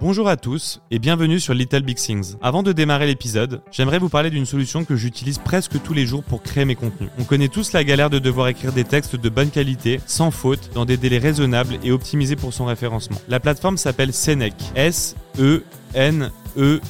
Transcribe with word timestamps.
Bonjour 0.00 0.28
à 0.28 0.36
tous 0.36 0.80
et 0.92 1.00
bienvenue 1.00 1.40
sur 1.40 1.54
Little 1.54 1.82
Big 1.82 1.96
Things. 1.96 2.36
Avant 2.40 2.62
de 2.62 2.70
démarrer 2.70 3.08
l'épisode, 3.08 3.62
j'aimerais 3.72 3.98
vous 3.98 4.08
parler 4.08 4.30
d'une 4.30 4.46
solution 4.46 4.84
que 4.84 4.94
j'utilise 4.94 5.38
presque 5.38 5.82
tous 5.82 5.92
les 5.92 6.06
jours 6.06 6.22
pour 6.22 6.40
créer 6.40 6.64
mes 6.64 6.76
contenus. 6.76 7.10
On 7.18 7.24
connaît 7.24 7.48
tous 7.48 7.72
la 7.72 7.82
galère 7.82 8.08
de 8.08 8.20
devoir 8.20 8.46
écrire 8.46 8.72
des 8.72 8.84
textes 8.84 9.16
de 9.16 9.28
bonne 9.28 9.50
qualité, 9.50 9.98
sans 10.06 10.30
faute, 10.30 10.70
dans 10.72 10.84
des 10.84 10.96
délais 10.96 11.18
raisonnables 11.18 11.80
et 11.82 11.90
optimisés 11.90 12.36
pour 12.36 12.54
son 12.54 12.66
référencement. 12.66 13.20
La 13.26 13.40
plateforme 13.40 13.76
s'appelle 13.76 14.12
Senec. 14.12 14.54
S 14.76 15.16
E 15.40 15.64
N 15.94 16.30
E 16.56 16.80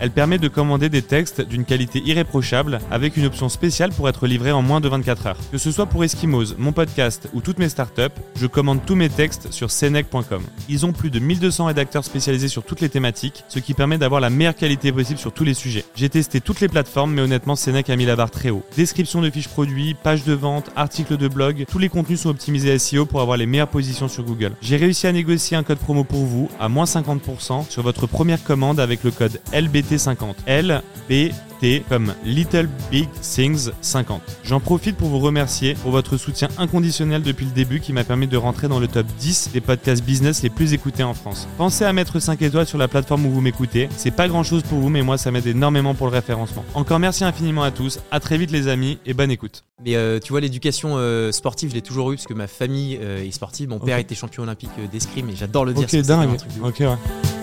Elle 0.00 0.10
permet 0.10 0.38
de 0.38 0.48
commander 0.48 0.88
des 0.88 1.02
textes 1.02 1.40
d'une 1.40 1.64
qualité 1.64 2.02
irréprochable 2.04 2.80
avec 2.90 3.16
une 3.16 3.26
option 3.26 3.48
spéciale 3.48 3.90
pour 3.92 4.08
être 4.08 4.26
livré 4.26 4.52
en 4.52 4.62
moins 4.62 4.80
de 4.80 4.88
24 4.88 5.26
heures. 5.26 5.36
Que 5.50 5.58
ce 5.58 5.70
soit 5.70 5.86
pour 5.86 6.04
Eskimos, 6.04 6.56
mon 6.58 6.72
podcast 6.72 7.28
ou 7.32 7.40
toutes 7.40 7.58
mes 7.58 7.68
startups, 7.68 8.14
je 8.36 8.46
commande 8.46 8.80
tous 8.84 8.94
mes 8.94 9.08
textes 9.08 9.50
sur 9.52 9.70
senec.com. 9.70 10.42
Ils 10.68 10.86
ont 10.86 10.92
plus 10.92 11.10
de 11.10 11.18
1200 11.18 11.66
rédacteurs 11.66 12.04
spécialisés 12.04 12.48
sur 12.48 12.64
toutes 12.64 12.80
les 12.80 12.88
thématiques, 12.88 13.44
ce 13.48 13.58
qui 13.58 13.74
permet 13.74 13.98
d'avoir 13.98 14.20
la 14.20 14.30
meilleure 14.30 14.56
qualité 14.56 14.92
possible 14.92 15.18
sur 15.18 15.32
tous 15.32 15.44
les 15.44 15.54
sujets. 15.54 15.84
J'ai 15.94 16.08
testé 16.08 16.40
toutes 16.40 16.60
les 16.60 16.68
plateformes, 16.68 17.12
mais 17.12 17.22
honnêtement, 17.22 17.56
Senec 17.56 17.90
a 17.90 17.96
mis 17.96 18.06
la 18.06 18.16
barre 18.16 18.30
très 18.30 18.50
haut. 18.50 18.64
Description 18.76 19.20
de 19.20 19.30
fiches 19.30 19.48
produits, 19.48 19.94
pages 19.94 20.24
de 20.24 20.32
vente, 20.32 20.70
articles 20.76 21.16
de 21.16 21.28
blog, 21.28 21.64
tous 21.70 21.78
les 21.78 21.88
contenus 21.88 22.20
sont 22.20 22.30
optimisés 22.30 22.78
SEO 22.78 23.06
pour 23.06 23.20
avoir 23.20 23.36
les 23.36 23.46
meilleures 23.46 23.68
positions 23.68 24.08
sur 24.08 24.24
Google. 24.24 24.52
J'ai 24.60 24.76
réussi 24.76 25.06
à 25.06 25.12
négocier 25.12 25.56
un 25.56 25.62
code 25.62 25.78
promo 25.78 26.04
pour 26.04 26.24
vous 26.24 26.50
à 26.60 26.68
moins 26.68 26.84
50% 26.84 27.68
sur 27.68 27.82
votre 27.82 28.06
première 28.06 28.42
commande 28.42 28.80
avec 28.80 29.04
le 29.04 29.10
code 29.10 29.40
LBT50. 29.62 30.34
LBT 30.46 31.84
comme 31.88 32.14
Little 32.24 32.68
Big 32.90 33.08
Things 33.20 33.70
50. 33.80 34.20
J'en 34.44 34.60
profite 34.60 34.96
pour 34.96 35.08
vous 35.08 35.20
remercier 35.20 35.74
pour 35.74 35.92
votre 35.92 36.16
soutien 36.16 36.48
inconditionnel 36.58 37.22
depuis 37.22 37.46
le 37.46 37.52
début 37.52 37.80
qui 37.80 37.92
m'a 37.92 38.04
permis 38.04 38.26
de 38.26 38.36
rentrer 38.36 38.68
dans 38.68 38.80
le 38.80 38.88
top 38.88 39.06
10 39.18 39.50
des 39.52 39.60
podcasts 39.60 40.04
business 40.04 40.42
les 40.42 40.50
plus 40.50 40.72
écoutés 40.72 41.02
en 41.02 41.14
France. 41.14 41.48
Pensez 41.58 41.84
à 41.84 41.92
mettre 41.92 42.18
5 42.18 42.40
étoiles 42.42 42.66
sur 42.66 42.78
la 42.78 42.88
plateforme 42.88 43.26
où 43.26 43.30
vous 43.30 43.40
m'écoutez. 43.40 43.88
C'est 43.96 44.10
pas 44.10 44.28
grand 44.28 44.42
chose 44.42 44.62
pour 44.62 44.78
vous, 44.78 44.88
mais 44.88 45.02
moi 45.02 45.18
ça 45.18 45.30
m'aide 45.30 45.46
énormément 45.46 45.94
pour 45.94 46.08
le 46.08 46.12
référencement. 46.12 46.64
Encore 46.74 46.98
merci 46.98 47.24
infiniment 47.24 47.62
à 47.62 47.70
tous. 47.70 48.00
À 48.10 48.20
très 48.20 48.38
vite 48.38 48.50
les 48.50 48.68
amis 48.68 48.98
et 49.06 49.14
bonne 49.14 49.30
écoute. 49.30 49.64
Mais 49.84 49.96
euh, 49.96 50.18
tu 50.18 50.32
vois, 50.32 50.40
l'éducation 50.40 50.94
euh, 50.96 51.32
sportive, 51.32 51.70
je 51.70 51.74
l'ai 51.74 51.82
toujours 51.82 52.12
eu 52.12 52.16
parce 52.16 52.26
que 52.26 52.34
ma 52.34 52.46
famille 52.46 52.98
euh, 53.00 53.24
est 53.24 53.30
sportive. 53.30 53.68
Mon 53.68 53.78
père 53.78 53.98
était 53.98 54.14
champion 54.14 54.42
olympique 54.42 54.70
d'escrime 54.90 55.28
et 55.28 55.36
j'adore 55.36 55.64
le 55.64 55.74
dire. 55.74 55.84
Ok, 55.84 55.96
dingue. 56.04 56.30
un 56.30 56.36
truc 56.36 56.54
de 56.54 56.60
ouf. 56.60 56.68
Ok, 56.68 56.80
ouais. 56.80 57.41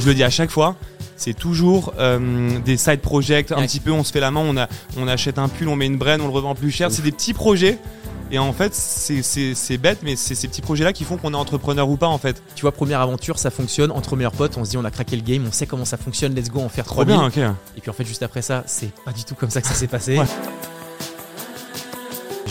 Je 0.00 0.06
le 0.06 0.14
dis 0.14 0.24
à 0.24 0.30
chaque 0.30 0.50
fois, 0.50 0.76
c'est 1.16 1.34
toujours 1.34 1.92
euh, 1.98 2.58
des 2.64 2.76
side 2.76 3.00
projects, 3.00 3.52
un 3.52 3.56
Ouais. 3.58 3.66
petit 3.66 3.80
peu, 3.80 3.92
on 3.92 4.02
se 4.04 4.10
fait 4.12 4.20
la 4.20 4.30
main, 4.30 4.40
on, 4.42 4.56
a, 4.56 4.66
on 4.96 5.06
achète 5.06 5.38
un 5.38 5.48
pull, 5.48 5.68
on 5.68 5.76
met 5.76 5.86
une 5.86 5.98
braine, 5.98 6.20
on 6.20 6.26
le 6.26 6.32
revend 6.32 6.54
plus 6.54 6.70
cher. 6.70 6.90
C'est 6.90 7.02
des 7.02 7.12
petits 7.12 7.34
projets. 7.34 7.78
Et 8.32 8.38
en 8.38 8.52
fait, 8.52 8.72
c'est- 8.74 9.76
bête, 9.78 9.98
mais 10.04 10.14
c'est 10.14 10.36
ces 10.36 10.46
petits 10.46 10.62
projets-là 10.62 10.92
qui 10.92 11.02
font 11.02 11.16
qu'on 11.16 11.32
est 11.32 11.36
entrepreneur 11.36 11.88
ou 11.88 11.96
pas, 11.96 12.06
en 12.06 12.16
fait. 12.18 12.40
Tu 12.54 12.62
vois, 12.62 12.70
première 12.70 13.00
aventure, 13.00 13.40
ça 13.40 13.50
fonctionne 13.50 13.90
entre 13.90 14.14
meilleurs 14.14 14.30
potes. 14.32 14.56
On 14.56 14.64
se 14.64 14.70
dit, 14.70 14.76
on 14.76 14.84
a 14.84 14.90
craqué 14.92 15.16
le 15.16 15.22
game, 15.22 15.44
on 15.48 15.52
sait 15.52 15.66
comment 15.66 15.84
ça 15.84 15.96
fonctionne, 15.96 16.32
let's 16.36 16.48
go, 16.48 16.60
en 16.60 16.68
faire 16.68 16.84
Trop 16.84 17.02
3000. 17.04 17.16
bien, 17.16 17.26
ok. 17.48 17.54
Et 17.76 17.80
puis 17.80 17.90
en 17.90 17.92
fait, 17.92 18.04
juste 18.04 18.22
après 18.22 18.40
ça, 18.42 18.62
c'est 18.66 18.92
pas 19.04 19.10
du 19.12 19.24
tout 19.24 19.34
comme 19.34 19.50
ça 19.50 19.60
que 19.60 19.66
ça 19.66 19.74
s'est 19.74 19.88
passé. 19.88 20.16
Ouais. 20.16 20.26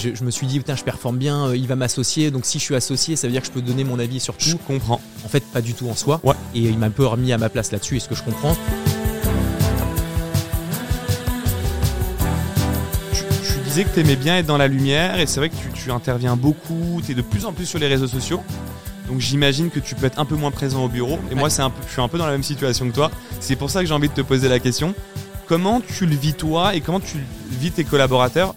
Je, 0.02 0.16
je 0.16 0.24
me 0.24 0.32
suis 0.32 0.48
dit, 0.48 0.60
putain, 0.60 0.78
je 0.78 0.84
performe 0.86 1.18
bien, 1.18 1.48
euh, 1.48 1.58
il 1.58 1.68
va 1.68 1.76
m'associer. 1.76 2.32
Donc 2.32 2.46
si 2.46 2.58
je 2.58 2.64
suis 2.64 2.76
associé, 2.76 3.18
ça 3.18 3.28
veut 3.28 3.34
dire 3.34 3.42
que 3.42 3.48
je 3.48 3.52
peux 3.52 3.62
donner 3.62 3.84
mon 3.84 4.00
avis 4.00 4.22
sur 4.22 4.34
Je 4.38 4.52
tout. 4.52 4.58
comprends. 4.60 5.02
En 5.26 5.28
fait, 5.28 5.44
pas 5.52 5.60
du 5.62 5.74
tout 5.74 5.90
en 5.90 5.96
soi. 5.96 6.22
Ouais. 6.24 6.36
Et 6.56 6.60
il 6.62 6.78
m'a 6.78 6.86
un 6.86 6.90
peu 6.90 7.06
remis 7.06 7.34
à 7.34 7.38
ma 7.38 7.50
place 7.50 7.74
là-dessus, 7.74 7.98
et 7.98 8.00
ce 8.00 8.08
que 8.08 8.16
je 8.16 8.24
comprends? 8.24 8.56
Tu, 13.14 13.60
disais 13.66 13.84
que 13.84 13.94
tu 13.94 14.00
aimais 14.00 14.16
bien 14.16 14.38
être 14.38 14.46
dans 14.46 14.58
la 14.58 14.68
lumière 14.68 15.20
et 15.20 15.26
c'est 15.28 15.40
vrai 15.40 15.50
que 15.50 15.56
tu, 15.56 15.70
tu 15.74 15.92
interviens 15.92 16.36
beaucoup, 16.36 17.02
tu 17.06 17.12
es 17.12 17.16
de 17.16 17.22
plus 17.22 17.46
en 17.46 17.54
plus 17.54 17.66
sur 17.66 17.78
les 17.80 17.88
réseaux 17.88 18.08
sociaux. 18.08 18.42
Donc 19.08 19.20
j'imagine 19.20 19.70
que 19.70 19.80
tu 19.80 19.96
peux 19.96 20.06
être 20.06 20.18
un 20.20 20.26
peu 20.26 20.36
moins 20.36 20.52
présent 20.52 20.84
au 20.86 20.88
bureau. 20.90 21.20
Et 21.32 21.36
moi, 21.36 21.50
c'est 21.50 21.62
un 21.62 21.70
peu, 21.70 21.82
je 21.88 21.92
suis 21.92 22.02
un 22.02 22.08
peu 22.08 22.18
dans 22.18 22.26
la 22.26 22.32
même 22.32 22.44
situation 22.44 22.88
que 22.90 22.96
toi. 22.96 23.12
C'est 23.40 23.56
pour 23.56 23.70
ça 23.70 23.82
que 23.82 23.88
j'ai 23.88 23.94
envie 23.94 24.10
de 24.10 24.14
te 24.14 24.22
poser 24.22 24.48
la 24.48 24.60
question. 24.60 24.96
Comment 25.48 25.82
tu 25.82 26.06
le 26.06 26.16
vis 26.16 26.34
toi? 26.34 26.74
Et 26.76 26.82
comment 26.82 27.00
tu 27.00 27.18
vis 27.60 27.72
tes 27.72 27.84
collaborateurs? 27.84 28.56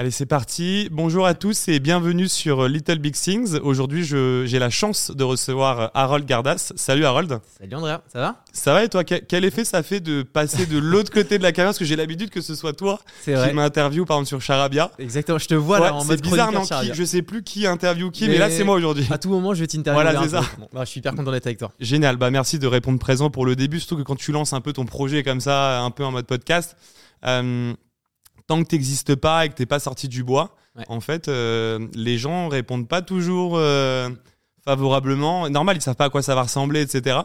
Allez, 0.00 0.12
c'est 0.12 0.26
parti. 0.26 0.88
Bonjour 0.92 1.26
à 1.26 1.34
tous 1.34 1.66
et 1.66 1.80
bienvenue 1.80 2.28
sur 2.28 2.68
Little 2.68 3.00
Big 3.00 3.14
Things. 3.16 3.58
Aujourd'hui, 3.58 4.04
j'ai 4.04 4.58
la 4.60 4.70
chance 4.70 5.10
de 5.10 5.24
recevoir 5.24 5.90
Harold 5.92 6.24
Gardas. 6.24 6.72
Salut 6.76 7.04
Harold. 7.04 7.40
Salut 7.58 7.74
Andrea, 7.74 8.00
ça 8.06 8.20
va? 8.20 8.44
Ça 8.52 8.72
va 8.74 8.84
et 8.84 8.88
toi? 8.88 9.02
Quel 9.02 9.44
effet 9.44 9.64
ça 9.64 9.82
fait 9.82 9.98
de 9.98 10.22
passer 10.22 10.66
de 10.66 10.78
l'autre 10.78 11.10
côté 11.10 11.36
de 11.36 11.42
la 11.42 11.50
caméra? 11.50 11.70
Parce 11.70 11.80
que 11.80 11.84
j'ai 11.84 11.96
l'habitude 11.96 12.30
que 12.30 12.40
ce 12.40 12.54
soit 12.54 12.74
toi 12.74 13.00
qui 13.24 13.32
m'interview 13.32 14.04
par 14.04 14.18
exemple 14.18 14.28
sur 14.28 14.40
Charabia. 14.40 14.92
Exactement, 15.00 15.38
je 15.38 15.48
te 15.48 15.54
vois 15.54 15.80
là 15.80 15.92
en 15.92 16.02
c'est 16.02 16.10
mode 16.10 16.22
bizarre, 16.22 16.52
non 16.52 16.62
qui, 16.62 16.94
Je 16.94 17.02
sais 17.02 17.22
plus 17.22 17.42
qui 17.42 17.66
interview 17.66 18.12
qui, 18.12 18.26
mais, 18.26 18.34
Mais- 18.34 18.38
là 18.38 18.50
c'est 18.50 18.62
moi 18.62 18.76
aujourd'hui. 18.76 19.04
À 19.10 19.18
tout 19.18 19.30
moment, 19.30 19.52
je 19.52 19.62
vais 19.62 19.66
t'interviewer. 19.66 20.04
Voilà, 20.12 20.22
c'est 20.22 20.28
ça. 20.28 20.42
peu. 20.42 20.60
Bon, 20.60 20.68
bah, 20.72 20.84
je 20.84 20.90
suis 20.90 21.00
hyper 21.00 21.16
content 21.16 21.32
d'être 21.32 21.46
avec 21.48 21.58
toi. 21.58 21.72
Génial, 21.80 22.16
bah 22.18 22.30
merci 22.30 22.60
de 22.60 22.68
répondre 22.68 23.00
présent 23.00 23.30
pour 23.30 23.44
le 23.44 23.56
début, 23.56 23.80
surtout 23.80 23.96
que 23.96 24.02
quand 24.02 24.14
tu 24.16 24.30
lances 24.30 24.52
un 24.52 24.60
peu 24.60 24.72
ton 24.72 24.84
projet 24.84 25.24
comme 25.24 25.40
ça, 25.40 25.80
un 25.80 25.90
peu 25.90 26.04
en 26.04 26.12
mode 26.12 26.26
podcast, 26.26 26.76
euh, 27.26 27.74
tant 28.48 28.60
que 28.64 28.68
tu 28.68 28.74
n'existes 28.74 29.14
pas 29.14 29.46
et 29.46 29.48
que 29.50 29.54
tu 29.54 29.66
pas 29.66 29.78
sorti 29.78 30.08
du 30.08 30.24
bois, 30.24 30.56
Ouais. 30.76 30.84
en 30.88 31.00
fait, 31.00 31.28
euh, 31.28 31.86
les 31.94 32.18
gens 32.18 32.48
répondent 32.48 32.88
pas 32.88 33.02
toujours 33.02 33.56
euh, 33.56 34.08
favorablement. 34.64 35.48
Normal, 35.50 35.76
ils 35.76 35.80
savent 35.80 35.96
pas 35.96 36.06
à 36.06 36.10
quoi 36.10 36.22
ça 36.22 36.34
va 36.34 36.42
ressembler, 36.42 36.80
etc. 36.82 37.18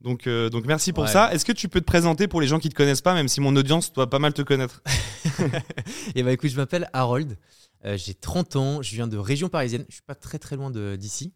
Donc, 0.00 0.26
euh, 0.26 0.50
donc 0.50 0.66
merci 0.66 0.92
pour 0.92 1.04
Ouais. 1.04 1.10
ça. 1.10 1.32
Est-ce 1.32 1.44
que 1.44 1.52
tu 1.52 1.68
peux 1.68 1.80
te 1.80 1.86
présenter 1.86 2.28
pour 2.28 2.40
les 2.40 2.46
gens 2.46 2.58
qui 2.58 2.68
te 2.68 2.74
connaissent 2.74 3.00
pas, 3.02 3.14
même 3.14 3.28
si 3.28 3.40
mon 3.40 3.54
audience 3.56 3.92
doit 3.92 4.08
pas 4.10 4.18
mal 4.18 4.32
te 4.34 4.42
connaître? 4.42 4.82
Et 6.14 6.22
bah 6.22 6.32
écoute, 6.32 6.50
je 6.50 6.56
m'appelle 6.56 6.88
Harold. 6.92 7.36
j'ai 7.96 8.14
30 8.14 8.56
ans, 8.56 8.82
je 8.82 8.94
viens 8.94 9.06
de 9.08 9.16
région 9.16 9.48
parisienne. 9.48 9.84
Je 9.88 9.94
suis 9.94 10.02
pas 10.02 10.14
très 10.14 10.38
très 10.38 10.56
loin 10.56 10.70
d'ici. 10.96 11.32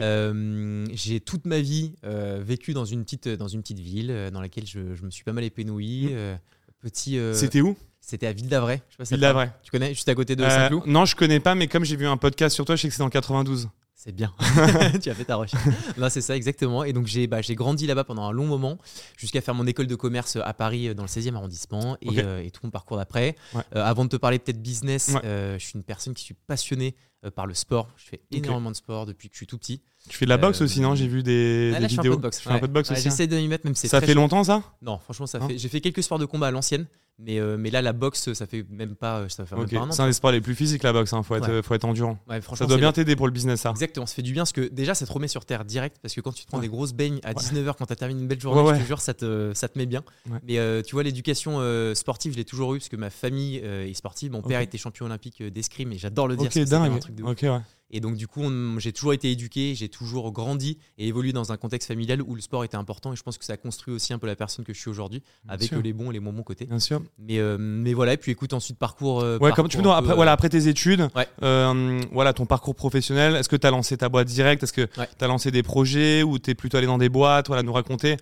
Euh, 0.00 0.86
j'ai 0.92 1.20
toute 1.20 1.46
ma 1.46 1.60
vie 1.60 1.94
euh, 2.04 2.40
vécu 2.44 2.72
dans 2.74 2.84
une 2.84 3.04
petite 3.04 3.28
dans 3.28 3.46
une 3.46 3.62
petite 3.62 3.78
ville 3.78 4.10
euh, 4.10 4.28
dans 4.30 4.40
laquelle 4.40 4.66
je, 4.66 4.94
je 4.96 5.02
me 5.04 5.10
suis 5.10 5.22
pas 5.22 5.32
mal 5.32 5.44
épanoui. 5.44 6.06
Mm. 6.06 6.08
euh, 6.12 6.36
petit. 6.80 7.18
C'était 7.34 7.60
où? 7.60 7.76
C'était 8.08 8.26
à 8.26 8.32
Ville 8.32 8.48
d'Avray. 8.48 8.80
Ville 8.98 9.20
d'Avray. 9.20 9.50
Tu 9.62 9.70
connais 9.70 9.90
Juste 9.90 10.08
à 10.08 10.14
côté 10.14 10.34
de 10.34 10.42
Euh, 10.42 10.48
Saint-Cloud. 10.48 10.84
Non, 10.86 11.04
je 11.04 11.14
connais 11.14 11.40
pas, 11.40 11.54
mais 11.54 11.68
comme 11.68 11.84
j'ai 11.84 11.94
vu 11.94 12.06
un 12.06 12.16
podcast 12.16 12.54
sur 12.54 12.64
toi, 12.64 12.74
je 12.74 12.80
sais 12.80 12.88
que 12.88 12.94
c'est 12.94 13.02
dans 13.02 13.10
92. 13.10 13.68
C'est 13.94 14.12
bien. 14.12 14.32
tu 15.02 15.10
as 15.10 15.14
fait 15.14 15.24
ta 15.26 15.36
recherche. 15.36 15.62
non, 15.98 16.08
c'est 16.08 16.22
ça, 16.22 16.34
exactement. 16.34 16.84
Et 16.84 16.94
donc, 16.94 17.06
j'ai 17.06 17.26
bah, 17.26 17.40
grandi 17.50 17.86
là-bas 17.86 18.04
pendant 18.04 18.22
un 18.26 18.32
long 18.32 18.46
moment, 18.46 18.78
jusqu'à 19.18 19.42
faire 19.42 19.54
mon 19.54 19.66
école 19.66 19.88
de 19.88 19.94
commerce 19.94 20.36
à 20.42 20.54
Paris, 20.54 20.88
euh, 20.88 20.94
dans 20.94 21.02
le 21.02 21.08
16e 21.08 21.34
arrondissement, 21.34 21.98
et, 22.00 22.18
euh, 22.20 22.48
tout 22.50 22.60
mon 22.64 22.70
parcours 22.70 22.96
d'après. 22.96 23.36
Ouais. 23.52 23.60
Euh, 23.76 23.84
avant 23.84 24.04
de 24.06 24.08
te 24.08 24.16
parler 24.16 24.38
peut-être 24.38 24.62
business, 24.62 25.10
Ouais. 25.12 25.20
euh, 25.26 25.58
je 25.58 25.64
suis 25.66 25.74
une 25.74 25.82
personne 25.84 26.14
qui 26.14 26.24
suis 26.24 26.34
passionnée 26.46 26.94
euh, 27.26 27.30
par 27.30 27.46
le 27.46 27.52
sport. 27.52 27.88
Je 27.98 28.04
fais 28.06 28.20
énormément 28.30 28.70
de 28.70 28.76
sport 28.76 29.04
depuis 29.04 29.28
que 29.28 29.34
je 29.34 29.38
suis 29.40 29.46
tout 29.46 29.58
petit. 29.58 29.82
Tu 30.08 30.16
fais 30.16 30.24
de 30.24 30.30
la 30.30 30.38
boxe 30.38 30.62
Euh, 30.62 30.64
aussi, 30.64 30.80
non? 30.80 30.94
J'ai 30.94 31.08
vu 31.08 31.22
des, 31.22 31.72
des 31.72 31.78
là, 31.80 31.80
je 31.88 31.94
fais 31.94 31.98
un 31.98 32.02
vidéos. 32.02 32.12
peu 32.12 32.16
de 32.18 32.22
boxe. 32.22 32.38
Tu 32.38 32.44
fais 32.44 32.50
un 32.50 32.54
Ouais. 32.54 32.60
peu 32.60 32.68
de 32.68 32.72
boxe 32.72 32.88
Ouais, 32.88 32.96
aussi. 32.96 33.08
hein? 33.08 33.10
J'essaie 33.10 33.26
de 33.26 33.36
m'y 33.36 33.48
mettre, 33.48 33.66
même 33.66 33.74
c'est 33.74 33.88
Ça 33.88 34.00
fait 34.00 34.06
chaud. 34.06 34.14
longtemps 34.14 34.44
ça? 34.44 34.62
Non, 34.80 34.98
franchement, 34.98 35.26
ça 35.26 35.38
Hein? 35.42 35.48
fait. 35.48 35.58
J'ai 35.58 35.68
fait 35.68 35.82
quelques 35.82 36.02
sports 36.04 36.18
de 36.20 36.24
combat 36.24 36.46
à 36.46 36.50
l'ancienne, 36.52 36.86
mais, 37.18 37.38
euh, 37.40 37.56
mais 37.58 37.70
là, 37.70 37.82
la 37.82 37.92
boxe, 37.92 38.32
ça 38.32 38.46
fait 38.46 38.64
même 38.70 38.94
pas, 38.94 39.28
ça 39.28 39.44
fait 39.44 39.56
même 39.56 39.68
pas 39.68 39.76
un 39.78 39.88
an. 39.88 39.92
C'est 39.92 40.02
un 40.02 40.06
des 40.06 40.12
sports 40.12 40.30
les 40.30 40.40
plus 40.40 40.54
physiques 40.54 40.82
la 40.82 40.92
boxe, 40.92 41.12
hein. 41.12 41.22
faut, 41.22 41.34
être, 41.36 41.48
Ouais. 41.50 41.62
faut 41.62 41.74
être 41.74 41.84
endurant. 41.84 42.18
Ouais, 42.28 42.40
Ça 42.54 42.66
doit 42.66 42.76
bien 42.76 42.92
t'aider 42.92 43.16
pour 43.16 43.26
le 43.26 43.32
business 43.32 43.60
ça. 43.62 43.70
Exactement, 43.70 44.06
ça 44.06 44.14
fait 44.14 44.22
du 44.22 44.32
bien 44.32 44.42
parce 44.42 44.52
que 44.52 44.68
déjà 44.68 44.94
ça 44.94 45.04
te 45.06 45.12
remet 45.12 45.26
sur 45.28 45.44
terre 45.44 45.64
direct 45.64 45.96
parce 46.00 46.14
que 46.14 46.20
quand 46.20 46.32
tu 46.32 46.44
te 46.44 46.48
prends 46.48 46.58
Ouais. 46.58 46.62
des 46.62 46.68
grosses 46.68 46.92
baignes 46.92 47.20
à 47.24 47.32
19h 47.34 47.74
quand 47.78 47.86
tu 47.86 47.92
as 47.92 47.96
terminé 47.96 48.20
une 48.20 48.28
belle 48.28 48.40
journée, 48.40 48.74
je 48.76 48.82
te 48.82 48.86
jure, 48.86 49.00
ça 49.00 49.14
te, 49.14 49.52
ça 49.54 49.68
te 49.68 49.76
met 49.78 49.86
bien. 49.86 50.02
Mais 50.46 50.58
euh, 50.58 50.82
tu 50.82 50.94
vois, 50.94 51.02
l'éducation 51.02 51.56
euh, 51.58 51.94
sportive, 51.94 52.32
je 52.32 52.36
l'ai 52.38 52.44
toujours 52.44 52.74
eu 52.74 52.78
parce 52.78 52.88
que 52.88 52.96
ma 52.96 53.10
famille 53.10 53.60
euh, 53.64 53.86
est 53.86 53.94
sportive. 53.94 54.30
Mon 54.32 54.42
père 54.42 54.60
était 54.60 54.78
champion 54.78 55.06
olympique 55.06 55.40
euh, 55.40 55.50
d'escrime 55.50 55.92
et 55.92 55.98
j'adore 55.98 56.28
le 56.28 56.36
dire 56.36 56.46
Ok, 56.46 56.54
même 56.56 56.66
un 56.66 56.88
dingue. 56.88 57.00
truc 57.00 57.14
de 57.14 57.22
ouf. 57.22 57.30
Ok, 57.30 57.40
ouais. 57.42 57.58
Et 57.90 58.00
donc, 58.00 58.16
du 58.16 58.26
coup, 58.28 58.42
j'ai 58.78 58.92
toujours 58.92 59.14
été 59.14 59.30
éduqué, 59.30 59.74
j'ai 59.74 59.88
toujours 59.88 60.30
grandi 60.30 60.76
et 60.98 61.08
évolué 61.08 61.32
dans 61.32 61.52
un 61.52 61.56
contexte 61.56 61.88
familial 61.88 62.20
où 62.22 62.34
le 62.34 62.40
sport 62.42 62.62
était 62.64 62.76
important 62.76 63.12
et 63.12 63.16
je 63.16 63.22
pense 63.22 63.38
que 63.38 63.44
ça 63.46 63.54
a 63.54 63.56
construit 63.56 63.94
aussi 63.94 64.12
un 64.12 64.18
peu 64.18 64.26
la 64.26 64.36
personne 64.36 64.64
que 64.64 64.74
je 64.74 64.78
suis 64.78 64.90
aujourd'hui 64.90 65.22
avec 65.48 65.68
sûr. 65.68 65.80
les 65.80 65.92
bons 65.94 66.10
et 66.10 66.14
les 66.14 66.20
moins 66.20 66.32
bons 66.34 66.42
côtés. 66.42 66.66
Bien 66.66 66.80
sûr. 66.80 67.00
Mais, 67.18 67.38
euh, 67.38 67.56
mais 67.58 67.94
voilà, 67.94 68.12
et 68.12 68.16
puis 68.18 68.30
écoute, 68.32 68.52
ensuite 68.52 68.78
parcours. 68.78 69.20
euh, 69.22 69.38
Ouais, 69.38 69.52
comme 69.52 69.68
tu 69.68 69.78
nous 69.78 69.90
après, 69.90 70.10
peu, 70.10 70.14
voilà, 70.16 70.32
euh, 70.32 70.34
après 70.34 70.50
tes 70.50 70.68
études, 70.68 71.08
Ouais. 71.16 71.26
euh, 71.42 72.00
voilà, 72.12 72.32
ton 72.34 72.44
parcours 72.44 72.74
professionnel, 72.74 73.36
est-ce 73.36 73.48
que 73.48 73.56
tu 73.56 73.66
as 73.66 73.70
lancé 73.70 73.96
ta 73.96 74.08
boîte 74.10 74.28
directe 74.28 74.62
Est-ce 74.64 74.72
que 74.74 74.82
Ouais. 74.98 75.08
tu 75.18 75.24
as 75.24 75.28
lancé 75.28 75.50
des 75.50 75.62
projets 75.62 76.22
ou 76.22 76.38
tu 76.38 76.50
es 76.50 76.54
plutôt 76.54 76.76
allé 76.76 76.86
dans 76.86 76.98
des 76.98 77.08
boîtes? 77.08 77.46
Voilà, 77.46 77.62
nous 77.62 77.72
raconter 77.72 78.16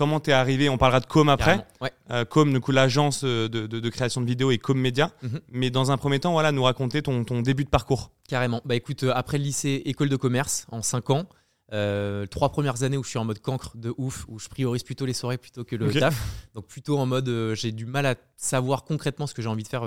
comment 0.00 0.18
tu 0.18 0.30
es 0.30 0.32
arrivé. 0.32 0.70
On 0.70 0.78
parlera 0.78 1.00
de 1.00 1.04
Com 1.06 1.28
après. 1.28 1.66
Ouais. 1.82 1.92
Euh, 2.10 2.24
Com, 2.24 2.50
du 2.52 2.58
coup, 2.60 2.72
l'agence 2.72 3.20
euh, 3.22 3.48
de, 3.50 3.66
de- 3.66 3.80
de 3.80 3.88
création 3.90 4.22
de 4.22 4.26
vidéos 4.26 4.50
et 4.50 4.56
Com 4.56 4.78
Média. 4.78 5.10
Mhm. 5.22 5.40
Mais 5.52 5.68
dans 5.70 5.90
un 5.90 5.98
premier 5.98 6.18
temps, 6.20 6.32
voilà, 6.32 6.52
nous 6.52 6.62
raconter 6.62 7.02
ton, 7.02 7.22
ton 7.24 7.42
début 7.42 7.64
de 7.64 7.68
parcours. 7.68 8.10
Carrément. 8.26 8.62
Bah 8.64 8.74
écoute, 8.74 9.02
euh, 9.02 9.12
après 9.14 9.36
le 9.36 9.44
lycée, 9.44 9.82
école 9.84 10.08
de 10.08 10.16
commerce 10.16 10.66
en 10.72 10.80
5 10.80 11.10
ans, 11.10 11.26
euh, 11.74 12.24
trois 12.26 12.48
premières 12.48 12.82
années 12.82 12.96
où 12.96 13.04
je 13.04 13.10
suis 13.10 13.18
en 13.18 13.24
mode 13.26 13.40
cancre 13.40 13.76
de 13.76 13.92
ouf, 13.98 14.24
où 14.28 14.38
je 14.38 14.48
priorise 14.48 14.82
plutôt 14.82 15.04
les 15.04 15.12
soirées 15.12 15.36
plutôt 15.38 15.64
que 15.64 15.76
le 15.76 15.92
taf. 15.92 16.16
Donc 16.54 16.66
plutôt 16.66 16.98
en 16.98 17.04
mode 17.06 17.28
euh, 17.28 17.54
j'ai 17.54 17.70
du 17.70 17.84
mal 17.86 18.06
à 18.06 18.14
savoir 18.36 18.84
concrètement 18.84 19.26
ce 19.26 19.34
que 19.34 19.42
j'ai 19.42 19.48
envie 19.48 19.62
de 19.64 19.68
faire 19.68 19.82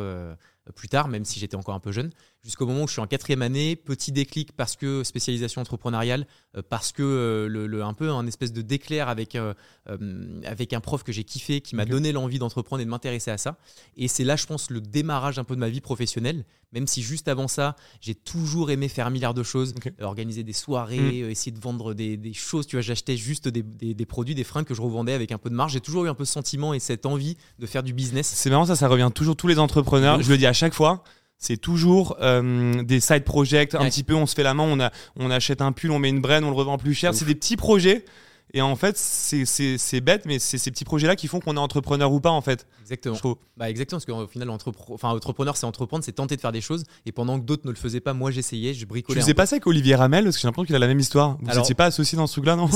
plus 0.72 0.88
tard, 0.88 1.08
même 1.08 1.26
si 1.26 1.40
j'étais 1.40 1.56
encore 1.56 1.76
un 1.76 1.80
peu 1.80 1.92
jeune, 1.92 2.12
jusqu'au 2.42 2.66
moment 2.66 2.84
où 2.84 2.88
je 2.88 2.94
suis 2.94 3.02
en 3.02 3.08
quatrième 3.08 3.42
année, 3.42 3.76
petit 3.76 4.12
déclic 4.12 4.52
parce 4.54 4.76
que 4.76 5.04
spécialisation 5.04 5.62
entrepreneuriale, 5.62 6.26
euh, 6.56 6.62
parce 6.68 6.92
que 6.92 7.04
euh, 7.04 7.48
le, 7.48 7.84
un 7.84 7.94
peu 7.94 8.10
un 8.10 8.26
espèce 8.28 8.54
de 8.54 8.62
déclair 8.62 9.10
avec, 9.10 9.36
euh, 9.36 9.54
avec 10.46 10.74
un 10.74 10.80
prof 10.80 11.04
que 11.04 11.12
j'ai 11.12 11.24
kiffé, 11.24 11.62
qui 11.62 11.76
m'a 11.76 11.86
donné 11.86 12.12
l'envie 12.12 12.40
d'entreprendre 12.40 12.82
et 12.82 12.86
de 12.86 12.90
m'intéresser 12.90 13.32
à 13.32 13.38
ça. 13.38 13.58
Et 13.98 14.08
c'est 14.08 14.24
là, 14.24 14.36
je 14.36 14.46
pense, 14.46 14.70
le 14.70 14.80
démarrage 14.80 15.40
un 15.40 15.44
peu 15.44 15.56
de 15.56 15.60
ma 15.60 15.70
vie 15.70 15.82
professionnelle, 15.82 16.46
même 16.72 16.88
si 16.88 17.04
juste 17.04 17.28
avant 17.28 17.48
ça, 17.48 17.76
j'ai 18.02 18.16
toujours 18.16 18.72
aimé 18.72 18.88
faire 18.88 19.06
un 19.06 19.12
milliard 19.12 19.34
de 19.34 19.44
choses, 19.44 19.76
organiser 20.02 20.44
des 20.44 20.54
soirées, 20.54 21.24
mm. 21.24 21.30
essayer 21.30 21.52
de 21.52 21.60
vendre 21.60 21.94
des, 21.94 22.18
des 22.18 22.34
choses. 22.34 22.66
Tu 22.66 22.76
vois, 22.76 22.82
j'achetais 22.82 23.16
juste 23.16 23.48
des, 23.48 23.62
des, 23.62 23.94
des, 23.94 24.06
produits, 24.06 24.34
des 24.34 24.44
fringues 24.44 24.66
que 24.66 24.74
je 24.74 24.82
revendais 24.82 25.14
avec 25.14 25.32
un 25.32 25.38
peu 25.38 25.50
de 25.50 25.56
marge. 25.56 25.74
J'ai 25.74 25.82
toujours 25.82 26.06
eu 26.06 26.10
un 26.10 26.16
peu 26.16 26.26
ce 26.26 26.34
sentiment 26.34 26.74
et 26.74 26.80
cette 26.80 27.06
envie 27.06 27.38
de 27.60 27.68
faire 27.68 27.84
du 27.84 27.94
business. 27.94 28.28
C'est 28.28 28.50
marrant, 28.50 28.66
ça, 28.66 28.76
ça 28.76 28.88
revient 28.88 29.12
toujours 29.14 29.36
tous 29.36 29.48
les 29.48 29.60
entrepreneurs. 29.60 30.22
Je 30.22 30.30
le 30.30 30.38
dis 30.38 30.48
à 30.48 30.53
chaque 30.54 30.74
fois 30.74 31.04
c'est 31.44 31.58
toujours 31.58 32.16
euh, 32.22 32.84
des 32.84 33.02
side 33.02 33.26
projects, 33.26 33.76
un 33.76 33.84
petit 33.90 34.04
peu, 34.04 34.16
on 34.16 34.26
se 34.26 34.34
fait 34.34 34.44
la 34.44 34.54
main, 34.54 34.64
on, 34.64 34.80
a, 34.80 34.92
on 35.18 35.30
achète 35.30 35.62
un 35.62 35.74
pull, 35.74 35.92
on 35.92 36.00
met 36.00 36.08
une 36.08 36.22
brenne, 36.22 36.46
on 36.46 36.50
le 36.50 36.56
revend 36.56 36.78
plus 36.78 36.94
cher. 36.94 37.14
C'est 37.14 37.26
des 37.26 37.36
petits 37.36 37.58
projets 37.58 38.06
et 38.56 38.62
en 38.62 38.76
fait, 38.76 38.98
c'est 38.98 40.02
bête, 40.02 40.26
mais 40.26 40.38
c'est 40.38 40.60
ces 40.60 40.70
petits 40.70 40.86
projets-là 40.86 41.16
qui 41.16 41.28
font 41.28 41.40
qu'on 41.40 41.56
est 41.56 41.60
entrepreneur 41.60 42.12
ou 42.12 42.20
pas, 42.20 42.30
en 42.30 42.42
fait. 42.42 42.68
Exactement. 42.82 43.18
Bah 43.56 43.70
exactement, 43.70 44.00
parce 44.00 44.06
qu'au 44.06 44.28
final, 44.28 44.50
enfin, 44.50 45.10
entrepreneur, 45.10 45.56
c'est 45.58 45.66
entreprendre, 45.66 46.04
c'est 46.04 46.12
tenter 46.12 46.36
de 46.36 46.42
faire 46.42 46.52
des 46.52 46.62
choses. 46.62 46.84
Et 47.06 47.12
pendant 47.12 47.40
que 47.40 47.46
d'autres 47.46 47.66
ne 47.66 47.72
le 47.72 47.78
faisaient 47.78 48.00
pas, 48.00 48.14
moi, 48.14 48.32
j'essayais, 48.32 48.74
je 48.74 48.86
bricolais. 48.86 49.16
Tu 49.16 49.22
faisais 49.22 49.34
pas 49.34 49.46
ça 49.46 49.56
avec 49.56 49.68
Olivier 49.68 49.96
Ramel 49.96 50.24
Parce 50.24 50.36
que 50.36 50.42
j'ai 50.42 50.48
l'impression 50.48 50.66
qu'il 50.66 50.76
a 50.76 50.80
la 50.80 50.88
même 50.88 51.00
histoire. 51.00 51.38
Vous 51.42 51.56
n'étiez 51.56 51.76
pas 51.76 51.86
associé 51.86 52.16
dans 52.16 52.28
ce 52.28 52.34
truc-là, 52.34 52.56
non, 52.56 52.68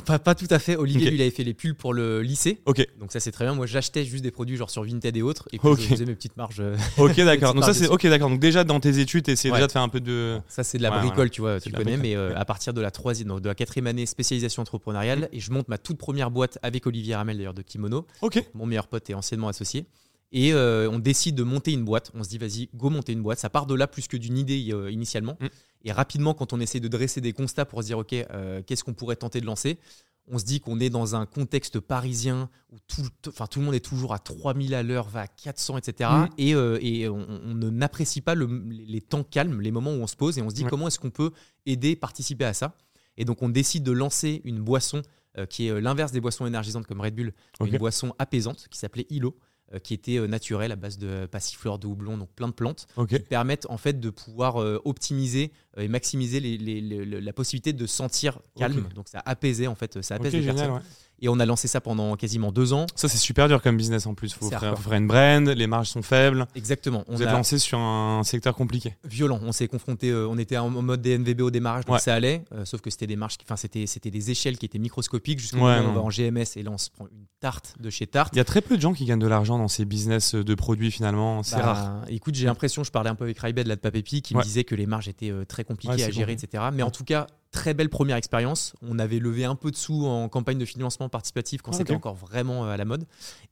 pas, 0.00 0.18
pas, 0.18 0.34
tout 0.34 0.46
à 0.50 0.58
fait. 0.58 0.76
Olivier, 0.76 1.10
lui, 1.10 1.16
il 1.16 1.20
avait 1.22 1.30
fait 1.30 1.44
les 1.44 1.54
pulls 1.54 1.74
pour 1.74 1.92
le 1.92 2.22
lycée. 2.22 2.60
Ok. 2.66 2.86
Donc 2.98 3.12
ça, 3.12 3.20
c'est 3.20 3.32
très 3.32 3.44
bien. 3.44 3.54
Moi, 3.54 3.66
j'achetais 3.66 4.04
juste 4.04 4.22
des 4.22 4.30
produits 4.30 4.56
genre 4.56 4.70
sur 4.70 4.84
Vinted 4.84 5.16
et 5.16 5.22
autres. 5.22 5.48
Et 5.52 5.58
puis, 5.58 5.68
je 5.78 5.88
faisais 5.88 6.04
mes 6.04 6.14
petites 6.14 6.36
marges. 6.36 6.60
Euh, 6.60 6.76
ok, 6.98 7.16
d'accord. 7.16 7.54
Donc 7.58 7.64
ça, 7.64 7.74
c'est 7.74 7.88
ok, 7.88 8.06
d'accord. 8.06 8.30
Donc 8.30 8.40
déjà, 8.40 8.64
dans 8.64 8.80
tes 8.80 8.98
études, 8.98 9.24
tu 9.24 9.30
essayais 9.30 9.52
déjà 9.52 9.66
de 9.66 9.72
faire 9.72 9.82
un 9.82 9.88
peu 9.88 10.00
de. 10.00 10.38
Ça, 10.48 10.64
c'est 10.64 10.78
de 10.78 10.82
la 10.82 10.90
bricole, 10.90 11.30
tu 11.30 11.40
vois, 11.40 11.60
tu 11.60 11.70
connais. 11.70 11.96
Mais 11.96 12.16
euh, 12.16 12.32
à 12.36 12.44
partir 12.44 12.72
de 12.72 12.80
la 12.80 12.90
troisième, 12.90 13.40
de 13.40 13.48
la 13.48 13.54
quatrième 13.54 13.86
année, 13.86 14.06
spécialisation 14.06 14.62
entrepreneuriale, 14.62 15.17
et 15.32 15.40
je 15.40 15.50
monte 15.50 15.68
ma 15.68 15.78
toute 15.78 15.98
première 15.98 16.30
boîte 16.30 16.58
avec 16.62 16.86
Olivier 16.86 17.16
Ramel 17.16 17.36
d'ailleurs 17.36 17.54
de 17.54 17.62
Kimono, 17.62 18.06
mon 18.54 18.66
meilleur 18.66 18.86
pote 18.86 19.08
et 19.10 19.14
anciennement 19.14 19.48
associé. 19.48 19.86
Et 20.32 20.52
euh, 20.52 20.90
on 20.90 20.98
décide 20.98 21.34
de 21.34 21.42
monter 21.42 21.72
une 21.72 21.84
boîte. 21.84 22.10
On 22.14 22.22
se 22.22 22.28
dit, 22.28 22.38
vas-y, 22.38 22.68
go 22.74 22.90
monter 22.90 23.12
une 23.12 23.22
boîte. 23.22 23.38
Ça 23.38 23.48
part 23.48 23.66
de 23.66 23.74
là 23.74 23.86
plus 23.86 24.08
que 24.08 24.16
d'une 24.16 24.36
idée 24.36 24.68
euh, 24.72 24.90
initialement. 24.90 25.36
Mm. 25.40 25.46
Et 25.84 25.92
rapidement, 25.92 26.34
quand 26.34 26.52
on 26.52 26.60
essaie 26.60 26.80
de 26.80 26.88
dresser 26.88 27.20
des 27.20 27.32
constats 27.32 27.64
pour 27.64 27.82
se 27.82 27.86
dire, 27.86 27.98
OK, 27.98 28.12
euh, 28.12 28.62
qu'est-ce 28.66 28.84
qu'on 28.84 28.94
pourrait 28.94 29.16
tenter 29.16 29.40
de 29.40 29.46
lancer 29.46 29.78
On 30.26 30.38
se 30.38 30.44
dit 30.44 30.60
qu'on 30.60 30.80
est 30.80 30.90
dans 30.90 31.14
un 31.14 31.24
contexte 31.24 31.80
parisien 31.80 32.50
où 32.70 32.76
tout, 32.86 33.08
enfin, 33.28 33.46
tout 33.46 33.60
le 33.60 33.64
monde 33.64 33.74
est 33.74 33.84
toujours 33.84 34.12
à 34.12 34.18
3000 34.18 34.74
à 34.74 34.82
l'heure, 34.82 35.08
va 35.08 35.20
à 35.20 35.26
400, 35.28 35.78
etc. 35.78 36.10
Et, 36.36 36.50
et 36.50 37.08
on, 37.08 37.54
n'apprécie 37.54 38.20
pas 38.20 38.34
les 38.34 39.00
temps 39.00 39.24
calmes, 39.24 39.62
les 39.62 39.70
moments 39.70 39.92
où 39.92 40.02
on 40.02 40.06
se 40.06 40.16
pose. 40.16 40.36
Et 40.36 40.42
on 40.42 40.50
se 40.50 40.54
dit, 40.54 40.64
comment 40.64 40.88
est-ce 40.88 40.98
qu'on 40.98 41.10
peut 41.10 41.30
aider, 41.64 41.96
participer 41.96 42.44
à 42.44 42.52
ça 42.52 42.76
Et 43.18 43.26
donc, 43.26 43.42
on 43.42 43.50
décide 43.50 43.82
de 43.82 43.92
lancer 43.92 44.40
une 44.44 44.60
boisson 44.60 45.02
euh, 45.36 45.44
qui 45.44 45.66
est 45.66 45.70
euh, 45.70 45.80
l'inverse 45.80 46.10
des 46.10 46.20
boissons 46.20 46.46
énergisantes 46.46 46.86
comme 46.86 47.00
Red 47.00 47.14
Bull, 47.14 47.32
une 47.60 47.76
boisson 47.76 48.14
apaisante 48.18 48.66
qui 48.70 48.78
s'appelait 48.78 49.06
Ilo 49.10 49.36
euh, 49.74 49.78
qui 49.78 49.92
était 49.92 50.26
naturelle 50.26 50.72
à 50.72 50.76
base 50.76 50.96
de 50.96 51.26
passiflore, 51.26 51.78
de 51.78 51.86
houblon, 51.86 52.16
donc 52.16 52.30
plein 52.30 52.48
de 52.48 52.54
plantes, 52.54 52.86
qui 53.08 53.18
permettent 53.18 53.66
en 53.68 53.76
fait 53.76 54.00
de 54.00 54.08
pouvoir 54.08 54.56
optimiser 54.86 55.52
et 55.76 55.88
maximiser 55.88 56.40
la 56.40 57.32
possibilité 57.34 57.74
de 57.74 57.86
sentir 57.86 58.40
calme. 58.56 58.88
Donc 58.94 59.08
ça 59.08 59.22
apaisait 59.26 59.66
en 59.66 59.74
fait, 59.74 60.02
ça 60.02 60.14
apaise 60.14 60.32
les 60.32 60.42
personnes. 60.42 60.80
Et 61.20 61.28
on 61.28 61.40
a 61.40 61.46
lancé 61.46 61.68
ça 61.68 61.80
pendant 61.80 62.16
quasiment 62.16 62.52
deux 62.52 62.72
ans. 62.72 62.86
Ça, 62.94 63.08
c'est 63.08 63.18
super 63.18 63.48
dur 63.48 63.60
comme 63.62 63.76
business 63.76 64.06
en 64.06 64.14
plus. 64.14 64.32
Il 64.32 64.38
faut 64.38 64.50
faire, 64.50 64.92
une 64.92 65.06
brand, 65.06 65.48
les 65.48 65.66
marges 65.66 65.88
sont 65.88 66.02
faibles. 66.02 66.46
Exactement. 66.54 67.04
On 67.08 67.16
Vous 67.16 67.22
êtes 67.22 67.30
lancé 67.30 67.58
sur 67.58 67.78
un 67.78 68.22
secteur 68.24 68.54
compliqué. 68.54 68.94
Violent. 69.04 69.40
On 69.42 69.52
s'est 69.52 69.68
confronté, 69.68 70.10
euh, 70.10 70.28
on 70.28 70.38
était 70.38 70.56
en 70.56 70.70
mode 70.70 71.02
DNVB 71.02 71.40
au 71.40 71.50
démarrage, 71.50 71.84
donc 71.84 72.00
ça 72.00 72.14
allait. 72.14 72.44
Euh, 72.52 72.64
sauf 72.64 72.80
que 72.80 72.90
c'était 72.90 73.06
des 73.06 73.16
marges, 73.16 73.36
enfin, 73.44 73.56
c'était, 73.56 73.86
c'était 73.86 74.10
des 74.10 74.30
échelles 74.30 74.58
qui 74.58 74.66
étaient 74.66 74.78
microscopiques. 74.78 75.40
Jusqu'au 75.40 75.58
moment 75.58 75.80
où 75.80 75.88
on 75.88 75.92
va 75.92 76.00
en 76.00 76.10
GMS 76.10 76.56
et 76.56 76.62
là, 76.62 76.70
on 76.70 76.78
se 76.78 76.90
prend 76.90 77.06
une 77.06 77.26
tarte 77.40 77.74
de 77.78 77.90
chez 77.90 78.06
Tarte. 78.06 78.34
Il 78.34 78.38
y 78.38 78.40
a 78.40 78.44
très 78.44 78.60
peu 78.60 78.76
de 78.76 78.82
gens 78.82 78.92
qui 78.92 79.04
gagnent 79.04 79.18
de 79.18 79.26
l'argent 79.26 79.58
dans 79.58 79.68
ces 79.68 79.84
business 79.84 80.34
de 80.34 80.54
produits 80.54 80.90
finalement. 80.90 81.42
C'est 81.42 81.56
bah, 81.56 81.72
rare. 81.72 82.04
Écoute, 82.08 82.34
j'ai 82.34 82.46
l'impression, 82.46 82.84
je 82.84 82.90
parlais 82.90 83.10
un 83.10 83.14
peu 83.14 83.24
avec 83.24 83.38
Raibed 83.38 83.66
là 83.66 83.76
de 83.76 83.80
Papépi, 83.80 84.22
qui 84.22 84.36
me 84.36 84.42
disait 84.42 84.64
que 84.64 84.74
les 84.74 84.86
marges 84.86 85.08
étaient 85.08 85.30
euh, 85.30 85.44
très 85.44 85.64
compliquées 85.64 86.04
à 86.04 86.10
gérer, 86.10 86.32
etc. 86.32 86.64
Mais 86.72 86.82
en 86.82 86.90
tout 86.90 87.04
cas, 87.04 87.26
très 87.50 87.74
belle 87.74 87.88
première 87.88 88.16
expérience. 88.16 88.74
On 88.82 88.98
avait 88.98 89.18
levé 89.18 89.44
un 89.44 89.54
peu 89.54 89.70
de 89.70 89.76
sous 89.76 90.06
en 90.06 90.28
campagne 90.28 90.58
de 90.58 90.64
financement 90.64 91.08
participatif 91.08 91.62
quand 91.62 91.72
ah, 91.72 91.76
c'était 91.78 91.94
encore 91.94 92.14
vraiment 92.14 92.64
euh, 92.64 92.70
à 92.70 92.76
la 92.76 92.84
mode. 92.84 93.04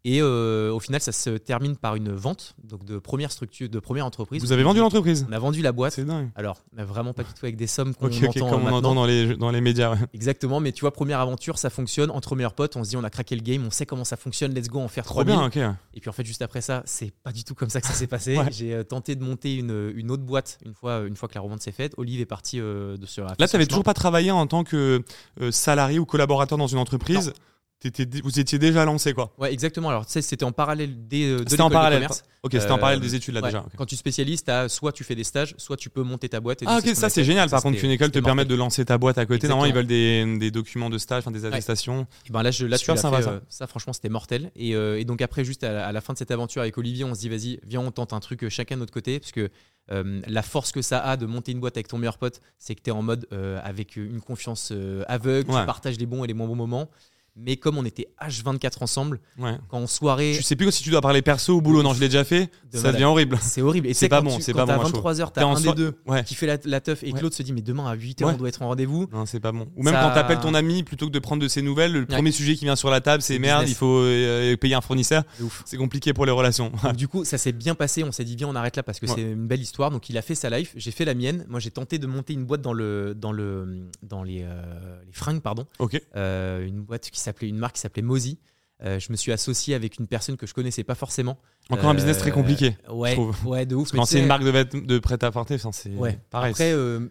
Et 0.04 0.20
euh, 0.20 0.72
au 0.72 0.80
final, 0.80 1.00
ça 1.00 1.12
se 1.12 1.30
termine 1.30 1.76
par 1.76 1.96
une 1.96 2.12
vente 2.12 2.54
donc 2.62 2.84
de 2.84 2.98
première 2.98 3.32
structure, 3.32 3.68
de 3.68 3.78
première 3.78 4.06
entreprise. 4.06 4.42
Vous 4.42 4.52
avez 4.52 4.62
vendu 4.62 4.80
l'entreprise? 4.80 5.26
On 5.28 5.32
a 5.32 5.38
vendu 5.38 5.62
la 5.62 5.72
boîte. 5.72 5.94
C'est 5.94 6.04
dingue. 6.04 6.30
Alors, 6.34 6.58
vraiment 6.72 7.12
pas 7.12 7.22
du 7.22 7.30
tout 7.30 7.44
avec 7.44 7.56
des 7.56 7.66
sommes 7.66 7.94
qu'on 7.96 8.06
entend, 8.06 8.50
comme 8.50 8.64
on 8.64 8.72
entend 8.72 8.94
dans 8.94 9.06
les, 9.06 9.36
dans 9.36 9.50
les 9.50 9.60
médias. 9.60 9.96
Exactement, 10.12 10.60
mais 10.60 10.72
tu 10.72 10.82
vois, 10.82 10.92
première 10.92 11.20
aventure, 11.20 11.58
ça 11.58 11.70
fonctionne 11.70 12.10
entre 12.10 12.36
meilleurs 12.36 12.54
potes. 12.54 12.76
On 12.76 12.84
se 12.84 12.90
dit, 12.90 12.96
on 12.96 13.04
a 13.04 13.10
craqué 13.10 13.34
le 13.34 13.42
game, 13.42 13.64
on 13.66 13.70
sait 13.70 13.86
comment 13.86 14.04
ça 14.04 14.16
fonctionne, 14.16 14.54
let's 14.54 14.68
go, 14.68 14.80
en 14.80 14.88
faire 14.88 15.04
trop 15.04 15.24
bien. 15.24 15.50
Et 15.94 16.00
puis 16.00 16.10
en 16.10 16.12
fait, 16.12 16.24
juste 16.24 16.42
après 16.42 16.60
ça, 16.60 16.82
c'est 16.84 17.12
pas 17.22 17.32
du 17.32 17.44
tout 17.44 17.54
comme 17.54 17.70
ça 17.70 17.80
que 17.80 17.86
ça 17.86 17.94
s'est 17.94 18.06
passé. 18.06 18.38
J'ai 18.50 18.74
euh, 18.74 18.84
tenté 18.84 19.16
de 19.16 19.24
monter 19.24 19.56
une, 19.56 19.92
une, 19.94 20.10
autre 20.10 20.22
boîte 20.22 20.58
une 20.64 20.74
fois, 20.74 21.00
une 21.00 21.16
fois 21.16 21.28
que 21.28 21.34
la 21.34 21.40
revente 21.40 21.62
s'est 21.62 21.72
faite. 21.72 21.94
Olive 21.96 22.20
est 22.20 22.26
parti 22.26 22.58
de 22.58 22.98
sur 23.06 23.24
Là, 23.26 23.34
tu 23.36 23.56
n'avais 23.56 23.66
toujours 23.66 23.84
pas 23.86 23.94
travaillé 23.94 24.32
en 24.32 24.46
tant 24.48 24.64
que 24.64 25.02
euh, 25.40 25.50
salarié 25.52 26.00
ou 26.00 26.04
collaborateur 26.04 26.58
dans 26.58 26.66
une 26.66 26.78
entreprise 26.78 27.32
vous 28.22 28.40
étiez 28.40 28.58
déjà 28.58 28.84
lancé 28.84 29.12
quoi 29.12 29.32
Ouais, 29.38 29.52
exactement. 29.52 29.90
Alors, 29.90 30.06
tu 30.06 30.12
sais, 30.12 30.22
c'était 30.22 30.44
en 30.44 30.52
parallèle 30.52 31.06
des, 31.06 31.30
euh, 31.30 31.44
de 31.44 31.48
C'était 31.48 31.62
en 31.62 31.70
parallèle. 31.70 32.00
De 32.00 32.04
commerce. 32.06 32.24
Ok, 32.42 32.52
c'était 32.52 32.70
en 32.70 32.78
parallèle 32.78 33.00
des 33.00 33.14
études 33.14 33.34
là 33.34 33.42
déjà. 33.42 33.64
Quand 33.76 33.86
tu 33.86 33.96
spécialises, 33.96 34.42
as, 34.48 34.68
soit 34.68 34.92
tu 34.92 35.04
fais 35.04 35.14
des 35.14 35.24
stages, 35.24 35.54
soit 35.58 35.76
tu 35.76 35.90
peux 35.90 36.02
monter 36.02 36.28
ta 36.28 36.40
boîte. 36.40 36.62
Et 36.62 36.66
ah, 36.68 36.78
ok, 36.78 36.94
ça 36.94 37.08
c'est 37.08 37.24
génial. 37.24 37.50
Par 37.50 37.62
contre, 37.62 37.78
qu'une 37.78 37.90
école 37.90 38.10
te 38.10 38.18
permette 38.18 38.48
de 38.48 38.54
lancer 38.54 38.84
ta 38.84 38.98
boîte 38.98 39.18
à 39.18 39.26
côté. 39.26 39.48
Normalement, 39.48 39.72
ils 39.72 39.74
veulent 39.74 39.86
des, 39.86 40.38
des 40.38 40.50
documents 40.50 40.90
de 40.90 40.98
stage, 40.98 41.24
des 41.26 41.44
attestations. 41.44 42.06
Et 42.26 42.32
ben 42.32 42.42
là, 42.42 42.50
je, 42.50 42.66
là, 42.66 42.78
Super 42.78 42.94
tu 42.94 43.00
sympa, 43.02 43.18
fait, 43.18 43.22
ça. 43.24 43.30
Euh, 43.30 43.40
ça. 43.48 43.66
franchement, 43.66 43.92
c'était 43.92 44.08
mortel. 44.08 44.50
Et, 44.56 44.70
et, 44.70 45.04
donc, 45.04 45.20
après, 45.20 45.44
juste 45.44 45.64
à, 45.64 45.92
la 45.92 46.00
fin 46.00 46.12
de 46.12 46.18
cette 46.18 46.30
aventure 46.30 46.62
avec 46.62 46.78
Olivier, 46.78 47.04
on 47.04 47.14
se 47.14 47.20
dit, 47.20 47.28
vas-y, 47.28 47.60
viens, 47.66 47.80
on 47.80 47.90
tente 47.90 48.12
un 48.12 48.20
truc 48.20 48.48
chacun 48.48 48.76
de 48.76 48.80
notre 48.80 48.92
côté. 48.92 49.18
Parce 49.18 49.32
que 49.32 49.50
euh, 49.92 50.20
la 50.26 50.42
force 50.42 50.72
que 50.72 50.82
ça 50.82 51.00
a 51.00 51.16
de 51.16 51.26
monter 51.26 51.52
une 51.52 51.60
boîte 51.60 51.76
avec 51.76 51.88
ton 51.88 51.98
meilleur 51.98 52.18
pote, 52.18 52.40
c'est 52.58 52.74
que 52.74 52.82
tu 52.82 52.90
es 52.90 52.92
en 52.92 53.02
mode 53.02 53.26
euh, 53.32 53.60
avec 53.62 53.96
une 53.96 54.20
confiance 54.20 54.70
euh, 54.72 55.04
aveugle, 55.06 55.48
tu 55.48 55.66
partages 55.66 55.98
les 55.98 56.06
bons 56.06 56.24
et 56.24 56.26
les 56.26 56.34
moins 56.34 56.46
bons 56.46 56.56
moments. 56.56 56.90
Mais 57.38 57.56
comme 57.56 57.76
on 57.76 57.84
était 57.84 58.08
H24 58.20 58.82
ensemble, 58.82 59.20
quand 59.68 59.78
en 59.78 59.86
soirée. 59.86 60.34
Je 60.34 60.42
sais 60.42 60.56
plus 60.56 60.70
si 60.72 60.82
tu 60.82 60.90
dois 60.90 61.00
parler 61.00 61.22
perso 61.22 61.54
ou 61.54 61.60
boulot. 61.60 61.82
Non, 61.82 61.92
je 61.92 62.00
l'ai 62.00 62.08
déjà 62.08 62.24
fait. 62.24 62.50
ça 62.72 62.92
devient 62.92 63.04
horrible. 63.04 63.38
C'est 63.40 63.62
horrible. 63.62 63.86
Et 63.88 63.94
c'est 63.94 64.08
pas 64.08 64.20
bon. 64.20 64.38
C'est 64.40 64.54
pas 64.54 64.64
bon. 64.66 64.72
À 64.72 64.78
23h, 64.78 65.30
t'as 65.32 65.46
un 65.46 65.60
des 65.60 65.72
deux 65.72 65.94
qui 66.24 66.34
fait 66.34 66.46
la, 66.46 66.58
la 66.64 66.80
teuf 66.80 67.02
et 67.02 67.12
que 67.12 67.20
l'autre 67.20 67.36
se 67.36 67.42
dit 67.42 67.52
Mais 67.52 67.60
demain 67.62 67.86
à 67.86 67.96
8h, 67.96 68.24
on 68.24 68.32
doit 68.36 68.48
être 68.48 68.62
en 68.62 68.68
rendez-vous. 68.68 69.06
Non, 69.12 69.26
c'est 69.26 69.40
pas 69.40 69.52
bon. 69.52 69.68
Ou 69.76 69.82
même 69.82 69.94
quand 69.94 70.12
t'appelles 70.12 70.40
ton 70.40 70.54
ami, 70.54 70.82
plutôt 70.82 71.06
que 71.06 71.12
de 71.12 71.18
prendre 71.18 71.42
de 71.42 71.48
ses 71.48 71.62
nouvelles, 71.62 71.92
le 71.92 72.06
premier 72.06 72.32
sujet 72.32 72.54
qui 72.56 72.64
vient 72.64 72.76
sur 72.76 72.90
la 72.90 73.00
table, 73.00 73.22
c'est 73.22 73.38
merde, 73.38 73.66
il 73.68 73.74
faut 73.74 74.00
euh, 74.00 74.56
payer 74.56 74.74
un 74.74 74.80
fournisseur. 74.80 75.22
C'est 75.64 75.76
compliqué 75.76 76.12
pour 76.12 76.26
les 76.26 76.32
relations. 76.32 76.72
du 76.96 77.08
coup, 77.08 77.24
ça 77.24 77.38
s'est 77.38 77.52
bien 77.52 77.74
passé. 77.74 78.04
On 78.04 78.12
s'est 78.12 78.24
dit 78.24 78.36
Viens, 78.36 78.48
on 78.48 78.54
arrête 78.54 78.76
là 78.76 78.82
parce 78.82 78.98
que 79.00 79.06
c'est 79.06 79.22
une 79.22 79.46
belle 79.46 79.60
histoire. 79.60 79.90
Donc 79.90 80.08
il 80.08 80.16
a 80.18 80.22
fait 80.22 80.34
sa 80.34 80.50
life. 80.50 80.72
J'ai 80.76 80.90
fait 80.90 81.04
la 81.04 81.14
mienne. 81.14 81.44
Moi, 81.48 81.60
j'ai 81.60 81.70
tenté 81.70 81.98
de 81.98 82.06
monter 82.06 82.32
une 82.32 82.44
boîte 82.44 82.62
dans, 82.62 82.72
le, 82.72 83.14
dans, 83.14 83.32
le, 83.32 83.86
dans 84.02 84.22
les, 84.22 84.42
euh, 84.42 85.00
les 85.06 85.12
fringues, 85.12 85.40
pardon. 85.40 85.66
Ok. 85.78 86.00
Euh, 86.16 86.66
une 86.66 86.82
boîte 86.82 87.10
qui 87.10 87.20
s'appelait, 87.26 87.48
une 87.48 87.58
marque 87.58 87.74
qui 87.74 87.80
s'appelait 87.80 88.02
Mozi. 88.02 88.38
Euh, 88.82 88.98
je 88.98 89.10
me 89.10 89.16
suis 89.16 89.32
associé 89.32 89.74
avec 89.74 89.98
une 89.98 90.06
personne 90.06 90.36
que 90.36 90.46
je 90.46 90.54
connaissais 90.54 90.84
pas 90.84 90.94
forcément. 90.94 91.38
Encore 91.70 91.90
un 91.90 91.94
business 91.94 92.18
très 92.18 92.30
compliqué. 92.30 92.76
Euh, 92.88 92.92
ouais, 92.92 93.18
ouais, 93.44 93.66
de 93.66 93.74
ouf. 93.74 93.88
c'est 94.04 94.20
une 94.20 94.26
marque 94.26 94.44
de, 94.44 94.80
de 94.80 94.98
prêt-à-porter, 94.98 95.58
c'est 95.58 95.90
ouais. 95.90 96.18
pareil. 96.30 96.52
Après, 96.52 96.72
euh, 96.72 97.08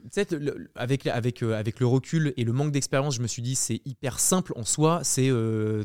avec, 0.76 1.08
avec, 1.08 1.44
avec 1.44 1.80
le 1.80 1.88
recul 1.88 2.34
et 2.38 2.44
le 2.46 2.54
manque 2.54 2.72
d'expérience, 2.72 3.16
je 3.16 3.22
me 3.22 3.28
suis 3.28 3.42
dit 3.42 3.56
c'est 3.56 3.82
hyper 3.86 4.20
simple 4.20 4.54
en 4.56 4.64
soi. 4.64 5.02
C'est 5.04 5.30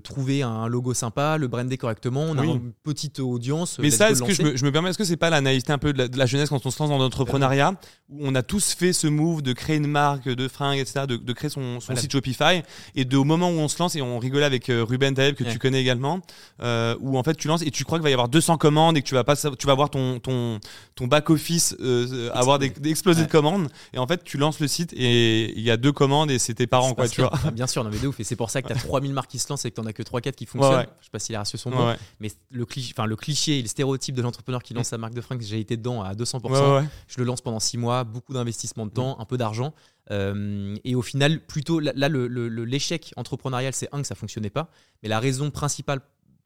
trouver 0.05 0.43
un 0.43 0.69
logo 0.69 0.95
sympa, 0.95 1.37
le 1.37 1.49
brander 1.49 1.77
correctement. 1.79 2.23
On 2.23 2.39
a 2.39 2.45
une 2.45 2.73
petite 2.85 3.19
audience. 3.19 3.79
Mais 3.81 3.91
ça, 3.91 4.11
est-ce 4.11 4.23
que 4.23 4.33
je 4.33 4.43
me, 4.43 4.57
je 4.57 4.65
me, 4.65 4.71
permets, 4.71 4.91
est-ce 4.91 4.99
que 4.99 5.05
c'est 5.05 5.17
pas 5.17 5.31
la 5.31 5.41
naïveté 5.41 5.73
un 5.73 5.79
peu 5.79 5.93
de 5.93 6.17
la, 6.17 6.27
jeunesse 6.27 6.51
quand 6.51 6.65
on 6.65 6.71
se 6.71 6.79
lance 6.81 6.91
dans 6.91 6.99
l'entrepreneuriat 6.99 7.75
où 8.09 8.19
on 8.21 8.35
a 8.35 8.43
tous 8.43 8.73
fait 8.73 8.93
ce 8.93 9.07
move 9.07 9.43
de 9.43 9.53
créer 9.53 9.77
une 9.77 9.87
marque 9.89 10.29
de 10.29 10.49
fringues, 10.49 10.79
etc., 10.79 11.07
de, 11.09 11.33
créer 11.33 11.51
son, 11.51 11.81
son 11.81 11.97
site 11.97 12.13
Shopify 12.13 12.63
et 12.95 13.05
de, 13.05 13.17
au 13.17 13.25
moment 13.25 13.51
où 13.51 13.59
on 13.59 13.69
se 13.69 13.79
lance 13.81 13.97
et 13.97 14.03
on 14.03 14.19
rigolait 14.19 14.45
avec 14.45 14.67
Ruben 14.69 15.15
Taeb 15.15 15.35
que 15.35 15.45
tu 15.45 15.59
connais 15.59 15.81
également, 15.81 16.21
euh, 16.63 16.97
où 17.01 17.19
en 17.19 17.23
fait 17.23 17.35
tu 17.35 17.49
lances 17.49 17.63
et 17.63 17.71
tu 17.71 17.85
crois 17.85 17.99
qu'il 17.99 18.05
va 18.05 18.11
y 18.11 18.13
avoir 18.13 18.29
200 18.29 18.59
commandes 18.61 18.97
et 18.97 19.03
que 19.03 19.09
tu 19.09 19.15
vas 19.15 19.25
pas, 19.25 19.35
tu 19.35 19.67
vas 19.67 19.75
voir 19.75 19.91
ton 19.91 20.21
ton 20.21 20.61
ton 20.95 21.07
back 21.09 21.31
office 21.31 21.75
euh, 21.81 22.31
avoir 22.33 22.59
des, 22.61 22.73
exploser 22.85 23.25
de 23.25 23.31
commandes. 23.31 23.69
Et 23.93 23.99
en 23.99 24.07
fait 24.07 24.23
tu 24.23 24.39
lances 24.39 24.61
le 24.61 24.69
site 24.69 24.93
et 24.93 25.53
il 25.59 25.63
y 25.63 25.71
a 25.71 25.77
deux 25.77 25.93
commandes 25.93 26.31
et 26.31 26.39
c'est 26.39 26.55
tes 26.55 26.69
parents 26.69 26.95
quoi, 26.95 27.09
tu 27.09 27.23
vois. 27.23 27.33
Ah, 27.45 27.51
bien 27.51 27.67
sûr, 27.67 27.83
non 27.83 27.91
mais 27.91 27.99
de 27.99 28.07
ouf. 28.07 28.21
Et 28.21 28.25
c'est 28.25 28.37
pour 28.37 28.51
ça 28.51 28.63
que 28.63 28.69
tu 28.69 28.73
as 28.73 28.77
3000 28.77 29.13
marques 29.13 29.31
qui 29.31 29.39
se 29.39 29.49
lancent 29.49 29.65
et 29.65 29.71
que 29.71 29.75
tu 29.75 29.81
en 29.81 29.87
as 29.87 29.93
que 29.93 30.03
3 30.03 30.21
4 30.21 30.37
qui 30.37 30.47
fonctionnent. 30.47 30.87
Je 31.01 31.07
sais 31.07 31.11
pas 31.11 31.19
si 31.19 31.33
les 31.33 31.39
ratios 31.39 31.61
sont 31.61 31.71
bons, 31.71 31.97
mais 32.21 32.31
le 32.51 32.65
cliché, 32.67 32.95
enfin 32.97 33.07
le 33.07 33.17
cliché 33.17 33.59
et 33.59 33.63
le 33.63 33.69
stéréotype 33.69 34.15
de 34.15 34.23
l'entrepreneur 34.23 34.63
qui 34.63 34.75
lance 34.75 34.89
sa 34.89 34.99
marque 34.99 35.15
de 35.15 35.21
fringues, 35.21 35.43
j'ai 35.43 35.59
été 35.59 35.77
dedans 35.77 36.03
à 36.03 36.15
200%. 36.15 36.87
Je 37.09 37.19
le 37.19 37.25
lance 37.25 37.41
pendant 37.41 37.61
6 37.61 37.79
mois, 37.79 38.05
beaucoup 38.05 38.33
d'investissement 38.33 38.87
de 38.87 38.93
temps, 38.93 39.19
un 39.19 39.25
peu 39.25 39.37
d'argent. 39.37 39.75
Euh, 40.11 40.77
et 40.85 40.95
au 40.95 41.03
final, 41.03 41.41
plutôt 41.41 41.79
là, 41.79 42.09
l'échec 42.09 43.13
entrepreneurial, 43.17 43.73
c'est 43.73 43.89
un 43.93 44.01
que 44.01 44.07
ça 44.07 44.15
fonctionnait 44.15 44.51
pas, 44.51 44.71
mais 45.03 45.09
la 45.09 45.21
raison 45.21 45.51
principale 45.51 46.01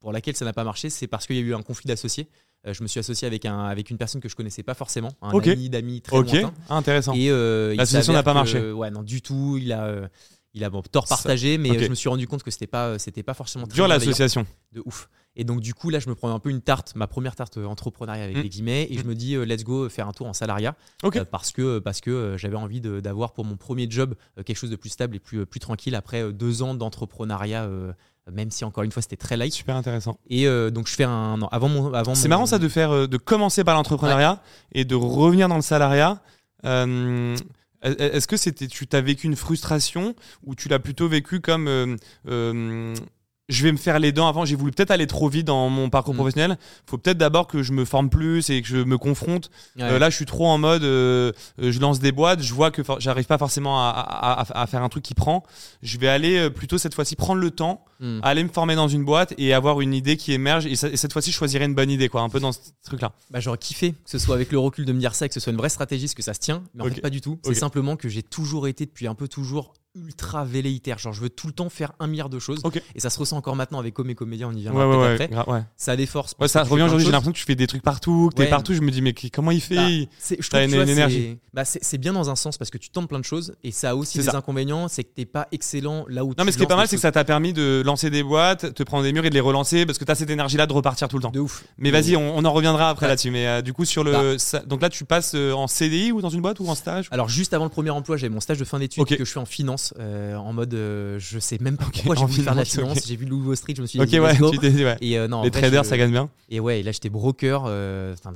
pour 0.05 0.13
laquelle 0.13 0.37
ça 0.37 0.45
n'a 0.45 0.53
pas 0.53 0.65
marché, 0.65 0.91
c'est 0.91 1.07
parce 1.07 1.27
qu'il 1.27 1.37
y 1.37 1.39
a 1.39 1.43
eu 1.43 1.55
un 1.55 1.63
conflit 1.63 1.89
d'associés. 1.89 2.29
je 2.67 2.83
me 2.83 2.89
suis 2.89 3.01
associé 3.01 3.27
avec, 3.27 3.47
un, 3.47 3.65
avec 3.65 3.89
une 3.89 3.97
personne 3.97 4.21
que 4.21 4.29
je 4.29 4.37
connaissais 4.37 4.63
pas 4.63 4.75
forcément, 4.75 5.15
un 5.23 5.31
ami 5.39 5.71
d'amis 5.71 6.03
très 6.03 6.19
Ok, 6.19 6.37
intéressant. 6.69 7.15
Et 7.15 7.31
l'association 7.75 8.13
n'a 8.13 8.23
pas 8.23 8.35
marché. 8.35 8.71
ouais, 8.71 8.91
non, 8.91 9.03
du 9.03 9.23
tout. 9.23 9.59
Il 9.59 9.73
a 9.73 10.09
il 10.55 10.63
a 10.63 10.71
bon, 10.71 10.83
tort 10.83 11.07
partagé, 11.07 11.59
mais 11.59 11.79
je 11.79 11.89
me 11.89 11.95
suis 11.95 12.09
rendu 12.09 12.29
compte 12.29 12.43
que 12.43 12.51
c'était 12.51 12.69
pas, 12.69 12.99
c'était 12.99 13.25
pas 13.25 13.35
forcément 13.35 13.67
très 13.67 13.75
dur 13.75 13.89
l'association. 13.89 14.47
De 14.73 14.83
ouf. 14.85 15.09
Et 15.37 15.45
donc 15.45 15.61
du 15.61 15.75
coup 15.75 15.91
là, 15.91 15.99
je 15.99 16.09
me 16.09 16.15
prends 16.15 16.33
un 16.33 16.39
peu 16.39 16.51
une 16.51 16.61
tarte, 16.61 16.95
ma 16.95 17.09
première 17.09 17.35
tarte 17.35 17.59
entrepreneuriat 17.59 18.23
avec 18.23 18.37
mm. 18.37 18.41
les 18.41 18.49
guillemets, 18.49 18.87
et 18.89 18.97
je 18.97 19.03
mm. 19.03 19.07
me 19.07 19.15
dis 19.15 19.35
euh, 19.35 19.45
let's 19.45 19.65
go 19.65 19.89
faire 19.89 20.07
un 20.07 20.13
tour 20.13 20.29
en 20.29 20.33
salariat, 20.33 20.77
euh, 21.05 21.25
parce 21.25 21.51
que 21.51 21.81
parce 21.81 22.01
que 22.01 22.11
euh, 22.11 22.39
j'avais 22.39 22.57
envie 22.57 22.81
d'avoir 22.81 23.33
pour 23.33 23.45
mon 23.45 23.57
premier 23.57 23.91
job 23.91 24.15
quelque 24.47 24.57
chose 24.57 24.71
de 24.71 24.77
plus 24.77 24.91
stable 24.91 25.17
et 25.17 25.19
plus 25.19 25.45
plus 25.45 25.61
tranquille 25.61 25.97
après 25.97 26.33
deux 26.33 26.63
ans 26.63 26.75
d'entrepreneuriat. 26.75 27.69
Même 28.33 28.51
si 28.51 28.65
encore 28.65 28.85
une 28.85 28.93
fois 28.93 29.03
c'était 29.03 29.17
très 29.17 29.37
light. 29.37 29.53
Super 29.53 29.77
intéressant. 29.77 30.19
Et 30.29 30.47
donc 30.71 30.89
je 30.89 30.95
fais 30.95 31.05
un 31.05 31.39
avant 31.51 31.69
mon 31.69 31.93
avant. 31.93 32.15
C'est 32.15 32.29
marrant 32.29 32.47
ça 32.47 32.59
de 32.59 32.69
faire 32.69 33.09
de 33.09 33.17
commencer 33.17 33.65
par 33.65 33.75
l'entrepreneuriat 33.75 34.43
et 34.73 34.85
de 34.85 34.95
revenir 34.95 35.49
dans 35.49 35.57
le 35.57 35.63
salariat. 35.63 36.21
Est-ce 37.85 38.27
que 38.27 38.39
c'était, 38.39 38.67
tu 38.67 38.87
as 38.93 39.01
vécu 39.01 39.27
une 39.27 39.37
frustration 39.37 40.15
ou 40.45 40.55
tu 40.55 40.69
l'as 40.69 40.79
plutôt 40.79 41.07
vécu 41.07 41.41
comme 41.41 41.69
euh, 41.69 41.97
euh, 42.29 42.95
je 43.49 43.63
vais 43.63 43.73
me 43.73 43.77
faire 43.77 43.99
les 43.99 44.13
dents 44.13 44.27
avant. 44.27 44.45
J'ai 44.45 44.57
voulu 44.57 44.73
peut-être 44.73 44.91
aller 44.91 45.07
trop 45.07 45.29
vite 45.29 45.47
dans 45.47 45.69
mon 45.69 45.91
parcours 45.91 46.15
professionnel. 46.15 46.53
Mm. 46.53 46.57
professionnel. 46.57 46.83
Faut 46.87 46.99
peut-être 46.99 47.19
d'abord 47.19 47.47
que 47.47 47.63
je 47.63 47.73
me 47.73 47.85
forme 47.85 48.09
plus 48.09 48.49
et 48.51 48.63
que 48.63 48.69
je 48.69 48.79
me 48.79 48.97
confronte. 48.97 49.51
Euh, 49.79 49.99
là, 49.99 50.11
je 50.11 50.17
suis 50.17 50.25
trop 50.25 50.47
en 50.47 50.59
mode, 50.59 50.85
euh, 50.85 51.33
euh, 51.61 51.71
je 51.71 51.81
lance 51.81 51.99
des 51.99 52.13
boîtes, 52.13 52.43
je 52.43 52.55
vois 52.55 52.71
que 52.71 52.83
j'arrive 52.99 53.27
pas 53.27 53.39
forcément 53.39 53.81
à, 53.81 54.67
faire 54.69 54.83
un 54.83 54.89
truc 54.89 55.05
qui 55.05 55.15
prend. 55.15 55.43
Je 55.83 55.99
vais 55.99 56.09
aller 56.09 56.49
plutôt 56.51 56.79
cette 56.79 56.95
fois-ci 56.95 57.17
prendre 57.17 57.41
le 57.41 57.51
temps, 57.51 57.85
mm. 58.01 58.21
aller 58.23 58.45
me 58.45 58.49
former 58.49 58.77
dans 58.77 58.89
une 58.89 59.05
boîte 59.05 59.35
et 59.37 59.53
avoir 59.53 59.81
une 59.81 59.93
idée 59.93 60.17
qui 60.17 60.33
émerge. 60.33 60.67
Et, 60.67 60.77
cette 60.77 61.13
fois-ci, 61.13 61.31
je 61.31 61.37
choisirais 61.37 61.67
une 61.67 61.75
bonne 61.75 61.91
idée, 61.91 62.09
quoi, 62.09 62.23
un 62.23 62.29
peu 62.29 62.41
dans 62.41 62.53
ce 62.53 62.61
truc-là. 62.85 63.13
Bah, 63.31 63.41
j'aurais 63.41 63.59
kiffé 63.59 63.93
que 63.93 64.11
ce 64.11 64.19
soit 64.19 64.35
avec 64.35 64.53
le 64.53 64.59
recul 64.59 64.85
de 64.85 64.93
me 64.93 65.01
dire 65.01 65.15
ça, 65.15 65.29
que 65.29 65.35
ce 65.35 65.41
soit 65.41 65.53
une 65.53 65.59
vraie 65.59 65.69
stratégie, 65.69 66.09
que 66.15 66.23
ça 66.23 66.35
se 66.35 66.41
tient. 66.41 66.63
Mais 66.75 66.83
en 66.83 66.87
fait, 66.87 67.01
pas 67.01 67.11
du 67.11 67.21
tout. 67.21 67.39
C'est 67.45 67.55
simplement 67.55 67.97
que 67.97 68.09
j'ai 68.09 68.23
toujours 68.23 68.69
été 68.69 68.87
depuis 68.87 69.07
un 69.07 69.15
peu 69.15 69.29
toujours 69.29 69.75
ultra 69.95 70.45
velléitaire. 70.45 70.99
Genre, 70.99 71.13
je 71.13 71.21
veux 71.21 71.31
tout 71.31 71.47
le 71.47 71.53
temps 71.53 71.69
faire 71.69 71.93
un 72.01 72.07
milliard 72.07 72.29
de 72.29 72.39
choses. 72.39 72.63
Et 72.95 73.01
ça 73.01 73.11
se 73.11 73.19
ressent 73.19 73.37
encore 73.37 73.57
maintenant 73.57 73.79
avec 73.79 73.95
Comme 73.95 74.11
et 74.11 74.15
Comédien, 74.15 74.49
on 74.49 74.53
y 74.53 74.63
viendra 74.63 74.89
ouais, 74.89 75.13
après. 75.13 75.31
Ça 75.77 75.93
a 75.93 75.97
des 75.97 76.07
forces. 76.07 76.35
ça 76.47 76.63
revient 76.63 76.83
aujourd'hui, 76.83 77.07
j'ai 77.07 77.13
l'impression 77.13 77.33
que 77.33 77.39
tu 77.39 77.45
fais 77.45 77.55
des 77.55 77.67
trucs 77.67 77.83
partout, 77.83 78.31
que 78.31 78.43
t'es 78.43 78.49
partout. 78.49 78.75
Je 78.75 78.81
me 78.81 78.91
dis, 78.91 79.03
mais 79.03 79.15
comment 79.33 79.51
il 79.51 79.61
fait? 79.61 79.75
bah, 79.77 80.37
Je 80.39 80.49
trouve 80.49 80.63
une, 80.63 80.89
énergie. 80.89 81.39
Bah, 81.53 81.65
c'est 81.65 81.99
bien 81.99 82.13
dans 82.13 82.31
un 82.31 82.37
sens 82.37 82.59
parce 82.59 82.71
que 82.71 82.79
tu 82.79 82.91
tentes 82.91 83.09
plein 83.09 83.21
de 83.21 83.25
choses 83.25 83.55
et 83.63 83.71
ça 83.71 83.91
a 83.91 83.95
aussi 83.95 84.19
des 84.19 84.29
inconvénients, 84.31 84.89
c'est 84.89 85.05
que 85.05 85.11
t'es 85.15 85.25
pas 85.25 85.49
excellent 85.53 86.05
là 86.09 86.25
où 86.25 86.35
non, 86.37 86.45
mais 86.45 86.53
ce 86.53 86.57
qui 86.57 86.65
est 86.65 86.67
pas 86.67 86.77
mal, 86.77 86.89
c'est 86.89 86.97
que 86.97 87.03
ça 87.03 87.13
t'a 87.13 87.25
permis 87.25 87.53
de 87.53 87.83
lancer 87.85 88.11
des 88.11 88.23
boîtes, 88.23 88.75
te 88.75 88.83
prendre 88.83 89.05
des 89.05 89.13
murs 89.13 89.25
et 89.25 89.31
de 89.31 89.35
les 89.35 89.41
relancer 89.41 89.87
parce 89.87 89.99
que 89.99 90.05
t'as 90.05 90.15
cette 90.15 90.31
énergie-là 90.31 90.67
de 90.67 90.73
repartir 90.73 91.09
tout 91.09 91.17
le 91.17 91.23
temps. 91.23 91.31
De 91.31 91.41
ouf. 91.41 91.65
Mais 91.79 91.91
vas-y, 91.91 92.17
on, 92.17 92.45
en 92.45 92.53
reviendra 92.53 92.91
après 92.91 93.09
là-dessus. 93.09 93.31
Mais 93.31 93.47
euh, 93.47 93.63
du 93.63 93.73
coup, 93.73 93.85
sur 93.85 94.05
le. 94.05 94.37
Bah. 94.53 94.63
donc 94.67 94.83
là, 94.83 94.89
tu 94.89 95.05
passes 95.05 95.33
euh, 95.35 95.53
en 95.53 95.67
CDI 95.67 96.13
ou 96.13 96.21
dans 96.21 96.29
une 96.29 96.41
boîte 96.41 96.61
ou 96.61 96.69
en 96.69 96.75
stage? 96.75 97.09
Alors, 97.11 97.29
juste 97.29 97.55
avant 97.55 97.65
le 97.65 97.71
premier 97.71 97.91
emploi, 97.91 98.17
j'avais 98.17 98.33
mon 98.33 98.41
stage 98.41 98.59
de 98.59 98.65
fin 98.65 98.79
d'études 98.79 99.05
que 99.05 99.25
je 99.25 99.33
fais 99.33 99.41
en 99.41 99.45
finance 99.45 99.84
euh, 99.99 100.37
en 100.37 100.53
mode 100.53 100.73
euh, 100.75 101.19
je 101.19 101.39
sais 101.39 101.59
même 101.61 101.77
pas 101.77 101.85
pourquoi 101.93 102.15
j'ai 102.15 102.25
voulu 102.25 102.43
faire 102.43 102.55
de 102.55 102.59
la 102.59 102.65
finance. 102.65 103.07
J'ai 103.07 103.17
vu 103.17 103.27
Louis 103.27 103.57
Street, 103.57 103.75
je 103.77 103.83
me 103.83 103.87
suis 103.87 103.99
dit, 103.99 104.21
ouais, 104.21 104.39
ouais. 104.41 104.97
Et, 105.01 105.19
euh, 105.19 105.29
non, 105.29 105.43
les 105.43 105.51
traders, 105.51 105.85
ça 105.85 105.97
gagne 105.97 106.11
bien. 106.11 106.31
Et 106.49 106.61
ouais, 106.61 106.83
là 106.83 106.93
j'étais 106.93 107.09
broker 107.09 107.65
euh, 107.67 108.15
dans, 108.25 108.33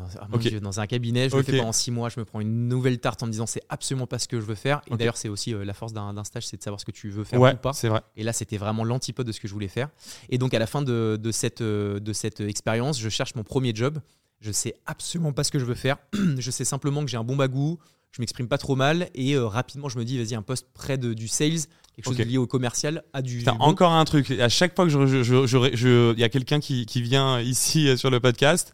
dans, 0.60 0.80
un 0.80 0.86
cabinet. 0.86 1.28
Je 1.28 1.36
le 1.36 1.42
fais 1.42 1.58
pendant 1.58 1.72
six 1.72 1.90
mois. 1.90 2.08
Je 2.08 2.20
me 2.20 2.24
prends 2.24 2.40
une 2.40 2.68
nouvelle 2.68 2.98
tarte 2.98 3.22
en 3.22 3.26
me 3.26 3.32
disant 3.32 3.46
c'est 3.46 3.62
absolument 3.68 4.06
pas 4.06 4.18
ce 4.18 4.28
que 4.28 4.40
je 4.40 4.44
veux 4.44 4.54
faire. 4.54 4.82
Et 4.90 4.96
d'ailleurs, 4.96 5.16
c'est 5.16 5.28
aussi 5.28 5.52
la 5.52 5.74
force 5.74 5.92
d'un 5.92 6.24
stage, 6.24 6.46
c'est 6.46 6.56
de 6.56 6.62
savoir 6.62 6.80
ce 6.80 6.84
que 6.84 6.92
tu 6.92 7.10
veux 7.10 7.24
faire 7.24 7.40
ou 7.40 7.56
pas. 7.56 7.72
c'est 7.72 7.88
vrai. 7.88 8.02
Et 8.16 8.22
là, 8.22 8.32
c'était 8.32 8.58
vraiment 8.58 8.84
l'antipode 8.84 9.26
de 9.26 9.32
ce 9.32 9.40
que 9.40 9.48
je 9.48 9.52
voulais 9.52 9.68
faire. 9.68 9.88
Et 10.28 10.38
donc, 10.38 10.54
à 10.54 10.58
la 10.58 10.66
fin 10.66 10.82
de, 10.82 11.18
de 11.20 11.32
cette, 11.32 11.62
de 11.62 12.12
cette 12.12 12.40
expérience, 12.40 13.00
je 13.00 13.08
cherche 13.08 13.34
mon 13.34 13.44
premier 13.44 13.74
job. 13.74 13.98
Je 14.40 14.52
sais 14.52 14.74
absolument 14.86 15.32
pas 15.32 15.42
ce 15.42 15.50
que 15.50 15.58
je 15.58 15.64
veux 15.64 15.74
faire. 15.74 15.96
je 16.38 16.50
sais 16.50 16.64
simplement 16.64 17.04
que 17.04 17.10
j'ai 17.10 17.16
un 17.16 17.24
bon 17.24 17.36
bagou, 17.36 17.78
je 18.12 18.22
m'exprime 18.22 18.48
pas 18.48 18.58
trop 18.58 18.76
mal 18.76 19.10
et 19.14 19.36
rapidement 19.36 19.88
je 19.88 19.98
me 19.98 20.04
dis 20.04 20.18
vas-y 20.18 20.34
un 20.34 20.42
poste 20.42 20.68
près 20.72 20.98
de, 20.98 21.14
du 21.14 21.28
sales 21.28 21.66
quelque 21.98 22.14
chose 22.14 22.16
de 22.16 22.30
lié 22.30 22.38
au 22.38 22.46
commercial 22.46 23.02
à 23.12 23.22
du. 23.22 23.44
encore 23.58 23.92
un 23.92 24.04
truc. 24.04 24.30
À 24.30 24.48
chaque 24.48 24.74
fois 24.76 24.84
que 24.84 24.90
je, 24.90 25.22
je, 25.22 26.12
il 26.12 26.20
y 26.20 26.24
a 26.24 26.28
quelqu'un 26.28 26.60
qui, 26.60 26.86
qui, 26.86 27.02
vient 27.02 27.40
ici 27.40 27.88
euh, 27.88 27.96
sur 27.96 28.10
le 28.10 28.20
podcast, 28.20 28.72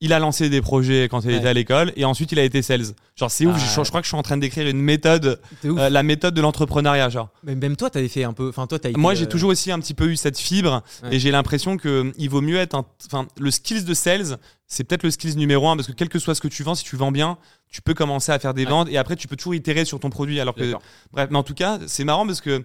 il 0.00 0.12
a 0.12 0.18
lancé 0.18 0.48
des 0.48 0.60
projets 0.60 1.08
quand 1.10 1.24
il 1.24 1.32
était 1.32 1.48
à 1.48 1.52
l'école 1.52 1.92
et 1.96 2.04
ensuite 2.04 2.30
il 2.30 2.38
a 2.38 2.44
été 2.44 2.62
sales. 2.62 2.84
Genre 3.16 3.30
c'est 3.30 3.46
ouf, 3.46 3.58
je, 3.58 3.88
crois 3.88 4.00
que 4.00 4.04
je 4.04 4.10
suis 4.10 4.16
en 4.16 4.22
train 4.22 4.36
d'écrire 4.36 4.68
une 4.68 4.80
méthode, 4.80 5.40
euh, 5.64 5.88
la 5.88 6.02
méthode 6.04 6.34
de 6.34 6.40
l'entrepreneuriat 6.40 7.08
genre. 7.08 7.30
Mais 7.42 7.56
même 7.56 7.76
toi 7.76 7.90
t'avais 7.90 8.08
fait 8.08 8.22
un 8.22 8.32
peu, 8.32 8.48
enfin 8.48 8.66
toi 8.68 8.78
t'as. 8.78 8.90
Moi 8.96 9.14
j'ai 9.14 9.24
euh, 9.24 9.28
toujours 9.28 9.50
aussi 9.50 9.72
un 9.72 9.80
petit 9.80 9.94
peu 9.94 10.06
eu 10.06 10.16
cette 10.16 10.38
fibre 10.38 10.82
et 11.10 11.18
j'ai 11.18 11.32
l'impression 11.32 11.76
que 11.76 12.12
il 12.16 12.30
vaut 12.30 12.40
mieux 12.40 12.58
être, 12.58 12.80
enfin 13.06 13.26
le 13.40 13.50
skills 13.50 13.84
de 13.84 13.94
sales, 13.94 14.38
c'est 14.68 14.84
peut-être 14.84 15.02
le 15.02 15.10
skills 15.10 15.36
numéro 15.36 15.68
un 15.68 15.76
parce 15.76 15.88
que 15.88 15.92
quel 15.92 16.08
que 16.08 16.20
soit 16.20 16.36
ce 16.36 16.40
que 16.40 16.48
tu 16.48 16.62
vends, 16.62 16.76
si 16.76 16.84
tu 16.84 16.96
vends 16.96 17.12
bien, 17.12 17.36
tu 17.68 17.82
peux 17.82 17.94
commencer 17.94 18.30
à 18.30 18.38
faire 18.38 18.54
des 18.54 18.66
ventes 18.66 18.88
et 18.90 18.98
après 18.98 19.16
tu 19.16 19.26
peux 19.26 19.36
toujours 19.36 19.56
itérer 19.56 19.84
sur 19.84 19.98
ton 19.98 20.10
produit. 20.10 20.38
Alors 20.38 20.54
que 20.54 20.74
bref, 21.12 21.28
mais 21.30 21.38
en 21.38 21.42
tout 21.42 21.54
cas 21.54 21.80
c'est 21.88 22.04
marrant 22.04 22.24
parce 22.24 22.40
que 22.40 22.62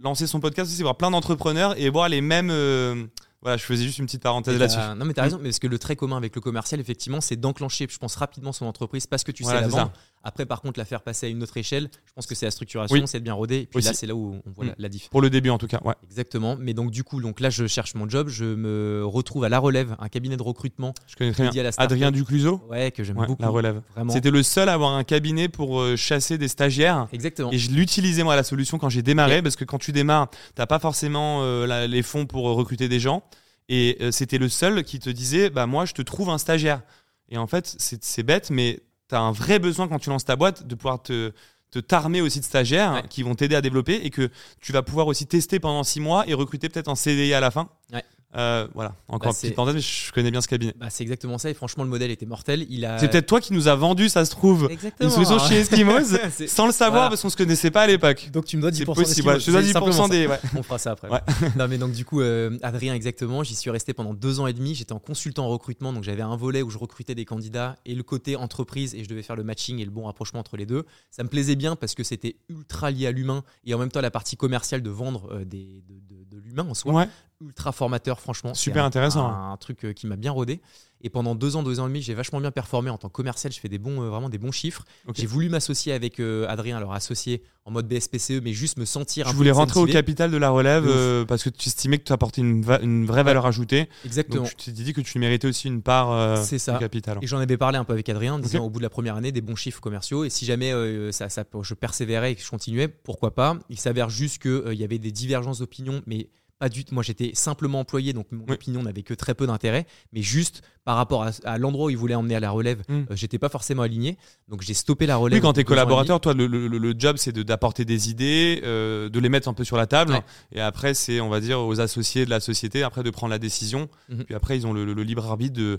lancer 0.00 0.28
son 0.28 0.38
podcast 0.38 0.70
c'est 0.72 0.82
voir 0.84 0.96
plein 0.96 1.10
d'entrepreneurs 1.10 1.74
et 1.76 1.90
voir 1.90 2.08
les 2.08 2.20
mêmes 2.20 2.50
euh, 2.52 3.04
voilà, 3.40 3.56
je 3.56 3.62
faisais 3.62 3.84
juste 3.84 3.98
une 3.98 4.06
petite 4.06 4.22
parenthèse 4.22 4.58
là-dessus. 4.58 4.78
Non, 4.96 5.04
mais 5.04 5.14
t'as 5.14 5.22
raison, 5.22 5.38
mais 5.38 5.50
parce 5.50 5.60
que 5.60 5.68
le 5.68 5.78
trait 5.78 5.96
commun 5.96 6.16
avec 6.16 6.34
le 6.34 6.40
commercial, 6.40 6.80
effectivement, 6.80 7.20
c'est 7.20 7.36
d'enclencher, 7.36 7.86
je 7.88 7.98
pense, 7.98 8.16
rapidement 8.16 8.52
son 8.52 8.66
entreprise 8.66 9.06
parce 9.06 9.22
que 9.24 9.32
tu 9.32 9.44
sais 9.44 9.54
la 9.54 9.68
vendre. 9.68 9.92
Après, 10.28 10.44
par 10.44 10.60
contre, 10.60 10.78
la 10.78 10.84
faire 10.84 11.00
passer 11.00 11.24
à 11.24 11.28
une 11.30 11.42
autre 11.42 11.56
échelle, 11.56 11.88
je 12.04 12.12
pense 12.12 12.26
que 12.26 12.34
c'est 12.34 12.44
la 12.44 12.50
structuration, 12.50 13.06
c'est 13.06 13.18
de 13.18 13.24
bien 13.24 13.32
roder. 13.32 13.60
Et 13.60 13.66
puis 13.66 13.82
là, 13.82 13.94
c'est 13.94 14.06
là 14.06 14.14
où 14.14 14.38
on 14.44 14.50
voit 14.50 14.66
la, 14.76 14.88
mm. 14.88 14.90
différence. 14.90 15.10
Pour 15.10 15.22
le 15.22 15.30
début, 15.30 15.48
en 15.48 15.56
tout 15.56 15.66
cas, 15.66 15.80
ouais. 15.84 15.94
Exactement. 16.04 16.54
Mais 16.60 16.74
donc, 16.74 16.90
du 16.90 17.02
coup, 17.02 17.22
donc 17.22 17.40
là, 17.40 17.48
je 17.48 17.66
cherche 17.66 17.94
mon 17.94 18.06
job, 18.06 18.28
je 18.28 18.44
me 18.44 19.02
retrouve 19.06 19.44
à 19.44 19.48
La 19.48 19.58
Relève, 19.58 19.96
un 19.98 20.08
cabinet 20.10 20.36
de 20.36 20.42
recrutement. 20.42 20.92
Je 21.06 21.16
connais 21.16 21.32
très 21.32 21.48
bien. 21.48 21.70
Adrien 21.78 22.10
Ducluseau 22.10 22.60
Ouais, 22.68 22.90
que 22.90 23.04
j'aime 23.04 23.16
beaucoup. 23.16 23.36
La 23.40 23.48
Relève. 23.48 23.80
Vraiment. 23.94 24.12
C'était 24.12 24.30
le 24.30 24.42
seul 24.42 24.68
à 24.68 24.74
avoir 24.74 24.92
un 24.92 25.04
cabinet 25.04 25.48
pour 25.48 25.80
euh, 25.80 25.96
chasser 25.96 26.36
des 26.36 26.48
stagiaires. 26.48 27.08
Exactement. 27.14 27.50
Et 27.50 27.58
je 27.58 27.70
l'utilisais, 27.70 28.22
moi, 28.22 28.36
la 28.36 28.42
solution 28.42 28.76
quand 28.76 28.90
j'ai 28.90 29.02
démarré, 29.02 29.40
parce 29.40 29.56
que 29.56 29.64
quand 29.64 29.78
tu 29.78 29.92
démarres, 29.92 30.28
t'as 30.54 30.66
pas 30.66 30.78
forcément 30.78 31.40
euh, 31.42 31.86
les 31.86 32.02
fonds 32.02 32.26
pour 32.26 32.50
euh, 32.50 32.52
recruter 32.52 32.88
des 32.88 33.00
gens. 33.00 33.24
Et 33.70 33.98
c'était 34.12 34.38
le 34.38 34.48
seul 34.48 34.82
qui 34.82 34.98
te 34.98 35.10
disait 35.10 35.50
bah 35.50 35.66
moi 35.66 35.84
je 35.84 35.92
te 35.92 36.00
trouve 36.00 36.30
un 36.30 36.38
stagiaire. 36.38 36.80
Et 37.28 37.36
en 37.36 37.46
fait 37.46 37.76
c'est 37.78 38.22
bête 38.22 38.48
mais 38.50 38.80
tu 39.08 39.14
as 39.14 39.20
un 39.20 39.32
vrai 39.32 39.58
besoin 39.58 39.88
quand 39.88 39.98
tu 39.98 40.10
lances 40.10 40.24
ta 40.24 40.36
boîte 40.36 40.66
de 40.66 40.74
pouvoir 40.74 41.02
te 41.02 41.32
te 41.70 41.78
t'armer 41.78 42.22
aussi 42.22 42.40
de 42.40 42.44
stagiaires 42.44 43.02
qui 43.10 43.22
vont 43.22 43.34
t'aider 43.34 43.54
à 43.54 43.60
développer 43.60 44.00
et 44.02 44.08
que 44.08 44.30
tu 44.60 44.72
vas 44.72 44.82
pouvoir 44.82 45.06
aussi 45.06 45.26
tester 45.26 45.60
pendant 45.60 45.84
six 45.84 46.00
mois 46.00 46.26
et 46.26 46.32
recruter 46.32 46.70
peut-être 46.70 46.88
en 46.88 46.94
CDI 46.94 47.34
à 47.34 47.40
la 47.40 47.50
fin. 47.50 47.68
Ouais. 47.92 48.02
Euh, 48.36 48.68
voilà, 48.74 48.94
encore 49.08 49.32
bah, 49.32 49.36
une 49.38 49.40
petite 49.40 49.54
parenthèse, 49.54 49.74
mais 49.76 49.80
je 49.80 50.12
connais 50.12 50.30
bien 50.30 50.42
ce 50.42 50.48
cabinet. 50.48 50.74
Bah, 50.76 50.90
c'est 50.90 51.02
exactement 51.02 51.38
ça, 51.38 51.48
et 51.48 51.54
franchement, 51.54 51.82
le 51.82 51.88
modèle 51.88 52.10
était 52.10 52.26
mortel. 52.26 52.66
Il 52.68 52.84
a... 52.84 52.98
C'est 52.98 53.08
peut-être 53.08 53.26
toi 53.26 53.40
qui 53.40 53.54
nous 53.54 53.68
a 53.68 53.74
vendu, 53.74 54.10
ça 54.10 54.26
se 54.26 54.30
trouve, 54.30 54.68
une 55.00 55.10
solution 55.10 55.38
chez 55.38 55.60
Eskimos, 55.60 56.14
sans 56.46 56.66
le 56.66 56.72
savoir 56.72 57.08
parce 57.08 57.22
qu'on 57.22 57.30
se 57.30 57.36
connaissait 57.38 57.70
pas 57.70 57.82
à 57.82 57.86
l'époque. 57.86 58.28
Donc 58.30 58.44
tu 58.44 58.58
me 58.58 58.62
dois 58.62 58.70
10% 58.70 58.84
possible, 58.84 59.40
Je 59.40 59.50
dois 59.50 59.62
10% 59.62 60.10
des. 60.10 60.28
On 60.54 60.62
fera 60.62 60.78
ça 60.78 60.90
après. 60.92 61.08
non, 61.56 61.68
mais 61.68 61.78
donc 61.78 61.92
du 61.92 62.04
coup, 62.04 62.20
euh, 62.20 62.58
Adrien, 62.62 62.94
exactement, 62.94 63.42
j'y 63.42 63.54
suis 63.54 63.70
resté 63.70 63.94
pendant 63.94 64.12
deux 64.12 64.40
ans 64.40 64.46
et 64.46 64.52
demi. 64.52 64.74
J'étais 64.74 64.92
en 64.92 64.98
consultant 64.98 65.46
en 65.46 65.48
recrutement, 65.48 65.94
donc 65.94 66.04
j'avais 66.04 66.22
un 66.22 66.36
volet 66.36 66.60
où 66.60 66.68
je 66.68 66.78
recrutais 66.78 67.14
des 67.14 67.24
candidats 67.24 67.76
et 67.86 67.94
le 67.94 68.02
côté 68.02 68.36
entreprise, 68.36 68.94
et 68.94 69.04
je 69.04 69.08
devais 69.08 69.22
faire 69.22 69.36
le 69.36 69.44
matching 69.44 69.78
et 69.78 69.84
le 69.86 69.90
bon 69.90 70.04
rapprochement 70.04 70.40
entre 70.40 70.58
les 70.58 70.66
deux. 70.66 70.84
Ça 71.10 71.22
me 71.22 71.28
plaisait 71.28 71.56
bien 71.56 71.76
parce 71.76 71.94
que 71.94 72.04
c'était 72.04 72.36
ultra 72.50 72.90
lié 72.90 73.06
à 73.06 73.10
l'humain 73.10 73.42
et 73.64 73.72
en 73.72 73.78
même 73.78 73.90
temps 73.90 74.02
la 74.02 74.10
partie 74.10 74.36
commerciale 74.36 74.82
de 74.82 74.90
vendre 74.90 75.30
euh, 75.32 75.44
des, 75.46 75.82
de, 75.88 76.36
de 76.36 76.42
l'humain 76.42 76.66
en 76.68 76.74
soi 76.74 77.06
ultra 77.40 77.72
formateur, 77.72 78.20
franchement. 78.20 78.54
Super 78.54 78.84
intéressant. 78.84 79.26
Un, 79.26 79.56
truc 79.56 79.84
euh, 79.84 79.92
qui 79.92 80.06
m'a 80.06 80.16
bien 80.16 80.32
rodé. 80.32 80.60
Et 81.00 81.10
pendant 81.10 81.36
deux 81.36 81.54
ans, 81.54 81.62
deux 81.62 81.78
ans 81.78 81.84
et 81.84 81.88
demi, 81.88 82.02
j'ai 82.02 82.14
vachement 82.14 82.40
bien 82.40 82.50
performé 82.50 82.90
en 82.90 82.98
tant 82.98 83.08
que 83.08 83.12
commercial. 83.12 83.52
Je 83.52 83.60
fais 83.60 83.68
des 83.68 83.78
bons, 83.78 84.02
euh, 84.02 84.08
vraiment 84.08 84.28
des 84.28 84.38
bons 84.38 84.50
chiffres. 84.50 84.84
J'ai 85.14 85.26
voulu 85.26 85.48
m'associer 85.48 85.92
avec 85.92 86.18
euh, 86.18 86.48
Adrien, 86.48 86.76
alors 86.76 86.92
associé 86.92 87.44
en 87.64 87.70
mode 87.70 87.86
BSPCE, 87.86 88.40
mais 88.42 88.52
juste 88.52 88.78
me 88.78 88.84
sentir. 88.84 89.26
Je 89.26 89.30
un 89.32 89.34
voulais 89.36 89.52
rentrer 89.52 89.78
au 89.78 89.86
capital 89.86 90.32
de 90.32 90.36
la 90.36 90.50
relève 90.50 91.24
parce 91.26 91.44
que 91.44 91.50
tu 91.50 91.68
estimais 91.68 91.98
que 91.98 92.04
tu 92.04 92.12
apportais 92.12 92.40
une, 92.40 92.64
une 92.82 93.06
vraie 93.06 93.22
valeur 93.22 93.46
ajoutée. 93.46 93.88
Exactement. 94.04 94.42
Donc 94.42 94.56
tu 94.56 94.72
t'es 94.72 94.82
dit 94.82 94.92
que 94.92 95.00
tu 95.00 95.18
méritais 95.20 95.46
aussi 95.46 95.68
une 95.68 95.82
part 95.82 96.42
C'est 96.44 96.58
ça. 96.58 96.72
du 96.72 96.78
capital. 96.78 97.18
Et 97.22 97.26
j'en 97.28 97.38
avais 97.38 97.58
parlé 97.58 97.78
un 97.78 97.84
peu 97.84 97.92
avec 97.92 98.08
Adrien, 98.08 98.34
en 98.34 98.38
disant 98.40 98.64
au 98.64 98.70
bout 98.70 98.78
de 98.78 98.84
la 98.84 98.90
première 98.90 99.14
année, 99.14 99.30
des 99.30 99.42
bons 99.42 99.56
chiffres 99.56 99.80
commerciaux. 99.80 100.24
Et 100.24 100.30
si 100.30 100.46
jamais 100.46 100.72
ça, 101.12 101.28
ça, 101.28 101.44
je 101.62 101.74
persévérais 101.74 102.32
et 102.32 102.34
que 102.34 102.42
je 102.42 102.50
continuais, 102.50 102.88
pourquoi 102.88 103.34
pas? 103.34 103.56
Il 103.68 103.78
s'avère 103.78 104.10
juste 104.10 104.42
qu'il 104.42 104.74
y 104.74 104.82
avait 104.82 104.98
des 104.98 105.12
divergences 105.12 105.60
d'opinion, 105.60 106.02
mais 106.06 106.30
pas 106.58 106.68
du 106.68 106.84
Moi, 106.90 107.02
j'étais 107.02 107.32
simplement 107.34 107.80
employé, 107.80 108.12
donc 108.12 108.26
mon 108.32 108.46
opinion 108.52 108.82
n'avait 108.82 109.02
que 109.02 109.14
très 109.14 109.34
peu 109.34 109.46
d'intérêt. 109.46 109.86
Mais 110.12 110.22
juste 110.22 110.62
par 110.88 110.96
rapport 110.96 111.26
à, 111.44 111.58
l'endroit 111.58 111.88
où 111.88 111.90
il 111.90 111.98
voulait 111.98 112.14
emmener 112.14 112.34
à 112.34 112.40
la 112.40 112.50
relève, 112.50 112.80
hmm. 112.88 112.92
euh, 112.94 113.04
j'étais 113.10 113.38
pas 113.38 113.50
forcément 113.50 113.82
aligné. 113.82 114.16
Donc 114.48 114.62
j'ai 114.62 114.72
stoppé 114.72 115.04
la 115.04 115.18
relève. 115.18 115.36
Oui, 115.36 115.42
quand 115.42 115.52
tu 115.52 115.60
es 115.60 115.64
collaborateur, 115.64 116.18
toi, 116.18 116.32
le, 116.32 116.94
job, 116.98 117.16
c'est 117.18 117.38
d'apporter 117.38 117.84
des 117.84 118.08
idées, 118.08 118.62
euh, 118.64 119.10
de 119.10 119.20
les 119.20 119.28
mettre 119.28 119.48
un 119.48 119.52
peu 119.52 119.64
sur 119.64 119.76
la 119.76 119.86
table. 119.86 120.22
Et 120.50 120.62
après, 120.62 120.94
c'est, 120.94 121.20
on 121.20 121.28
va 121.28 121.40
dire, 121.40 121.60
aux 121.60 121.78
associés 121.78 122.24
de 122.24 122.30
la 122.30 122.40
société, 122.40 122.84
après, 122.84 123.02
de 123.02 123.10
prendre 123.10 123.30
la 123.30 123.38
décision. 123.38 123.90
Mhm. 124.08 124.24
Puis 124.24 124.34
après, 124.34 124.56
ils 124.56 124.66
ont 124.66 124.72
le, 124.72 124.94
libre 125.02 125.26
arbitre 125.26 125.60
de, 125.60 125.78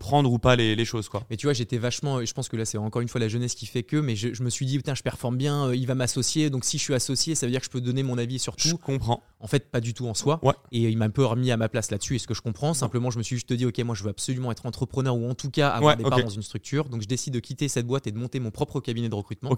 prendre 0.00 0.28
ou 0.32 0.40
pas 0.40 0.56
les, 0.56 0.84
choses. 0.84 1.08
Quoi. 1.08 1.22
Mais 1.30 1.36
tu 1.36 1.46
vois, 1.46 1.52
j'étais 1.52 1.78
vachement. 1.78 2.24
Je 2.24 2.32
pense 2.32 2.48
que 2.48 2.56
là, 2.56 2.64
c'est 2.64 2.78
encore 2.78 3.00
une 3.00 3.08
fois 3.08 3.20
la 3.20 3.28
jeunesse 3.28 3.54
qui 3.54 3.66
fait 3.66 3.84
que. 3.84 3.98
Mais 3.98 4.16
je, 4.16 4.42
me 4.42 4.50
suis 4.50 4.66
dit, 4.66 4.76
putain, 4.76 4.96
je 4.96 5.04
performe 5.04 5.36
bien, 5.36 5.66
euh, 5.66 5.76
il 5.76 5.86
va 5.86 5.94
m'associer. 5.94 6.50
Donc 6.50 6.64
si 6.64 6.78
je 6.78 6.82
suis 6.82 6.94
associé, 6.94 7.36
ça 7.36 7.46
veut 7.46 7.52
dire 7.52 7.60
que 7.60 7.66
je 7.66 7.70
peux 7.70 7.80
donner 7.80 8.02
mon 8.02 8.18
avis 8.18 8.40
sur 8.40 8.56
tout. 8.56 8.66
Je 8.66 8.74
comprends. 8.74 9.22
En 9.38 9.46
fait, 9.46 9.70
pas 9.70 9.80
du 9.80 9.94
tout 9.94 10.08
en 10.08 10.14
soi. 10.14 10.40
Et 10.72 10.80
il 10.80 10.98
m'a 10.98 11.04
un 11.04 11.10
peu 11.10 11.24
remis 11.24 11.52
à 11.52 11.56
ma 11.56 11.68
place 11.68 11.92
là-dessus. 11.92 12.16
Et 12.16 12.18
ce 12.18 12.26
que 12.26 12.34
je 12.34 12.42
comprends, 12.42 12.74
simplement, 12.74 13.12
je 13.12 13.18
me 13.18 13.22
suis 13.22 13.36
juste 13.36 13.52
dit, 13.52 13.64
ok, 13.64 13.78
moi, 13.84 13.94
je 13.94 14.02
veux 14.02 14.10
absolument 14.10 14.47
être 14.52 14.66
entrepreneur 14.66 15.16
ou 15.16 15.28
en 15.28 15.34
tout 15.34 15.50
cas 15.50 15.68
avoir 15.68 15.96
des 15.96 16.04
parts 16.04 16.22
dans 16.22 16.28
une 16.28 16.42
structure. 16.42 16.88
Donc, 16.88 17.02
je 17.02 17.08
décide 17.08 17.34
de 17.34 17.40
quitter 17.40 17.68
cette 17.68 17.86
boîte 17.86 18.06
et 18.06 18.12
de 18.12 18.18
monter 18.18 18.40
mon 18.40 18.50
propre 18.50 18.80
cabinet 18.80 19.08
de 19.08 19.14
recrutement 19.14 19.50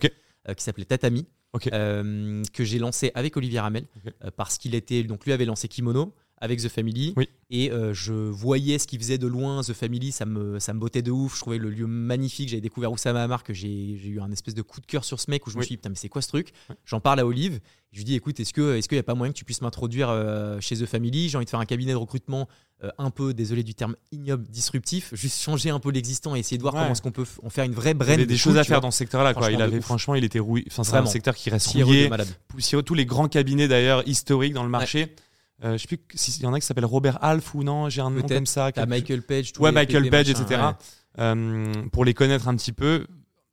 euh, 0.48 0.54
qui 0.54 0.64
s'appelait 0.64 0.84
Tatami, 0.84 1.26
euh, 1.72 2.42
que 2.52 2.64
j'ai 2.64 2.78
lancé 2.78 3.12
avec 3.14 3.36
Olivier 3.36 3.60
Ramel 3.60 3.86
euh, 4.24 4.30
parce 4.34 4.56
qu'il 4.58 4.74
était, 4.74 5.02
donc 5.02 5.26
lui 5.26 5.32
avait 5.32 5.44
lancé 5.44 5.68
Kimono 5.68 6.14
avec 6.40 6.60
The 6.60 6.68
Family. 6.68 7.14
Et 7.50 7.70
euh, 7.70 7.92
je 7.92 8.12
voyais 8.12 8.78
ce 8.78 8.86
qu'il 8.86 8.98
faisait 8.98 9.18
de 9.18 9.26
loin, 9.26 9.62
The 9.62 9.72
Family, 9.72 10.12
ça 10.12 10.24
me, 10.24 10.58
ça 10.58 10.72
me 10.72 10.78
bottait 10.78 11.02
de 11.02 11.10
ouf. 11.10 11.34
Je 11.34 11.40
trouvais 11.40 11.58
le 11.58 11.68
lieu 11.68 11.86
magnifique. 11.86 12.48
J'avais 12.48 12.60
découvert 12.60 12.90
Oussama 12.92 13.22
Hamar, 13.22 13.42
que 13.44 13.52
j'ai 13.52 13.68
eu 13.68 14.20
un 14.20 14.30
espèce 14.30 14.54
de 14.54 14.62
coup 14.62 14.80
de 14.80 14.86
cœur 14.86 15.04
sur 15.04 15.20
ce 15.20 15.30
mec 15.30 15.46
où 15.46 15.50
je 15.50 15.58
me 15.58 15.62
suis 15.62 15.74
dit, 15.74 15.76
putain, 15.76 15.90
mais 15.90 15.96
c'est 15.96 16.08
quoi 16.08 16.22
ce 16.22 16.28
truc? 16.28 16.52
J'en 16.84 17.00
parle 17.00 17.20
à 17.20 17.26
Olive. 17.26 17.60
Je 17.92 17.98
lui 17.98 18.04
dis, 18.04 18.14
écoute, 18.14 18.38
est-ce 18.38 18.52
qu'il 18.52 18.64
est 18.64 18.92
n'y 18.92 18.98
a 18.98 19.02
pas 19.02 19.14
moyen 19.14 19.32
que 19.32 19.38
tu 19.38 19.44
puisses 19.44 19.62
m'introduire 19.62 20.10
euh, 20.10 20.60
chez 20.60 20.76
The 20.76 20.86
Family? 20.86 21.28
J'ai 21.28 21.36
envie 21.36 21.44
de 21.44 21.50
faire 21.50 21.58
un 21.60 21.64
cabinet 21.64 21.90
de 21.90 21.96
recrutement 21.96 22.48
euh, 22.84 22.90
un 22.98 23.10
peu, 23.10 23.34
désolé 23.34 23.64
du 23.64 23.74
terme, 23.74 23.96
ignoble, 24.12 24.44
disruptif. 24.44 25.12
Juste 25.12 25.42
changer 25.42 25.70
un 25.70 25.80
peu 25.80 25.90
l'existant 25.90 26.36
et 26.36 26.38
essayer 26.38 26.56
de 26.56 26.62
voir 26.62 26.72
comment 26.72 26.92
est-ce 26.92 27.02
qu'on 27.02 27.10
peut 27.10 27.26
en 27.42 27.50
faire 27.50 27.64
une 27.64 27.74
vraie 27.74 27.94
brand. 27.94 28.14
Il 28.14 28.20
y 28.20 28.22
a 28.22 28.26
des 28.26 28.36
choses 28.36 28.56
à 28.56 28.64
faire 28.64 28.80
dans 28.80 28.92
ce 28.92 28.98
secteur-là. 28.98 29.32
Franchement, 29.32 29.50
il 29.50 29.62
avait, 29.62 29.80
franchement, 29.80 30.14
il 30.14 30.24
était 30.24 30.38
rouillé. 30.38 30.66
Enfin, 30.70 30.84
c'est 30.84 30.96
un 30.96 31.04
secteur 31.06 31.34
qui 31.34 31.50
reste 31.50 31.66
rouillé. 31.66 32.08
Poussiéreux. 32.46 32.84
Tous 32.84 32.94
les 32.94 33.06
grands 33.06 33.28
cabinets 33.28 33.66
d'ailleurs 33.68 34.06
historiques 34.08 34.54
dans 34.54 34.64
le 34.64 34.70
marché. 34.70 35.14
Euh, 35.62 35.76
je 35.76 35.78
sais 35.78 35.88
plus 35.88 35.98
s'il 36.14 36.42
y 36.42 36.46
en 36.46 36.54
a 36.54 36.60
qui 36.60 36.66
s'appelle 36.66 36.86
Robert 36.86 37.22
Alf 37.22 37.54
ou 37.54 37.62
non, 37.62 37.88
j'ai 37.88 38.00
un 38.00 38.10
nom 38.10 38.22
comme 38.22 38.46
ça. 38.46 38.70
À 38.74 38.86
Michael 38.86 39.22
Page. 39.22 39.52
Ouais, 39.58 39.72
Michael 39.72 40.08
Page, 40.10 40.30
etc. 40.30 40.60
Euh, 41.18 41.72
pour 41.92 42.04
les 42.04 42.14
connaître 42.14 42.48
un 42.48 42.56
petit 42.56 42.72
peu, 42.72 43.06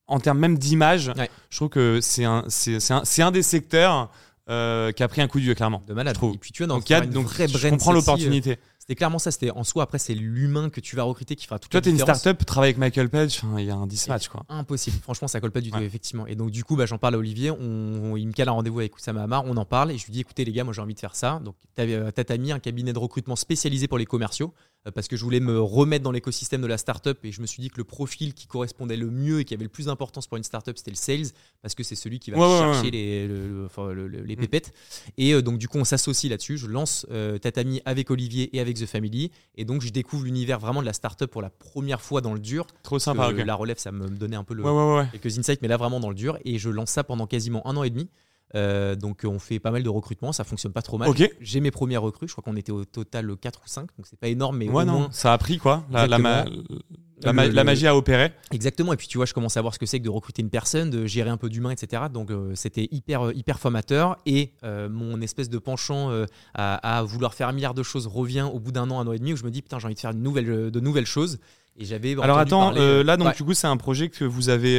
en 0.07 0.19
termes 0.19 0.39
même 0.39 0.57
d'image, 0.57 1.11
je 1.49 1.57
trouve 1.57 1.69
que 1.69 1.99
c'est 2.01 2.23
un, 2.23 2.45
c'est, 2.47 2.91
un, 2.91 3.03
un, 3.19 3.31
des 3.31 3.41
secteurs 3.41 4.09
euh, 4.49 4.91
qui 4.93 5.03
a 5.03 5.07
pris 5.07 5.21
un 5.21 5.27
coup 5.27 5.39
de 5.39 5.43
vieux, 5.43 5.55
clairement. 5.55 5.83
De 5.87 5.93
malade. 5.93 6.17
Et 6.21 6.37
puis 6.37 6.51
tu 6.51 6.63
vois, 6.63 6.67
dans 6.67 6.77
donc, 6.77 6.89
une 6.89 7.09
donc, 7.09 7.27
je 7.29 7.67
comprends 7.67 7.91
l'opportunité. 7.91 8.57
C'était 8.87 8.99
clairement 8.99 9.19
ça. 9.19 9.31
C'était 9.31 9.51
en 9.51 9.65
soi, 9.65 9.83
après, 9.83 9.99
c'est 9.99 10.13
l'humain 10.13 10.69
que 10.69 10.79
tu 10.79 10.95
vas 10.95 11.03
recruter 11.03 11.35
qui 11.35 11.45
fera 11.45 11.59
tout 11.59 11.67
Toi, 11.67 11.81
tu 11.81 11.89
es 11.89 11.91
une 11.91 11.99
startup, 11.99 12.45
travaille 12.45 12.69
avec 12.69 12.77
Michael 12.77 13.09
Page, 13.09 13.41
il 13.57 13.65
y 13.65 13.69
a 13.69 13.75
un 13.75 13.85
dismatch. 13.85 14.29
Quoi. 14.29 14.45
Impossible. 14.47 14.95
Franchement, 15.01 15.27
ça 15.27 15.41
colle 15.41 15.51
pas 15.51 15.59
du 15.59 15.71
tout, 15.71 15.81
effectivement. 15.81 16.25
Et 16.25 16.35
donc, 16.35 16.51
du 16.51 16.63
coup, 16.63 16.77
bah, 16.77 16.85
j'en 16.85 16.97
parle 16.97 17.15
à 17.15 17.17
Olivier. 17.17 17.51
On, 17.51 18.15
il 18.15 18.25
me 18.25 18.31
cale 18.31 18.47
un 18.47 18.53
rendez-vous 18.53 18.79
avec 18.79 18.95
Oussama 18.95 19.23
Hamar. 19.23 19.43
On 19.45 19.57
en 19.57 19.65
parle 19.65 19.91
et 19.91 19.97
je 19.97 20.05
lui 20.05 20.13
dis 20.13 20.21
écoutez, 20.21 20.45
les 20.45 20.53
gars, 20.53 20.63
moi, 20.63 20.71
j'ai 20.71 20.81
envie 20.81 20.93
de 20.93 20.99
faire 21.01 21.17
ça. 21.17 21.41
Donc, 21.43 21.55
euh, 21.79 22.11
Tatami, 22.11 22.53
un 22.53 22.59
cabinet 22.59 22.93
de 22.93 22.99
recrutement 22.99 23.35
spécialisé 23.35 23.89
pour 23.89 23.97
les 23.97 24.05
commerciaux. 24.05 24.53
Euh, 24.87 24.91
parce 24.91 25.07
que 25.07 25.15
je 25.15 25.23
voulais 25.23 25.39
me 25.39 25.59
remettre 25.61 26.03
dans 26.03 26.11
l'écosystème 26.11 26.61
de 26.61 26.67
la 26.67 26.77
startup 26.77 27.17
et 27.23 27.31
je 27.31 27.41
me 27.41 27.45
suis 27.45 27.61
dit 27.61 27.69
que 27.69 27.77
le 27.77 27.83
profil 27.83 28.33
qui 28.33 28.47
correspondait 28.47 28.97
le 28.97 29.09
mieux 29.09 29.41
et 29.41 29.45
qui 29.45 29.53
avait 29.53 29.63
le 29.63 29.69
plus 29.69 29.85
d'importance 29.85 30.27
pour 30.27 30.37
une 30.37 30.43
startup, 30.43 30.77
c'était 30.77 30.91
le 30.91 30.97
sales 30.97 31.27
parce 31.61 31.75
que 31.75 31.83
c'est 31.83 31.95
celui 31.95 32.19
qui 32.19 32.31
va 32.31 32.37
chercher 32.37 32.91
les, 32.91 33.27
les 33.27 34.35
mm. 34.35 34.39
pépettes. 34.39 34.73
Et 35.17 35.33
euh, 35.33 35.41
donc, 35.41 35.57
du 35.57 35.67
coup, 35.67 35.77
on 35.77 35.83
s'associe 35.83 36.29
là-dessus. 36.29 36.57
Je 36.57 36.67
lance 36.67 37.05
euh, 37.11 37.37
Tatami 37.37 37.81
avec 37.85 38.09
Olivier 38.11 38.55
et 38.55 38.59
avec 38.59 38.77
The 38.77 38.85
Family. 38.85 39.31
Et 39.55 39.65
donc, 39.65 39.81
je 39.81 39.89
découvre 39.89 40.25
l'univers 40.25 40.59
vraiment 40.59 40.81
de 40.81 40.85
la 40.85 40.93
startup 40.93 41.29
pour 41.29 41.41
la 41.41 41.49
première 41.49 42.01
fois 42.01 42.21
dans 42.21 42.33
le 42.33 42.39
dur. 42.39 42.67
Trop 42.83 42.99
sympa. 42.99 43.31
La 43.31 43.55
relève, 43.55 43.77
ça 43.77 43.91
me 43.91 44.09
donnait 44.09 44.35
un 44.35 44.43
peu 44.43 44.53
le, 44.53 44.63
quelques 45.11 45.37
insights, 45.37 45.61
mais 45.61 45.67
là, 45.67 45.77
vraiment 45.77 45.99
dans 45.99 46.09
le 46.09 46.15
dur. 46.15 46.37
Et 46.43 46.57
je 46.59 46.69
lance 46.69 46.89
ça 46.89 47.03
pendant 47.03 47.27
quasiment 47.27 47.65
un 47.67 47.77
an 47.77 47.83
et 47.83 47.89
demi. 47.89 48.09
Euh, 48.55 48.95
donc 48.95 49.23
on 49.25 49.39
fait 49.39 49.59
pas 49.59 49.71
mal 49.71 49.83
de 49.83 49.89
recrutement, 49.89 50.31
ça 50.31 50.43
fonctionne 50.43 50.71
pas 50.71 50.81
trop 50.81 50.97
mal. 50.97 51.09
J'ai 51.41 51.59
mes 51.59 51.71
premières 51.71 52.01
recrues, 52.01 52.27
je 52.27 52.33
crois 52.33 52.43
qu'on 52.43 52.55
était 52.55 52.71
au 52.71 52.85
total 52.85 53.35
4 53.35 53.61
ou 53.65 53.67
5, 53.67 53.81
donc 53.97 54.05
c'est 54.09 54.19
pas 54.19 54.29
énorme, 54.29 54.57
mais 54.57 54.69
ouais, 54.69 54.85
non, 54.85 55.09
ça 55.11 55.33
a 55.33 55.37
pris 55.37 55.57
quoi. 55.57 55.83
La, 55.91 56.07
la, 56.07 57.63
magie 57.63 57.87
a 57.87 57.95
opéré. 57.95 58.31
Exactement, 58.51 58.93
et 58.93 58.95
puis 58.97 59.07
tu 59.07 59.17
vois, 59.17 59.25
je 59.25 59.33
commence 59.33 59.57
à 59.57 59.61
voir 59.61 59.73
ce 59.73 59.79
que 59.79 59.85
c'est 59.85 59.99
que 59.99 60.03
de 60.03 60.09
recruter 60.09 60.41
une 60.41 60.49
personne, 60.49 60.89
de 60.89 61.05
gérer 61.05 61.29
un 61.29 61.37
peu 61.37 61.49
d'humain, 61.49 61.71
etc. 61.71 62.03
Donc 62.13 62.31
euh, 62.31 62.51
c'était 62.55 62.87
hyper, 62.91 63.27
euh, 63.27 63.33
hyper 63.33 63.59
formateur, 63.59 64.17
et 64.25 64.53
mon 64.63 65.19
espèce 65.21 65.49
de 65.49 65.57
penchant 65.57 66.11
à, 66.53 67.03
vouloir 67.03 67.33
faire 67.33 67.49
un 67.49 67.53
milliard 67.53 67.73
de 67.73 67.83
choses 67.83 68.07
revient 68.07 68.47
au 68.51 68.59
bout 68.59 68.71
d'un 68.71 68.89
an, 68.91 68.99
un 68.99 69.07
an 69.07 69.11
et 69.11 69.19
demi, 69.19 69.33
où 69.33 69.37
je 69.37 69.43
me 69.43 69.51
dis, 69.51 69.61
putain, 69.61 69.79
j'ai 69.79 69.85
envie 69.85 69.95
de 69.95 69.99
faire 69.99 70.11
une 70.11 70.23
nouvelle, 70.23 70.71
de 70.71 70.79
nouvelles 70.79 71.05
choses. 71.05 71.39
Et 71.79 71.85
j'avais 71.85 72.15
Alors 72.21 72.39
attends, 72.39 72.71
là 72.71 73.17
donc 73.17 73.35
du 73.35 73.43
coup 73.43 73.53
c'est 73.53 73.67
un 73.67 73.77
projet 73.77 74.09
que 74.09 74.23
vous 74.23 74.49
avez, 74.49 74.77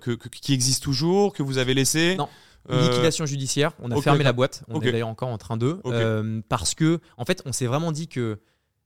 que, 0.00 0.14
qui 0.28 0.52
existe 0.52 0.82
toujours, 0.82 1.32
que 1.32 1.42
vous 1.42 1.56
avez 1.56 1.72
laissé? 1.72 2.16
Non. 2.16 2.28
Euh, 2.70 2.88
liquidation 2.88 3.26
judiciaire. 3.26 3.72
On 3.80 3.90
a 3.90 4.00
fermé 4.00 4.24
la 4.24 4.32
boîte. 4.32 4.62
On 4.68 4.80
est 4.80 4.92
d'ailleurs 4.92 5.08
encore 5.08 5.28
en 5.28 5.38
train 5.38 5.56
de. 5.56 5.80
Euh, 5.86 6.40
parce 6.48 6.74
que, 6.74 7.00
en 7.16 7.24
fait, 7.24 7.42
on 7.46 7.52
s'est 7.52 7.66
vraiment 7.66 7.92
dit 7.92 8.08
que 8.08 8.38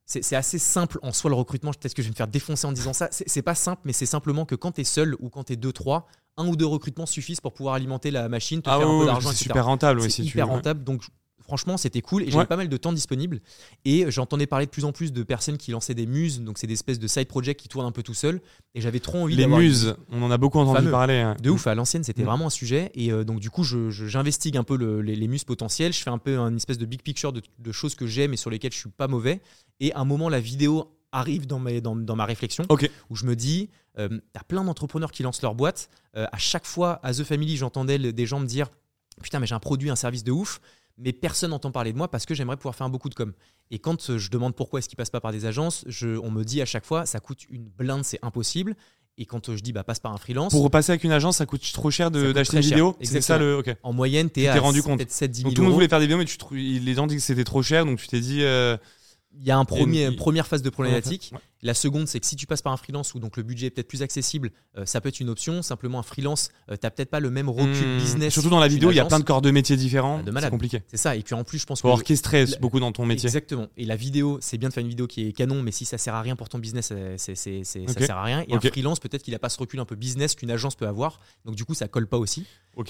c'est 0.07 0.37
assez 0.37 0.59
simple 0.59 0.99
en 1.03 1.13
soi 1.13 1.31
le 1.31 1.37
recrutement. 1.37 1.73
Peut-être 1.73 1.95
que 1.95 2.03
je 2.03 2.09
vais 2.09 2.13
me 2.13 2.17
faire 2.17 2.29
défoncer 2.29 2.67
en 2.67 2.73
disant 2.73 2.93
ça. 2.93 3.09
C'est 3.11 3.43
pas 3.43 3.55
simple, 3.55 3.83
mais 3.85 3.93
c'est 3.93 4.07
simplement 4.07 4.45
que 4.45 4.55
quand 4.55 4.73
tu 4.73 4.83
es 4.83 4.85
seul 4.85 5.17
ou 5.21 5.31
quand 5.31 5.45
tu 5.45 5.55
es 5.55 5.57
2-3, 5.57 6.05
un 6.37 6.47
ou 6.47 6.57
deux 6.57 6.67
recrutements 6.67 7.07
suffisent 7.07 7.41
pour 7.41 7.53
pouvoir 7.53 7.75
alimenter 7.75 8.11
la 8.11 8.29
machine, 8.29 8.63
te 8.63 8.71
ah 8.71 8.79
faire 8.79 8.89
un 8.89 9.01
peu 9.01 9.07
d'argent, 9.07 9.31
C'est 9.31 9.45
super 9.45 9.67
rentable. 9.67 10.11
C'est 10.11 10.23
hyper 10.23 10.49
rentable. 10.49 10.85
Donc 10.85 11.03
franchement, 11.43 11.77
c'était 11.77 12.01
cool 12.01 12.23
et 12.23 12.31
j'avais 12.31 12.47
pas 12.47 12.57
mal 12.57 12.69
de 12.69 12.77
temps 12.77 12.93
disponible. 12.93 13.41
Et 13.85 14.11
j'entendais 14.11 14.47
parler 14.47 14.67
de 14.67 14.71
plus 14.71 14.85
en 14.85 14.93
plus 14.93 15.13
de 15.13 15.23
personnes 15.23 15.59
qui 15.59 15.71
lançaient 15.71 15.95
des 15.95 16.07
muses, 16.07 16.41
donc 16.41 16.59
c'est 16.59 16.67
des 16.67 16.75
espèces 16.75 16.99
de 16.99 17.07
side 17.07 17.29
projects 17.29 17.57
qui 17.57 17.69
tournent 17.69 17.87
un 17.87 17.93
peu 17.93 18.03
tout 18.03 18.15
seul. 18.15 18.41
Et 18.75 18.81
j'avais 18.81 19.01
trop 19.01 19.19
envie 19.19 19.37
Les 19.37 19.47
muses, 19.47 19.95
on 20.11 20.23
en 20.23 20.31
a 20.31 20.39
beaucoup 20.39 20.59
entendu 20.59 20.91
parler. 20.91 21.19
Hein. 21.19 21.37
De 21.43 21.51
ouf, 21.51 21.67
à 21.67 21.75
l'ancienne, 21.75 22.05
c'était 22.05 22.23
mm. 22.23 22.27
vraiment 22.27 22.47
un 22.47 22.51
sujet. 22.51 22.91
Et 22.95 23.13
euh, 23.13 23.25
donc, 23.25 23.41
du 23.41 23.51
coup, 23.51 23.65
j'investigue 23.65 24.57
un 24.57 24.65
peu 24.65 24.77
les, 25.01 25.29
muses 25.29 25.45
potentielles. 25.45 25.93
Je 25.93 26.01
fais 26.01 26.11
un 26.11 26.19
peu 26.19 26.39
une 26.39 26.57
espèce 26.57 26.79
de 26.79 26.87
big 26.87 27.03
picture 27.03 27.33
de, 27.33 27.73
choses 27.73 27.95
que 27.95 28.07
j'aime 28.07 28.33
et 28.33 28.37
sur 28.37 28.51
lesquelles 28.51 28.73
je 28.73 28.79
suis 28.79 28.91
pas 28.91 29.09
mauvais. 29.09 29.41
Et 29.81 29.93
à 29.93 30.01
un 30.01 30.05
moment, 30.05 30.29
la 30.29 30.41
vidéo 30.41 30.95
arrive 31.11 31.47
dans, 31.47 31.61
dans, 31.61 32.17
ma 32.17 32.25
réflexion 32.25 32.65
où 33.11 33.17
je 33.17 33.27
me 33.27 33.37
dis 33.37 33.69
euh, 33.99 34.09
t'as 34.33 34.43
plein 34.43 34.65
d'entrepreneurs 34.65 35.13
qui 35.13 35.23
lancent 35.23 35.43
leur 35.43 35.55
boîte. 35.55 35.91
Euh, 36.17 36.27
à 36.33 36.39
chaque 36.39 36.67
fois, 36.67 37.01
à 37.03 37.13
The 37.13 37.25
Family, 37.25 37.57
j'entendais 37.57 37.99
des 37.99 38.27
gens 38.27 38.41
me 38.41 38.47
dire 38.47 38.69
Putain, 39.23 39.41
mais 39.41 39.47
j'ai 39.47 39.55
un 39.55 39.61
produit, 39.61 39.91
un 39.91 39.97
service 39.97 40.25
de 40.25 40.33
ouf 40.33 40.61
mais 40.99 41.13
personne 41.13 41.51
n'entend 41.51 41.71
parler 41.71 41.93
de 41.93 41.99
moi 41.99 42.09
parce 42.09 42.27
que 42.27 42.35
j'aimerais 42.35 42.57
pouvoir 42.57 42.75
faire 42.75 42.87
un 42.87 42.91
beaucoup 42.91 43.09
de 43.09 43.15
com. 43.15 43.33
Et 43.71 43.79
quand 43.79 44.11
euh, 44.11 44.19
je 44.19 44.31
demande 44.31 44.55
pourquoi 44.55 44.79
est-ce 44.79 44.89
qu'il 44.89 44.97
passe 44.97 45.11
pas 45.11 45.21
par 45.21 45.33
des 45.33 45.47
agences, 45.47 45.85
je, 45.87 46.19
on 46.19 46.31
me 46.31 46.45
dit 46.45 46.61
à 46.63 46.67
chaque 46.67 46.85
fois 46.85 47.07
ça 47.07 47.21
coûte 47.21 47.45
une 47.51 47.65
blinde, 47.65 48.05
c'est 48.05 48.19
impossible. 48.23 48.77
Et 49.19 49.27
quand 49.27 49.49
euh, 49.49 49.57
je 49.57 49.63
dis 49.63 49.73
bah 49.73 49.85
passe 49.85 50.01
par 50.01 50.13
un 50.13 50.17
freelance. 50.17 50.53
Pour 50.53 50.63
repasser 50.63 50.93
avec 50.93 51.05
une 51.05 51.13
agence, 51.13 51.37
ça 51.37 51.47
coûte 51.47 51.71
trop 51.73 51.91
cher 51.91 52.11
d'acheter 52.11 52.57
une 52.57 52.63
vidéo? 52.63 52.97
C'est 53.03 53.21
ça 53.21 53.39
le. 53.39 53.59
ok 53.59 53.77
En 53.83 53.93
moyenne, 53.93 54.31
tu 54.31 54.41
es 54.41 54.49
à 54.49 54.59
rendu 54.59 54.83
compte. 54.83 55.03
7 55.07 55.31
10 55.31 55.43
donc, 55.45 55.55
tout 55.55 55.61
le 55.61 55.67
monde 55.67 55.75
voulait 55.75 55.89
faire 55.89 55.99
des 55.99 56.07
vidéos, 56.07 56.19
mais 56.19 56.25
tu, 56.25 56.39
les 56.57 56.95
gens 56.95 57.07
disent 57.07 57.19
que 57.19 57.27
c'était 57.27 57.45
trop 57.45 57.63
cher, 57.63 57.85
donc 57.85 57.99
tu 57.99 58.09
t'es 58.09 58.21
dit. 58.21 58.43
Euh, 58.43 58.77
il 59.35 59.45
y 59.45 59.51
a 59.51 59.57
un 59.57 59.65
premier, 59.65 60.07
une 60.07 60.17
première 60.17 60.47
phase 60.47 60.63
de 60.63 60.71
problématique. 60.71 61.33
La 61.65 61.75
seconde, 61.75 62.09
c'est 62.09 62.19
que 62.19 62.27
si 62.27 62.35
tu 62.35 62.47
passes 62.47 62.61
par 62.61 62.73
un 62.73 62.77
freelance 62.77 63.15
où 63.15 63.21
donc 63.21 63.37
le 63.37 63.45
budget 63.45 63.67
est 63.67 63.71
peut-être 63.71 63.87
plus 63.87 64.03
accessible, 64.03 64.51
euh, 64.77 64.85
ça 64.85 65.01
peut 65.01 65.09
être 65.09 65.21
une 65.21 65.29
option. 65.29 65.63
Simplement, 65.63 66.01
un 66.01 66.03
freelance, 66.03 66.51
euh, 66.69 66.75
tu 66.75 66.81
n'as 66.83 66.91
peut-être 66.91 67.11
pas 67.11 67.21
le 67.21 67.31
même 67.31 67.49
recul 67.49 67.87
hmm. 67.87 67.99
business. 67.99 68.33
Surtout 68.33 68.51
dans 68.51 68.59
la 68.59 68.67
vidéo, 68.67 68.91
il 68.91 68.97
y 68.97 69.01
a 69.01 69.05
plein 69.05 69.21
de 69.21 69.25
corps 69.25 69.43
de 69.43 69.51
métiers 69.53 69.77
différents. 69.77 70.21
Ah, 70.27 70.41
c'est 70.41 70.51
compliqué. 70.51 70.83
C'est 70.89 70.97
ça. 70.97 71.15
Et 71.15 71.23
puis 71.23 71.37
en 71.37 71.45
plus, 71.45 71.59
je 71.59 71.67
pense 71.67 71.81
Faut 71.81 71.89
que. 71.89 71.93
orchestrer 71.93 72.47
beaucoup 72.61 72.81
dans 72.81 72.91
ton 72.91 73.07
métier. 73.07 73.29
Exactement. 73.29 73.69
Et 73.77 73.85
la 73.85 73.95
vidéo, 73.95 74.39
c'est 74.41 74.59
bien 74.59 74.71
de 74.71 74.75
faire 74.75 74.83
une 74.83 74.89
vidéo 74.89 75.07
qui 75.07 75.29
est 75.29 75.33
canon, 75.33 75.63
mais 75.63 75.71
si 75.71 75.85
ça 75.85 75.99
sert 75.99 76.15
à 76.15 76.23
rien 76.23 76.35
pour 76.35 76.49
ton 76.49 76.59
business, 76.59 76.89
euh, 76.91 77.15
c'est, 77.17 77.37
c'est, 77.37 77.63
ça 77.65 78.01
sert 78.01 78.17
à 78.17 78.25
rien. 78.25 78.45
Et 78.49 78.55
un 78.55 78.61
freelance, 78.61 78.99
peut-être 78.99 79.23
qu'il 79.23 79.33
n'a 79.33 79.39
pas 79.39 79.49
ce 79.49 79.59
recul 79.59 79.79
un 79.79 79.85
peu 79.85 79.95
business 79.95 80.35
qu'une 80.35 80.51
agence 80.51 80.75
peut 80.75 80.89
avoir. 80.89 81.21
Donc 81.45 81.55
du 81.55 81.65
coup, 81.65 81.75
ça 81.75 81.87
colle 81.87 82.09
pas 82.09 82.19
aussi. 82.19 82.45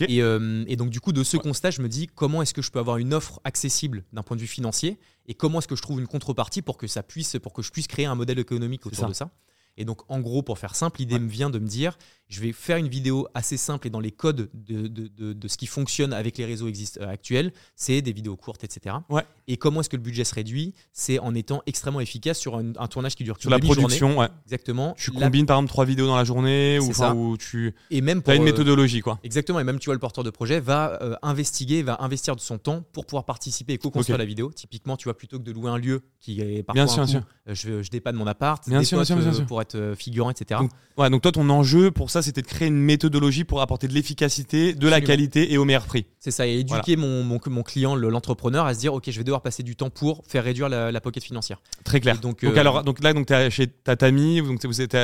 Et, 0.08 0.18
et, 0.18 0.76
donc 0.76 0.90
du 0.90 1.00
coup, 1.00 1.12
de 1.12 1.24
ce 1.24 1.36
constat, 1.36 1.70
je 1.70 1.82
me 1.82 1.88
dis 1.88 2.06
comment 2.06 2.40
est-ce 2.40 2.54
que 2.54 2.62
je 2.62 2.70
peux 2.70 2.78
avoir 2.78 2.98
une 2.98 3.12
offre 3.12 3.40
accessible 3.44 4.04
d'un 4.12 4.22
point 4.22 4.36
de 4.36 4.40
vue 4.40 4.46
financier 4.46 4.98
et 5.26 5.34
comment 5.34 5.58
est-ce 5.58 5.68
que 5.68 5.76
je 5.76 5.82
trouve 5.82 6.00
une 6.00 6.06
contrepartie 6.06 6.62
pour 6.62 6.76
que 6.76 6.86
ça 6.86 7.02
puisse, 7.02 7.36
pour 7.40 7.52
que 7.52 7.62
je 7.62 7.70
puisse 7.70 7.86
créer 7.86 8.06
un 8.06 8.14
modèle 8.14 8.38
économique 8.38 8.61
autour 8.86 9.08
de 9.08 9.12
ça. 9.14 9.30
Et 9.76 9.84
donc, 9.84 10.00
en 10.08 10.20
gros, 10.20 10.42
pour 10.42 10.58
faire 10.58 10.74
simple, 10.74 11.00
l'idée 11.00 11.18
me 11.18 11.28
vient 11.28 11.50
de 11.50 11.58
me 11.58 11.66
dire, 11.66 11.96
je 12.32 12.40
vais 12.40 12.52
faire 12.52 12.78
une 12.78 12.88
vidéo 12.88 13.28
assez 13.34 13.58
simple 13.58 13.86
et 13.86 13.90
dans 13.90 14.00
les 14.00 14.10
codes 14.10 14.48
de, 14.54 14.86
de, 14.88 15.32
de, 15.32 15.48
ce 15.48 15.56
qui 15.58 15.66
fonctionne 15.66 16.14
avec 16.14 16.38
les 16.38 16.46
réseaux 16.46 16.68
euh, 16.68 17.08
actuels, 17.08 17.52
c'est 17.76 18.00
des 18.00 18.12
vidéos 18.12 18.36
courtes, 18.36 18.64
etc. 18.64 18.96
Ouais. 19.10 19.22
Et 19.48 19.58
comment 19.58 19.80
est-ce 19.80 19.90
que 19.90 19.96
le 19.96 20.02
budget 20.02 20.24
se 20.24 20.34
réduit? 20.34 20.74
C'est 20.92 21.18
en 21.18 21.34
étant 21.34 21.62
extrêmement 21.66 22.00
efficace 22.00 22.38
sur 22.38 22.56
un, 22.56 22.72
tournage 22.86 23.16
qui 23.16 23.24
dure 23.24 23.36
sur 23.38 23.50
la 23.50 23.58
production. 23.58 24.18
Ouais. 24.18 24.28
Exactement. 24.46 24.94
Tu 24.96 25.10
combines 25.10 25.44
par 25.44 25.58
exemple 25.58 25.68
trois 25.68 25.84
vidéos 25.84 26.06
dans 26.06 26.16
la 26.16 26.24
journée 26.24 26.78
ou, 26.78 26.92
ça. 26.94 27.14
ou 27.14 27.36
tu 27.36 27.74
et 27.90 28.00
même 28.00 28.22
as 28.26 28.34
une 28.34 28.42
euh, 28.42 28.44
méthodologie 28.46 29.00
quoi. 29.00 29.18
Exactement. 29.24 29.60
Et 29.60 29.64
même 29.64 29.78
tu 29.78 29.86
vois 29.86 29.94
le 29.94 30.00
porteur 30.00 30.24
de 30.24 30.30
projet 30.30 30.58
va 30.58 30.98
euh, 31.02 31.14
investiguer, 31.22 31.82
va 31.82 31.98
investir 32.00 32.34
de 32.34 32.40
son 32.40 32.56
temps 32.56 32.82
pour 32.92 33.04
pouvoir 33.04 33.24
participer 33.24 33.74
et 33.74 33.78
co-construire 33.78 34.18
la 34.18 34.24
vidéo. 34.24 34.50
Typiquement, 34.54 34.96
tu 34.96 35.04
vois 35.04 35.16
plutôt 35.16 35.38
que 35.38 35.44
de 35.44 35.52
louer 35.52 35.70
un 35.70 35.78
lieu 35.78 36.02
qui 36.18 36.40
est 36.40 36.62
parfois 36.62 36.84
bien 36.84 37.06
sûr, 37.06 37.22
je, 37.46 37.82
je 37.82 37.90
dépanne 37.90 38.16
mon 38.16 38.26
appart, 38.26 38.66
bien 38.68 38.82
sûr, 38.82 39.02
bien 39.02 39.32
sûr, 39.32 39.46
pour 39.46 39.60
être 39.62 39.94
figurant, 39.96 40.30
etc. 40.30 40.60
Donc, 40.60 40.70
ouais, 40.98 41.10
donc 41.10 41.22
toi 41.22 41.32
ton 41.32 41.48
enjeu 41.48 41.90
pour 41.90 42.10
ça 42.10 42.22
c'était 42.22 42.42
de 42.42 42.46
créer 42.46 42.68
une 42.68 42.78
méthodologie 42.78 43.44
pour 43.44 43.62
apporter 43.62 43.88
de 43.88 43.94
l'efficacité, 43.94 44.74
de 44.74 44.88
la 44.88 45.00
qualité 45.00 45.52
et 45.52 45.58
au 45.58 45.64
meilleur 45.64 45.86
prix. 45.86 46.06
C'est 46.18 46.30
ça, 46.30 46.46
et 46.46 46.58
éduquer 46.58 46.96
mon, 46.96 47.24
mon, 47.24 47.40
mon, 47.46 47.62
client, 47.62 47.96
l'entrepreneur, 47.96 48.66
à 48.66 48.74
se 48.74 48.80
dire 48.80 48.94
ok, 48.94 49.04
je 49.10 49.18
vais 49.18 49.24
devoir 49.24 49.42
passer 49.42 49.62
du 49.62 49.74
temps 49.76 49.90
pour 49.90 50.22
faire 50.26 50.44
réduire 50.44 50.68
la, 50.68 51.00
pocket 51.00 51.24
financière. 51.24 51.60
Très 51.84 52.00
clair. 52.00 52.18
donc, 52.18 52.44
donc, 52.44 52.56
euh, 52.56 52.60
alors, 52.60 52.84
donc 52.84 53.02
là, 53.02 53.12
donc 53.12 53.30
es 53.30 53.50
chez 53.50 53.66
Tatami, 53.66 54.40
donc 54.40 54.64
vous 54.64 54.80
êtes, 54.80 54.96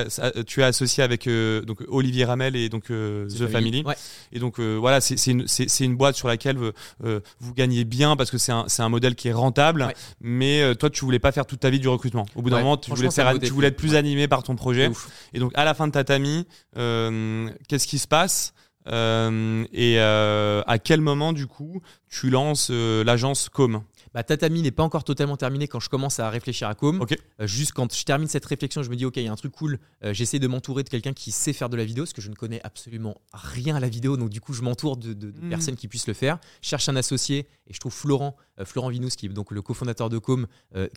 tu 0.46 0.60
es 0.60 0.64
associé 0.64 1.02
avec 1.02 1.26
euh, 1.26 1.62
donc 1.62 1.82
Olivier 1.88 2.24
Ramel 2.24 2.54
et 2.56 2.68
donc 2.68 2.90
euh, 2.90 3.28
The, 3.28 3.48
Family. 3.48 3.84
Et 4.32 4.38
donc 4.38 4.60
voilà, 4.60 5.00
c'est 5.00 5.26
une, 5.26 5.46
une, 5.80 5.96
boîte 5.96 6.16
sur 6.16 6.28
laquelle 6.28 6.58
vous 7.00 7.54
gagnez 7.54 7.84
bien 7.84 8.16
parce 8.16 8.30
que 8.30 8.38
c'est 8.38 8.52
un, 8.52 8.66
un, 8.78 8.88
modèle 8.88 9.14
qui 9.14 9.28
est 9.28 9.32
rentable. 9.32 9.88
Mais 10.20 10.74
toi, 10.76 10.90
tu 10.90 11.04
voulais 11.04 11.18
pas 11.18 11.32
faire 11.32 11.46
toute 11.46 11.60
ta 11.60 11.70
vie 11.70 11.80
du 11.80 11.88
recrutement. 11.88 12.26
Au 12.34 12.42
bout 12.42 12.50
d'un 12.50 12.58
moment, 12.58 12.76
tu 12.76 12.90
voulais, 12.90 13.10
faire, 13.10 13.38
tu 13.38 13.50
voulais 13.50 13.68
être 13.68 13.76
plus 13.76 13.94
animé 13.94 14.28
par 14.28 14.42
ton 14.48 14.56
projet. 14.56 14.90
Et 15.32 15.38
donc 15.38 15.52
à 15.54 15.64
la 15.64 15.74
fin 15.74 15.86
de 15.86 15.92
Tatami, 15.92 16.46
qu'est-ce 16.74 17.86
qui 17.86 17.98
se 17.98 18.08
passe 18.08 18.52
euh, 18.88 19.66
et 19.72 19.96
euh, 19.98 20.62
à 20.66 20.78
quel 20.78 21.02
moment 21.02 21.34
du 21.34 21.46
coup 21.46 21.82
tu 22.08 22.30
lances 22.30 22.68
euh, 22.70 23.04
l'agence 23.04 23.48
Com? 23.48 23.82
Bah, 24.14 24.22
Tatami 24.22 24.62
n'est 24.62 24.70
pas 24.70 24.82
encore 24.82 25.04
totalement 25.04 25.36
terminé 25.36 25.68
quand 25.68 25.80
je 25.80 25.88
commence 25.88 26.18
à 26.20 26.30
réfléchir 26.30 26.68
à 26.68 26.74
Com. 26.74 27.04
Euh, 27.40 27.46
juste 27.46 27.72
quand 27.72 27.94
je 27.94 28.04
termine 28.04 28.28
cette 28.28 28.46
réflexion, 28.46 28.82
je 28.82 28.90
me 28.90 28.96
dis 28.96 29.04
ok, 29.04 29.16
il 29.16 29.24
y 29.24 29.28
a 29.28 29.32
un 29.32 29.36
truc 29.36 29.52
cool. 29.52 29.78
Euh, 30.04 30.14
j'essaie 30.14 30.38
de 30.38 30.46
m'entourer 30.46 30.84
de 30.84 30.88
quelqu'un 30.88 31.12
qui 31.12 31.30
sait 31.30 31.52
faire 31.52 31.68
de 31.68 31.76
la 31.76 31.84
vidéo, 31.84 32.04
parce 32.04 32.12
que 32.12 32.22
je 32.22 32.30
ne 32.30 32.34
connais 32.34 32.60
absolument 32.64 33.20
rien 33.32 33.76
à 33.76 33.80
la 33.80 33.88
vidéo. 33.88 34.16
Donc 34.16 34.30
du 34.30 34.40
coup, 34.40 34.54
je 34.54 34.62
m'entoure 34.62 34.96
de, 34.96 35.12
hmm. 35.12 35.48
personnes 35.50 35.76
qui 35.76 35.88
puissent 35.88 36.08
le 36.08 36.14
faire. 36.14 36.38
Je 36.62 36.68
cherche 36.68 36.88
un 36.88 36.96
associé 36.96 37.46
et 37.66 37.74
je 37.74 37.78
trouve 37.78 37.92
Florent, 37.92 38.36
euh, 38.58 38.64
Florent 38.64 38.88
Vinous, 38.88 39.10
qui 39.10 39.26
est 39.26 39.28
donc 39.28 39.50
le 39.50 39.60
cofondateur 39.60 40.08
de 40.08 40.18
Com, 40.18 40.46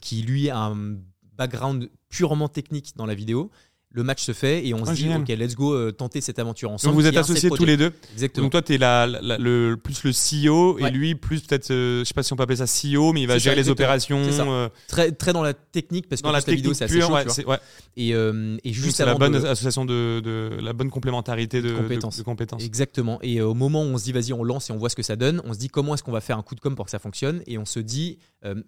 qui 0.02 0.22
lui 0.22 0.50
a 0.50 0.58
un 0.58 0.98
background 1.34 1.90
purement 2.10 2.50
technique 2.50 2.96
dans 2.96 3.06
la 3.06 3.16
vidéo 3.16 3.52
le 3.94 4.04
match 4.04 4.24
se 4.24 4.32
fait 4.32 4.66
et 4.66 4.74
on 4.74 4.86
se 4.86 4.92
ah, 4.92 4.94
dit 4.94 5.10
ok 5.10 5.28
let's 5.28 5.56
go 5.56 5.74
euh, 5.74 5.92
tenter 5.92 6.22
cette 6.22 6.40
aventure 6.40 6.72
ensemble. 6.72 6.94
Donc 6.96 7.02
vous 7.02 7.08
êtes 7.08 7.18
associés 7.18 7.50
tous 7.50 7.66
les 7.66 7.78
deux. 7.78 7.92
Exactement. 8.14 8.46
Donc 8.46 8.52
toi 8.52 8.62
tu 8.62 8.76
es 8.76 8.78
la, 8.78 9.06
le, 9.06 9.76
plus 9.76 10.04
le 10.04 10.12
CEO 10.12 10.80
et 10.80 10.90
lui 10.92 11.16
plus 11.16 11.42
peut-être 11.42 11.72
euh, 11.72 12.00
je 12.00 12.06
sais 12.06 12.14
pas 12.14 12.24
si 12.24 12.32
on 12.32 12.36
peut 12.38 12.44
appeler 12.44 12.58
ça 12.58 12.66
CEO 12.66 13.12
mais 13.12 13.22
il 13.22 13.28
va 13.28 13.38
gérer 13.38 13.56
les 13.56 13.70
opérations. 13.70 14.22
Euh. 14.22 14.70
Très 14.88 15.12
très 15.12 15.34
dans 15.34 15.44
la 15.44 15.54
technique 15.54 16.08
parce 16.08 16.22
que 16.22 16.28
dans 16.28 16.32
la, 16.32 16.40
vidéo 16.40 16.74
c'est 16.74 16.86
assez 16.86 17.02
chaud. 17.02 17.14
Ouais, 17.48 17.58
Et, 17.98 18.12
et 18.12 18.74
juste 18.74 19.00
la 19.00 19.16
bonne 19.16 19.36
association 19.36 19.86
de, 19.86 20.22
de, 20.22 20.58
la 20.62 20.74
bonne 20.74 20.90
complémentarité 20.90 21.62
de, 21.62 21.74
compétences. 21.74 22.22
compétences. 22.24 22.64
Exactement. 22.64 23.20
Et 23.22 23.42
au 23.42 23.54
moment 23.54 23.84
où 23.84 23.88
on 23.88 23.98
se 23.98 24.06
dit 24.06 24.12
vas-y 24.14 24.34
on 24.34 24.44
lance 24.44 24.70
et 24.70 24.74
on 24.74 24.78
voit 24.78 24.90
ce 24.90 24.96
que 24.96 25.04
ça 25.04 25.16
donne, 25.16 25.42
on 25.46 25.54
se 25.54 25.60
dit 25.60 25.68
comment 25.68 25.96
est-ce 25.96 26.04
qu'on 26.04 26.12
va 26.12 26.22
faire 26.22 26.38
un 26.38 26.44
coup 26.44 26.56
de 26.56 26.62
com 26.62 26.76
pour 26.76 26.86
que 26.86 26.92
ça 26.92 27.00
fonctionne? 27.00 27.42
Et 27.46 27.58
on 27.58 27.66
se 27.66 27.80
dit 27.80 28.20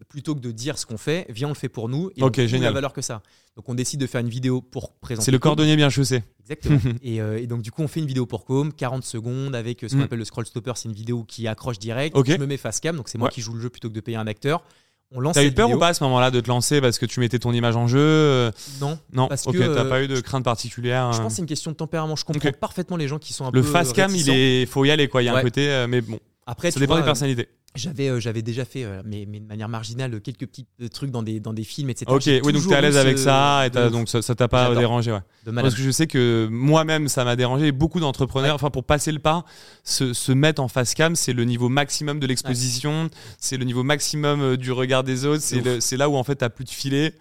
plutôt 0.09 0.35
que 0.35 0.41
de 0.41 0.51
dire 0.51 0.77
ce 0.77 0.85
qu'on 0.85 0.97
fait, 0.97 1.25
viens 1.29 1.47
on 1.47 1.51
le 1.51 1.55
fait 1.55 1.69
pour 1.69 1.87
nous 1.87 2.11
et 2.15 2.23
on 2.23 2.31
génial. 2.33 2.61
la 2.61 2.71
valeur 2.71 2.93
que 2.93 3.01
ça. 3.01 3.21
Donc 3.55 3.69
on 3.69 3.75
décide 3.75 3.99
de 3.99 4.07
faire 4.07 4.21
une 4.21 4.29
vidéo 4.29 4.61
pour 4.61 4.93
présenter. 4.93 5.25
C'est 5.25 5.31
le 5.31 5.39
cordonnier 5.39 5.75
bien 5.75 5.89
chaussé. 5.89 6.23
Exactement. 6.41 6.79
Euh, 7.05 7.37
et, 7.37 7.47
donc 7.47 7.61
du 7.61 7.71
coup 7.71 7.83
on 7.83 7.87
fait 7.87 7.99
une 7.99 8.07
vidéo 8.07 8.25
pour 8.25 8.45
Com, 8.45 8.73
40 8.73 9.03
secondes 9.03 9.55
avec 9.55 9.83
euh, 9.83 9.87
ce 9.87 9.93
qu'on 9.93 10.01
mm. 10.01 10.05
appelle 10.05 10.19
le 10.19 10.25
scroll 10.25 10.45
stopper, 10.45 10.71
c'est 10.75 10.89
une 10.89 10.95
vidéo 10.95 11.23
qui 11.23 11.47
accroche 11.47 11.77
direct. 11.77 12.15
Je 12.25 12.37
me 12.37 12.45
mets 12.47 12.57
face 12.57 12.79
cam, 12.79 12.95
donc 12.95 13.09
c'est 13.09 13.17
moi 13.17 13.29
qui 13.29 13.41
joue 13.41 13.53
le 13.53 13.61
jeu 13.61 13.69
plutôt 13.69 13.89
que 13.89 13.93
de 13.93 13.99
payer 13.99 14.17
un 14.17 14.25
acteur. 14.25 14.63
On 15.11 15.19
lance 15.19 15.35
T'as 15.35 15.43
eu 15.43 15.51
peur 15.51 15.69
ou 15.69 15.77
pas 15.77 15.89
à 15.89 15.93
ce 15.93 16.03
moment-là 16.05 16.31
de 16.31 16.39
te 16.39 16.47
lancer 16.47 16.81
parce 16.81 16.97
que 16.97 17.05
tu 17.05 17.19
mettais 17.19 17.37
ton 17.37 17.53
image 17.53 17.75
en 17.75 17.87
jeu 17.87 17.99
euh 17.99 18.51
Non. 18.81 18.97
Non, 19.11 19.27
parce 19.27 19.45
ok, 19.45 19.57
t'as 19.57 19.85
pas 19.85 20.01
eu 20.01 20.07
de 20.07 20.19
crainte 20.21 20.43
particulière 20.43 21.11
Je 21.13 21.19
pense 21.19 21.27
que 21.27 21.33
c'est 21.35 21.41
une 21.41 21.47
question 21.47 21.71
de 21.71 21.75
tempérament. 21.75 22.15
Je 22.15 22.25
comprends 22.25 22.51
parfaitement 22.59 22.97
les 22.97 23.07
gens 23.07 23.19
qui 23.19 23.33
sont 23.33 23.45
un 23.45 23.51
le 23.51 23.61
peu. 23.61 23.67
Le 23.67 23.71
face 23.71 23.93
cam, 23.93 24.13
il 24.15 24.29
est, 24.29 24.65
faut 24.65 24.85
y 24.85 24.91
aller 24.91 25.07
quoi. 25.07 25.21
Il 25.21 25.25
y 25.25 25.29
a 25.29 25.35
un 25.35 25.41
côté, 25.41 25.85
mais 25.87 26.01
bon. 26.01 26.19
Après, 26.45 26.71
ça 26.71 26.79
dépend 26.79 26.97
des 26.97 27.03
personnalités. 27.03 27.47
j'avais 27.75 28.09
euh, 28.09 28.19
j'avais 28.19 28.41
déjà 28.41 28.65
fait 28.65 28.83
euh, 28.83 29.01
mais, 29.05 29.25
mais, 29.27 29.39
de 29.39 29.45
manière 29.45 29.69
marginale 29.69 30.19
quelques 30.21 30.45
petits 30.45 30.67
euh, 30.81 30.89
trucs 30.89 31.09
dans 31.09 31.23
des 31.23 31.39
dans 31.39 31.53
des 31.53 31.63
films 31.63 31.89
etc 31.89 32.05
ok 32.07 32.23
oui 32.43 32.53
donc 32.53 32.67
t'es 32.67 32.75
à 32.75 32.81
l'aise 32.81 32.97
avec 32.97 33.17
ça 33.17 33.65
et 33.65 33.69
donc 33.69 34.09
ça 34.09 34.35
t'a 34.35 34.47
pas 34.47 34.75
dérangé 34.75 35.11
ouais. 35.11 35.19
Parce 35.55 35.73
que 35.73 35.81
je 35.81 35.89
sais 35.89 36.07
que 36.07 36.47
moi-même 36.51 37.07
ça 37.07 37.23
m'a 37.23 37.35
dérangé 37.35 37.71
beaucoup 37.71 37.99
d'entrepreneurs 37.99 38.55
enfin 38.55 38.69
pour 38.69 38.83
passer 38.83 39.11
le 39.11 39.19
pas 39.19 39.45
se, 39.83 40.13
se 40.13 40.31
mettre 40.31 40.61
en 40.61 40.67
face 40.67 40.93
cam 40.93 41.15
c'est 41.15 41.33
le 41.33 41.45
niveau 41.45 41.69
maximum 41.69 42.19
de 42.19 42.27
l'exposition 42.27 43.09
c'est 43.39 43.57
le 43.57 43.65
niveau 43.65 43.83
maximum 43.83 44.57
du 44.57 44.71
regard 44.71 45.03
des 45.03 45.25
autres 45.25 45.43
c'est 45.43 45.97
là 45.97 46.09
où 46.09 46.15
en 46.15 46.23
fait 46.23 46.35
t'as 46.35 46.49
plus 46.49 46.65
de 46.65 46.69
filet 46.69 47.15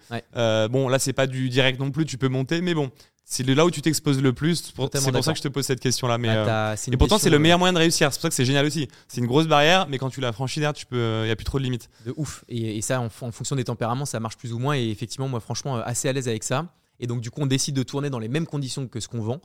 bon 0.69 0.89
là 0.89 0.99
c'est 0.99 1.13
pas 1.13 1.27
du 1.27 1.49
direct 1.49 1.79
non 1.79 1.91
plus 1.91 2.05
tu 2.05 2.17
peux 2.17 2.29
monter 2.29 2.61
mais 2.61 2.73
bon 2.73 2.91
c'est 3.25 3.47
là 3.47 3.65
où 3.65 3.71
tu 3.71 3.81
t'exposes 3.81 4.21
le 4.21 4.33
plus. 4.33 4.63
C'est 4.65 4.75
pour 4.75 4.89
ça 4.91 5.31
que 5.31 5.37
je 5.37 5.43
te 5.43 5.47
pose 5.47 5.65
cette 5.65 5.79
question-là. 5.79 6.17
Mais 6.17 6.27
bah, 6.27 6.71
euh, 6.71 6.75
et 6.91 6.97
pourtant, 6.97 7.17
c'est 7.17 7.29
le 7.29 7.39
meilleur 7.39 7.57
moyen 7.57 7.73
de 7.73 7.77
réussir. 7.77 8.11
C'est 8.11 8.17
pour 8.17 8.23
ça 8.23 8.29
que 8.29 8.35
c'est 8.35 8.45
génial 8.45 8.65
aussi. 8.65 8.87
C'est 9.07 9.21
une 9.21 9.27
grosse 9.27 9.47
barrière, 9.47 9.87
mais 9.89 9.97
quand 9.97 10.09
tu 10.09 10.21
l'as 10.21 10.31
franchi 10.31 10.59
derrière, 10.59 10.73
tu 10.73 10.85
peux, 10.85 10.97
il 10.97 10.99
euh, 10.99 11.27
y 11.27 11.31
a 11.31 11.35
plus 11.35 11.45
trop 11.45 11.57
de 11.57 11.63
limites. 11.63 11.89
De 12.05 12.13
ouf. 12.17 12.43
Et, 12.49 12.81
ça, 12.81 12.99
en, 12.99 13.09
fonction 13.09 13.55
des 13.55 13.63
tempéraments, 13.63 14.05
ça 14.05 14.19
marche 14.19 14.37
plus 14.37 14.53
ou 14.53 14.59
moins. 14.59 14.75
Et 14.75 14.89
effectivement, 14.89 15.27
moi, 15.27 15.39
franchement, 15.39 15.77
euh, 15.77 15.81
assez 15.85 16.09
à 16.09 16.13
l'aise 16.13 16.27
avec 16.27 16.43
ça. 16.43 16.67
Et 16.99 17.07
donc, 17.07 17.21
du 17.21 17.31
coup, 17.31 17.41
on 17.41 17.45
décide 17.45 17.75
de 17.75 17.83
tourner 17.83 18.09
dans 18.09 18.19
les 18.19 18.27
mêmes 18.27 18.45
conditions 18.45 18.87
que 18.87 18.99
ce 18.99 19.07
qu'on 19.07 19.21
vend. 19.21 19.41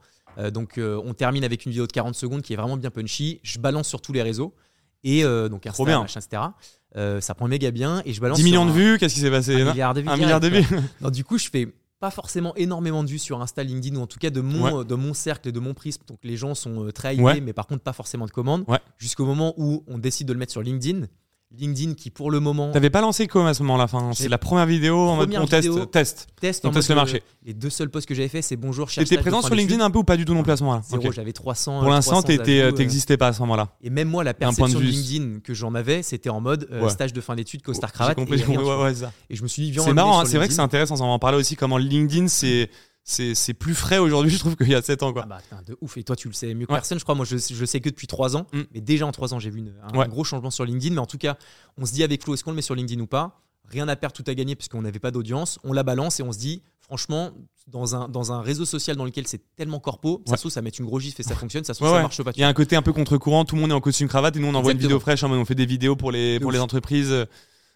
donc, 0.52 0.78
on 0.78 1.14
termine 1.14 1.44
avec 1.44 1.64
une 1.64 1.72
vidéo 1.72 1.86
de 1.86 1.92
40 1.92 2.14
secondes 2.14 2.42
qui 2.42 2.52
est 2.52 2.56
vraiment 2.56 2.76
bien 2.76 2.90
punchy. 2.90 3.40
Je 3.42 3.58
balance 3.58 3.88
sur 3.88 4.00
tous 4.00 4.12
les 4.12 4.22
réseaux. 4.22 4.54
Et 5.02 5.22
donc, 5.22 5.66
Insta, 5.66 5.84
bien. 5.84 6.02
machin, 6.02 6.20
etc. 6.20 7.20
ça 7.20 7.34
prend 7.34 7.48
méga 7.48 7.70
bien. 7.70 8.02
Et 8.04 8.12
je 8.12 8.20
balance 8.20 8.38
10 8.38 8.44
millions 8.44 8.66
de 8.66 8.70
vues, 8.70 8.98
qu'est-ce 8.98 9.14
qui 9.14 9.20
s'est 9.20 9.30
passé 9.30 9.62
Un 9.62 9.70
milliard 9.70 9.94
de 9.94 10.02
vues. 10.02 10.08
Un 10.08 10.16
milliard 10.16 10.40
de 10.40 10.48
vues. 10.48 10.66
du 11.10 11.24
coup, 11.24 11.38
je 11.38 11.48
fais 11.48 11.68
pas 12.00 12.10
forcément 12.10 12.54
énormément 12.54 13.02
de 13.02 13.08
vues 13.08 13.18
sur 13.18 13.40
Insta, 13.40 13.62
LinkedIn, 13.64 13.96
ou 13.96 14.02
en 14.02 14.06
tout 14.06 14.18
cas 14.18 14.30
de 14.30 14.40
mon, 14.40 14.84
de 14.84 14.94
mon 14.94 15.14
cercle 15.14 15.48
et 15.48 15.52
de 15.52 15.60
mon 15.60 15.74
prisme. 15.74 16.02
Donc 16.06 16.18
les 16.22 16.36
gens 16.36 16.54
sont 16.54 16.84
euh, 16.86 16.92
très 16.92 17.16
hypés, 17.16 17.40
mais 17.40 17.52
par 17.52 17.66
contre 17.66 17.82
pas 17.82 17.92
forcément 17.92 18.26
de 18.26 18.30
commandes. 18.30 18.64
Jusqu'au 18.98 19.26
moment 19.26 19.54
où 19.56 19.82
on 19.88 19.98
décide 19.98 20.28
de 20.28 20.32
le 20.32 20.38
mettre 20.38 20.52
sur 20.52 20.62
LinkedIn. 20.62 21.06
LinkedIn 21.56 21.94
qui 21.94 22.10
pour 22.10 22.30
le 22.30 22.40
moment. 22.40 22.70
T'avais 22.72 22.90
pas 22.90 23.00
lancé 23.00 23.26
comme 23.26 23.46
à 23.46 23.54
ce 23.54 23.62
moment-là 23.62 23.86
C'est 24.12 24.28
la 24.28 24.38
première 24.38 24.66
vidéo 24.66 24.96
en 24.96 25.16
mode 25.16 25.34
on 25.34 25.46
teste, 25.46 25.90
test. 25.90 26.26
Test, 26.40 26.64
on 26.66 26.70
teste 26.70 26.88
le 26.90 26.94
marché. 26.94 27.22
Les 27.44 27.54
deux 27.54 27.70
seuls 27.70 27.90
posts 27.90 28.06
que 28.06 28.14
j'avais 28.14 28.28
fait, 28.28 28.42
c'est 28.42 28.56
bonjour. 28.56 28.90
T'étais 28.90 29.18
présent 29.18 29.42
sur 29.42 29.54
LinkedIn 29.54 29.82
un 29.82 29.90
peu 29.90 29.98
ou 29.98 30.04
pas 30.04 30.16
du 30.16 30.24
tout 30.24 30.34
non 30.34 30.42
plus 30.42 30.52
à 30.52 30.56
ce 30.56 30.64
moment-là? 30.64 30.82
Zéro, 30.88 31.12
j'avais 31.12 31.32
300. 31.32 31.80
Pour 31.80 31.90
l'instant, 31.90 32.22
t'existais 32.22 33.16
pas 33.16 33.28
à 33.28 33.32
ce 33.32 33.40
moment-là. 33.40 33.68
Et 33.82 33.90
même 33.90 34.08
moi, 34.08 34.24
la 34.24 34.34
perception 34.34 34.78
de, 34.78 34.84
LinkedIn 34.84 35.40
que 35.40 35.54
j'en 35.54 35.74
avais, 35.74 36.02
c'était 36.02 36.30
en 36.30 36.40
mode 36.40 36.68
euh, 36.70 36.88
stage 36.88 37.12
de 37.12 37.20
fin 37.20 37.34
d'études, 37.34 37.62
costard 37.62 37.92
cravate. 37.92 38.18
Et, 38.18 38.34
et, 39.30 39.36
je 39.36 39.42
me 39.42 39.48
suis 39.48 39.70
dit, 39.70 39.78
C'est 39.78 39.92
marrant, 39.92 40.20
hein, 40.20 40.24
c'est 40.24 40.36
vrai 40.36 40.48
que 40.48 40.54
c'est 40.54 40.60
intéressant, 40.60 40.94
on 40.96 40.98
va 40.98 41.12
en 41.12 41.18
parler 41.18 41.38
aussi 41.38 41.56
comment 41.56 41.78
LinkedIn 41.78 42.28
c'est 42.28 42.70
c'est 43.08 43.54
plus 43.54 43.74
frais 43.74 43.98
aujourd'hui, 43.98 44.30
je 44.34 44.38
trouve, 44.38 44.56
qu'il 44.56 44.68
y 44.68 44.74
a 44.74 44.82
7 44.82 45.02
ans. 45.02 45.12
Quoi. 45.12 45.22
Ah 45.24 45.40
bah, 45.50 45.60
de 45.66 45.76
ouf. 45.80 45.96
Et 45.96 46.04
toi, 46.04 46.14
tu 46.14 46.28
le 46.28 46.34
sais 46.34 46.52
mieux 46.54 46.66
que 46.66 46.72
personne, 46.72 46.98
je 46.98 47.04
crois. 47.04 47.14
Moi, 47.14 47.24
je, 47.24 47.36
je 47.36 47.64
sais 47.64 47.80
que 47.80 47.88
depuis 47.88 48.06
3 48.06 48.36
ans. 48.36 48.46
Mm. 48.52 48.60
Mais 48.74 48.80
déjà 48.80 49.06
en 49.06 49.12
3 49.12 49.34
ans, 49.34 49.38
j'ai 49.38 49.50
vu 49.50 49.64
un, 49.82 50.08
gros 50.08 50.24
changement 50.24 50.50
sur 50.50 50.64
LinkedIn. 50.64 50.94
Mais 50.94 51.00
en 51.00 51.06
tout 51.06 51.18
cas, 51.18 51.36
on 51.78 51.86
se 51.86 51.92
dit 51.92 52.02
avec 52.02 52.22
Flo, 52.22 52.34
est-ce 52.34 52.44
qu'on 52.44 52.50
le 52.50 52.56
met 52.56 52.62
sur 52.62 52.74
LinkedIn 52.74 53.00
ou 53.00 53.06
pas? 53.06 53.40
Rien 53.66 53.88
à 53.88 53.96
perdre, 53.96 54.14
tout 54.14 54.24
à 54.26 54.34
gagner, 54.34 54.56
puisqu'on 54.56 54.82
n'avait 54.82 54.98
pas 54.98 55.10
d'audience. 55.10 55.58
On 55.64 55.72
la 55.72 55.82
balance 55.82 56.20
et 56.20 56.22
on 56.22 56.32
se 56.32 56.38
dit, 56.38 56.62
franchement, 56.80 57.32
dans 57.66 57.94
un, 57.94 58.08
dans 58.08 58.32
un 58.32 58.40
réseau 58.40 58.64
social 58.64 58.96
dans 58.96 59.04
lequel 59.04 59.26
c'est 59.26 59.42
tellement 59.56 59.78
corpo, 59.78 60.22
ça 60.26 60.36
se 60.36 60.42
trouve, 60.42 60.52
ça 60.52 60.62
met 60.62 60.70
une 60.70 60.86
grosse 60.86 61.02
gifle 61.02 61.20
et 61.20 61.24
ça 61.24 61.34
fonctionne, 61.34 61.64
ça 61.64 61.74
se 61.74 61.80
trouve, 61.80 61.94
ça 61.94 62.00
marche 62.00 62.22
pas. 62.22 62.30
Il 62.34 62.40
y 62.40 62.44
a 62.44 62.48
un 62.48 62.54
côté 62.54 62.76
un 62.76 62.82
peu 62.82 62.94
contre-courant, 62.94 63.44
tout 63.44 63.56
le 63.56 63.60
monde 63.60 63.70
est 63.70 63.74
en 63.74 63.80
costume 63.80 64.08
cravate 64.08 64.36
et 64.36 64.40
nous, 64.40 64.48
on 64.48 64.54
envoie 64.54 64.72
une 64.72 64.78
vidéo 64.78 65.00
fraîche, 65.00 65.22
on 65.22 65.44
fait 65.44 65.54
des 65.54 65.66
vidéos 65.66 65.96
pour 65.96 66.12
les, 66.12 66.40
pour 66.40 66.52
les 66.52 66.60
entreprises. 66.60 67.26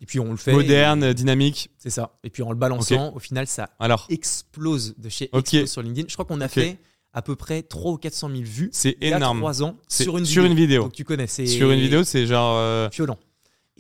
Et 0.03 0.07
puis 0.07 0.19
on 0.19 0.33
le 0.33 0.37
fait. 0.37 0.53
Moderne, 0.53 1.12
dynamique. 1.15 1.71
C'est 1.79 1.91
ça. 1.91 2.19
Et 2.25 2.31
puis 2.31 2.43
en 2.43 2.51
le 2.51 2.57
balançant, 2.57 3.15
au 3.15 3.21
final, 3.21 3.47
ça 3.47 3.71
explose 4.11 4.95
de 4.99 5.09
chez 5.09 5.31
sur 5.67 5.83
LinkedIn. 5.83 6.09
Je 6.09 6.15
crois 6.15 6.27
qu'on 6.27 6.41
a 6.41 6.49
fait 6.49 6.79
à 7.15 7.23
peu 7.23 7.37
près 7.37 7.62
300 7.62 7.95
ou 7.95 7.99
400 7.99 8.31
000 8.31 8.43
vues. 8.43 8.71
C'est 8.73 8.97
énorme. 9.01 9.38
Il 9.38 9.43
y 9.43 9.47
a 9.47 9.53
3 9.53 9.62
ans 9.62 9.77
sur 9.87 10.19
une, 10.19 10.25
sur 10.25 10.43
vidéo. 10.43 10.53
une 10.53 10.59
vidéo. 10.59 10.83
Donc 10.85 10.93
tu 10.93 11.05
connais. 11.05 11.27
Sur 11.27 11.71
une 11.71 11.81
vidéo, 11.81 12.05
c'est 12.05 12.27
genre. 12.27 12.57
Euh, 12.57 12.88
violent. 12.93 13.19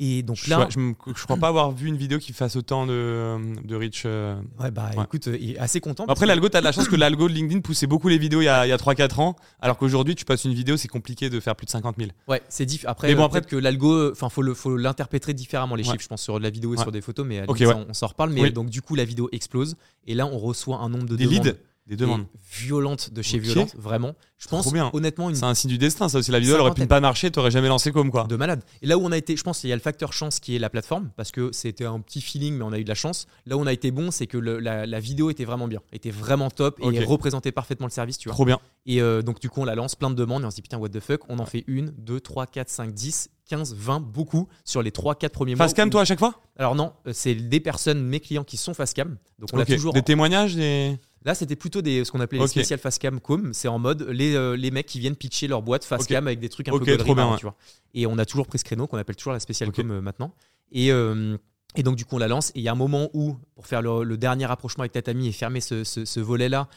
Et 0.04 0.24
donc 0.24 0.48
là, 0.48 0.66
je, 0.68 0.80
je, 1.14 1.22
crois 1.22 1.36
pas 1.36 1.46
avoir 1.46 1.70
vu 1.70 1.86
une 1.86 1.96
vidéo 1.96 2.18
qui 2.18 2.32
fasse 2.32 2.56
autant 2.56 2.86
de, 2.86 3.38
de 3.64 3.76
reach. 3.76 4.02
Euh, 4.04 4.34
ouais, 4.58 4.72
bah 4.72 4.90
écoute, 5.00 5.28
il 5.28 5.52
est 5.52 5.58
assez 5.58 5.78
content. 5.78 6.06
Après, 6.08 6.26
l'algo, 6.26 6.48
tu 6.48 6.56
as 6.56 6.60
de 6.60 6.64
la 6.64 6.72
chance 6.72 6.88
que 6.88 6.96
l'algo 6.96 7.28
de 7.28 7.32
LinkedIn 7.32 7.60
poussait 7.60 7.86
beaucoup 7.86 8.08
les 8.08 8.18
vidéos 8.18 8.40
il 8.40 8.46
y 8.46 8.48
a, 8.48 8.62
a 8.62 8.76
3-4 8.76 9.20
ans, 9.20 9.36
alors 9.60 9.78
qu'aujourd'hui, 9.78 10.16
tu 10.16 10.24
passes 10.24 10.44
une 10.44 10.54
vidéo, 10.54 10.76
c'est 10.76 10.88
compliqué 10.88 11.30
de 11.30 11.38
faire 11.38 11.54
plus 11.54 11.66
de 11.66 11.70
50 11.70 11.98
000. 11.98 12.10
Ouais, 12.26 12.42
c'est 12.48 12.66
difficile. 12.66 12.88
Après, 12.88 13.06
mais 13.06 13.14
bon, 13.14 13.22
après 13.22 13.42
que 13.42 13.54
l'algo, 13.54 14.10
enfin, 14.10 14.28
faut 14.28 14.42
faut 14.54 14.76
l'interpréter 14.76 15.34
différemment 15.34 15.76
les 15.76 15.84
chiffres, 15.84 16.00
je 16.00 16.08
pense, 16.08 16.22
sur 16.22 16.40
la 16.40 16.50
vidéo 16.50 16.74
et 16.74 16.78
sur 16.78 16.90
des 16.90 17.00
photos, 17.00 17.24
mais 17.24 17.44
on, 17.46 17.94
s'en 17.94 18.08
reparle. 18.08 18.30
Mais 18.30 18.50
donc, 18.50 18.70
du 18.70 18.82
coup, 18.82 18.96
la 18.96 19.04
vidéo 19.04 19.28
explose 19.30 19.76
et 20.08 20.16
là, 20.16 20.26
on 20.26 20.38
reçoit 20.38 20.78
un 20.78 20.88
nombre 20.88 21.06
de 21.06 21.14
des 21.14 21.26
demandes. 21.26 21.56
Des 21.86 21.96
demandes. 21.96 22.26
Violentes 22.52 23.12
de 23.12 23.22
chez 23.22 23.38
Violente, 23.38 23.74
vraiment. 23.76 24.14
Je 24.38 24.46
pense, 24.46 24.72
bien. 24.72 24.90
honnêtement, 24.92 25.30
une... 25.30 25.36
c'est 25.36 25.44
un 25.44 25.54
signe 25.54 25.70
du 25.70 25.78
destin, 25.78 26.08
ça 26.08 26.18
aussi. 26.18 26.30
La 26.30 26.38
vidéo, 26.38 26.56
aurait 26.56 26.74
pu 26.74 26.80
ne 26.80 26.86
pas 26.86 27.00
marcher, 27.00 27.30
t'aurais 27.30 27.50
jamais 27.50 27.68
lancé 27.68 27.90
comme 27.90 28.10
quoi. 28.10 28.24
De 28.24 28.36
malade. 28.36 28.62
Et 28.82 28.86
là 28.86 28.98
où 28.98 29.04
on 29.04 29.10
a 29.10 29.16
été, 29.16 29.36
je 29.36 29.42
pense, 29.42 29.64
il 29.64 29.68
y 29.68 29.72
a 29.72 29.76
le 29.76 29.80
facteur 29.82 30.12
chance 30.12 30.38
qui 30.38 30.54
est 30.54 30.58
la 30.60 30.70
plateforme, 30.70 31.10
parce 31.16 31.32
que 31.32 31.50
c'était 31.52 31.84
un 31.84 32.00
petit 32.00 32.20
feeling, 32.20 32.56
mais 32.56 32.64
on 32.64 32.72
a 32.72 32.78
eu 32.78 32.84
de 32.84 32.88
la 32.88 32.94
chance. 32.94 33.26
Là 33.46 33.56
où 33.56 33.60
on 33.60 33.66
a 33.66 33.72
été 33.72 33.90
bon, 33.90 34.10
c'est 34.12 34.28
que 34.28 34.38
la, 34.38 35.00
vidéo 35.00 35.30
était 35.30 35.44
vraiment 35.44 35.66
bien, 35.66 35.80
était 35.92 36.10
vraiment 36.10 36.50
top 36.50 36.80
et 36.80 37.04
représentait 37.04 37.52
parfaitement 37.52 37.86
le 37.86 37.92
service, 37.92 38.18
tu 38.18 38.28
vois. 38.28 38.34
Trop 38.34 38.44
bien. 38.44 38.60
Et 38.86 39.00
euh, 39.00 39.22
donc, 39.22 39.40
du 39.40 39.48
coup, 39.48 39.60
on 39.60 39.64
la 39.64 39.74
lance, 39.74 39.94
plein 39.96 40.10
de 40.10 40.16
demandes, 40.16 40.42
et 40.42 40.46
on 40.46 40.50
se 40.50 40.56
dit, 40.56 40.62
putain, 40.62 40.78
what 40.78 40.88
the 40.88 41.00
fuck, 41.00 41.22
on 41.28 41.38
en 41.38 41.46
fait 41.46 41.64
une, 41.66 41.92
deux, 41.98 42.20
trois, 42.20 42.46
quatre, 42.46 42.70
cinq, 42.70 42.92
dix, 42.92 43.28
15, 43.48 43.74
20, 43.74 44.00
beaucoup 44.00 44.48
sur 44.64 44.82
les 44.82 44.90
3-4 44.90 45.28
premiers 45.30 45.54
mois. 45.54 45.66
Facecam, 45.66 45.90
toi, 45.90 46.02
à 46.02 46.04
chaque 46.04 46.18
fois? 46.18 46.40
Alors 46.56 46.74
non, 46.74 46.92
euh, 47.06 47.12
c'est 47.12 47.34
des 47.34 47.60
personnes, 47.60 48.02
mes 48.02 48.20
clients 48.20 48.44
qui 48.44 48.56
sont 48.56 48.72
facecam. 48.72 49.18
Donc 49.38 49.50
on 49.52 49.58
a 49.58 49.64
toujours. 49.64 49.92
Des 49.92 50.02
témoignages 50.02 50.54
des... 50.54 50.98
Là, 51.24 51.34
c'était 51.34 51.56
plutôt 51.56 51.82
des, 51.82 52.04
ce 52.04 52.10
qu'on 52.10 52.20
appelait 52.20 52.38
les 52.38 52.46
spécial 52.46 52.78
facecam 52.78 53.20
com. 53.20 53.52
C'est 53.52 53.68
en 53.68 53.78
mode 53.78 54.06
les, 54.08 54.34
euh, 54.34 54.56
les 54.56 54.70
mecs 54.70 54.86
qui 54.86 54.98
viennent 54.98 55.16
pitcher 55.16 55.46
leur 55.46 55.62
boîte 55.62 55.84
facecam 55.84 56.26
avec 56.26 56.40
des 56.40 56.48
trucs 56.48 56.68
un 56.68 56.78
peu 56.78 56.96
trop 56.96 57.14
bien, 57.14 57.36
tu 57.36 57.44
vois. 57.44 57.56
Et 57.94 58.06
on 58.06 58.18
a 58.18 58.24
toujours 58.24 58.46
pris 58.46 58.58
ce 58.58 58.64
créneau 58.64 58.86
qu'on 58.86 58.98
appelle 58.98 59.16
toujours 59.16 59.32
la 59.32 59.40
spécial 59.40 59.70
com 59.70 59.90
euh, 59.90 60.00
maintenant. 60.00 60.34
Et, 60.72 60.90
euh, 60.90 61.36
et 61.76 61.82
donc, 61.82 61.96
du 61.96 62.04
coup, 62.04 62.16
on 62.16 62.18
la 62.18 62.28
lance. 62.28 62.50
Et 62.50 62.60
il 62.60 62.62
y 62.62 62.68
a 62.68 62.72
un 62.72 62.76
moment 62.76 63.08
où, 63.14 63.36
pour 63.54 63.66
faire 63.66 63.82
le, 63.82 64.16
dernier 64.16 64.46
rapprochement 64.46 64.82
avec 64.82 64.92
Tatami 64.92 65.28
et 65.28 65.32
fermer 65.32 65.60
ce, 65.60 65.84
ce, 65.84 66.20
volet-là, 66.20 66.68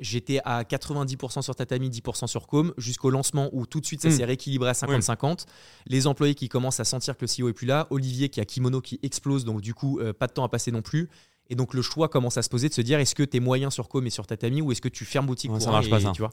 j'étais 0.00 0.40
à 0.44 0.62
90% 0.62 1.42
sur 1.42 1.54
Tatami, 1.54 1.90
10% 1.90 2.26
sur 2.26 2.46
Com, 2.46 2.72
jusqu'au 2.78 3.10
lancement 3.10 3.50
où 3.52 3.66
tout 3.66 3.80
de 3.80 3.86
suite 3.86 4.02
ça 4.02 4.08
hmm. 4.08 4.12
s'est 4.12 4.24
rééquilibré 4.24 4.70
à 4.70 4.72
50-50. 4.72 5.46
Les 5.86 6.06
employés 6.06 6.34
qui 6.34 6.48
commencent 6.48 6.80
à 6.80 6.84
sentir 6.84 7.16
que 7.16 7.24
le 7.24 7.44
CEO 7.44 7.48
est 7.48 7.52
plus 7.52 7.66
là. 7.66 7.86
Olivier 7.90 8.30
qui 8.30 8.40
a 8.40 8.44
Kimono 8.44 8.80
qui 8.80 8.98
explose, 9.02 9.44
donc 9.44 9.60
du 9.60 9.74
coup, 9.74 10.00
pas 10.18 10.26
de 10.26 10.32
temps 10.32 10.44
à 10.44 10.48
passer 10.48 10.72
non 10.72 10.82
plus. 10.82 11.08
Et 11.50 11.54
donc 11.54 11.74
le 11.74 11.82
choix 11.82 12.08
commence 12.08 12.38
à 12.38 12.42
se 12.42 12.48
poser 12.48 12.68
de 12.68 12.74
se 12.74 12.80
dire 12.80 12.98
est-ce 12.98 13.14
que 13.14 13.22
tu 13.22 13.36
es 13.36 13.40
moyen 13.40 13.70
sur 13.70 13.88
Com 13.88 14.06
et 14.06 14.10
sur 14.10 14.26
Tatami 14.26 14.62
ou 14.62 14.72
est-ce 14.72 14.80
que 14.80 14.88
tu 14.88 15.04
fermes 15.04 15.26
boutique 15.26 15.50
pour 15.50 15.60
ça 15.60 15.70
marche 15.70 15.90
pas 15.90 16.00
ça. 16.00 16.12
Tu 16.12 16.22
vois, 16.22 16.32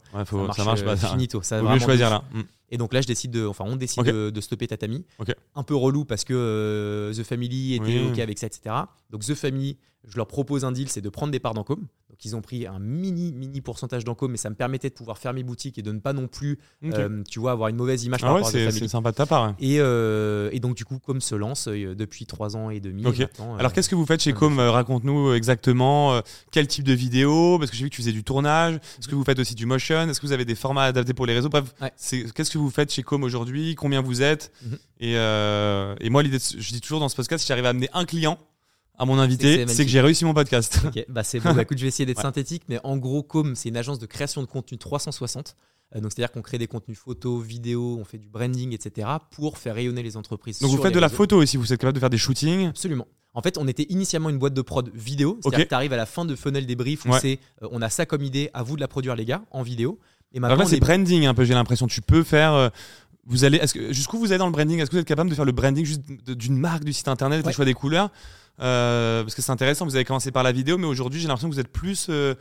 ça, 0.53 0.63
marche, 0.63 0.83
pas 0.83 0.95
ça. 0.95 1.09
Finito. 1.09 1.41
Ça 1.41 1.61
Faut 1.61 1.79
choisir 1.79 2.09
là. 2.09 2.23
Mm. 2.31 2.41
Et 2.71 2.77
donc 2.77 2.93
là, 2.93 3.01
je 3.01 3.07
décide 3.07 3.31
de, 3.31 3.45
enfin, 3.45 3.65
on 3.67 3.75
décide 3.75 4.03
de, 4.03 4.41
stopper 4.41 4.67
Tatami. 4.67 5.05
Un 5.55 5.63
peu 5.63 5.75
relou 5.75 6.05
parce 6.05 6.23
que 6.23 6.33
euh, 6.35 7.13
The 7.13 7.23
Family 7.23 7.75
était 7.75 8.01
ok 8.01 8.19
avec 8.19 8.37
ça, 8.37 8.47
etc. 8.47 8.75
Donc 9.09 9.25
The 9.25 9.33
Family, 9.33 9.77
je 10.07 10.15
leur 10.15 10.27
propose 10.27 10.65
un 10.65 10.71
deal, 10.71 10.89
c'est 10.89 11.01
de 11.01 11.09
prendre 11.09 11.31
des 11.31 11.39
parts 11.39 11.53
d'Encom. 11.53 11.79
Donc 12.09 12.25
ils 12.25 12.35
ont 12.35 12.41
pris 12.41 12.65
un 12.65 12.79
mini 12.79 13.31
mini 13.31 13.61
pourcentage 13.61 14.03
d'Encom, 14.03 14.31
mais 14.31 14.37
ça 14.37 14.49
me 14.49 14.55
permettait 14.55 14.89
de 14.89 14.93
pouvoir 14.93 15.17
fermer 15.17 15.43
boutique 15.43 15.77
et 15.77 15.81
de 15.81 15.91
ne 15.91 15.99
pas 15.99 16.13
non 16.13 16.27
plus, 16.27 16.59
euh, 16.83 17.23
tu 17.29 17.39
vois, 17.39 17.51
avoir 17.51 17.69
une 17.69 17.75
mauvaise 17.75 18.03
image 18.03 18.21
ah 18.23 18.35
à 18.35 18.43
C'est 18.43 18.87
sympa 18.87 19.11
de 19.11 19.15
ta 19.15 19.25
part. 19.25 19.55
Euh, 19.61 20.49
et, 20.51 20.59
donc 20.59 20.75
du 20.75 20.85
coup, 20.85 20.99
Com 20.99 21.21
se 21.21 21.35
lance 21.35 21.67
depuis 21.67 22.25
trois 22.25 22.55
ans 22.55 22.69
et 22.69 22.79
demi. 22.79 23.05
Alors 23.57 23.73
qu'est-ce 23.73 23.89
que 23.89 23.95
vous 23.95 24.05
faites 24.05 24.21
chez 24.21 24.33
Com 24.33 24.59
Raconte-nous 24.59 25.33
exactement 25.33 26.21
quel 26.51 26.67
type 26.67 26.85
de 26.85 26.93
vidéo, 26.93 27.57
parce 27.59 27.71
que 27.71 27.77
j'ai 27.77 27.83
vu 27.83 27.89
que 27.89 27.95
tu 27.95 28.01
faisais 28.01 28.13
du 28.13 28.23
tournage. 28.23 28.75
Est-ce 28.75 29.07
que 29.07 29.15
vous 29.15 29.23
faites 29.23 29.39
aussi 29.39 29.55
du 29.55 29.65
motion? 29.65 30.09
Est-ce 30.09 30.19
que 30.19 30.25
vous 30.25 30.33
avez 30.33 30.45
des 30.45 30.55
formats 30.55 30.83
adaptés 30.83 31.13
pour 31.13 31.25
les 31.25 31.33
réseaux? 31.33 31.49
Bref, 31.49 31.73
qu'est-ce 31.97 32.51
que 32.51 32.57
vous 32.57 32.69
faites 32.69 32.91
chez 32.91 33.03
Com 33.03 33.23
aujourd'hui, 33.23 33.75
combien 33.75 34.01
vous 34.01 34.21
êtes? 34.21 34.51
Mhm. 34.63 34.77
Euh, 35.01 35.95
et, 35.99 36.09
moi, 36.09 36.23
l'idée, 36.23 36.39
je 36.39 36.71
dis 36.71 36.81
toujours 36.81 36.99
dans 36.99 37.09
ce 37.09 37.15
podcast, 37.15 37.41
si 37.41 37.47
j'arrive 37.47 37.65
à 37.65 37.69
amener 37.69 37.89
un 37.93 38.05
client 38.05 38.37
à 38.99 39.05
mon 39.05 39.17
invité, 39.17 39.65
c'est 39.67 39.85
que 39.85 39.89
j'ai 39.89 40.01
réussi 40.01 40.25
mon 40.25 40.33
podcast. 40.33 40.81
bah 41.07 41.23
c'est 41.23 41.39
bon. 41.39 41.53
Bah, 41.53 41.61
écoute, 41.61 41.77
je 41.77 41.83
vais 41.83 41.87
essayer 41.87 42.05
d'être 42.05 42.21
synthétique, 42.21 42.63
mais 42.67 42.79
en 42.83 42.97
gros, 42.97 43.23
Com, 43.23 43.55
c'est 43.55 43.69
une 43.69 43.77
agence 43.77 43.97
de 43.97 44.05
création 44.05 44.41
de 44.41 44.47
contenu 44.47 44.77
360. 44.77 45.55
Euh, 45.95 46.01
donc, 46.01 46.11
c'est-à-dire 46.11 46.31
qu'on 46.31 46.41
crée 46.41 46.57
des 46.57 46.67
contenus 46.67 46.97
photos, 46.97 47.41
vidéos, 47.43 47.97
on 47.99 48.03
fait 48.03 48.17
du 48.17 48.27
branding, 48.27 48.73
etc. 48.73 49.07
pour 49.31 49.57
faire 49.57 49.75
rayonner 49.75 50.03
les 50.03 50.17
entreprises. 50.17 50.59
Donc, 50.59 50.69
vous 50.71 50.83
faites 50.83 50.93
de 50.93 50.99
la 50.99 51.07
photo 51.07 51.37
aussi, 51.41 51.55
vous 51.55 51.71
êtes 51.71 51.79
capable 51.79 51.95
de 51.95 51.99
faire 52.01 52.09
des 52.09 52.17
shootings 52.17 52.67
Absolument. 52.67 53.07
En 53.33 53.41
fait, 53.41 53.57
on 53.57 53.67
était 53.69 53.85
initialement 53.89 54.29
une 54.29 54.37
boîte 54.37 54.53
de 54.53 54.61
prod 54.61 54.91
vidéo. 54.93 55.39
C'est-à-dire 55.41 55.65
que 55.65 55.69
tu 55.69 55.75
arrives 55.75 55.93
à 55.93 55.97
la 55.97 56.05
fin 56.05 56.25
de 56.25 56.35
funnel 56.35 56.65
débrief 56.65 57.05
où 57.05 57.13
c'est 57.21 57.39
euh, 57.63 57.69
on 57.71 57.81
a 57.81 57.89
ça 57.89 58.05
comme 58.05 58.23
idée, 58.23 58.49
à 58.53 58.63
vous 58.63 58.75
de 58.75 58.81
la 58.81 58.89
produire, 58.89 59.15
les 59.15 59.25
gars, 59.25 59.43
en 59.51 59.63
vidéo. 59.63 59.97
Et 60.33 60.41
maintenant, 60.41 60.65
c'est 60.65 60.79
branding 60.79 61.25
un 61.25 61.33
peu, 61.33 61.45
j'ai 61.45 61.53
l'impression. 61.53 61.87
Tu 61.87 62.01
peux 62.01 62.23
faire. 62.23 62.69
Vous 63.25 63.43
allez, 63.45 63.57
est-ce 63.59 63.75
que 63.75 63.93
jusqu'où 63.93 64.17
vous 64.17 64.31
allez 64.31 64.39
dans 64.39 64.47
le 64.47 64.51
branding? 64.51 64.79
Est-ce 64.79 64.89
que 64.89 64.95
vous 64.95 65.01
êtes 65.01 65.07
capable 65.07 65.29
de 65.29 65.35
faire 65.35 65.45
le 65.45 65.51
branding 65.51 65.85
juste 65.85 66.01
d'une 66.27 66.57
marque 66.57 66.83
du 66.83 66.91
site 66.91 67.07
internet, 67.07 67.45
le 67.45 67.51
choix 67.51 67.65
des 67.65 67.73
couleurs? 67.75 68.09
Euh, 68.61 69.23
Parce 69.23 69.35
que 69.35 69.41
c'est 69.41 69.51
intéressant. 69.51 69.85
Vous 69.85 69.95
avez 69.95 70.05
commencé 70.05 70.31
par 70.31 70.43
la 70.43 70.51
vidéo, 70.51 70.77
mais 70.77 70.87
aujourd'hui 70.87 71.19
j'ai 71.19 71.27
l'impression 71.27 71.49
que 71.49 71.53
vous 71.53 71.59
êtes 71.59 71.71
plus, 71.71 72.07
euh, 72.09 72.35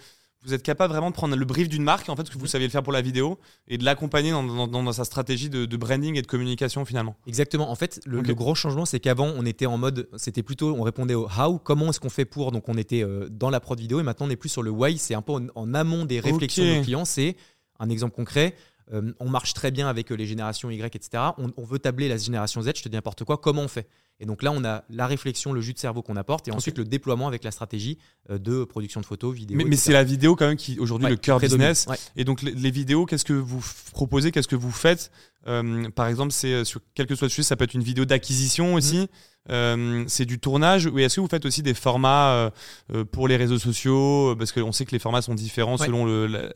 vous 0.45 0.55
êtes 0.55 0.63
capable 0.63 0.93
vraiment 0.93 1.11
de 1.11 1.15
prendre 1.15 1.37
le 1.37 1.45
brief 1.45 1.69
d'une 1.69 1.83
marque 1.83 2.09
en 2.09 2.17
fait, 2.17 2.29
que 2.29 2.39
vous 2.39 2.47
saviez 2.47 2.67
le 2.67 2.71
faire 2.71 2.83
pour 2.83 2.93
la 2.93 3.03
vidéo 3.03 3.39
et 3.67 3.79
de 3.79 3.85
l'accompagner 3.85 4.31
dans, 4.31 4.93
sa 4.93 5.05
stratégie 5.05 5.51
de, 5.51 5.77
branding 5.77 6.17
et 6.17 6.23
de 6.23 6.27
communication 6.27 6.85
finalement. 6.85 7.17
Exactement. 7.27 7.71
En 7.71 7.75
fait, 7.75 8.01
le, 8.07 8.23
gros 8.35 8.55
changement, 8.55 8.85
c'est 8.85 9.01
qu'avant 9.01 9.33
on 9.37 9.45
était 9.45 9.67
en 9.67 9.79
mode, 9.79 10.09
c'était 10.17 10.43
plutôt, 10.43 10.75
on 10.77 10.83
répondait 10.83 11.15
au 11.15 11.29
how, 11.29 11.59
comment 11.59 11.91
est-ce 11.91 12.01
qu'on 12.01 12.11
fait 12.11 12.25
pour, 12.25 12.53
donc 12.53 12.69
on 12.69 12.77
était 12.77 13.03
euh, 13.03 13.29
dans 13.31 13.51
la 13.51 13.61
prod 13.61 13.79
vidéo 13.79 14.01
et 14.01 14.03
maintenant 14.03 14.27
on 14.27 14.31
est 14.31 14.37
plus 14.37 14.49
sur 14.49 14.63
le 14.63 14.71
why. 14.71 14.99
C'est 14.99 15.15
un 15.15 15.23
peu 15.23 15.33
en, 15.55 15.75
amont 15.75 16.05
des 16.05 16.21
réflexions 16.21 16.65
de 16.65 16.75
nos 16.77 16.83
clients. 16.83 17.05
C'est 17.05 17.37
un 17.81 17.89
exemple 17.91 18.15
concret. 18.15 18.55
Euh, 18.93 19.13
on 19.21 19.29
marche 19.29 19.55
très 19.55 19.71
bien 19.71 19.89
avec 19.89 20.11
les 20.11 20.27
générations 20.27 20.71
Y, 20.71 20.95
etc. 20.95 21.23
On, 21.37 21.65
veut 21.65 21.79
tabler 21.79 22.09
la 22.09 22.17
génération 22.17 22.63
Z, 22.63 22.73
je 22.77 22.83
te 22.83 22.89
dis 22.89 22.97
n'importe 22.97 23.25
quoi, 23.25 23.39
comment 23.39 23.63
on 23.63 23.69
fait? 23.69 23.89
Et 24.21 24.27
donc 24.27 24.43
là, 24.43 24.51
on 24.53 24.65
a 24.65 24.85
la 24.91 25.07
réflexion, 25.07 25.53
le 25.53 25.61
jus 25.61 25.75
de 25.75 25.79
cerveau 25.79 26.03
qu'on 26.03 26.17
apporte, 26.17 26.49
et 26.49 26.53
ensuite 26.53 26.77
le 26.79 26.85
déploiement 26.85 27.29
avec 27.29 27.45
la 27.45 27.53
stratégie 27.53 27.99
euh, 28.31 28.39
de 28.39 28.65
production 28.65 29.01
de 29.01 29.07
photos, 29.07 29.35
vidéos. 29.35 29.57
Mais, 29.65 29.77
c'est 29.77 29.93
la 29.93 30.03
vidéo 30.03 30.35
quand 30.35 30.49
même 30.49 30.57
qui 30.57 30.79
aujourd'hui 30.81 31.09
le 31.09 31.17
cœur 31.17 31.39
business. 31.39 31.87
Et 32.17 32.25
donc 32.25 32.43
les, 32.43 32.71
vidéos, 32.71 33.07
qu'est-ce 33.07 33.25
que 33.25 33.33
vous 33.33 33.65
proposez, 33.93 34.33
qu'est-ce 34.33 34.49
que 34.49 34.57
vous 34.57 34.73
faites? 34.73 35.11
Par 35.95 36.07
exemple, 36.09 36.33
c'est 36.33 36.65
sur 36.65 36.81
quel 36.95 37.07
que 37.07 37.15
soit 37.15 37.27
le 37.27 37.31
sujet, 37.31 37.43
ça 37.43 37.57
peut 37.57 37.65
être 37.65 37.75
une 37.75 37.83
vidéo 37.83 38.05
d'acquisition 38.05 38.75
aussi. 38.75 39.09
Mm. 39.49 40.05
c'est 40.09 40.27
du 40.27 40.39
tournage 40.39 40.87
ou 40.87 40.99
est-ce 40.99 41.17
que 41.17 41.21
vous 41.23 41.29
faites 41.29 41.47
aussi 41.47 41.63
des 41.63 41.73
formats 41.73 42.53
pour 43.13 43.29
les 43.29 43.37
réseaux 43.37 43.59
sociaux? 43.59 44.35
Parce 44.37 44.53
qu'on 44.53 44.73
sait 44.73 44.85
que 44.85 44.91
les 44.93 44.99
formats 44.99 45.23
sont 45.23 45.35
différents 45.35 45.79
selon 45.79 46.05
le, 46.05 46.53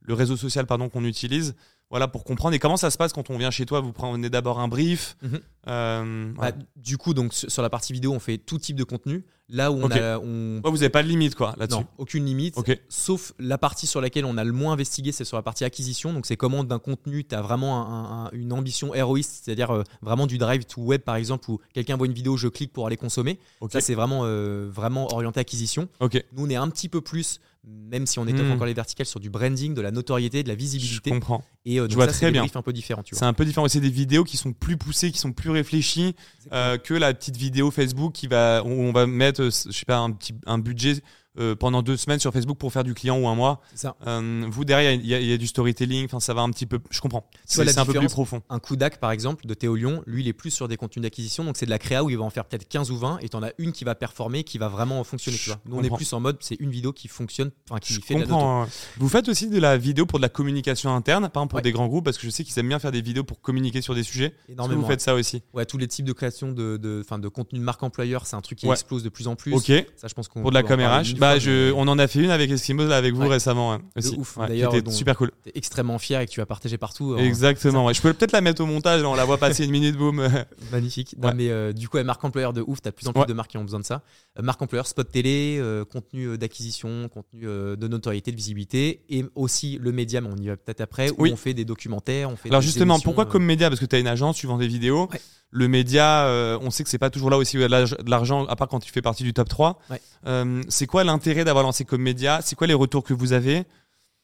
le 0.00 0.14
réseau 0.14 0.36
social 0.36 0.66
pardon 0.66 0.88
qu'on 0.88 1.04
utilise 1.04 1.54
voilà 1.90 2.08
pour 2.08 2.24
comprendre. 2.24 2.54
Et 2.54 2.58
comment 2.58 2.76
ça 2.76 2.90
se 2.90 2.98
passe 2.98 3.12
quand 3.12 3.30
on 3.30 3.38
vient 3.38 3.50
chez 3.50 3.66
toi 3.66 3.80
vous 3.80 3.92
prenez 3.92 4.28
d'abord 4.30 4.60
un 4.60 4.68
brief 4.68 5.16
mhm. 5.22 5.40
euh, 5.68 6.32
bah, 6.36 6.52
du 6.76 6.98
coup 6.98 7.14
donc 7.14 7.32
sur 7.32 7.62
la 7.62 7.70
partie 7.70 7.92
vidéo 7.92 8.12
on 8.12 8.20
fait 8.20 8.38
tout 8.38 8.58
type 8.58 8.76
de 8.76 8.84
contenu. 8.84 9.24
Là 9.50 9.72
où 9.72 9.80
on 9.82 9.90
a 9.90 10.18
on... 10.18 10.60
vous 10.62 10.76
n'avez 10.76 10.90
pas 10.90 11.02
de 11.02 11.08
limite 11.08 11.34
quoi 11.34 11.54
là-dessus. 11.56 11.84
Aucune 11.96 12.26
limite 12.26 12.54
sauf 12.90 13.32
la 13.38 13.56
partie 13.56 13.86
sur 13.86 14.02
laquelle 14.02 14.26
on 14.26 14.36
a 14.36 14.44
le 14.44 14.52
moins 14.52 14.74
investigué 14.74 15.10
c'est 15.10 15.24
sur 15.24 15.38
la 15.38 15.42
partie 15.42 15.64
acquisition. 15.64 16.12
Donc 16.12 16.26
c'est 16.26 16.36
comment 16.36 16.64
d'un 16.64 16.78
contenu 16.78 17.24
tu 17.24 17.34
as 17.34 17.40
vraiment 17.40 18.28
une 18.32 18.52
ambition 18.52 18.94
héroïste 18.94 19.44
c'est-à-dire 19.44 19.70
euh, 19.70 19.82
vraiment 20.02 20.26
du 20.26 20.36
drive 20.36 20.66
to 20.66 20.82
web 20.82 21.00
par 21.00 21.16
exemple 21.16 21.50
où 21.50 21.60
quelqu'un 21.72 21.96
voit 21.96 22.06
une 22.06 22.12
vidéo 22.12 22.36
je 22.36 22.48
clique 22.48 22.72
pour 22.72 22.86
aller 22.86 22.98
consommer. 22.98 23.38
Ça 23.70 23.80
c'est 23.80 23.94
vraiment 23.94 24.20
euh, 24.24 24.68
vraiment 24.70 25.10
orienté 25.12 25.40
acquisition. 25.40 25.88
Nous 26.00 26.44
on 26.44 26.50
est 26.50 26.56
un 26.56 26.68
petit 26.68 26.90
peu 26.90 27.00
plus 27.00 27.40
même 27.64 28.06
si 28.06 28.18
on 28.18 28.26
étoffe 28.26 28.46
hmm. 28.46 28.52
encore 28.52 28.66
les 28.66 28.74
verticales 28.74 29.06
sur 29.06 29.20
du 29.20 29.30
branding, 29.30 29.74
de 29.74 29.80
la 29.80 29.90
notoriété, 29.90 30.42
de 30.42 30.48
la 30.48 30.54
visibilité. 30.54 31.10
Je 31.10 31.14
comprends. 31.14 31.44
Et 31.64 31.80
euh, 31.80 31.88
donc 31.88 32.00
ça, 32.00 32.06
très 32.06 32.30
bien. 32.30 32.44
un 32.52 32.62
peu 32.62 32.72
différent. 32.72 33.02
C'est 33.10 33.24
un 33.24 33.32
peu 33.32 33.44
différent. 33.44 33.68
C'est 33.68 33.80
des 33.80 33.90
vidéos 33.90 34.24
qui 34.24 34.36
sont 34.36 34.52
plus 34.52 34.76
poussées, 34.76 35.10
qui 35.10 35.18
sont 35.18 35.32
plus 35.32 35.50
réfléchies 35.50 36.14
euh, 36.52 36.78
que 36.78 36.94
la 36.94 37.12
petite 37.14 37.36
vidéo 37.36 37.70
Facebook 37.70 38.12
qui 38.12 38.26
va, 38.26 38.62
où 38.64 38.68
on 38.68 38.92
va 38.92 39.06
mettre, 39.06 39.42
euh, 39.42 39.50
je 39.50 39.72
sais 39.72 39.84
pas, 39.84 39.98
un 39.98 40.12
petit 40.12 40.34
un 40.46 40.58
budget 40.58 41.02
euh, 41.38 41.54
pendant 41.54 41.82
deux 41.82 41.96
semaines 41.96 42.18
sur 42.18 42.32
Facebook 42.32 42.58
pour 42.58 42.72
faire 42.72 42.84
du 42.84 42.94
client 42.94 43.18
ou 43.18 43.28
un 43.28 43.34
mois. 43.34 43.60
Ça. 43.74 43.96
Euh, 44.06 44.46
vous 44.50 44.64
derrière, 44.64 44.92
il 44.92 45.06
y, 45.06 45.32
a 45.32 45.36
du 45.36 45.46
storytelling. 45.46 46.06
Enfin, 46.06 46.20
ça 46.20 46.34
va 46.34 46.40
un 46.40 46.50
petit 46.50 46.66
peu. 46.66 46.80
Je 46.90 47.00
comprends. 47.00 47.28
C'est 47.44 47.78
un 47.78 47.86
peu 47.86 47.92
plus 47.92 48.08
profond. 48.08 48.42
Un 48.50 48.58
coup 48.58 48.76
d'ac 48.76 48.98
par 48.98 49.12
exemple 49.12 49.46
de 49.46 49.54
Théo 49.54 49.76
Lyon, 49.76 50.02
lui, 50.06 50.22
il 50.22 50.28
est 50.28 50.32
plus 50.32 50.50
sur 50.50 50.68
des 50.68 50.76
contenus 50.76 51.02
d'acquisition. 51.02 51.44
Donc 51.44 51.56
c'est 51.56 51.66
de 51.66 51.70
la 51.70 51.78
créa 51.78 52.02
où 52.02 52.10
il 52.10 52.18
va 52.18 52.24
en 52.24 52.30
faire 52.30 52.44
peut-être 52.44 52.68
15 52.68 52.90
ou 52.90 52.96
20 52.96 53.18
et 53.20 53.28
tu 53.28 53.36
en 53.36 53.42
as 53.42 53.52
une 53.58 53.72
qui 53.72 53.84
va 53.84 53.94
performer, 53.94 54.42
qui 54.42 54.58
va 54.58 54.68
vraiment 54.68 55.02
fonctionner. 55.04 55.38
Tu 55.38 55.50
vois. 55.50 55.60
Nous, 55.66 55.76
on 55.76 55.82
est 55.82 55.94
plus 55.94 56.12
en 56.12 56.20
mode, 56.20 56.38
c'est 56.40 56.56
une 56.60 56.70
vidéo 56.70 56.92
qui 56.92 57.08
fonctionne, 57.08 57.50
enfin 57.70 57.78
qui 57.78 57.94
fait 57.94 58.14
comprends, 58.14 58.66
Vous 58.96 59.08
faites 59.08 59.28
aussi 59.28 59.48
de 59.48 59.58
la 59.58 59.76
vidéo 59.76 60.06
pour 60.06 60.18
de 60.18 60.22
la 60.22 60.28
communication 60.28 60.94
interne, 60.94 61.28
pas 61.28 61.46
pour 61.46 61.60
des 61.60 61.72
grands 61.72 61.86
groupes, 61.86 62.04
parce 62.04 62.18
que 62.18 62.24
je 62.24 62.30
sais 62.30 62.42
qu'ils 62.42 62.58
aiment 62.58 62.68
bien 62.68 62.78
faire 62.78 62.92
des 62.92 63.00
vidéos 63.00 63.24
pour 63.24 63.40
communiquer 63.40 63.80
sur 63.80 63.94
des 63.94 64.02
sujets. 64.02 64.34
Énormément. 64.48 64.80
vous 64.80 64.86
faites 64.88 65.00
ça 65.00 65.14
aussi. 65.14 65.42
Ouais, 65.52 65.64
tous 65.66 65.78
les 65.78 65.86
types 65.86 66.04
de 66.04 66.12
création 66.12 66.52
de, 66.52 66.76
de, 66.76 67.04
de 67.18 67.28
contenu 67.28 67.58
de 67.58 67.64
marque 67.64 67.82
employeur, 67.82 68.26
c'est 68.26 68.36
un 68.36 68.40
truc 68.40 68.58
qui 68.58 68.68
explose 68.68 69.02
de 69.02 69.08
plus 69.08 69.28
en 69.28 69.36
plus. 69.36 69.54
Ok. 69.54 69.72
Ça, 69.96 70.08
je 70.08 70.14
pense 70.14 70.28
qu'on 70.28 70.42
pour 70.42 70.50
de 70.50 70.54
la 70.54 70.62
caméra. 70.62 71.02
Bah, 71.18 71.38
je, 71.38 71.72
on 71.72 71.86
en 71.88 71.98
a 71.98 72.06
fait 72.06 72.20
une 72.20 72.30
avec 72.30 72.50
Eskimo 72.50 72.90
avec 72.90 73.14
vous 73.14 73.28
récemment 73.28 73.74
hein, 73.74 73.82
aussi. 73.96 74.16
ouf. 74.16 74.38
D'ailleurs, 74.38 74.74
super 74.90 75.16
cool. 75.16 75.30
T'es 75.42 75.52
extrêmement 75.54 75.98
fier 75.98 76.20
et 76.20 76.26
que 76.26 76.30
tu 76.30 76.40
as 76.40 76.46
partagé 76.46 76.78
partout. 76.78 77.16
Hein. 77.18 77.22
Exactement. 77.22 77.92
Je 77.92 78.00
peux 78.00 78.12
peut-être 78.12 78.32
la 78.32 78.40
mettre 78.40 78.62
au 78.62 78.66
montage. 78.66 79.02
on 79.02 79.14
la 79.14 79.24
voit 79.24 79.38
passer 79.38 79.64
une 79.64 79.70
minute, 79.70 79.96
boum. 79.96 80.28
Magnifique. 80.72 81.16
mais 81.34 81.50
euh, 81.50 81.72
du 81.72 81.88
coup, 81.88 82.02
marque 82.02 82.24
employeur 82.24 82.52
de 82.52 82.62
ouf. 82.66 82.80
T'as 82.80 82.90
de 82.90 82.94
plus 82.94 83.08
en 83.08 83.12
plus 83.12 83.26
de 83.26 83.32
marques 83.32 83.50
qui 83.50 83.58
ont 83.58 83.64
besoin 83.64 83.80
de 83.80 83.84
ça. 83.84 84.02
Euh, 84.38 84.42
marque 84.42 84.60
employeur, 84.62 84.86
spot 84.86 85.10
télé, 85.10 85.58
euh, 85.60 85.84
contenu 85.84 86.38
d'acquisition, 86.38 87.08
contenu 87.08 87.42
de 87.42 87.88
notoriété, 87.88 88.30
de 88.30 88.36
visibilité, 88.36 89.02
et 89.08 89.24
aussi 89.34 89.78
le 89.80 89.92
média. 89.92 90.20
Mais 90.20 90.28
on 90.32 90.36
y 90.36 90.48
va 90.48 90.56
peut-être 90.56 90.80
après. 90.80 91.10
Où 91.10 91.26
on 91.26 91.36
fait 91.36 91.54
des 91.54 91.64
documentaires. 91.64 92.30
On 92.30 92.36
fait 92.36 92.48
Alors 92.48 92.62
justement, 92.62 92.98
pourquoi 93.00 93.26
comme 93.26 93.44
média 93.44 93.68
Parce 93.68 93.80
que 93.80 93.86
tu 93.86 93.96
as 93.96 93.98
une 93.98 94.06
agence, 94.06 94.36
tu 94.36 94.46
vends 94.46 94.58
des 94.58 94.68
vidéos 94.68 95.08
le 95.50 95.68
média, 95.68 96.26
euh, 96.26 96.58
on 96.60 96.70
sait 96.70 96.84
que 96.84 96.90
c'est 96.90 96.98
pas 96.98 97.10
toujours 97.10 97.30
là 97.30 97.38
aussi 97.38 97.56
où 97.56 97.60
il 97.60 97.70
y 97.70 97.74
a 97.74 97.84
de 97.84 98.10
l'argent, 98.10 98.46
à 98.46 98.56
part 98.56 98.68
quand 98.68 98.80
tu 98.80 98.92
fais 98.92 99.02
partie 99.02 99.22
du 99.22 99.32
top 99.32 99.48
3. 99.48 99.78
Euh, 100.26 100.62
c'est 100.68 100.86
quoi 100.86 101.04
l'intérêt 101.04 101.44
d'avoir 101.44 101.64
lancé 101.64 101.84
comme 101.84 102.02
média? 102.02 102.40
C'est 102.42 102.56
quoi 102.56 102.66
les 102.66 102.74
retours 102.74 103.02
que 103.02 103.14
vous 103.14 103.32
avez? 103.32 103.64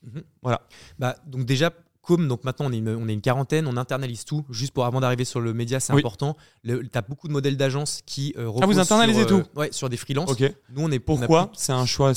Mhm. 0.02 0.22
Voilà. 0.42 0.60
Bah, 0.98 1.16
donc 1.26 1.46
déjà, 1.46 1.70
comme 2.02 2.28
donc 2.28 2.44
maintenant 2.44 2.66
on 2.66 2.72
est, 2.72 2.78
une, 2.78 2.90
on 2.90 3.08
est 3.08 3.14
une 3.14 3.22
quarantaine, 3.22 3.66
on 3.66 3.76
internalise 3.78 4.26
tout. 4.26 4.44
Juste 4.50 4.72
pour 4.72 4.84
avant 4.84 5.00
d'arriver 5.00 5.24
sur 5.24 5.40
le 5.40 5.54
média, 5.54 5.80
c'est 5.80 5.94
important. 5.94 6.36
Tu 6.62 6.90
as 6.92 7.02
beaucoup 7.02 7.28
de 7.28 7.32
modèles 7.32 7.56
d'agences 7.56 8.02
qui 8.04 8.34
euh, 8.36 8.52
Ah, 8.60 8.66
vous 8.66 8.78
internalisez 8.78 9.24
tout? 9.26 9.42
Ouais, 9.56 9.70
sur 9.72 9.88
des 9.88 9.96
freelances. 9.96 10.30
Ok. 10.30 10.42
Nous, 10.70 10.82
on 10.82 10.90
est 10.90 10.98
Pourquoi? 10.98 11.50
C'est 11.54 11.72
un 11.72 11.86
choix 11.86 12.12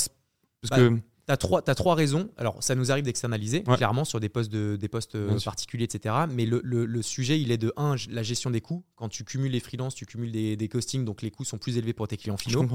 parce 0.61 0.71
bah, 0.71 0.77
que 0.77 0.99
tu 1.27 1.31
as, 1.33 1.61
as, 1.67 1.75
trois 1.75 1.95
raisons. 1.95 2.29
Alors, 2.37 2.63
ça 2.63 2.75
nous 2.75 2.91
arrive 2.91 3.03
d'externaliser, 3.03 3.63
clairement, 3.63 4.05
sur 4.05 4.19
des 4.19 4.29
postes, 4.29 4.51
de, 4.51 4.77
des 4.77 4.87
postes 4.87 5.15
euh, 5.15 5.37
particuliers, 5.43 5.85
etc. 5.85 6.15
Mais 6.29 6.45
le, 6.45 6.61
le, 6.63 7.01
sujet, 7.01 7.39
il 7.39 7.51
est 7.51 7.57
de 7.57 7.73
1, 7.75 7.95
la 8.09 8.23
gestion 8.23 8.49
des 8.49 8.61
coûts. 8.61 8.83
Quand 8.95 9.09
tu 9.09 9.23
cumules 9.23 9.51
les 9.51 9.59
freelances, 9.59 9.95
tu 9.95 10.05
cumules 10.05 10.31
des, 10.31 10.55
des 10.55 10.67
costings, 10.67 11.05
donc 11.05 11.21
les 11.21 11.31
coûts 11.31 11.45
sont 11.45 11.57
plus 11.57 11.77
élevés 11.77 11.93
pour 11.93 12.07
tes 12.07 12.17
clients 12.17 12.37
finaux. 12.37 12.65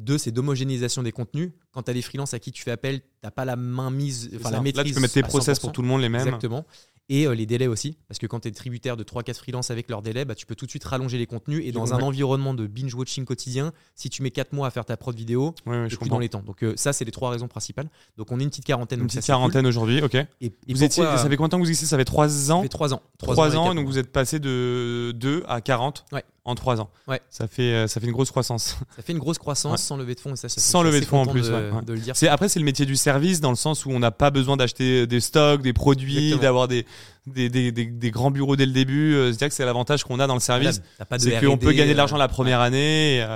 Deux, 0.00 0.16
c'est 0.16 0.30
d'homogénéisation 0.30 1.02
des 1.02 1.12
contenus. 1.12 1.52
Quand 1.70 1.82
tu 1.82 1.90
as 1.90 1.94
des 1.94 2.00
freelances 2.00 2.32
à 2.32 2.38
qui 2.38 2.50
tu 2.50 2.62
fais 2.62 2.70
appel, 2.70 3.00
tu 3.00 3.06
n'as 3.24 3.30
pas 3.30 3.44
la 3.44 3.56
main 3.56 3.90
mise, 3.90 4.30
enfin 4.36 4.50
la 4.50 4.62
maîtrise. 4.62 4.78
Là, 4.78 4.84
tu 4.84 4.94
peux 4.94 5.00
mettre 5.00 5.12
tes 5.12 5.22
process 5.22 5.58
pour 5.58 5.70
tout 5.70 5.82
le 5.82 5.88
monde 5.88 6.00
les 6.00 6.08
mêmes. 6.08 6.22
Exactement 6.22 6.64
et 7.08 7.26
euh, 7.26 7.34
les 7.34 7.46
délais 7.46 7.66
aussi. 7.66 7.96
Parce 8.08 8.18
que 8.18 8.26
quand 8.26 8.40
tu 8.40 8.48
es 8.48 8.50
tributaire 8.52 8.96
de 8.96 9.04
3-4 9.04 9.34
freelances 9.34 9.70
avec 9.70 9.88
leurs 9.88 10.02
délais, 10.02 10.24
bah, 10.24 10.34
tu 10.34 10.46
peux 10.46 10.54
tout 10.54 10.66
de 10.66 10.70
suite 10.70 10.84
rallonger 10.84 11.18
les 11.18 11.26
contenus. 11.26 11.62
Et 11.64 11.72
dans 11.72 11.94
un 11.94 12.00
environnement 12.00 12.54
de 12.54 12.66
binge-watching 12.66 13.24
quotidien, 13.24 13.72
si 13.94 14.10
tu 14.10 14.22
mets 14.22 14.30
4 14.30 14.52
mois 14.52 14.66
à 14.66 14.70
faire 14.70 14.84
ta 14.84 14.96
prod 14.96 15.14
vidéo, 15.14 15.54
ouais, 15.66 15.88
plus 15.88 16.08
dans 16.08 16.18
les 16.18 16.28
temps. 16.28 16.42
Donc 16.42 16.62
euh, 16.62 16.74
ça, 16.76 16.92
c'est 16.92 17.04
les 17.04 17.12
trois 17.12 17.30
raisons 17.30 17.48
principales. 17.48 17.88
Donc 18.16 18.30
on 18.30 18.40
est 18.40 18.42
une 18.42 18.50
petite 18.50 18.64
quarantaine. 18.64 19.00
Une 19.00 19.06
petite 19.06 19.24
quarantaine 19.24 19.66
aujourd'hui, 19.66 20.02
ok. 20.02 20.16
Et, 20.40 20.52
vous 20.68 20.84
étiez, 20.84 21.04
ça 21.04 21.28
fait 21.28 21.36
combien 21.36 21.48
de 21.48 21.50
temps 21.50 21.58
que 21.58 21.64
vous 21.64 21.68
existez? 21.68 21.86
Ça 21.86 21.96
fait 21.96 22.04
3 22.04 22.52
ans 22.52 22.58
Ça 22.58 22.62
fait 22.62 22.68
3 22.68 22.94
ans. 22.94 23.02
3, 23.18 23.56
ans, 23.56 23.74
donc 23.74 23.86
vous 23.86 23.98
êtes 23.98 24.12
passé 24.12 24.38
de 24.38 25.12
2 25.16 25.44
à 25.46 25.60
40 25.60 26.04
Ouais. 26.12 26.24
En 26.44 26.54
trois 26.54 26.80
ans. 26.80 26.90
Ouais. 27.06 27.20
Ça 27.30 27.46
fait, 27.46 27.72
euh, 27.72 27.86
ça 27.86 28.00
fait 28.00 28.06
une 28.06 28.12
grosse 28.12 28.30
croissance. 28.30 28.76
Ça 28.96 29.02
fait 29.02 29.12
une 29.12 29.18
grosse 29.18 29.38
croissance 29.38 29.82
sans 29.82 29.96
lever 29.96 30.14
de 30.14 30.20
fonds. 30.20 30.34
ça, 30.34 30.48
sans 30.48 30.82
lever 30.82 31.00
de 31.00 31.04
fonds 31.04 31.20
en 31.20 31.26
plus. 31.26 31.48
De, 31.48 31.84
de 31.84 31.92
le 31.92 32.00
dire. 32.00 32.14
Après, 32.30 32.48
c'est 32.48 32.58
le 32.58 32.64
métier 32.64 32.84
du 32.84 32.96
service 32.96 33.40
dans 33.40 33.50
le 33.50 33.56
sens 33.56 33.86
où 33.86 33.90
on 33.90 33.98
n'a 34.00 34.10
pas 34.10 34.30
besoin 34.30 34.56
d'acheter 34.56 35.06
des 35.06 35.20
stocks, 35.20 35.62
des 35.62 35.72
produits, 35.72 36.36
d'avoir 36.38 36.66
des, 36.66 36.84
des, 37.26 37.48
des, 37.48 37.70
des, 37.70 38.10
grands 38.10 38.32
bureaux 38.32 38.56
dès 38.56 38.66
le 38.66 38.72
début. 38.72 39.14
Euh, 39.14 39.28
c'est-à-dire 39.28 39.48
que 39.48 39.54
c'est 39.54 39.64
l'avantage 39.64 40.02
qu'on 40.04 40.18
a 40.18 40.26
dans 40.26 40.34
le 40.34 40.40
service. 40.40 40.82
c'est 41.18 41.40
qu'on 41.40 41.58
peut 41.58 41.72
gagner 41.72 41.92
de 41.92 41.98
l'argent 41.98 42.16
la 42.16 42.28
première 42.28 42.60
année. 42.60 43.18
Et, 43.18 43.26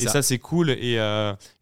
et 0.00 0.08
ça, 0.08 0.22
c'est 0.22 0.38
cool. 0.38 0.70
Et 0.70 0.96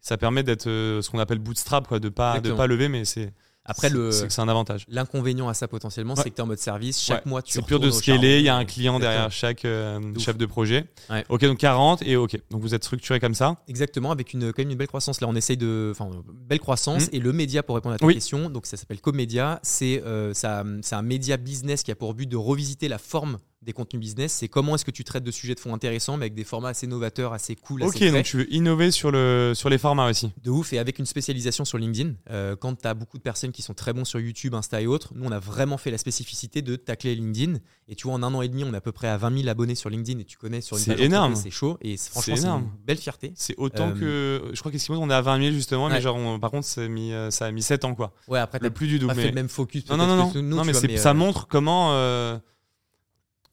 ça 0.01 0.17
permet 0.17 0.43
d'être 0.43 0.65
ce 0.65 1.09
qu'on 1.09 1.19
appelle 1.19 1.39
bootstrap, 1.39 1.87
quoi, 1.87 1.99
de 1.99 2.09
pas, 2.09 2.39
de 2.39 2.51
pas 2.53 2.67
lever, 2.67 2.87
mais 2.87 3.05
c'est. 3.05 3.33
Après, 3.65 3.89
le, 3.89 4.11
c'est 4.11 4.39
un 4.39 4.49
avantage. 4.49 4.85
L'inconvénient 4.89 5.47
à 5.47 5.53
ça 5.53 5.67
potentiellement, 5.67 6.15
c'est 6.15 6.29
que 6.29 6.35
tu 6.35 6.41
es 6.41 6.41
en 6.41 6.47
mode 6.47 6.59
service. 6.59 6.99
Chaque 7.01 7.25
mois, 7.25 7.41
tu 7.41 7.53
C'est 7.53 7.61
pur 7.61 7.79
de 7.79 7.89
scaler. 7.91 8.39
Il 8.39 8.45
y 8.45 8.49
a 8.49 8.55
un 8.55 8.65
client 8.65 8.99
derrière 8.99 9.31
chaque 9.31 9.65
euh, 9.65 9.99
chef 10.19 10.37
de 10.37 10.45
projet. 10.45 10.85
Ok, 11.29 11.45
donc 11.45 11.59
40 11.59 12.01
et 12.03 12.15
ok. 12.15 12.37
Donc 12.51 12.61
vous 12.61 12.75
êtes 12.75 12.83
structuré 12.83 13.19
comme 13.19 13.35
ça. 13.35 13.57
Exactement, 13.67 14.11
avec 14.11 14.33
une, 14.33 14.51
quand 14.51 14.59
même 14.59 14.71
une 14.71 14.77
belle 14.77 14.87
croissance. 14.87 15.21
Là, 15.21 15.27
on 15.27 15.35
essaye 15.35 15.57
de. 15.57 15.89
Enfin, 15.91 16.09
belle 16.33 16.59
croissance. 16.59 17.07
Hmm. 17.07 17.15
Et 17.15 17.19
le 17.19 17.31
média, 17.31 17.63
pour 17.63 17.75
répondre 17.75 17.95
à 17.95 17.97
ta 17.97 18.07
question, 18.07 18.49
donc 18.49 18.65
ça 18.65 18.77
s'appelle 18.77 19.01
Comédia. 19.01 19.59
C'est 19.63 20.01
euh, 20.05 20.33
un 20.43 21.01
média 21.01 21.37
business 21.37 21.83
qui 21.83 21.91
a 21.91 21.95
pour 21.95 22.13
but 22.13 22.27
de 22.27 22.37
revisiter 22.37 22.87
la 22.87 22.97
forme 22.97 23.37
des 23.63 23.73
contenus 23.73 23.99
business, 23.99 24.33
c'est 24.33 24.47
comment 24.47 24.75
est-ce 24.75 24.85
que 24.85 24.91
tu 24.91 25.03
traites 25.03 25.23
de 25.23 25.31
sujets 25.31 25.55
de 25.55 25.59
fond 25.59 25.73
intéressants, 25.73 26.17
mais 26.17 26.25
avec 26.25 26.33
des 26.33 26.43
formats 26.43 26.69
assez 26.69 26.87
novateurs, 26.87 27.33
assez 27.33 27.55
cool. 27.55 27.83
Ok, 27.83 28.03
donc 28.03 28.23
tu 28.23 28.37
veux 28.37 28.53
innover 28.53 28.91
sur, 28.91 29.11
le, 29.11 29.53
sur 29.55 29.69
les 29.69 29.77
formats 29.77 30.09
aussi. 30.09 30.31
De 30.43 30.49
ouf, 30.49 30.73
et 30.73 30.79
avec 30.79 30.99
une 30.99 31.05
spécialisation 31.05 31.65
sur 31.65 31.77
LinkedIn. 31.77 32.13
Euh, 32.29 32.55
quand 32.55 32.75
tu 32.75 32.87
as 32.87 32.93
beaucoup 32.93 33.17
de 33.17 33.23
personnes 33.23 33.51
qui 33.51 33.61
sont 33.61 33.73
très 33.73 33.93
bons 33.93 34.05
sur 34.05 34.19
YouTube, 34.19 34.53
Insta 34.53 34.81
et 34.81 34.87
autres, 34.87 35.13
nous 35.15 35.25
on 35.25 35.31
a 35.31 35.39
vraiment 35.39 35.77
fait 35.77 35.91
la 35.91 35.97
spécificité 35.97 36.61
de 36.61 36.75
tacler 36.75 37.15
LinkedIn. 37.15 37.59
Et 37.89 37.95
tu 37.95 38.07
vois, 38.07 38.15
en 38.15 38.23
un 38.23 38.33
an 38.33 38.41
et 38.41 38.47
demi, 38.47 38.63
on 38.63 38.73
est 38.73 38.77
à 38.77 38.81
peu 38.81 38.91
près 38.91 39.07
à 39.07 39.17
20 39.17 39.39
000 39.39 39.49
abonnés 39.49 39.75
sur 39.75 39.89
LinkedIn, 39.89 40.19
et 40.19 40.23
tu 40.25 40.37
connais 40.37 40.61
sur 40.61 40.77
une 40.77 40.83
C'est 40.83 40.99
énorme. 40.99 41.35
C'est 41.35 41.49
chaud, 41.49 41.77
et 41.81 41.97
franchement, 41.97 42.35
c'est 42.35 42.47
une 42.47 42.69
belle 42.85 42.97
fierté. 42.97 43.33
C'est 43.35 43.55
autant 43.57 43.89
euh, 43.89 44.39
que. 44.49 44.55
Je 44.55 44.59
crois 44.59 44.71
qu'Eskimo, 44.71 44.97
on 44.99 45.09
est 45.09 45.13
à 45.13 45.21
20 45.21 45.41
000 45.41 45.51
justement, 45.53 45.89
mais 45.89 46.01
genre, 46.01 46.39
par 46.39 46.51
contre, 46.51 46.65
ça 46.65 46.81
a, 46.81 46.87
mis, 46.87 47.11
euh, 47.11 47.31
ça 47.31 47.45
a 47.45 47.51
mis 47.51 47.61
7 47.61 47.85
ans 47.85 47.95
quoi. 47.95 48.13
Ouais, 48.27 48.39
après, 48.39 48.59
le 48.61 48.69
plus 48.69 48.87
du 48.87 48.99
double. 48.99 49.15
Pas 49.15 49.21
fait 49.21 49.27
le 49.29 49.33
même 49.33 49.49
focus. 49.49 49.89
Non, 49.89 49.97
non, 49.97 50.07
non, 50.07 50.31
non, 50.33 50.41
non 50.41 50.63
mais, 50.63 50.97
ça 50.97 51.13
montre 51.13 51.47
comment 51.47 51.91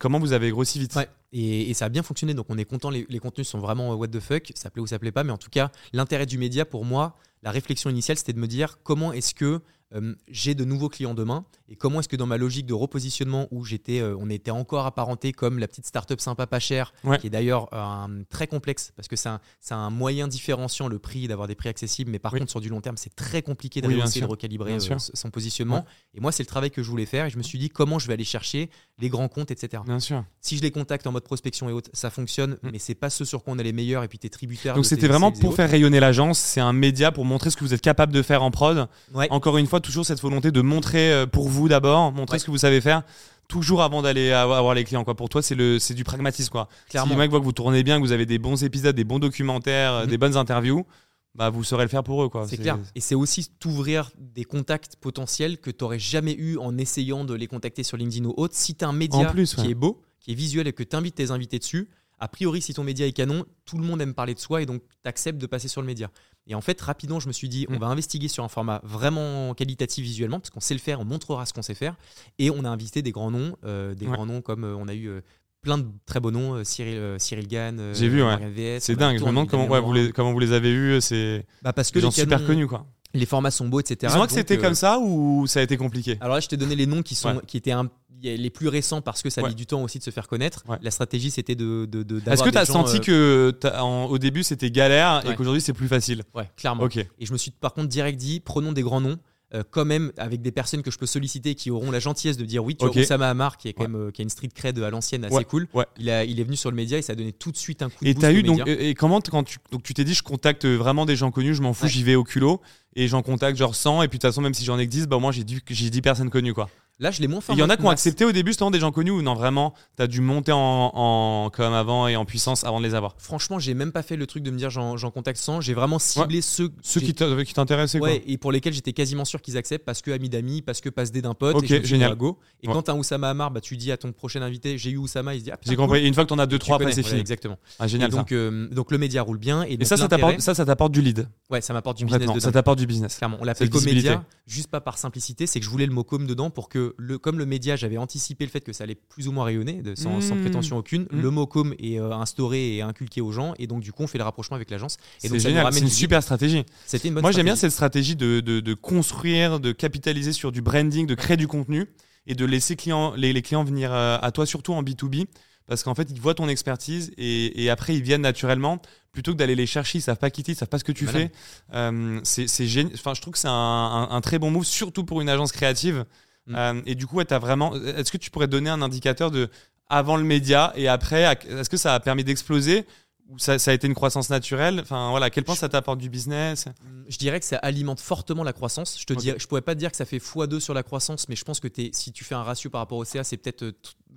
Comment 0.00 0.18
vous 0.18 0.32
avez 0.32 0.50
grossi 0.50 0.78
vite 0.78 0.98
et, 1.32 1.74
ça 1.74 1.84
a 1.84 1.88
bien 1.90 2.02
fonctionné, 2.02 2.32
donc 2.32 2.46
on 2.48 2.56
est 2.56 2.64
content. 2.64 2.88
Les, 2.88 3.06
les, 3.08 3.18
contenus 3.18 3.46
sont 3.46 3.60
vraiment 3.60 3.94
what 3.94 4.08
the 4.08 4.18
fuck. 4.18 4.50
Ça 4.54 4.70
plaît 4.70 4.82
ou 4.82 4.86
ça 4.86 4.98
plaît 4.98 5.12
pas, 5.12 5.24
mais 5.24 5.30
en 5.30 5.36
tout 5.36 5.50
cas, 5.50 5.70
l'intérêt 5.92 6.24
du 6.24 6.38
média 6.38 6.64
pour 6.64 6.86
moi, 6.86 7.16
la 7.42 7.50
réflexion 7.50 7.90
initiale, 7.90 8.16
c'était 8.16 8.32
de 8.32 8.38
me 8.38 8.48
dire 8.48 8.78
comment 8.82 9.12
est-ce 9.12 9.34
que 9.34 9.60
euh, 9.94 10.14
j'ai 10.28 10.54
de 10.54 10.64
nouveaux 10.64 10.88
clients 10.88 11.14
demain 11.14 11.44
et 11.68 11.76
comment 11.76 12.00
est-ce 12.00 12.08
que 12.08 12.16
dans 12.16 12.26
ma 12.26 12.36
logique 12.36 12.66
de 12.66 12.74
repositionnement 12.74 13.48
où 13.50 13.64
j'étais, 13.64 14.00
euh, 14.00 14.16
on 14.18 14.30
était 14.30 14.50
encore 14.50 14.86
apparenté 14.86 15.32
comme 15.32 15.58
la 15.58 15.66
petite 15.66 15.86
startup 15.86 16.20
sympa 16.20 16.46
pas 16.46 16.60
chère, 16.60 16.92
qui 17.20 17.26
est 17.26 17.30
d'ailleurs 17.30 17.68
euh, 17.72 18.22
très 18.28 18.46
complexe 18.46 18.92
parce 18.94 19.08
que 19.08 19.16
c'est 19.16 19.28
un, 19.28 19.40
un, 19.70 19.90
moyen 19.90 20.28
différenciant 20.28 20.88
le 20.88 20.98
prix 20.98 21.26
d'avoir 21.28 21.48
des 21.48 21.54
prix 21.54 21.68
accessibles, 21.68 22.10
mais 22.10 22.18
par 22.18 22.32
contre 22.32 22.50
sur 22.50 22.60
du 22.60 22.68
long 22.68 22.80
terme 22.80 22.96
c'est 22.96 23.14
très 23.14 23.42
compliqué 23.42 23.80
de 23.80 23.88
de 23.88 24.24
recalibrer 24.24 24.78
son 24.78 25.30
positionnement. 25.30 25.84
Et 26.14 26.20
moi 26.20 26.32
c'est 26.32 26.42
le 26.42 26.48
travail 26.48 26.70
que 26.70 26.82
je 26.82 26.90
voulais 26.90 27.06
faire 27.06 27.26
et 27.26 27.30
je 27.30 27.38
me 27.38 27.42
suis 27.42 27.58
dit 27.58 27.68
comment 27.68 27.98
je 27.98 28.06
vais 28.06 28.14
aller 28.14 28.24
chercher 28.24 28.70
les 28.98 29.08
grands 29.08 29.28
comptes, 29.28 29.50
etc. 29.50 29.82
Bien 29.84 29.98
sûr. 29.98 30.24
Si 30.40 30.56
je 30.56 30.62
les 30.62 30.70
contacte 30.70 31.06
en 31.06 31.12
mode 31.12 31.24
prospection 31.24 31.68
et 31.68 31.72
autres, 31.72 31.90
ça 31.94 32.10
fonctionne, 32.10 32.58
mm. 32.62 32.70
mais 32.72 32.78
c'est 32.78 32.94
pas 32.94 33.10
ce 33.10 33.24
sur 33.24 33.42
quoi 33.42 33.54
on 33.54 33.58
est 33.58 33.64
les 33.64 33.72
meilleurs 33.72 34.04
et 34.04 34.08
puis 34.08 34.18
tu 34.18 34.26
es 34.26 34.30
tributaire. 34.30 34.74
Donc 34.74 34.86
c'était 34.86 35.08
vraiment 35.08 35.32
pour 35.32 35.54
faire 35.54 35.70
rayonner 35.70 36.00
l'agence, 36.00 36.38
c'est 36.38 36.60
un 36.60 36.72
média 36.72 37.10
pour 37.12 37.24
montrer 37.24 37.50
ce 37.50 37.56
que 37.56 37.64
vous 37.64 37.74
êtes 37.74 37.80
capable 37.80 38.12
de 38.12 38.22
faire 38.22 38.42
en 38.42 38.50
prod. 38.50 38.88
Encore 39.30 39.58
une 39.58 39.66
fois, 39.66 39.79
toujours 39.80 40.06
cette 40.06 40.20
volonté 40.20 40.50
de 40.50 40.60
montrer 40.60 41.12
euh, 41.12 41.26
pour 41.26 41.48
vous 41.48 41.68
d'abord, 41.68 42.12
montrer 42.12 42.38
ce 42.38 42.44
que 42.44 42.50
vous 42.50 42.58
savez 42.58 42.80
faire 42.80 43.02
toujours 43.50 43.82
avant 43.82 44.00
d'aller 44.00 44.32
avoir 44.32 44.74
les 44.74 44.84
clients 44.84 45.04
quoi. 45.04 45.14
Pour 45.14 45.28
toi, 45.28 45.42
c'est 45.42 45.54
le 45.54 45.78
c'est 45.78 45.94
du 45.94 46.04
pragmatisme 46.04 46.50
quoi. 46.50 46.68
Clairement. 46.88 47.08
Si 47.10 47.14
le 47.14 47.18
mec 47.18 47.30
voit 47.30 47.40
que 47.40 47.44
vous 47.44 47.52
tournez 47.52 47.82
bien, 47.82 47.98
que 47.98 48.02
vous 48.02 48.12
avez 48.12 48.24
des 48.24 48.38
bons 48.38 48.64
épisodes, 48.64 48.96
des 48.96 49.04
bons 49.04 49.18
documentaires, 49.18 49.92
euh, 49.92 50.04
mm. 50.06 50.08
des 50.08 50.18
bonnes 50.18 50.36
interviews, 50.36 50.86
bah 51.34 51.50
vous 51.50 51.64
saurez 51.64 51.84
le 51.84 51.88
faire 51.88 52.02
pour 52.02 52.22
eux 52.22 52.28
quoi. 52.28 52.46
C'est 52.48 52.56
clair. 52.56 52.78
Et 52.94 53.00
c'est 53.00 53.14
aussi 53.14 53.50
t'ouvrir 53.58 54.10
des 54.16 54.44
contacts 54.44 54.96
potentiels 54.96 55.58
que 55.58 55.70
tu 55.70 55.84
n'aurais 55.84 55.98
jamais 55.98 56.32
eu 56.32 56.56
en 56.58 56.78
essayant 56.78 57.24
de 57.24 57.34
les 57.34 57.48
contacter 57.48 57.82
sur 57.82 57.96
LinkedIn 57.96 58.26
ou 58.26 58.34
autre. 58.36 58.54
Si 58.56 58.74
tu 58.74 58.84
as 58.84 58.88
un 58.88 58.92
média 58.92 59.32
qui 59.32 59.70
est 59.70 59.74
beau, 59.74 60.00
qui 60.20 60.32
est 60.32 60.34
visuel 60.34 60.66
et 60.66 60.72
que 60.72 60.82
tu 60.82 60.96
invites 60.96 61.16
tes 61.16 61.30
invités 61.30 61.58
dessus, 61.58 61.88
a 62.20 62.28
priori 62.28 62.60
si 62.60 62.74
ton 62.74 62.84
média 62.84 63.06
est 63.06 63.12
canon, 63.12 63.44
tout 63.64 63.78
le 63.78 63.84
monde 63.84 64.00
aime 64.00 64.14
parler 64.14 64.34
de 64.34 64.38
soi 64.38 64.62
et 64.62 64.66
donc 64.66 64.82
tu 64.82 65.08
acceptes 65.08 65.40
de 65.40 65.46
passer 65.46 65.68
sur 65.68 65.80
le 65.80 65.86
média. 65.86 66.10
Et 66.46 66.54
en 66.54 66.60
fait, 66.60 66.80
rapidement, 66.80 67.20
je 67.20 67.28
me 67.28 67.32
suis 67.32 67.48
dit, 67.48 67.66
on 67.68 67.76
mm. 67.76 67.78
va 67.78 67.86
investiguer 67.86 68.28
sur 68.28 68.44
un 68.44 68.48
format 68.48 68.80
vraiment 68.84 69.54
qualitatif 69.54 70.04
visuellement, 70.04 70.40
parce 70.40 70.50
qu'on 70.50 70.60
sait 70.60 70.74
le 70.74 70.80
faire, 70.80 71.00
on 71.00 71.04
montrera 71.04 71.46
ce 71.46 71.52
qu'on 71.52 71.62
sait 71.62 71.74
faire. 71.74 71.96
Et 72.38 72.50
on 72.50 72.64
a 72.64 72.68
invité 72.68 73.02
des 73.02 73.12
grands 73.12 73.30
noms, 73.30 73.56
euh, 73.64 73.94
des 73.94 74.06
grands 74.06 74.26
noms 74.26 74.42
comme 74.42 74.64
euh, 74.64 74.76
on 74.76 74.88
a 74.88 74.94
eu 74.94 75.08
euh, 75.08 75.20
plein 75.62 75.78
de 75.78 75.86
très 76.06 76.20
beaux 76.20 76.30
noms, 76.30 76.64
Cyril, 76.64 77.16
Cyril 77.18 77.48
Gann. 77.48 77.92
J'ai 77.94 78.08
vu, 78.08 78.22
ouais. 78.22 78.78
C'est 78.80 78.96
dingue. 78.96 79.18
Je 79.18 79.24
me 79.24 79.28
demande 79.28 79.48
comment, 79.48 79.66
vous 79.80 79.92
les, 79.92 80.12
comment 80.12 80.32
vous 80.32 80.38
les 80.38 80.52
avez 80.52 80.72
eus. 80.72 81.00
C'est 81.00 81.46
bah 81.62 81.72
parce 81.72 81.90
que 81.90 81.98
des 81.98 82.02
gens 82.02 82.10
super 82.10 82.44
connus, 82.46 82.66
quoi 82.66 82.86
les 83.14 83.26
formats 83.26 83.50
sont 83.50 83.68
beaux, 83.68 83.80
etc. 83.80 84.12
Crois 84.12 84.26
que 84.26 84.32
c'était 84.32 84.58
comme 84.58 84.74
ça 84.74 84.98
ou 84.98 85.46
ça 85.46 85.60
a 85.60 85.62
été 85.62 85.76
compliqué? 85.76 86.16
Alors 86.20 86.34
là, 86.34 86.40
je 86.40 86.48
t'ai 86.48 86.56
donné 86.56 86.76
les 86.76 86.86
noms 86.86 87.02
qui, 87.02 87.14
sont, 87.14 87.40
qui 87.46 87.56
étaient 87.56 87.72
un, 87.72 87.88
les 88.22 88.50
plus 88.50 88.68
récents 88.68 89.00
parce 89.00 89.22
que 89.22 89.30
ça 89.30 89.42
a 89.42 89.48
mis 89.48 89.54
du 89.54 89.66
temps 89.66 89.82
aussi 89.82 89.98
de 89.98 90.04
se 90.04 90.10
faire 90.10 90.28
connaître. 90.28 90.64
La 90.82 90.90
stratégie, 90.90 91.30
c'était 91.30 91.54
de. 91.54 91.86
de, 91.86 92.02
de 92.02 92.22
Est-ce 92.30 92.42
que 92.42 92.50
tu 92.50 92.58
as 92.58 92.66
senti 92.66 93.00
euh, 93.10 93.52
que 93.52 94.08
au 94.08 94.18
début 94.18 94.42
c'était 94.42 94.70
galère 94.70 95.22
et 95.28 95.34
qu'aujourd'hui 95.34 95.60
c'est 95.60 95.72
plus 95.72 95.88
facile? 95.88 96.22
Ouais, 96.34 96.48
clairement. 96.56 96.88
Et 97.18 97.26
je 97.26 97.32
me 97.32 97.38
suis 97.38 97.50
par 97.50 97.74
contre 97.74 97.88
direct 97.88 98.18
dit 98.18 98.40
prenons 98.40 98.72
des 98.72 98.82
grands 98.82 99.00
noms. 99.00 99.18
Euh, 99.52 99.64
quand 99.68 99.84
même 99.84 100.12
avec 100.16 100.42
des 100.42 100.52
personnes 100.52 100.80
que 100.80 100.92
je 100.92 100.98
peux 100.98 101.06
solliciter 101.06 101.56
qui 101.56 101.72
auront 101.72 101.90
la 101.90 101.98
gentillesse 101.98 102.36
de 102.36 102.44
dire 102.44 102.64
oui 102.64 102.76
tu 102.76 102.84
okay. 102.84 103.00
Oussama 103.00 103.28
Hamar 103.28 103.56
qui 103.56 103.66
est 103.66 103.72
quand 103.72 103.82
même 103.82 103.96
euh, 103.96 104.10
qui 104.12 104.22
a 104.22 104.24
une 104.24 104.30
street 104.30 104.50
cred 104.54 104.78
à 104.78 104.90
l'ancienne 104.90 105.24
assez 105.24 105.44
cool 105.44 105.66
il, 105.98 106.08
a, 106.08 106.24
il 106.24 106.38
est 106.38 106.44
venu 106.44 106.54
sur 106.54 106.70
le 106.70 106.76
média 106.76 106.98
et 106.98 107.02
ça 107.02 107.14
a 107.14 107.16
donné 107.16 107.32
tout 107.32 107.50
de 107.50 107.56
suite 107.56 107.82
un 107.82 107.90
coup 107.90 108.04
de 108.04 108.08
et 108.08 108.24
as 108.24 108.32
eu 108.32 108.44
donc 108.44 108.60
et 108.64 108.94
comment 108.94 109.20
quand 109.20 109.42
tu 109.42 109.58
donc 109.72 109.82
tu 109.82 109.92
t'es 109.92 110.04
dit 110.04 110.14
je 110.14 110.22
contacte 110.22 110.66
vraiment 110.66 111.04
des 111.04 111.16
gens 111.16 111.32
connus 111.32 111.56
je 111.56 111.62
m'en 111.62 111.74
fous 111.74 111.88
j'y 111.88 112.04
vais 112.04 112.14
au 112.14 112.22
culot 112.22 112.60
et 112.94 113.08
j'en 113.08 113.22
contacte 113.22 113.58
genre 113.58 113.74
100 113.74 114.04
et 114.04 114.08
puis 114.08 114.18
de 114.18 114.22
toute 114.22 114.30
façon 114.30 114.40
même 114.40 114.54
si 114.54 114.64
j'en 114.64 114.78
existe 114.78 115.08
bah 115.08 115.18
moi 115.18 115.32
j'ai 115.32 115.44
j'ai 115.68 115.90
10 115.90 116.00
personnes 116.00 116.30
connues 116.30 116.54
quoi 116.54 116.70
Là, 117.00 117.10
je 117.10 117.20
l'ai 117.20 117.28
moins 117.28 117.40
Il 117.48 117.58
y 117.58 117.62
en 117.62 117.70
a 117.70 117.76
qui 117.76 117.84
ont 117.84 117.90
accepté 117.90 118.24
au 118.24 118.32
début, 118.32 118.50
justement, 118.50 118.70
des 118.70 118.78
gens 118.78 118.92
connus 118.92 119.10
ou 119.10 119.22
non, 119.22 119.34
vraiment, 119.34 119.74
tu 119.96 120.02
as 120.02 120.06
dû 120.06 120.20
monter 120.20 120.52
en, 120.52 120.58
en, 120.94 121.50
comme 121.50 121.72
avant 121.72 122.06
et 122.06 122.16
en 122.16 122.24
puissance 122.24 122.62
avant 122.64 122.78
de 122.78 122.84
les 122.84 122.94
avoir 122.94 123.14
Franchement, 123.18 123.58
j'ai 123.58 123.74
même 123.74 123.90
pas 123.90 124.02
fait 124.02 124.16
le 124.16 124.26
truc 124.26 124.42
de 124.42 124.50
me 124.50 124.58
dire 124.58 124.70
j'en 124.70 125.10
contacte 125.10 125.38
100. 125.38 125.62
J'ai 125.62 125.74
vraiment 125.74 125.98
ciblé 125.98 126.42
ceux, 126.42 126.70
ceux 126.82 127.00
qui 127.00 127.14
t'intéressaient. 127.14 128.00
Ouais, 128.00 128.22
et 128.26 128.38
pour 128.38 128.52
lesquels 128.52 128.72
j'étais 128.72 128.92
quasiment 128.92 129.24
sûr 129.24 129.40
qu'ils 129.40 129.56
acceptent 129.56 129.84
parce 129.84 130.02
que 130.02 130.10
amis 130.10 130.28
d'amis, 130.28 130.62
parce 130.62 130.80
que 130.80 130.88
passe 130.88 131.10
des 131.10 131.22
d'un 131.22 131.34
pote. 131.34 131.56
Ok, 131.56 131.70
et 131.70 131.84
génial. 131.84 132.14
Go. 132.14 132.38
Et 132.62 132.66
quand 132.66 132.82
t'as 132.82 132.94
Oussama 132.94 133.30
Amar, 133.30 133.50
bah, 133.50 133.60
tu 133.60 133.76
dis 133.76 133.92
à 133.92 133.96
ton 133.96 134.12
prochain 134.12 134.42
invité 134.42 134.76
j'ai 134.76 134.90
eu 134.90 134.96
Oussama, 134.96 135.34
il 135.34 135.40
se 135.40 135.44
dit 135.44 135.50
ah, 135.50 135.58
J'ai 135.62 135.76
compris. 135.76 136.06
une 136.06 136.14
fois 136.14 136.24
que 136.24 136.28
t'en 136.28 136.38
as 136.38 136.46
2-3, 136.46 136.74
après 136.74 136.92
c'est 136.92 137.02
fini. 137.02 137.20
exactement. 137.20 137.58
Ah, 137.78 137.86
génial. 137.86 138.10
donc, 138.10 138.32
euh, 138.32 138.68
donc 138.68 138.90
le 138.90 138.98
média 138.98 139.22
roule 139.22 139.38
bien. 139.38 139.62
Et, 139.64 139.82
ça, 139.84 139.96
ça 139.96 140.64
t'apporte 140.64 140.92
du 140.92 141.02
lead. 141.02 141.28
Ouais, 141.50 141.60
ça 141.60 141.72
m'apporte 141.72 141.98
du 141.98 142.04
business. 142.04 142.38
Ça 142.38 142.52
t'apporte 142.52 142.78
du 142.78 142.86
business. 142.86 143.16
Clairement. 143.16 143.38
On 143.40 143.44
l'appelle 143.44 143.70
comédia, 143.70 144.24
juste 144.46 144.68
pas 144.68 144.80
par 144.80 144.98
simplicité, 144.98 145.46
c'est 145.46 145.60
que 145.60 145.64
je 145.64 145.70
voulais 145.70 145.86
le 145.86 145.92
mot 145.92 146.04
com 146.04 146.26
dedans 146.26 146.50
pour 146.50 146.68
que, 146.68 146.89
comme 147.20 147.38
le 147.38 147.46
média 147.46 147.76
j'avais 147.76 147.96
anticipé 147.96 148.44
le 148.44 148.50
fait 148.50 148.60
que 148.60 148.72
ça 148.72 148.84
allait 148.84 148.94
plus 148.94 149.28
ou 149.28 149.32
moins 149.32 149.44
rayonner, 149.44 149.82
sans, 149.96 150.18
mmh. 150.18 150.40
prétention 150.40 150.76
aucune. 150.78 151.02
Mmh. 151.02 151.20
Le 151.20 151.30
mot 151.30 151.46
com 151.46 151.74
est 151.78 151.98
euh, 151.98 152.12
instauré 152.12 152.76
et 152.76 152.82
inculqué 152.82 153.20
aux 153.20 153.32
gens, 153.32 153.54
et 153.58 153.66
donc 153.66 153.80
du 153.80 153.92
coup, 153.92 154.02
on 154.02 154.06
fait 154.06 154.18
le 154.18 154.24
rapprochement 154.24 154.56
avec 154.56 154.70
l'agence. 154.70 154.96
C'est 155.18 155.38
génial, 155.38 155.72
c'est 155.72 155.80
une 155.80 155.88
super 155.88 156.22
stratégie. 156.22 156.64
Moi, 157.10 157.32
j'aime 157.32 157.46
bien 157.46 157.56
cette 157.56 157.72
stratégie 157.72 158.16
de, 158.16 158.74
construire, 158.74 159.60
de 159.60 159.72
capitaliser 159.72 160.32
sur 160.32 160.52
du 160.52 160.62
branding, 160.62 161.06
de 161.06 161.14
créer 161.14 161.36
du 161.36 161.48
contenu 161.48 161.86
et 162.26 162.34
de 162.34 162.44
laisser 162.44 162.76
clients, 162.76 163.14
les, 163.16 163.40
clients 163.42 163.64
venir 163.64 163.92
euh, 163.92 164.18
à 164.20 164.30
toi, 164.30 164.46
surtout 164.46 164.72
en 164.74 164.82
B2B 164.82 165.26
parce 165.70 165.84
qu'en 165.84 165.94
fait 165.94 166.10
ils 166.10 166.20
voient 166.20 166.34
ton 166.34 166.48
expertise 166.48 167.12
et, 167.16 167.70
après 167.70 167.94
ils 167.94 168.02
viennent 168.02 168.22
naturellement 168.22 168.82
plutôt 169.12 169.32
que 169.32 169.36
d'aller 169.36 169.54
les 169.54 169.66
chercher 169.66 169.98
ils 169.98 170.02
savent 170.02 170.18
pas 170.18 170.28
quitter 170.28 170.52
ils 170.52 170.56
savent 170.56 170.68
pas 170.68 170.80
ce 170.80 170.84
que 170.84 170.90
tu 170.90 171.06
fais 171.06 171.30
euh, 171.74 172.20
c'est 172.24 172.66
génial 172.66 172.92
enfin 172.94 173.14
je 173.14 173.20
trouve 173.20 173.34
que 173.34 173.38
c'est 173.38 173.48
un, 173.48 174.08
un, 174.10 174.20
très 174.20 174.40
bon 174.40 174.50
move 174.50 174.64
surtout 174.64 175.04
pour 175.04 175.20
une 175.20 175.28
agence 175.28 175.52
créative 175.52 176.04
Mm. 176.50 176.54
Euh, 176.56 176.82
et 176.86 176.94
du 176.94 177.06
coup, 177.06 177.20
as 177.20 177.38
vraiment. 177.38 177.74
Est-ce 177.74 178.12
que 178.12 178.18
tu 178.18 178.30
pourrais 178.30 178.48
donner 178.48 178.70
un 178.70 178.82
indicateur 178.82 179.30
de 179.30 179.48
avant 179.88 180.16
le 180.16 180.24
média 180.24 180.72
et 180.76 180.88
après 180.88 181.22
Est-ce 181.22 181.70
que 181.70 181.76
ça 181.76 181.94
a 181.94 182.00
permis 182.00 182.24
d'exploser 182.24 182.86
ou 183.28 183.38
ça, 183.38 183.54
a 183.54 183.72
été 183.72 183.86
une 183.86 183.94
croissance 183.94 184.30
naturelle? 184.30 184.80
Enfin 184.80 185.10
voilà, 185.10 185.26
à 185.26 185.30
quel 185.30 185.44
point 185.44 185.54
ça 185.54 185.68
t'apporte 185.68 185.98
du 185.98 186.10
business? 186.10 186.66
Je 187.08 187.16
dirais 187.18 187.40
que 187.40 187.46
ça 187.46 187.56
alimente 187.56 188.00
fortement 188.00 188.44
la 188.44 188.52
croissance. 188.52 188.98
Je 189.00 189.04
te 189.04 189.12
okay. 189.12 189.34
je 189.36 189.46
pourrais 189.46 189.62
pas 189.62 189.74
te 189.74 189.80
dire 189.80 189.90
que 189.90 189.96
ça 189.96 190.04
fait 190.04 190.18
x2 190.18 190.60
sur 190.60 190.74
la 190.74 190.82
croissance, 190.82 191.28
mais 191.28 191.36
je 191.36 191.44
pense 191.44 191.60
que 191.60 191.68
es, 191.78 191.90
si 191.92 192.12
tu 192.12 192.24
fais 192.24 192.34
un 192.34 192.42
ratio 192.42 192.70
par 192.70 192.80
rapport 192.80 192.98
au 192.98 193.04
CA, 193.04 193.24
c'est 193.24 193.36
peut-être 193.36 193.72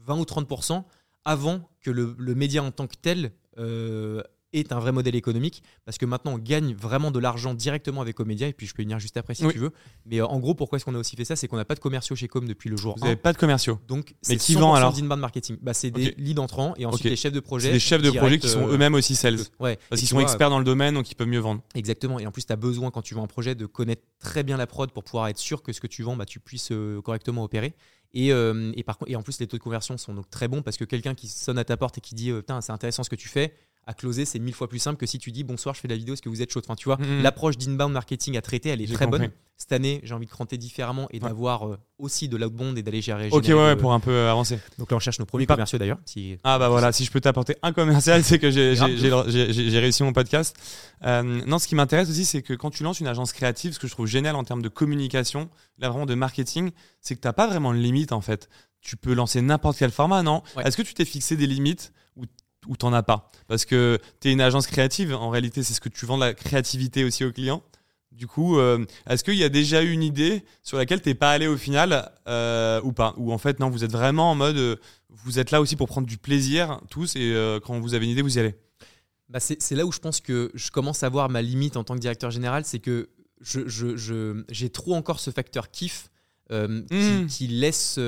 20 0.05 0.17
ou 0.17 0.25
30 0.25 0.85
avant 1.25 1.69
que 1.81 1.91
le, 1.91 2.15
le, 2.17 2.35
média 2.35 2.61
en 2.63 2.71
tant 2.71 2.85
que 2.85 2.95
tel 3.01 3.31
euh, 3.57 4.21
est 4.53 4.71
un 4.71 4.79
vrai 4.79 4.91
modèle 4.91 5.15
économique 5.15 5.63
parce 5.85 5.97
que 5.97 6.05
maintenant 6.05 6.33
on 6.33 6.37
gagne 6.37 6.73
vraiment 6.73 7.11
de 7.11 7.19
l'argent 7.19 7.53
directement 7.53 8.01
avec 8.01 8.15
Comédia 8.15 8.47
et 8.47 8.53
puis 8.53 8.67
je 8.67 8.73
peux 8.73 8.83
venir 8.83 8.99
juste 8.99 9.17
après 9.17 9.35
si 9.35 9.47
tu 9.47 9.57
veux. 9.57 9.71
Mais 10.05 10.21
euh, 10.21 10.27
en 10.27 10.39
gros, 10.39 10.53
pourquoi 10.53 10.77
est-ce 10.77 10.85
qu'on 10.85 10.95
a 10.95 10.99
aussi 10.99 11.15
fait 11.15 11.25
ça? 11.25 11.35
C'est 11.35 11.47
qu'on 11.47 11.57
n'a 11.57 11.65
pas 11.65 11.75
de 11.75 11.79
commerciaux 11.79 12.15
chez 12.15 12.27
Com 12.27 12.47
depuis 12.47 12.69
le 12.69 12.77
jour 12.77 12.95
Vous 12.97 13.03
n'avez 13.03 13.15
pas 13.15 13.33
de 13.33 13.37
commerciaux. 13.37 13.79
Donc, 13.87 14.15
mais 14.29 14.37
qui 14.37 14.55
vend 14.55 14.73
alors? 14.73 14.93
d'inbound 14.93 15.19
marketing 15.19 15.57
bah, 15.61 15.73
C'est 15.73 15.91
des 15.91 16.13
leads 16.17 16.39
entrants 16.39 16.73
et 16.77 16.85
ensuite 16.85 17.09
des 17.09 17.15
chefs 17.15 17.33
de 17.33 17.39
projet. 17.39 17.71
des 17.71 17.79
chefs 17.79 18.01
de 18.01 18.11
projet 18.11 18.39
qui 18.39 18.49
sont 18.49 18.67
euh, 18.67 18.73
eux-mêmes 18.73 18.95
aussi 18.95 19.15
sales. 19.15 19.39
Ouais. 19.59 19.77
Parce 19.89 19.99
qu'ils 19.99 20.09
sont 20.09 20.19
experts 20.19 20.49
dans 20.49 20.59
le 20.59 20.65
domaine 20.65 20.93
donc 20.93 21.09
ils 21.09 21.15
peuvent 21.15 21.27
mieux 21.27 21.39
vendre. 21.39 21.61
Exactement. 21.75 22.19
Et 22.19 22.27
en 22.27 22.31
plus, 22.31 22.45
tu 22.45 22.53
as 22.53 22.57
besoin 22.57 22.91
quand 22.91 23.01
tu 23.01 23.15
vends 23.15 23.23
un 23.23 23.27
projet 23.27 23.55
de 23.55 23.65
connaître 23.65 24.03
très 24.19 24.43
bien 24.43 24.57
la 24.57 24.67
prod 24.67 24.91
pour 24.91 25.03
pouvoir 25.03 25.27
être 25.27 25.37
sûr 25.37 25.63
que 25.63 25.73
ce 25.73 25.81
que 25.81 25.87
tu 25.87 26.03
vends, 26.03 26.15
bah, 26.15 26.25
tu 26.25 26.39
puisses 26.39 26.71
euh, 26.71 27.01
correctement 27.01 27.43
opérer. 27.43 27.73
Et, 28.15 28.27
et, 28.27 28.83
par, 28.83 28.99
et 29.07 29.15
en 29.15 29.23
plus, 29.23 29.39
les 29.39 29.47
taux 29.47 29.57
de 29.57 29.63
conversion 29.63 29.97
sont 29.97 30.13
donc 30.13 30.29
très 30.29 30.47
bons 30.47 30.61
parce 30.61 30.77
que 30.77 30.83
quelqu'un 30.83 31.15
qui 31.15 31.27
sonne 31.27 31.57
à 31.57 31.63
ta 31.63 31.77
porte 31.77 31.97
et 31.97 32.01
qui 32.01 32.13
dit 32.13 32.31
c'est 32.61 32.71
intéressant 32.71 33.01
ce 33.01 33.09
que 33.09 33.15
tu 33.15 33.27
fais, 33.27 33.55
à 33.85 33.93
closer, 33.93 34.25
c'est 34.25 34.39
mille 34.39 34.53
fois 34.53 34.67
plus 34.67 34.79
simple 34.79 34.97
que 34.97 35.05
si 35.05 35.19
tu 35.19 35.31
dis 35.31 35.43
bonsoir, 35.43 35.75
je 35.75 35.81
fais 35.81 35.87
la 35.87 35.97
vidéo, 35.97 36.13
est-ce 36.13 36.21
que 36.21 36.29
vous 36.29 36.41
êtes 36.41 36.51
chaud 36.51 36.61
enfin, 36.63 36.75
Tu 36.75 36.85
vois, 36.85 36.97
mm-hmm. 36.97 37.21
l'approche 37.21 37.57
d'inbound 37.57 37.91
marketing 37.93 38.37
à 38.37 38.41
traiter, 38.41 38.69
elle 38.69 38.81
est 38.81 38.93
très 38.93 39.07
bonne. 39.07 39.29
Cette 39.55 39.71
année, 39.71 40.01
j'ai 40.03 40.13
envie 40.13 40.25
de 40.25 40.31
cranter 40.31 40.57
différemment 40.57 41.07
et 41.11 41.19
d'avoir 41.19 41.67
euh, 41.67 41.77
aussi 41.97 42.27
de 42.27 42.35
l'outbound 42.35 42.77
et 42.77 42.81
d'aller 42.81 43.01
gérer. 43.01 43.29
Ok, 43.31 43.45
ouais, 43.47 43.75
pour 43.75 43.93
un 43.93 43.99
peu 43.99 44.11
euh, 44.11 44.31
avancer. 44.31 44.59
Donc 44.77 44.91
là, 44.91 44.97
on 44.97 44.99
cherche 44.99 45.19
nos 45.19 45.25
premiers 45.25 45.45
commerciaux 45.45 45.77
d'ailleurs. 45.77 45.99
Si... 46.05 46.37
Ah 46.43 46.57
bah 46.59 46.69
voilà, 46.69 46.91
si 46.91 47.05
je 47.05 47.11
peux 47.11 47.21
t'apporter 47.21 47.55
un 47.61 47.71
commercial, 47.71 48.23
c'est 48.23 48.39
que 48.39 48.49
j'ai 48.51 49.79
réussi 49.79 50.03
mon 50.03 50.11
podcast. 50.11 50.55
Euh, 51.05 51.41
non, 51.45 51.59
ce 51.59 51.67
qui 51.67 51.75
m'intéresse 51.75 52.09
aussi, 52.09 52.25
c'est 52.25 52.41
que 52.41 52.53
quand 52.53 52.71
tu 52.71 52.83
lances 52.83 52.99
une 52.99 53.07
agence 53.07 53.31
créative, 53.31 53.73
ce 53.73 53.79
que 53.79 53.87
je 53.87 53.93
trouve 53.93 54.07
génial 54.07 54.35
en 54.35 54.43
termes 54.43 54.61
de 54.61 54.69
communication, 54.69 55.49
là 55.77 55.89
vraiment 55.89 56.05
de 56.05 56.15
marketing, 56.15 56.71
c'est 56.99 57.15
que 57.15 57.21
tu 57.21 57.27
n'as 57.27 57.33
pas 57.33 57.47
vraiment 57.47 57.73
de 57.73 57.79
limite 57.79 58.11
en 58.11 58.21
fait. 58.21 58.49
Tu 58.81 58.97
peux 58.97 59.13
lancer 59.13 59.41
n'importe 59.41 59.77
quel 59.77 59.91
format, 59.91 60.23
non? 60.23 60.41
Est-ce 60.63 60.75
que 60.75 60.81
tu 60.81 60.93
t'es 60.93 61.05
fixé 61.05 61.37
des 61.37 61.47
limites? 61.47 61.93
Ou 62.67 62.77
t'en 62.77 62.93
as 62.93 63.03
pas. 63.03 63.31
Parce 63.47 63.65
que 63.65 63.99
tu 64.19 64.29
es 64.29 64.31
une 64.31 64.41
agence 64.41 64.67
créative, 64.67 65.13
en 65.13 65.29
réalité, 65.29 65.63
c'est 65.63 65.73
ce 65.73 65.81
que 65.81 65.89
tu 65.89 66.05
vends 66.05 66.17
de 66.17 66.25
la 66.25 66.33
créativité 66.33 67.03
aussi 67.03 67.23
aux 67.25 67.31
clients. 67.31 67.63
Du 68.13 68.27
coup, 68.27 68.59
euh, 68.59 68.85
est-ce 69.09 69.23
qu'il 69.23 69.35
y 69.35 69.43
a 69.43 69.49
déjà 69.49 69.81
eu 69.81 69.91
une 69.91 70.03
idée 70.03 70.43
sur 70.61 70.77
laquelle 70.77 71.01
t'es 71.01 71.15
pas 71.15 71.31
allé 71.31 71.47
au 71.47 71.57
final 71.57 72.11
euh, 72.27 72.79
ou 72.83 72.91
pas? 72.91 73.15
Ou 73.17 73.33
en 73.33 73.39
fait, 73.39 73.59
non, 73.59 73.69
vous 73.69 73.83
êtes 73.83 73.91
vraiment 73.91 74.31
en 74.31 74.35
mode, 74.35 74.57
euh, 74.57 74.75
vous 75.09 75.39
êtes 75.39 75.49
là 75.49 75.59
aussi 75.59 75.75
pour 75.75 75.87
prendre 75.87 76.07
du 76.07 76.17
plaisir 76.17 76.79
tous 76.91 77.15
et 77.15 77.35
quand 77.65 77.79
vous 77.79 77.93
avez 77.95 78.05
une 78.05 78.11
idée, 78.11 78.21
vous 78.21 78.37
y 78.37 78.39
allez? 78.39 78.55
Bah 79.29 79.39
c'est 79.39 79.71
là 79.71 79.85
où 79.85 79.91
je 79.91 79.99
pense 79.99 80.21
que 80.21 80.51
je 80.53 80.69
commence 80.69 81.01
à 81.01 81.09
voir 81.09 81.29
ma 81.29 81.41
limite 81.41 81.75
en 81.75 81.83
tant 81.83 81.95
que 81.95 81.99
directeur 81.99 82.29
général, 82.29 82.65
c'est 82.65 82.79
que 82.79 83.09
j'ai 83.41 83.63
je, 83.65 83.95
je, 83.95 84.67
trop 84.67 84.93
encore 84.93 85.19
ce 85.19 85.31
facteur 85.31 85.71
kiff 85.71 86.09
hmm. 86.51 87.25
qui, 87.27 87.47
laisse 87.47 87.99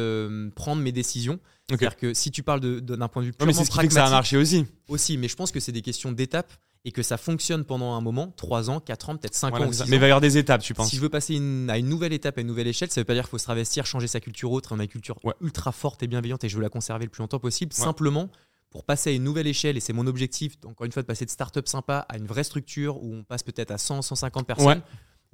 prendre 0.56 0.82
mes 0.82 0.92
décisions. 0.92 1.40
C'est-à-dire 1.70 1.98
que 1.98 2.14
si 2.14 2.32
tu 2.32 2.44
parles 2.44 2.60
d'un 2.60 3.08
point 3.08 3.22
de 3.22 3.28
vue 3.28 3.34
purement 3.34 3.48
mais 3.48 3.54
c'est 3.54 3.66
ce 3.66 3.80
que 3.80 3.94
ça 3.94 4.06
a 4.06 4.10
marché 4.10 4.38
aussi. 4.38 4.66
Aussi, 4.88 5.18
mais 5.18 5.28
je 5.28 5.36
pense 5.36 5.52
que 5.52 5.60
c'est 5.60 5.72
des 5.72 5.82
questions 5.82 6.12
d'étapes 6.12 6.52
et 6.88 6.92
que 6.92 7.02
ça 7.02 7.18
fonctionne 7.18 7.66
pendant 7.66 7.96
un 7.96 8.02
moment, 8.02 8.32
3 8.38 8.70
ans, 8.70 8.80
4 8.80 9.10
ans, 9.10 9.18
peut-être 9.18 9.34
5 9.34 9.56
ans. 9.56 9.70
mais 9.88 9.96
il 9.96 10.00
va 10.00 10.06
y 10.06 10.12
avoir 10.12 10.22
des 10.22 10.38
étapes, 10.38 10.62
tu 10.62 10.76
penses 10.76 10.90
Si 10.90 10.98
je 10.98 11.02
veux 11.02 11.10
passer 11.10 11.34
à 11.68 11.78
une 11.78 11.90
nouvelle 11.90 12.14
étape, 12.14 12.38
à 12.38 12.42
une 12.42 12.48
nouvelle 12.48 12.68
échelle, 12.68 12.92
ça 12.92 13.02
veut 13.02 13.06
pas 13.06 13.16
dire 13.16 13.24
qu'il 13.24 13.32
faut 13.32 13.40
se 13.40 13.46
travestir, 13.46 13.88
changer 13.88 14.08
sa 14.08 14.20
culture 14.20 14.52
autre. 14.52 14.74
On 14.74 14.80
a 14.80 14.84
une 14.84 14.90
culture 14.90 15.18
ultra 15.42 15.72
forte 15.72 16.04
et 16.04 16.08
bienveillante 16.08 16.44
et 16.44 16.50
je 16.50 16.56
veux 16.56 16.62
la 16.62 16.70
conserver 16.70 17.06
le 17.06 17.10
plus 17.10 17.22
longtemps 17.22 17.40
possible. 17.40 17.74
Simplement, 17.74 18.30
pour 18.70 18.84
passer 18.84 19.10
à 19.10 19.14
une 19.14 19.24
nouvelle 19.24 19.48
échelle, 19.48 19.78
et 19.78 19.80
c'est 19.80 19.94
mon 19.94 20.06
objectif, 20.06 20.58
encore 20.66 20.86
une 20.86 20.92
fois, 20.92 21.02
de 21.02 21.08
passer 21.08 21.26
de 21.26 21.32
start-up 21.32 21.68
sympa 21.68 22.06
à 22.10 22.18
une 22.18 22.28
vraie 22.28 22.44
structure 22.44 23.02
où 23.02 23.16
on 23.16 23.24
passe 23.24 23.42
peut-être 23.42 23.72
à 23.72 23.80
100, 23.80 24.04
150 24.04 24.46
personnes 24.46 24.82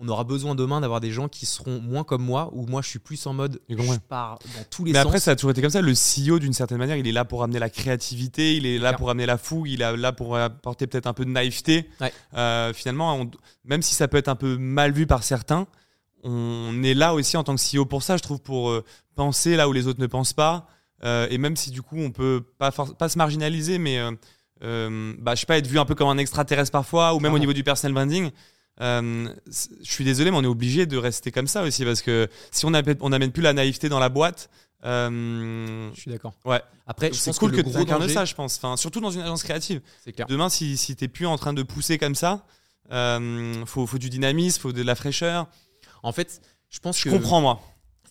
on 0.02 0.08
aura 0.10 0.24
besoin 0.24 0.56
demain 0.56 0.82
d'avoir 0.82 1.00
des 1.00 1.12
gens 1.12 1.28
qui 1.28 1.46
seront 1.46 1.80
moins 1.80 2.04
comme 2.04 2.24
moi, 2.24 2.50
ou 2.54 2.66
moi 2.66 2.82
je 2.82 2.90
suis 2.90 3.00
plus 3.00 3.26
en 3.28 3.34
mode 3.34 3.62
je 3.70 3.76
pars 4.00 4.40
dans 4.56 4.64
tous 4.70 4.84
les 4.84 4.94
Mais 4.94 5.00
après, 5.00 5.20
ça 5.20 5.32
a 5.32 5.36
toujours 5.36 5.52
été 5.52 5.62
comme 5.62 5.70
ça. 5.70 5.82
Le 5.82 5.94
CEO, 5.94 6.40
d'une 6.40 6.54
certaine 6.54 6.80
manière, 6.80 6.98
il 6.98 7.08
est 7.08 7.12
là 7.12 7.24
pour 7.24 7.44
amener 7.44 7.60
la 7.60 7.70
créativité, 7.70 8.56
il 8.56 8.66
est 8.66 8.80
là 8.80 8.94
pour 8.94 9.12
amener 9.12 9.28
la 9.28 9.38
fougue, 9.38 9.70
il 9.70 9.82
est 9.82 9.98
là 9.98 10.12
pour 10.12 10.36
apporter 10.36 10.88
peut-être 10.88 11.06
un 11.06 11.14
peu 11.14 11.24
de 11.24 11.30
naïveté. 11.30 11.88
Euh, 12.36 12.74
finalement, 12.74 13.26
même 13.64 13.84
si 13.84 13.94
ça 13.94 14.08
peut 14.08 14.18
être 14.18 14.28
un 14.28 14.36
peu 14.36 14.58
mal 14.58 14.92
vu 14.92 15.06
par 15.06 15.24
certains, 15.24 15.68
on 16.24 16.82
est 16.84 16.96
là 16.96 17.14
aussi 17.14 17.38
en 17.38 17.44
tant 17.44 17.56
que 17.56 17.62
CEO 17.62 17.86
pour 17.86 18.02
ça, 18.02 18.18
je 18.18 18.24
trouve, 18.24 18.42
pour 18.42 18.70
euh, 18.70 18.84
penser 19.16 19.56
là 19.56 19.70
où 19.70 19.74
les 19.74 19.86
autres 19.86 20.02
ne 20.02 20.08
pensent 20.08 20.34
pas. 20.34 20.68
Euh, 21.04 21.28
et 21.30 21.38
même 21.38 21.56
si 21.56 21.70
du 21.70 21.84
coup, 21.84 21.98
on 21.98 22.12
peut 22.12 22.44
pas, 22.58 22.72
pas 22.72 23.10
se 23.10 23.18
marginaliser, 23.20 23.78
mais 23.78 24.00
bah, 24.62 25.36
je 25.36 25.42
sais 25.42 25.46
pas, 25.46 25.58
être 25.58 25.68
vu 25.68 25.78
un 25.78 25.86
peu 25.86 25.94
comme 25.94 26.10
un 26.10 26.18
extraterrestre 26.18 26.72
parfois, 26.72 27.14
ou 27.14 27.20
même 27.20 27.34
au 27.34 27.40
niveau 27.40 27.54
du 27.54 27.64
personal 27.64 27.94
branding. 27.94 28.32
Euh, 28.82 29.34
je 29.48 29.92
suis 29.92 30.04
désolé, 30.04 30.32
mais 30.32 30.38
on 30.38 30.44
est 30.44 30.48
obligé 30.48 30.86
de 30.86 30.98
rester 30.98 31.32
comme 31.32 31.48
ça 31.48 31.64
aussi 31.64 31.86
parce 31.86 32.02
que 32.02 32.28
si 32.52 32.66
on 32.66 32.72
n'amène 32.72 33.32
plus 33.32 33.44
la 33.44 33.54
naïveté 33.54 33.90
dans 33.90 34.00
la 34.00 34.10
boîte. 34.10 34.50
Euh, 34.84 35.92
je 35.94 36.00
suis 36.00 36.10
d'accord. 36.10 36.34
Ouais. 36.44 36.62
Après, 36.88 37.14
c'est 37.14 37.36
cool 37.38 37.52
que, 37.52 37.62
tu 37.62 37.76
incarnes 37.78 38.10
ça, 38.10 38.26
je 38.26 38.34
pense. 38.34 38.58
Enfin, 38.58 38.78
surtout 38.78 39.00
dans 39.00 39.12
une 39.12 39.22
agence 39.22 39.44
créative. 39.44 39.82
Clair. 40.12 40.26
Demain, 40.28 40.50
si, 40.50 40.76
si 40.76 40.96
t'es 40.96 41.08
plus 41.08 41.28
en 41.28 41.38
train 41.38 41.54
de 41.54 41.62
pousser 41.62 42.00
comme 42.00 42.16
ça, 42.16 42.46
euh, 42.92 43.64
faut, 43.68 43.86
faut 43.86 44.00
du 44.00 44.10
dynamisme, 44.10 44.60
faut 44.60 44.72
de 44.72 44.82
la 44.82 44.96
fraîcheur. 44.96 45.48
En 46.02 46.12
fait, 46.12 46.42
je 46.70 46.80
pense 46.80 46.98
je 46.98 47.04
que. 47.04 47.10
Je 47.12 47.16
comprends, 47.16 47.42
moi. 47.42 47.62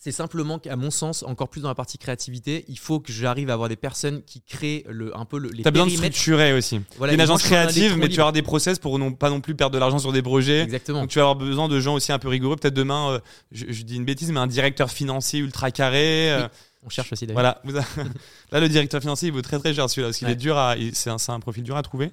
C'est 0.03 0.11
simplement 0.11 0.57
qu'à 0.57 0.75
mon 0.75 0.89
sens, 0.89 1.21
encore 1.21 1.47
plus 1.47 1.61
dans 1.61 1.67
la 1.67 1.75
partie 1.75 1.99
créativité, 1.99 2.65
il 2.67 2.79
faut 2.79 2.99
que 2.99 3.13
j'arrive 3.13 3.51
à 3.51 3.53
avoir 3.53 3.69
des 3.69 3.75
personnes 3.75 4.23
qui 4.23 4.41
créent 4.41 4.83
le, 4.89 5.15
un 5.15 5.25
peu 5.25 5.37
le, 5.37 5.49
les 5.49 5.61
As 5.63 5.69
besoin 5.69 5.85
de 5.85 5.91
structurer 5.91 6.53
aussi. 6.53 6.81
Voilà, 6.97 7.13
une 7.13 7.21
agence 7.21 7.43
créative, 7.43 7.95
mais 7.97 8.09
tu 8.09 8.15
vas 8.15 8.23
avoir 8.23 8.33
des 8.33 8.41
process 8.41 8.79
pour 8.79 8.97
non, 8.97 9.11
pas 9.11 9.29
non 9.29 9.41
plus 9.41 9.53
perdre 9.53 9.75
de 9.75 9.77
l'argent 9.77 9.99
sur 9.99 10.11
des 10.11 10.23
projets. 10.23 10.61
Exactement. 10.61 11.01
Donc 11.01 11.11
tu 11.11 11.19
vas 11.19 11.25
avoir 11.25 11.35
besoin 11.35 11.67
de 11.67 11.79
gens 11.79 11.93
aussi 11.93 12.11
un 12.11 12.17
peu 12.17 12.29
rigoureux. 12.29 12.55
Peut-être 12.55 12.73
demain, 12.73 13.11
euh, 13.11 13.19
je, 13.51 13.83
dis 13.83 13.95
une 13.95 14.03
bêtise, 14.03 14.31
mais 14.31 14.39
un 14.39 14.47
directeur 14.47 14.89
financier 14.89 15.39
ultra 15.39 15.69
carré. 15.69 16.31
Euh, 16.31 16.47
on 16.83 16.89
cherche 16.89 17.13
aussi 17.13 17.27
d'ailleurs. 17.27 17.61
Voilà. 17.63 17.83
Là, 18.51 18.59
le 18.59 18.69
directeur 18.69 19.01
financier, 19.01 19.27
il 19.27 19.33
vaut 19.35 19.43
très 19.43 19.59
très 19.59 19.75
cher 19.75 19.87
celui-là, 19.87 20.07
parce 20.07 20.17
qu'il 20.17 20.29
est 20.29 20.35
dur 20.35 20.57
à. 20.57 20.77
C'est 20.93 21.11
un, 21.11 21.17
un, 21.27 21.39
profil 21.39 21.61
dur 21.61 21.77
à 21.77 21.83
trouver. 21.83 22.11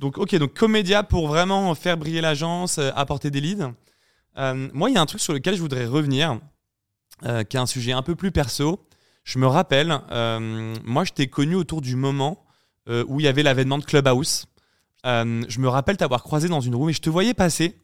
Donc, 0.00 0.16
ok, 0.16 0.34
donc 0.36 0.54
Comédia 0.54 1.02
pour 1.02 1.28
vraiment 1.28 1.74
faire 1.74 1.98
briller 1.98 2.22
l'agence, 2.22 2.78
euh, 2.78 2.92
apporter 2.96 3.30
des 3.30 3.42
leads. 3.42 3.74
moi, 4.72 4.88
il 4.88 4.94
y 4.94 4.96
a 4.96 5.02
un 5.02 5.06
truc 5.06 5.20
sur 5.20 5.34
lequel 5.34 5.54
je 5.54 5.60
voudrais 5.60 5.84
revenir. 5.84 6.40
Euh, 7.24 7.44
qui 7.44 7.56
est 7.56 7.60
un 7.60 7.66
sujet 7.66 7.92
un 7.92 8.02
peu 8.02 8.14
plus 8.14 8.30
perso. 8.30 8.86
Je 9.24 9.38
me 9.38 9.46
rappelle, 9.46 10.02
euh, 10.10 10.74
moi 10.84 11.04
je 11.04 11.14
t'ai 11.14 11.28
connu 11.28 11.54
autour 11.54 11.80
du 11.80 11.96
moment 11.96 12.44
euh, 12.90 13.06
où 13.08 13.20
il 13.20 13.24
y 13.24 13.26
avait 13.26 13.42
l'avènement 13.42 13.78
de 13.78 13.84
Clubhouse. 13.84 14.44
je 15.02 15.58
me 15.58 15.68
rappelle 15.68 15.96
t'avoir 15.96 16.22
croisé 16.22 16.48
dans 16.48 16.60
une 16.60 16.74
room 16.74 16.90
et 16.90 16.92
je 16.92 17.00
te 17.00 17.08
voyais 17.08 17.32
passer. 17.32 17.74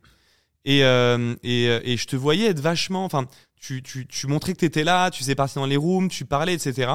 Et, 0.66 0.80
et, 0.80 1.64
et, 1.64 1.96
je 1.96 2.06
te 2.06 2.14
voyais 2.14 2.48
être 2.48 2.60
vachement. 2.60 3.06
Enfin, 3.06 3.26
tu, 3.58 3.82
tu, 3.82 4.06
tu 4.06 4.26
montrais 4.26 4.52
que 4.52 4.58
tu 4.58 4.66
étais 4.66 4.84
là, 4.84 5.10
tu 5.10 5.22
faisais 5.22 5.34
partie 5.34 5.54
dans 5.54 5.66
les 5.66 5.78
rooms, 5.78 6.08
tu 6.08 6.26
parlais, 6.26 6.52
etc. 6.52 6.92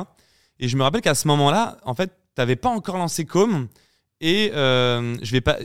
Et 0.59 0.67
je 0.67 0.77
me 0.77 0.83
rappelle 0.83 1.01
qu'à 1.01 1.15
ce 1.15 1.27
moment-là, 1.27 1.79
en 1.83 1.95
fait, 1.95 2.09
tu 2.09 2.13
n'avais 2.37 2.55
pas 2.55 2.69
encore 2.69 2.97
lancé 2.97 3.25
Com. 3.25 3.67
Et 4.21 4.51
je 4.53 5.31
vais 5.31 5.41
pas. 5.41 5.57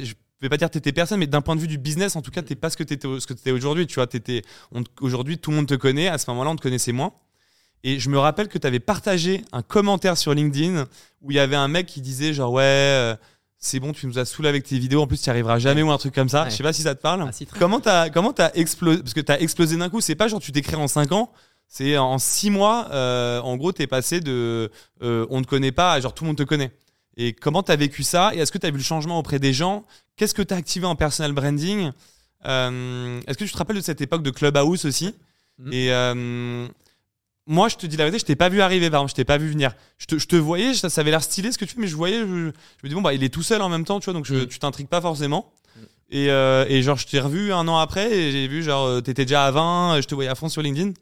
Vais 0.42 0.48
pas 0.48 0.56
dire 0.56 0.68
que 0.68 0.72
tu 0.72 0.78
étais 0.78 0.92
personne, 0.92 1.18
mais 1.18 1.26
d'un 1.26 1.40
point 1.40 1.56
de 1.56 1.60
vue 1.60 1.68
du 1.68 1.78
business, 1.78 2.16
en 2.16 2.22
tout 2.22 2.30
cas, 2.30 2.42
tu 2.42 2.52
n'es 2.52 2.56
pas 2.56 2.70
ce 2.70 2.76
que 2.76 2.84
tu 2.84 2.94
étais, 2.94 3.08
ce 3.18 3.26
que 3.26 3.50
aujourd'hui. 3.50 3.86
Tu 3.86 3.94
vois, 3.94 4.06
aujourd'hui, 5.00 5.38
tout 5.38 5.50
le 5.50 5.56
monde 5.56 5.66
te 5.66 5.74
connaît. 5.74 6.08
À 6.08 6.18
ce 6.18 6.30
moment-là, 6.30 6.50
on 6.50 6.56
te 6.56 6.62
connaissait 6.62 6.92
moins. 6.92 7.12
Et 7.84 7.98
je 7.98 8.08
me 8.08 8.18
rappelle 8.18 8.48
que 8.48 8.58
tu 8.58 8.66
avais 8.66 8.80
partagé 8.80 9.42
un 9.52 9.62
commentaire 9.62 10.16
sur 10.16 10.34
LinkedIn 10.34 10.86
où 11.20 11.30
il 11.30 11.36
y 11.36 11.40
avait 11.40 11.56
un 11.56 11.68
mec 11.68 11.86
qui 11.86 12.00
disait 12.00 12.32
genre 12.32 12.52
ouais, 12.52 12.62
euh, 12.62 13.16
c'est 13.58 13.80
bon, 13.80 13.92
tu 13.92 14.06
nous 14.06 14.18
as 14.18 14.24
saoulé 14.24 14.48
avec 14.48 14.64
tes 14.64 14.78
vidéos. 14.78 15.02
En 15.02 15.06
plus, 15.06 15.20
tu 15.20 15.28
n'y 15.28 15.30
arriveras 15.30 15.58
jamais 15.58 15.82
ou 15.82 15.90
un 15.90 15.98
truc 15.98 16.14
comme 16.14 16.28
ça. 16.28 16.48
Je 16.48 16.54
sais 16.56 16.62
pas 16.62 16.72
si 16.72 16.82
ça 16.82 16.94
te 16.94 17.00
parle. 17.00 17.28
Ah, 17.28 17.44
comment 17.58 17.80
t'as 17.80 18.10
comment 18.10 18.34
explosé 18.54 18.98
Parce 18.98 19.14
que 19.14 19.20
tu 19.20 19.32
as 19.32 19.40
explosé 19.40 19.76
d'un 19.76 19.88
coup. 19.88 20.00
C'est 20.00 20.14
pas 20.14 20.28
genre 20.28 20.40
tu 20.40 20.52
t'écris 20.52 20.76
en 20.76 20.88
5 20.88 21.12
ans. 21.12 21.32
C'est 21.68 21.96
en 21.96 22.18
6 22.18 22.50
mois. 22.50 22.88
Euh, 22.92 23.40
en 23.40 23.56
gros, 23.56 23.72
tu 23.72 23.82
es 23.82 23.86
passé 23.86 24.20
de 24.20 24.70
euh, 25.02 25.26
on 25.30 25.38
ne 25.38 25.44
te 25.44 25.48
connaît 25.48 25.72
pas 25.72 25.92
à 25.92 26.00
genre 26.00 26.14
tout 26.14 26.24
le 26.24 26.28
monde 26.28 26.38
te 26.38 26.42
connaît. 26.42 26.72
Et 27.16 27.32
comment 27.32 27.62
tu 27.62 27.72
as 27.72 27.76
vécu 27.76 28.02
ça 28.02 28.32
Et 28.34 28.38
est-ce 28.38 28.52
que 28.52 28.58
tu 28.58 28.66
as 28.66 28.70
vu 28.70 28.78
le 28.78 28.82
changement 28.82 29.18
auprès 29.18 29.38
des 29.38 29.52
gens? 29.52 29.84
Qu'est-ce 30.16 30.34
que 30.34 30.42
tu 30.42 30.54
as 30.54 30.56
activé 30.56 30.86
en 30.86 30.96
personal 30.96 31.32
branding? 31.32 31.92
Euh, 32.46 33.20
Est-ce 33.26 33.38
que 33.38 33.44
tu 33.44 33.52
te 33.52 33.58
rappelles 33.58 33.76
de 33.76 33.82
cette 33.82 34.00
époque 34.00 34.22
de 34.22 34.30
Clubhouse 34.30 34.84
aussi? 34.84 35.14
Mm. 35.58 35.72
Et 35.72 35.92
euh, 35.92 36.66
moi, 37.46 37.68
je 37.68 37.76
te 37.76 37.86
dis 37.86 37.96
la 37.96 38.04
vérité, 38.04 38.20
je 38.20 38.24
t'ai 38.24 38.36
pas 38.36 38.48
vu 38.48 38.60
arriver, 38.60 38.90
par 38.90 39.00
exemple, 39.00 39.10
je 39.10 39.16
t'ai 39.16 39.24
pas 39.24 39.38
vu 39.38 39.50
venir. 39.50 39.74
Je 39.98 40.06
te, 40.06 40.18
je 40.18 40.26
te 40.26 40.36
voyais, 40.36 40.74
ça, 40.74 40.88
avait 41.00 41.10
l'air 41.10 41.22
stylé 41.22 41.52
ce 41.52 41.58
que 41.58 41.64
tu 41.64 41.74
fais, 41.74 41.80
mais 41.80 41.86
je 41.86 41.96
voyais, 41.96 42.20
je, 42.20 42.24
me 42.24 42.52
dis, 42.84 42.94
bon, 42.94 43.02
bah, 43.02 43.14
il 43.14 43.22
est 43.22 43.32
tout 43.32 43.42
seul 43.42 43.62
en 43.62 43.68
même 43.68 43.84
temps, 43.84 44.00
tu 44.00 44.06
vois, 44.06 44.14
donc 44.14 44.26
je, 44.26 44.34
mm. 44.34 44.46
tu 44.46 44.58
t'intrigues 44.58 44.88
pas 44.88 45.00
forcément. 45.00 45.52
Mm. 45.76 45.80
Et, 46.10 46.30
euh, 46.30 46.64
et, 46.68 46.82
genre, 46.82 46.96
je 46.96 47.06
t'ai 47.06 47.20
revu 47.20 47.52
un 47.52 47.68
an 47.68 47.78
après 47.78 48.12
et 48.12 48.32
j'ai 48.32 48.48
vu, 48.48 48.62
genre, 48.62 49.02
t'étais 49.02 49.24
déjà 49.24 49.46
à 49.46 49.50
20, 49.50 50.00
je 50.00 50.06
te 50.06 50.14
voyais 50.14 50.30
à 50.30 50.34
fond 50.34 50.48
sur 50.48 50.62
LinkedIn. 50.62 50.92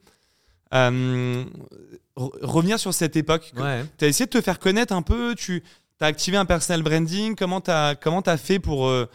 revenir 2.17 2.79
sur 2.79 2.93
cette 2.93 3.17
époque, 3.17 3.53
ouais. 3.57 3.85
tu 3.99 4.05
as 4.05 4.09
essayé 4.09 4.27
de 4.27 4.31
te 4.31 4.41
faire 4.41 4.59
connaître 4.59 4.93
un 4.93 5.03
peu, 5.03 5.35
tu 5.35 5.63
tu 6.01 6.05
as 6.05 6.09
activé 6.09 6.37
un 6.37 6.47
personal 6.47 6.83
branding 6.83 7.35
Comment 7.37 7.61
tu 7.61 7.71
as, 7.71 7.95
comment 7.95 8.21
as 8.23 8.39
fait 8.39 8.59
pour. 8.59 8.89
Euh, 8.89 9.09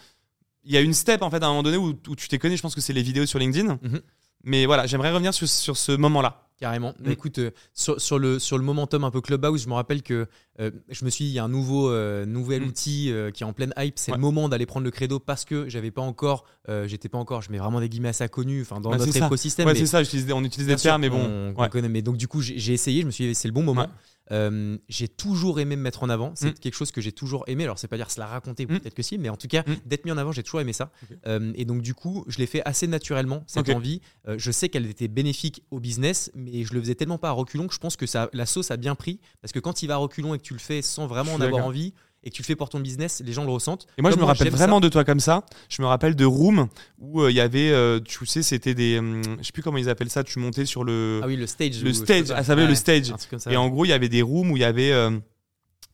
il 0.64 0.74
y 0.74 0.78
a 0.78 0.82
une 0.82 0.94
step 0.94 1.22
en 1.22 1.30
fait 1.30 1.42
à 1.44 1.46
un 1.46 1.50
moment 1.50 1.64
donné 1.64 1.78
où, 1.78 1.94
tu 2.16 2.28
t'es 2.28 2.40
connu, 2.40 2.58
je 2.58 2.62
pense 2.62 2.74
que 2.74 2.82
c'est 2.82 2.94
les 2.94 3.04
vidéos 3.04 3.26
sur 3.26 3.40
LinkedIn. 3.40 3.80
Mhm. 3.82 4.02
Mais 4.44 4.68
voilà, 4.68 4.86
j'aimerais 4.86 5.12
revenir 5.12 5.34
sur, 5.34 5.48
sur 5.48 5.76
ce 5.76 5.92
moment-là. 5.92 6.42
Carrément. 6.58 6.94
Mm. 7.00 7.12
Écoute, 7.12 7.40
euh, 7.40 7.52
sur, 7.74 8.00
sur, 8.00 8.18
le, 8.18 8.40
sur 8.40 8.58
le 8.58 8.64
momentum 8.64 9.04
un 9.04 9.12
peu 9.12 9.20
Clubhouse, 9.20 9.64
je 9.64 9.68
me 9.68 9.74
rappelle 9.74 10.02
que 10.04 10.28
euh, 10.62 10.72
je 10.88 11.04
me 11.04 11.10
suis 11.10 11.26
dit, 11.26 11.32
il 11.32 11.34
y 11.34 11.40
a 11.40 11.44
un 11.44 11.50
nouveau, 11.50 11.92
nouvel 12.26 12.62
mm. 12.62 12.68
outil 12.68 13.14
qui 13.34 13.44
est 13.44 13.46
en 13.46 13.54
pleine 13.54 13.74
hype. 13.78 13.98
C'est 13.98 14.12
le 14.12 14.18
moment 14.18 14.48
d'aller 14.48 14.66
prendre 14.66 14.86
le 14.86 14.92
credo 14.92 15.20
parce 15.20 15.44
que 15.44 15.68
j'avais 15.68 15.92
pas 15.92 16.04
encore, 16.04 16.46
j'étais 16.86 17.10
pas 17.10 17.18
encore, 17.18 17.42
je 17.42 17.52
mets 17.52 17.58
vraiment 17.58 17.80
des 17.80 17.90
guillemets 17.90 18.10
assez 18.10 18.30
connu 18.30 18.62
enfin, 18.62 18.80
dans 18.80 18.92
notre 18.92 19.18
écosystème. 19.18 19.68
Ouais, 19.68 19.76
c'est 19.76 19.88
ça, 19.88 20.02
on 20.34 20.44
utilise 20.44 20.68
des 20.68 20.76
termes, 20.76 21.02
mais 21.02 21.10
bon. 21.10 21.54
On, 21.58 21.68
connaît, 21.68 21.90
mais 21.90 22.04
donc, 22.04 22.18
du 22.18 22.28
coup, 22.28 22.42
j'ai 22.42 22.74
essayé, 22.74 23.02
je 23.02 23.08
me 23.08 23.12
suis 23.12 23.28
dit, 23.28 23.36
c'est 23.36 23.48
le 23.48 23.54
bon 23.54 23.64
moment. 23.64 23.88
Euh, 24.32 24.78
j'ai 24.90 25.08
toujours 25.08 25.60
aimé 25.60 25.76
me 25.76 25.82
mettre 25.82 26.04
en 26.04 26.10
avant. 26.10 26.34
C'est 26.36 26.52
mm. 26.52 26.60
quelque 26.60 26.74
chose 26.74 26.92
que 26.92 27.02
j'ai 27.02 27.12
toujours 27.12 27.44
aimé. 27.48 27.64
Alors, 27.64 27.78
c'est 27.78 27.88
pas 27.88 27.98
dire 27.98 28.12
se 28.12 28.20
la 28.20 28.28
raconter, 28.28 28.66
mm. 28.66 28.80
peut-être 28.80 28.94
que 28.94 29.04
si, 29.04 29.18
mais 29.18 29.30
en 29.30 29.38
tout 29.38 29.48
cas, 29.48 29.64
mm. 29.66 29.76
d'être 29.86 30.06
mis 30.06 30.12
en 30.12 30.18
avant, 30.18 30.32
j'ai 30.32 30.44
toujours 30.44 30.62
aimé 30.62 30.74
ça. 30.74 30.92
Euh, 31.28 31.52
et 31.56 31.66
donc, 31.66 31.82
du 31.82 31.94
coup, 31.94 32.26
je 32.28 32.38
l'ai 32.40 32.48
fait 32.48 32.62
assez 32.66 32.88
naturellement, 32.88 33.44
cette 33.48 33.70
envie. 33.70 34.02
Euh, 34.28 34.36
je 34.38 34.52
sais 34.52 34.70
qu'elle 34.70 34.86
était 34.86 35.08
bénéfique 35.08 35.64
au 35.72 35.80
business, 35.80 36.32
mais 36.36 36.64
je 36.64 36.74
le 36.74 36.82
faisais 36.82 36.96
tellement 36.96 37.18
pas 37.18 37.30
à 37.30 37.32
reculons 37.32 37.68
que 37.68 37.74
je 37.74 37.80
pense 37.80 37.96
que 37.96 38.06
ça, 38.06 38.30
la 38.34 38.46
sauce 38.46 38.72
a 38.72 38.78
bien 38.78 38.96
pris. 38.96 39.20
Parce 39.42 39.52
que 39.52 39.60
quand 39.60 39.84
il 39.84 39.88
va 39.88 39.96
à 39.96 39.98
reculons 39.98 40.34
et 40.34 40.38
que 40.38 40.44
tu 40.44 40.54
le 40.54 40.60
fais 40.60 40.82
sans 40.82 41.08
vraiment 41.08 41.34
en 41.34 41.42
avoir 41.42 41.66
envie, 41.66 41.94
et 42.26 42.32
que 42.32 42.36
tu 42.36 42.42
le 42.42 42.48
fais 42.48 42.56
pour 42.56 42.70
ton 42.70 42.80
business, 42.80 43.22
les 43.24 43.32
gens 43.32 43.46
le 43.46 43.52
ressentent. 43.52 43.86
Et 43.98 44.02
moi, 44.02 44.12
je 44.12 44.18
me 44.18 44.24
rappelle 44.24 44.50
vraiment 44.50 44.80
de 44.80 44.90
toi 44.90 45.04
comme 45.06 45.20
ça. 45.20 45.46
Je 45.70 45.82
me 45.82 45.88
rappelle 45.88 46.16
de 46.16 46.26
Room 46.26 46.68
où 47.00 47.22
euh, 47.22 47.32
il 47.32 47.38
y 47.38 47.40
avait, 47.40 47.70
euh, 47.70 48.00
tu 48.00 48.26
sais, 48.26 48.42
c'était 48.42 48.74
des, 48.74 48.98
hum, 48.98 49.22
je 49.40 49.44
sais 49.46 49.52
plus 49.52 49.62
comment 49.62 49.78
ils 49.78 49.90
appellent 49.90 50.10
ça, 50.10 50.24
tu 50.24 50.40
montais 50.40 50.66
sur 50.66 50.84
le. 50.84 51.22
Ah 51.24 51.28
oui, 51.28 51.36
le 51.36 51.46
stage. 51.46 51.84
Le 51.84 51.94
stage, 51.94 52.32
ah, 52.32 52.38
ça 52.38 52.44
s'appelait 52.44 52.68
le 52.68 52.76
stage. 52.76 53.14
et 53.50 53.56
en 53.56 53.70
gros, 53.70 53.86
il 53.86 53.90
y 53.90 53.94
avait 53.94 54.10
des 54.10 54.24
rooms 54.24 54.52
où 54.52 54.58
il 54.58 54.62
y 54.62 54.66
avait. 54.66 54.92
Euh, 54.92 55.12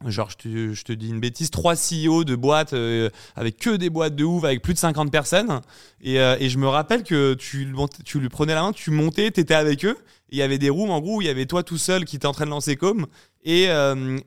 genre, 0.06 0.30
je 0.32 0.38
te, 0.38 0.74
je 0.74 0.84
te, 0.84 0.94
dis 0.94 1.10
une 1.10 1.20
bêtise, 1.20 1.52
trois 1.52 1.76
CEO 1.76 2.24
de 2.24 2.36
boîtes 2.36 2.74
avec 3.36 3.58
que 3.58 3.76
des 3.76 3.90
boîtes 3.90 4.16
de 4.16 4.24
ouf, 4.24 4.46
avec 4.46 4.62
plus 4.62 4.74
de 4.74 4.80
50 4.80 5.12
personnes. 5.12 5.60
Et, 6.02 6.16
et 6.16 6.50
je 6.50 6.58
me 6.58 6.68
rappelle 6.68 7.04
que 7.04 7.34
tu, 7.34 7.72
tu 8.06 8.20
lui 8.20 8.30
prenais 8.30 8.56
la 8.56 8.64
main, 8.64 8.72
tu 8.72 8.90
montais, 8.90 9.30
tu 9.32 9.42
étais 9.42 9.54
avec 9.54 9.86
eux. 9.86 9.98
Il 10.30 10.38
y 10.38 10.42
avait 10.42 10.58
des 10.58 10.70
rooms 10.70 10.92
en 10.92 11.02
gros 11.02 11.18
où 11.18 11.22
il 11.22 11.28
y 11.28 11.30
avait 11.30 11.46
toi 11.46 11.62
tout 11.62 11.78
seul 11.78 12.06
qui 12.06 12.16
était 12.16 12.26
en 12.26 12.32
train 12.32 12.46
de 12.46 12.52
lancer 12.52 12.78
com 12.78 13.06
et, 13.44 13.68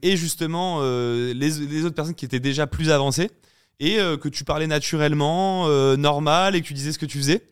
et 0.02 0.16
justement 0.16 0.82
les, 0.82 1.32
les, 1.32 1.84
autres 1.84 1.94
personnes 1.94 2.14
qui 2.14 2.24
étaient 2.24 2.40
déjà 2.40 2.66
plus 2.66 2.90
avancées 2.90 3.30
et 3.80 3.96
que 3.96 4.28
tu 4.28 4.44
parlais 4.44 4.66
naturellement, 4.66 5.68
normal 5.96 6.56
et 6.56 6.62
que 6.62 6.66
tu 6.66 6.74
disais 6.74 6.92
ce 6.92 6.98
que 6.98 7.06
tu 7.06 7.18
faisais. 7.18 7.42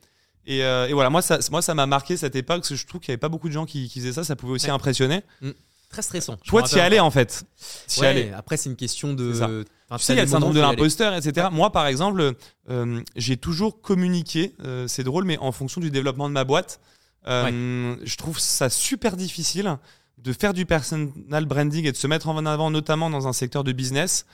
Euh, 0.48 0.86
et, 0.88 0.92
voilà, 0.92 1.10
moi 1.10 1.22
ça, 1.22 1.38
moi, 1.50 1.62
ça 1.62 1.74
m'a 1.74 1.86
marqué 1.86 2.16
cette 2.16 2.36
époque 2.36 2.58
parce 2.58 2.70
que 2.70 2.74
je 2.74 2.86
trouve 2.86 3.00
qu'il 3.00 3.12
n'y 3.12 3.14
avait 3.14 3.20
pas 3.20 3.28
beaucoup 3.28 3.48
de 3.48 3.52
gens 3.52 3.66
qui, 3.66 3.88
faisaient 3.88 4.12
ça. 4.12 4.24
Ça 4.24 4.36
pouvait 4.36 4.52
aussi 4.52 4.70
impressionner. 4.70 5.22
Mm. 5.40 5.50
Très 5.90 6.02
stressant. 6.02 6.36
Toi, 6.36 6.62
tu 6.62 6.76
y 6.76 6.80
allais 6.80 7.00
en 7.00 7.10
fait. 7.10 7.44
Après, 8.34 8.56
c'est 8.56 8.70
une 8.70 8.76
question 8.76 9.12
de. 9.12 9.32
tu 9.32 9.98
sais, 9.98 10.14
il 10.14 10.16
y 10.16 10.20
a 10.20 10.22
le 10.22 10.28
syndrome 10.28 10.54
de 10.54 10.60
l'imposteur, 10.60 11.14
etc. 11.14 11.48
Moi, 11.52 11.70
par 11.70 11.86
exemple, 11.86 12.32
euh, 12.70 13.00
j'ai 13.14 13.36
toujours 13.36 13.80
communiqué, 13.80 14.54
euh, 14.64 14.88
c'est 14.88 15.04
drôle, 15.04 15.24
mais 15.24 15.38
en 15.38 15.52
fonction 15.52 15.80
du 15.80 15.90
développement 15.90 16.28
de 16.28 16.34
ma 16.34 16.44
boîte. 16.44 16.80
Je 17.26 18.16
trouve 18.16 18.38
ça 18.38 18.70
super 18.70 19.16
difficile 19.16 19.78
de 20.22 20.32
faire 20.32 20.54
du 20.54 20.66
personal 20.66 21.46
branding 21.46 21.86
et 21.86 21.92
de 21.92 21.96
se 21.96 22.06
mettre 22.06 22.28
en 22.28 22.44
avant, 22.46 22.70
notamment 22.70 23.10
dans 23.10 23.26
un 23.28 23.32
secteur 23.32 23.64
de 23.64 23.72
business, 23.72 24.26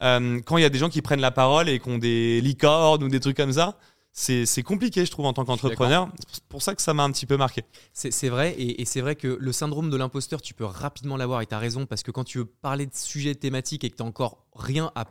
quand 0.00 0.56
il 0.56 0.60
y 0.60 0.64
a 0.64 0.68
des 0.68 0.78
gens 0.78 0.88
qui 0.90 1.02
prennent 1.02 1.20
la 1.20 1.30
parole 1.30 1.68
et 1.68 1.78
qui 1.78 1.88
ont 1.88 1.98
des 1.98 2.40
licornes 2.40 3.02
ou 3.02 3.08
des 3.08 3.20
trucs 3.20 3.36
comme 3.36 3.52
ça 3.52 3.78
c'est 4.16 4.62
compliqué, 4.62 5.04
je 5.04 5.10
trouve, 5.10 5.26
en 5.26 5.34
tant 5.34 5.44
qu'entrepreneur. 5.44 6.08
C'est 6.32 6.44
pour 6.44 6.62
ça 6.62 6.74
que 6.74 6.80
ça 6.80 6.94
m'a 6.94 7.04
un 7.04 7.12
petit 7.12 7.26
peu 7.26 7.36
marqué. 7.36 7.64
C'est 7.92 8.28
vrai, 8.28 8.54
et, 8.58 8.84
c'est 8.86 9.02
vrai 9.02 9.14
que 9.14 9.36
le 9.38 9.52
syndrome 9.52 9.90
de 9.90 9.96
l'imposteur, 9.96 10.40
tu 10.40 10.54
peux 10.54 10.64
rapidement 10.64 11.16
l'avoir, 11.16 11.42
et 11.42 11.46
tu 11.46 11.54
as 11.54 11.58
raison, 11.58 11.84
parce 11.86 12.02
que 12.02 12.10
quand 12.10 12.24
tu 12.24 12.38
veux 12.38 12.46
parler 12.46 12.86
de 12.86 12.94
sujets 12.94 13.34
thématiques 13.34 13.84
et 13.84 13.90
que 13.90 13.96
tu 13.96 14.02
n'as 14.02 14.08
encore 14.08 14.45
rien 14.58 14.90
à, 14.94 15.04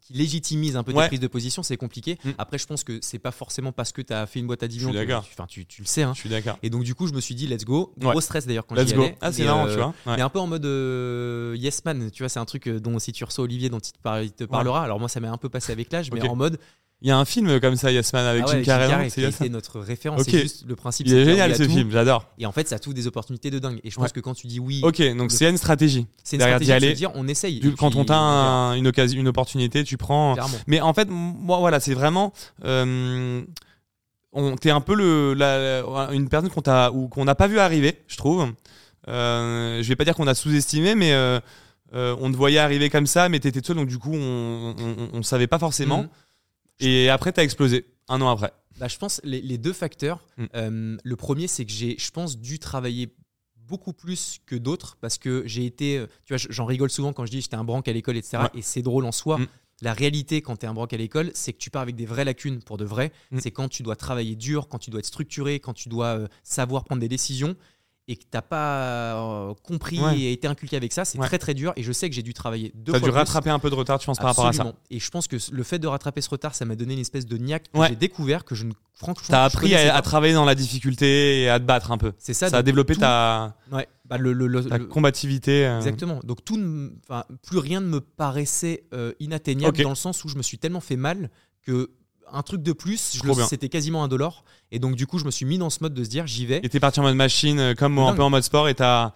qui 0.00 0.14
légitimise 0.14 0.76
un 0.76 0.82
peu 0.82 0.92
tes 0.92 1.06
prises 1.06 1.20
de 1.20 1.26
position, 1.26 1.62
c'est 1.62 1.76
compliqué. 1.76 2.18
Mm. 2.24 2.30
Après, 2.38 2.58
je 2.58 2.66
pense 2.66 2.82
que 2.84 2.98
c'est 3.02 3.18
pas 3.18 3.30
forcément 3.30 3.72
parce 3.72 3.92
que 3.92 4.00
tu 4.00 4.12
as 4.12 4.26
fait 4.26 4.40
une 4.40 4.46
boîte 4.46 4.62
à 4.62 4.68
10 4.68 4.86
millions. 4.86 5.18
Enfin, 5.18 5.46
tu, 5.46 5.66
tu, 5.66 5.82
le 5.82 5.86
sais. 5.86 6.02
Hein. 6.02 6.12
Je 6.14 6.20
suis 6.20 6.28
d'accord. 6.28 6.58
Et 6.62 6.70
donc, 6.70 6.84
du 6.84 6.94
coup, 6.94 7.06
je 7.06 7.12
me 7.12 7.20
suis 7.20 7.34
dit, 7.34 7.46
let's 7.46 7.64
go. 7.64 7.92
Gros 7.98 8.20
stress 8.20 8.46
d'ailleurs 8.46 8.66
quand 8.66 8.76
j'y 8.76 8.94
allais. 8.94 9.16
Ah, 9.20 9.32
c'est 9.32 9.44
marrant, 9.44 9.66
tu 9.66 9.74
vois. 9.74 9.94
Mais 10.06 10.22
un 10.22 10.28
peu 10.28 10.38
en 10.38 10.46
mode 10.46 10.64
euh, 10.64 11.56
yes 11.58 11.84
man, 11.84 12.10
tu 12.10 12.22
vois, 12.22 12.28
c'est 12.28 12.40
un 12.40 12.44
truc 12.44 12.68
euh, 12.68 12.80
dont 12.80 12.98
si 12.98 13.12
tu 13.12 13.24
reçois 13.24 13.44
Olivier, 13.44 13.68
dont 13.68 13.78
il 13.78 13.92
te, 13.92 14.22
il 14.22 14.32
te 14.32 14.44
parlera. 14.44 14.82
Alors, 14.82 14.98
moi, 14.98 15.08
ça 15.08 15.20
m'est 15.20 15.28
un 15.28 15.36
peu 15.36 15.48
passé 15.48 15.72
avec 15.72 15.92
l'âge, 15.92 16.10
mais 16.10 16.26
en 16.26 16.36
mode 16.36 16.58
il 17.04 17.08
y 17.08 17.10
a 17.10 17.18
un 17.18 17.26
film 17.26 17.60
comme 17.60 17.76
ça, 17.76 17.92
Yasman, 17.92 18.24
avec 18.24 18.44
ah 18.46 18.50
Jim 18.50 18.62
Carrey. 18.62 19.10
C'est 19.10 19.50
notre 19.50 19.78
référence. 19.80 20.22
C'est 20.22 20.40
juste 20.40 20.64
le 20.66 20.74
principe. 20.74 21.06
Il 21.06 21.14
est 21.14 21.24
génial 21.24 21.54
ce 21.54 21.68
film, 21.68 21.90
j'adore. 21.90 22.26
Et 22.38 22.46
en 22.46 22.52
fait, 22.52 22.66
ça 22.66 22.78
trouve 22.78 22.94
des 22.94 23.06
opportunités 23.06 23.50
de 23.50 23.58
dingue. 23.58 23.78
Et 23.84 23.90
je 23.90 23.96
pense 23.96 24.12
que 24.12 24.20
quand 24.20 24.34
tu 24.34 24.46
dis 24.46 24.58
oui. 24.58 24.80
Ok, 24.82 25.02
donc 25.16 25.30
c'est 25.30 25.48
une 25.48 25.58
stratégie. 25.58 26.06
C'est 26.22 26.36
une 26.36 26.42
stratégie 26.42 26.88
de 26.88 26.92
dire 26.92 27.10
on 27.14 27.28
essaye. 27.28 27.60
quand 27.78 27.94
on 27.96 28.04
t'a 28.04 28.16
une 28.74 28.86
occasion, 28.86 29.20
une 29.20 29.28
opportunité, 29.28 29.84
tu 29.84 29.96
prends. 29.96 30.36
Mais 30.66 30.80
en 30.80 30.94
fait, 30.94 31.08
moi, 31.10 31.58
voilà, 31.58 31.80
c'est 31.80 31.94
vraiment. 31.94 32.32
Euh, 32.64 33.42
on 34.32 34.56
t'es 34.56 34.70
un 34.70 34.80
peu 34.80 34.94
le, 34.94 35.36
une 36.12 36.28
personne 36.28 36.50
qu'on 36.50 36.62
t'a 36.62 36.90
ou 36.90 37.08
qu'on 37.08 37.24
n'a 37.24 37.34
pas 37.34 37.46
vu 37.46 37.58
arriver, 37.58 38.02
je 38.08 38.16
trouve. 38.16 38.52
Euh, 39.08 39.82
je 39.82 39.88
vais 39.88 39.96
pas 39.96 40.04
dire 40.04 40.14
qu'on 40.14 40.26
a 40.26 40.34
sous-estimé, 40.34 40.94
mais 40.94 41.12
euh, 41.12 41.38
euh, 41.94 42.16
on 42.20 42.30
te 42.32 42.36
voyait 42.36 42.58
arriver 42.58 42.90
comme 42.90 43.06
ça, 43.06 43.28
mais 43.28 43.38
t'étais 43.38 43.60
seul, 43.64 43.76
donc 43.76 43.88
du 43.88 43.98
coup, 43.98 44.14
on, 44.14 44.74
on, 45.12 45.22
savait 45.22 45.46
pas 45.46 45.58
forcément. 45.58 46.02
Mhm. 46.02 46.08
Et 46.80 47.10
après, 47.10 47.32
tu 47.32 47.40
as 47.40 47.44
explosé, 47.44 47.86
un 48.08 48.20
an 48.20 48.28
après. 48.28 48.52
Bah, 48.78 48.88
je 48.88 48.98
pense 48.98 49.20
les, 49.24 49.40
les 49.40 49.58
deux 49.58 49.72
facteurs. 49.72 50.20
Mm. 50.36 50.44
Euh, 50.56 50.96
le 51.02 51.16
premier, 51.16 51.46
c'est 51.46 51.64
que 51.64 51.72
j'ai, 51.72 51.96
je 51.98 52.10
pense, 52.10 52.38
dû 52.38 52.58
travailler 52.58 53.14
beaucoup 53.66 53.92
plus 53.92 54.40
que 54.46 54.56
d'autres 54.56 54.96
parce 55.00 55.18
que 55.18 55.42
j'ai 55.46 55.66
été, 55.66 55.98
euh, 55.98 56.06
tu 56.24 56.34
vois, 56.34 56.46
j'en 56.50 56.64
rigole 56.64 56.90
souvent 56.90 57.12
quand 57.12 57.26
je 57.26 57.30
dis 57.30 57.40
j'étais 57.40 57.56
un 57.56 57.64
branque 57.64 57.88
à 57.88 57.92
l'école, 57.92 58.16
etc. 58.16 58.44
Et 58.54 58.62
c'est 58.62 58.82
drôle 58.82 59.04
en 59.04 59.12
soi. 59.12 59.38
Mm. 59.38 59.46
La 59.82 59.92
réalité, 59.92 60.40
quand 60.40 60.56
tu 60.56 60.66
es 60.66 60.68
un 60.68 60.74
branque 60.74 60.92
à 60.92 60.96
l'école, 60.96 61.30
c'est 61.34 61.52
que 61.52 61.58
tu 61.58 61.70
pars 61.70 61.82
avec 61.82 61.96
des 61.96 62.06
vraies 62.06 62.24
lacunes 62.24 62.62
pour 62.62 62.76
de 62.76 62.84
vrai. 62.84 63.12
Mm. 63.30 63.40
C'est 63.40 63.50
quand 63.50 63.68
tu 63.68 63.82
dois 63.82 63.96
travailler 63.96 64.36
dur, 64.36 64.68
quand 64.68 64.78
tu 64.78 64.90
dois 64.90 65.00
être 65.00 65.06
structuré, 65.06 65.60
quand 65.60 65.74
tu 65.74 65.88
dois 65.88 66.18
euh, 66.18 66.28
savoir 66.42 66.84
prendre 66.84 67.00
des 67.00 67.08
décisions 67.08 67.56
et 68.06 68.16
que 68.16 68.22
tu 68.22 68.28
n'as 68.34 68.42
pas 68.42 69.14
euh, 69.14 69.54
compris 69.62 69.98
et 70.16 70.32
été 70.32 70.46
inculqué 70.46 70.76
avec 70.76 70.92
ça, 70.92 71.04
c'est 71.04 71.18
très 71.18 71.38
très 71.38 71.54
dur. 71.54 71.72
Et 71.76 71.82
je 71.82 71.92
sais 71.92 72.08
que 72.08 72.14
j'ai 72.14 72.22
dû 72.22 72.34
travailler 72.34 72.72
deux 72.74 72.92
fois. 72.92 73.00
Tu 73.00 73.06
as 73.06 73.08
dû 73.08 73.14
rattraper 73.14 73.50
un 73.50 73.58
peu 73.58 73.70
de 73.70 73.74
retard, 73.74 73.98
tu 73.98 74.06
penses, 74.06 74.18
par 74.18 74.28
rapport 74.28 74.46
à 74.46 74.52
ça 74.52 74.74
Et 74.90 74.98
je 74.98 75.10
pense 75.10 75.26
que 75.26 75.36
le 75.50 75.62
fait 75.62 75.78
de 75.78 75.86
rattraper 75.86 76.20
ce 76.20 76.28
retard, 76.28 76.54
ça 76.54 76.64
m'a 76.64 76.76
donné 76.76 76.94
une 76.94 77.00
espèce 77.00 77.26
de 77.26 77.36
niaque 77.36 77.70
que 77.72 77.86
j'ai 77.88 77.96
découvert, 77.96 78.44
que 78.44 78.54
je 78.54 78.64
ne. 78.64 78.72
Franchement, 78.96 79.24
tu 79.26 79.34
as 79.34 79.44
appris 79.44 79.74
à, 79.74 80.00
travailler 80.02 80.34
dans 80.34 80.44
la 80.44 80.54
difficulté 80.54 81.42
et 81.42 81.48
à 81.48 81.58
te 81.58 81.64
battre 81.64 81.90
un 81.90 81.98
peu. 81.98 82.12
C'est 82.18 82.34
ça. 82.34 82.48
Ça 82.48 82.58
a 82.58 82.62
développé 82.62 82.96
ta. 82.96 83.56
Ouais. 83.72 83.88
Bah, 84.04 84.18
le, 84.18 84.64
ta 84.68 84.78
combativité. 84.78 85.66
Euh. 85.66 85.78
Exactement. 85.78 86.20
Donc 86.24 86.44
tout, 86.44 86.60
plus 87.42 87.58
rien 87.58 87.80
ne 87.80 87.86
me 87.86 88.00
paraissait 88.00 88.84
euh, 88.92 89.12
inatteignable 89.18 89.82
dans 89.82 89.88
le 89.88 89.94
sens 89.94 90.24
où 90.24 90.28
je 90.28 90.36
me 90.36 90.42
suis 90.42 90.58
tellement 90.58 90.80
fait 90.80 90.96
mal 90.96 91.30
que 91.62 91.90
un 92.34 92.42
truc 92.42 92.62
de 92.62 92.72
plus, 92.72 93.20
c'était 93.48 93.68
quasiment 93.68 94.04
un 94.04 94.08
dollar. 94.08 94.44
Et 94.72 94.78
donc, 94.78 94.96
du 94.96 95.06
coup, 95.06 95.18
je 95.18 95.24
me 95.24 95.30
suis 95.30 95.46
mis 95.46 95.56
dans 95.56 95.70
ce 95.70 95.78
mode 95.82 95.94
de 95.94 96.04
se 96.04 96.10
dire, 96.10 96.26
j'y 96.26 96.46
vais. 96.46 96.60
Et 96.62 96.68
t'es 96.68 96.80
parti 96.80 97.00
en 97.00 97.04
mode 97.04 97.14
machine, 97.14 97.58
euh, 97.58 97.74
comme 97.74 97.98
un 97.98 98.12
peu 98.12 98.22
en 98.22 98.30
mode 98.30 98.42
sport, 98.42 98.68
et 98.68 98.74
t'as. 98.74 99.12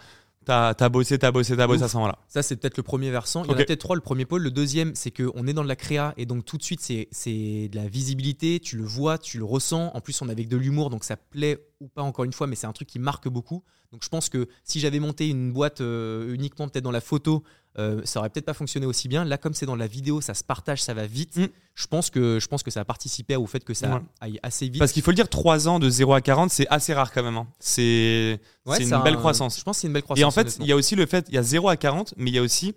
T'as 0.47 0.89
bossé, 0.89 1.19
t'as 1.19 1.31
bossé, 1.31 1.55
t'as 1.55 1.67
bossé 1.67 1.83
à 1.83 1.89
ce 1.89 1.97
moment-là. 1.99 2.17
Ça, 2.27 2.43
c'est 2.43 2.57
peut-être 2.57 2.79
le 2.79 2.83
premier 2.83 3.11
versant. 3.11 3.45
Il 3.45 3.51
y 3.51 3.51
en 3.51 3.59
a 3.59 3.65
peut-être 3.65 3.81
trois. 3.81 3.95
Le 3.97 4.01
premier 4.01 4.25
pôle. 4.25 4.41
Le 4.41 4.51
deuxième, 4.51 4.95
c'est 4.95 5.11
qu'on 5.11 5.47
est 5.47 5.53
dans 5.53 5.63
de 5.63 5.69
la 5.69 5.77
créa 5.77 6.15
et 6.17 6.25
donc 6.25 6.47
tout 6.47 6.57
de 6.57 6.63
suite, 6.63 6.81
c'est 6.81 7.69
de 7.69 7.77
la 7.77 7.87
visibilité. 7.87 8.59
Tu 8.59 8.79
le 8.79 8.85
vois, 8.85 9.19
tu 9.19 9.37
le 9.37 9.45
ressens. 9.45 9.91
En 9.93 10.01
plus, 10.01 10.23
on 10.23 10.29
est 10.31 10.33
avec 10.33 10.49
de 10.49 10.57
l'humour, 10.57 10.89
donc 10.89 11.05
ça 11.05 11.19
plaît 11.19 11.67
ou 11.81 11.89
pas, 11.89 12.01
encore 12.01 12.25
une 12.25 12.33
fois, 12.33 12.47
mais 12.47 12.57
c'est 12.57 12.67
un 12.67 12.73
truc 12.73 12.89
qui 12.89 12.99
marque 12.99 13.29
beaucoup. 13.29 13.63
Donc 13.93 14.03
je 14.05 14.09
pense 14.09 14.31
que 14.31 14.49
si 14.65 14.81
j'avais 14.81 15.01
monté 15.01 15.29
une 15.29 15.53
boîte 15.53 15.83
euh, 15.83 16.33
uniquement 16.33 16.69
peut-être 16.69 16.85
dans 16.85 16.91
la 16.91 17.03
photo, 17.03 17.43
euh, 17.79 18.01
ça 18.05 18.21
aurait 18.21 18.31
peut-être 18.31 18.47
pas 18.47 18.55
fonctionné 18.55 18.87
aussi 18.87 19.09
bien. 19.09 19.25
Là, 19.25 19.39
comme 19.39 19.55
c'est 19.55 19.67
dans 19.67 19.77
la 19.77 19.87
vidéo, 19.87 20.21
ça 20.21 20.35
se 20.35 20.43
partage, 20.43 20.83
ça 20.83 20.95
va 20.95 21.07
vite. 21.07 21.37
Mm. 21.37 21.47
Je, 21.75 21.87
pense 21.87 22.11
que, 22.11 22.39
je 22.41 22.49
pense 22.49 22.63
que 22.63 22.71
ça 22.71 22.81
a 22.81 22.85
participé 22.85 23.37
au 23.37 23.47
fait 23.47 23.65
que 23.65 23.75
ça 23.75 24.03
aille 24.21 24.41
assez 24.43 24.69
vite. 24.69 24.79
Parce 24.79 24.93
qu'il 24.93 25.03
faut 25.03 25.13
le 25.13 25.17
dire, 25.17 25.29
3 25.29 25.69
ans 25.69 25.79
de 25.79 25.89
0 25.89 26.13
à 26.15 26.21
40, 26.21 26.51
c'est 26.51 26.67
assez 26.69 26.93
rare 26.93 27.13
quand 27.13 27.23
même. 27.23 27.37
Hein. 27.37 27.47
C'est 27.61 28.41
une 28.67 29.03
belle 29.03 29.17
croissance. 29.17 29.59
Je 29.59 29.65
pense 29.65 29.77
que 29.77 29.81
c'est 29.83 29.87
une 29.87 29.93
belle 29.93 30.03
croissance. 30.03 30.21
Et 30.21 30.25
en 30.25 30.31
fait, 30.31 30.59
il 30.61 30.67
y 30.67 30.73
a 30.73 30.77
aussi 30.77 30.97
le 30.97 31.07
fait, 31.07 31.27
il 31.29 31.35
y 31.35 31.39
a 31.39 31.43
0 31.43 31.69
à 31.69 31.77
40, 31.77 32.15
mais 32.17 32.31
il 32.31 32.35
y 32.35 32.39
a 32.39 32.43
aussi 32.43 32.75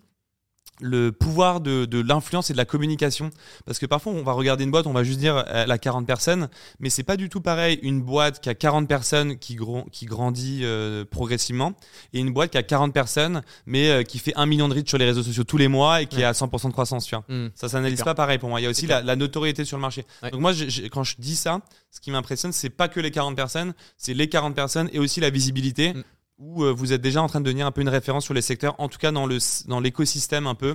le 0.80 1.12
pouvoir 1.12 1.62
de, 1.62 1.86
de 1.86 2.00
l'influence 2.02 2.50
et 2.50 2.54
de 2.54 2.58
la 2.58 2.66
communication. 2.66 3.30
Parce 3.66 3.80
que 3.80 3.86
parfois, 3.86 4.14
on 4.14 4.24
va 4.24 4.32
regarder 4.32 4.64
une 4.64 4.72
boîte, 4.72 4.88
on 4.88 4.94
va 4.94 5.04
juste 5.04 5.20
dire 5.20 5.44
elle 5.48 5.72
a 5.72 5.78
40 5.78 6.08
personnes, 6.08 6.50
mais 6.80 6.90
c'est 6.90 7.04
pas 7.04 7.18
du 7.18 7.30
tout 7.30 7.42
pareil 7.42 7.80
une 7.82 8.02
boîte 8.02 8.42
qui 8.42 8.50
a 8.50 8.56
40 8.56 8.88
personnes 8.88 9.38
qui, 9.38 9.58
qui 9.92 10.06
grandit 10.06 10.62
euh, 10.64 11.06
progressivement 11.06 11.74
et 12.14 12.20
une 12.20 12.32
boîte 12.32 12.52
qui 12.52 12.58
a 12.58 12.64
40 12.64 12.94
personnes 12.94 13.42
mais 13.66 13.90
euh, 13.90 14.04
qui 14.04 14.20
fait 14.20 14.34
un 14.36 14.46
million 14.46 14.68
de 14.68 14.74
reach 14.74 14.90
sur 14.90 14.98
les 14.98 15.06
réseaux 15.06 15.24
sociaux 15.24 15.44
tous 15.44 15.58
les 15.58 15.68
mois 15.68 16.02
et 16.02 16.08
qui 16.08 16.22
est 16.22 16.26
à 16.26 16.32
100% 16.32 16.68
de 16.68 16.74
croissance. 16.74 17.06
Tu 17.06 17.16
vois. 17.16 17.24
Mmh. 17.28 17.50
Ça 17.56 17.70
s'analyse 17.70 18.04
pas 18.04 18.16
pareil 18.16 18.38
pour 18.38 18.50
moi. 18.50 18.60
Il 18.60 18.64
y 18.64 18.68
a 18.68 18.70
aussi 18.70 18.88
la, 18.88 19.16
notoriété 19.16 19.66
sur 19.66 19.78
le 19.78 19.82
marché. 19.82 20.06
Donc 20.32 20.42
moi, 20.42 20.54
quand 20.92 21.04
je 21.04 21.16
dis 21.20 21.36
ça, 21.36 21.62
ce 21.92 22.00
qui 22.00 22.12
m'impressionne, 22.12 22.52
c'est 22.52 22.70
pas 22.70 22.88
que 22.88 23.00
les 23.00 23.12
40 23.12 23.36
personnes, 23.36 23.74
c'est 23.98 24.14
les 24.14 24.30
40 24.30 24.56
personnes 24.56 24.90
et 24.94 25.00
aussi 25.00 25.20
la 25.20 25.30
visibilité. 25.30 25.94
Mmh 25.94 26.04
où 26.42 26.64
euh, 26.64 26.74
vous 26.74 26.92
êtes 26.92 27.02
déjà 27.02 27.22
en 27.22 27.28
train 27.28 27.40
de 27.40 27.46
devenir 27.46 27.66
un 27.66 27.72
peu 27.72 27.82
une 27.82 27.90
référence 27.90 28.26
sur 28.26 28.34
les 28.34 28.42
secteurs, 28.42 28.76
en 28.80 28.90
tout 28.90 28.98
cas 28.98 29.12
dans 29.12 29.28
le 29.28 29.38
dans 29.68 29.80
l'écosystème 29.80 30.48
un 30.48 30.56
peu 30.56 30.74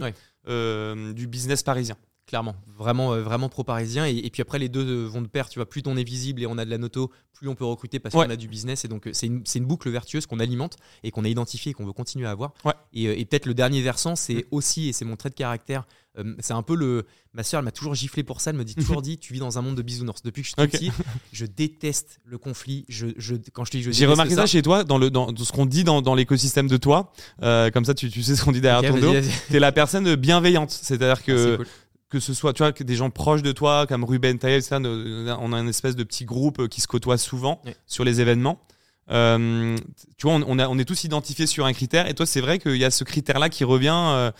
euh, 0.48 1.12
du 1.12 1.26
business 1.26 1.62
parisien. 1.62 1.96
Clairement, 2.26 2.56
vraiment, 2.76 3.12
euh, 3.12 3.22
vraiment 3.22 3.48
pro-parisien. 3.48 4.04
Et, 4.04 4.28
puis 4.30 4.42
après, 4.42 4.58
les 4.58 4.68
deux 4.68 5.04
vont 5.04 5.22
de 5.22 5.28
pair. 5.28 5.48
Tu 5.48 5.60
vois, 5.60 5.68
plus 5.68 5.82
on 5.86 5.96
est 5.96 6.02
visible 6.02 6.42
et 6.42 6.46
on 6.46 6.58
a 6.58 6.64
de 6.64 6.70
la 6.70 6.78
noto, 6.78 7.12
plus 7.32 7.48
on 7.48 7.54
peut 7.54 7.64
recruter 7.64 8.00
parce 8.00 8.16
qu'on 8.16 8.28
a 8.28 8.34
du 8.34 8.48
business. 8.48 8.84
Et 8.84 8.88
donc, 8.88 9.08
c'est 9.12 9.26
une, 9.26 9.44
une, 9.54 9.64
boucle 9.64 9.88
vertueuse 9.90 10.26
qu'on 10.26 10.40
alimente 10.40 10.76
et 11.04 11.12
qu'on 11.12 11.24
a 11.24 11.28
identifié 11.28 11.70
et 11.70 11.72
qu'on 11.72 11.86
veut 11.86 11.92
continuer 11.92 12.26
à 12.26 12.32
avoir. 12.32 12.52
Et, 12.92 13.04
et 13.04 13.24
peut-être 13.26 13.46
le 13.46 13.54
dernier 13.54 13.80
versant, 13.80 14.16
c'est 14.16 14.34
mm. 14.34 14.44
aussi, 14.50 14.88
et 14.88 14.92
c'est 14.92 15.04
mon 15.04 15.14
trait 15.14 15.30
de 15.30 15.36
caractère, 15.36 15.86
c'est 16.40 16.52
un 16.52 16.62
peu 16.62 16.74
le. 16.74 17.06
Ma 17.34 17.42
soeur, 17.42 17.58
elle 17.58 17.64
m'a 17.64 17.72
toujours 17.72 17.94
giflé 17.94 18.22
pour 18.22 18.40
ça. 18.40 18.50
Elle 18.50 18.56
me 18.56 18.64
dit 18.64 18.74
toujours 18.74 19.02
dit, 19.02 19.18
tu 19.18 19.32
vis 19.32 19.40
dans 19.40 19.58
un 19.58 19.62
monde 19.62 19.76
de 19.76 19.82
bisounours. 19.82 20.22
Depuis 20.22 20.42
que 20.42 20.48
je 20.48 20.54
suis 20.58 20.68
petit, 20.68 20.92
je 21.32 21.46
déteste 21.46 22.20
le 22.24 22.38
conflit. 22.38 22.84
Je, 22.88 23.08
je 23.16 23.36
quand 23.52 23.64
je 23.64 23.70
dis, 23.70 23.92
j'ai 23.92 24.06
remarqué 24.06 24.34
ça. 24.34 24.46
chez 24.46 24.62
toi, 24.62 24.84
dans 24.84 24.98
le 24.98 25.10
dans, 25.10 25.34
ce 25.36 25.52
qu'on 25.52 25.66
dit 25.66 25.84
dans, 25.84 26.02
dans 26.02 26.14
l'écosystème 26.14 26.68
de 26.68 26.76
toi. 26.76 27.12
comme 27.40 27.84
ça, 27.84 27.94
tu, 27.94 28.10
tu 28.10 28.22
sais 28.22 28.36
ce 28.36 28.44
qu'on 28.44 28.52
dit 28.52 28.60
derrière 28.60 28.90
ton 28.90 28.98
dos. 28.98 29.14
T'es 29.50 29.58
la 29.58 29.72
personne 29.72 30.14
bienveillante. 30.16 30.70
C'est-à-dire 30.70 31.22
que. 31.22 31.58
Ah, 31.60 31.64
que 32.08 32.20
ce 32.20 32.34
soit 32.34 32.52
tu 32.52 32.62
vois 32.62 32.72
que 32.72 32.84
des 32.84 32.94
gens 32.94 33.10
proches 33.10 33.42
de 33.42 33.50
toi 33.50 33.84
comme 33.86 34.04
Ruben 34.04 34.38
Taïel 34.38 34.62
on 34.70 35.52
a 35.52 35.58
une 35.58 35.68
espèce 35.68 35.96
de 35.96 36.04
petit 36.04 36.24
groupe 36.24 36.68
qui 36.68 36.80
se 36.80 36.86
côtoie 36.86 37.18
souvent 37.18 37.60
sur 37.86 38.04
les 38.04 38.20
événements 38.20 38.60
euh, 39.11 39.76
tu 40.16 40.26
vois 40.26 40.34
on, 40.34 40.59
on, 40.59 40.78
est 40.78 40.84
tous 40.84 41.04
identifiés 41.04 41.46
sur 41.46 41.64
un 41.64 41.72
critère 41.72 42.09
et 42.09 42.14
toi 42.14 42.26
c'est 42.26 42.40
vrai 42.40 42.59
qu'il 42.59 42.76
y 42.76 42.84
a 42.84 42.90
ce 42.90 43.04
critère 43.04 43.38
là 43.38 43.48
qui 43.48 43.62
revient 43.62 43.94
euh, 43.94 44.32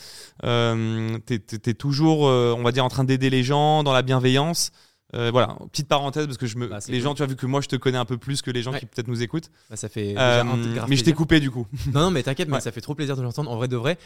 euh, 0.43 1.19
es, 1.31 1.75
toujours 1.75 2.23
on 2.23 2.63
va 2.63 2.73
dire 2.73 2.85
en 2.85 2.89
train 2.89 3.05
d'aider 3.05 3.31
les 3.31 3.45
gens 3.45 3.85
dans 3.85 3.93
la 3.93 4.03
bienveillance 4.03 4.73
voilà, 5.13 5.57
petite 5.73 5.89
parenthèse 5.89 6.27
parce 6.27 6.37
que 6.37 6.47
je 6.47 6.59
me, 6.59 6.67
bah, 6.67 6.81
les 6.89 7.01
gens, 7.01 7.15
tu 7.15 7.23
as 7.23 7.27
vu 7.27 7.37
que 7.37 7.47
moi 7.47 7.63
je 7.63 7.69
te 7.69 7.77
connais 7.77 7.97
un 7.97 8.05
peu 8.05 8.19
plus 8.19 8.43
que 8.43 8.51
les 8.51 8.61
gens 8.61 8.73
qui 8.73 8.85
peut-être 8.85 9.09
nous 9.09 9.23
écoutent. 9.23 9.51
Bah, 9.71 9.77
ça 9.77 9.89
fait. 9.89 10.15
mais 10.89 10.97
je 10.97 11.05
t'ai 11.05 11.15
coupé 11.15 11.41
du 11.41 11.51
coup. 11.51 11.67
Non, 11.95 12.03
non, 12.03 12.11
mais 12.11 12.23
t'inquiète, 12.23 12.51
mais 12.51 12.61
ça 12.61 12.71
fait 12.71 12.83
trop 12.83 12.95
plaisir 12.95 13.17
de 13.17 13.23
l'entendre. 13.23 13.51
En 13.51 13.57
vrai 13.57 13.67
de 13.67 13.79
vrai, 13.79 13.97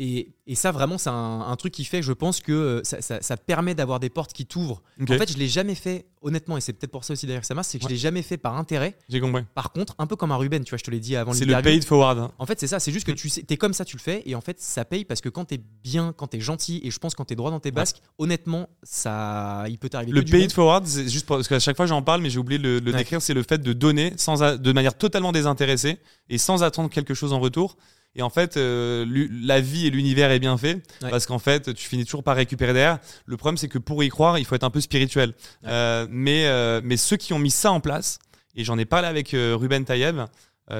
Et, 0.00 0.30
et, 0.46 0.54
ça, 0.54 0.70
vraiment, 0.70 0.96
c'est 0.96 1.10
un, 1.10 1.56
truc 1.58 1.72
qui 1.72 1.82
fait, 1.82 2.02
je 2.02 2.12
pense, 2.12 2.38
que 2.38 2.52
euh, 2.52 2.80
ça, 2.84 3.20
ça, 3.20 3.36
permet 3.36 3.74
d'avoir 3.74 3.98
des 3.98 4.10
portes 4.10 4.32
qui 4.32 4.46
t'ouvrent. 4.46 4.80
En 5.02 5.06
fait, 5.06 5.32
je 5.32 5.36
l'ai 5.36 5.48
jamais 5.48 5.74
fait, 5.74 6.06
honnêtement, 6.22 6.56
et 6.56 6.60
c'est 6.60 6.72
peut-être 6.72 6.92
pour 6.92 7.02
ça 7.02 7.14
aussi 7.14 7.26
d'ailleurs 7.26 7.40
que 7.40 7.48
ça 7.48 7.54
marche, 7.54 7.66
c'est 7.66 7.78
que 7.78 7.84
je 7.84 7.88
l'ai 7.88 7.96
jamais 7.96 8.22
fait 8.22 8.36
par 8.36 8.56
intérêt. 8.56 8.96
J'ai 9.08 9.18
compris. 9.18 9.42
Par 9.56 9.72
contre, 9.72 9.96
un 9.98 10.06
peu 10.06 10.14
comme 10.14 10.30
un 10.30 10.36
Ruben, 10.36 10.62
tu 10.62 10.70
vois, 10.70 10.78
je 10.78 10.84
te 10.84 10.90
l'ai 10.92 11.00
dit 11.00 11.16
avant 11.16 11.32
C'est 11.32 11.46
le 11.46 11.60
paid 11.60 11.84
forward. 11.84 12.20
Hein. 12.20 12.30
En 12.38 12.46
fait, 12.46 12.60
c'est 12.60 12.68
ça, 12.68 12.78
c'est 12.78 12.92
juste 12.92 13.08
que 13.08 13.12
tu 13.12 13.28
sais, 13.28 13.44
es 13.48 13.56
comme 13.56 13.74
ça, 13.74 13.84
tu 13.84 13.96
le 13.96 14.00
fais, 14.00 14.22
et 14.24 14.36
en 14.36 14.40
fait, 14.40 14.60
ça 14.60 14.84
paye 14.84 15.04
parce 15.04 15.20
que 15.20 15.28
quand 15.28 15.46
tu 15.46 15.56
es 15.56 15.60
bien, 15.82 16.14
quand 16.16 16.28
tu 16.28 16.36
es 16.36 16.40
gentil, 16.40 16.80
et 16.84 16.92
je 16.92 16.98
pense 17.00 17.16
quand 17.16 17.24
tu 17.24 17.32
es 17.32 17.36
droit 17.36 17.50
dans 17.50 17.60
tes 17.60 17.72
basques, 17.72 18.00
honnêtement, 18.18 18.68
ça, 18.84 19.64
il 19.68 19.78
peut 19.78 19.88
t'arriver. 19.88 20.12
Le 20.12 20.22
paid 20.22 20.52
forward, 20.52 20.86
c'est 20.86 21.08
juste 21.08 21.26
parce 21.26 21.48
qu'à 21.48 21.58
chaque 21.58 21.76
fois 21.76 21.86
j'en 21.86 22.02
parle, 22.02 22.22
mais 22.22 22.30
j'ai 22.30 22.38
oublié 22.38 22.60
de 22.60 22.80
le, 22.84 22.92
décrire, 22.92 23.20
c'est 23.20 23.34
le 23.34 23.42
fait 23.42 23.58
de 23.58 23.72
donner 23.72 24.12
sans, 24.16 24.56
de 24.56 24.72
manière 24.72 24.96
totalement 24.96 25.32
désintéressée 25.32 25.98
et 26.28 26.38
sans 26.38 26.62
attendre 26.62 26.88
quelque 26.88 27.14
chose 27.14 27.32
en 27.32 27.40
retour. 27.40 27.76
Et 28.14 28.22
en 28.22 28.30
fait, 28.30 28.56
euh, 28.56 29.06
la 29.42 29.60
vie 29.60 29.86
et 29.86 29.90
l'univers 29.90 30.30
est 30.30 30.38
bien 30.38 30.58
fait 30.58 30.82
parce 31.00 31.26
qu'en 31.26 31.38
fait, 31.38 31.72
tu 31.74 31.88
finis 31.88 32.04
toujours 32.04 32.24
par 32.24 32.36
récupérer 32.36 32.72
derrière. 32.72 32.98
Le 33.26 33.36
problème, 33.36 33.56
c'est 33.56 33.68
que 33.68 33.78
pour 33.78 34.02
y 34.02 34.08
croire, 34.08 34.38
il 34.38 34.44
faut 34.44 34.54
être 34.54 34.64
un 34.64 34.70
peu 34.70 34.80
spirituel. 34.80 35.34
Euh, 35.66 36.06
mais, 36.10 36.46
euh, 36.46 36.80
mais 36.82 36.96
ceux 36.96 37.16
qui 37.16 37.32
ont 37.32 37.38
mis 37.38 37.50
ça 37.50 37.70
en 37.70 37.80
place, 37.80 38.18
et 38.56 38.64
j'en 38.64 38.76
ai 38.76 38.84
parlé 38.84 39.06
avec 39.06 39.30
Ruben 39.32 39.84
Tayeb, 39.84 40.20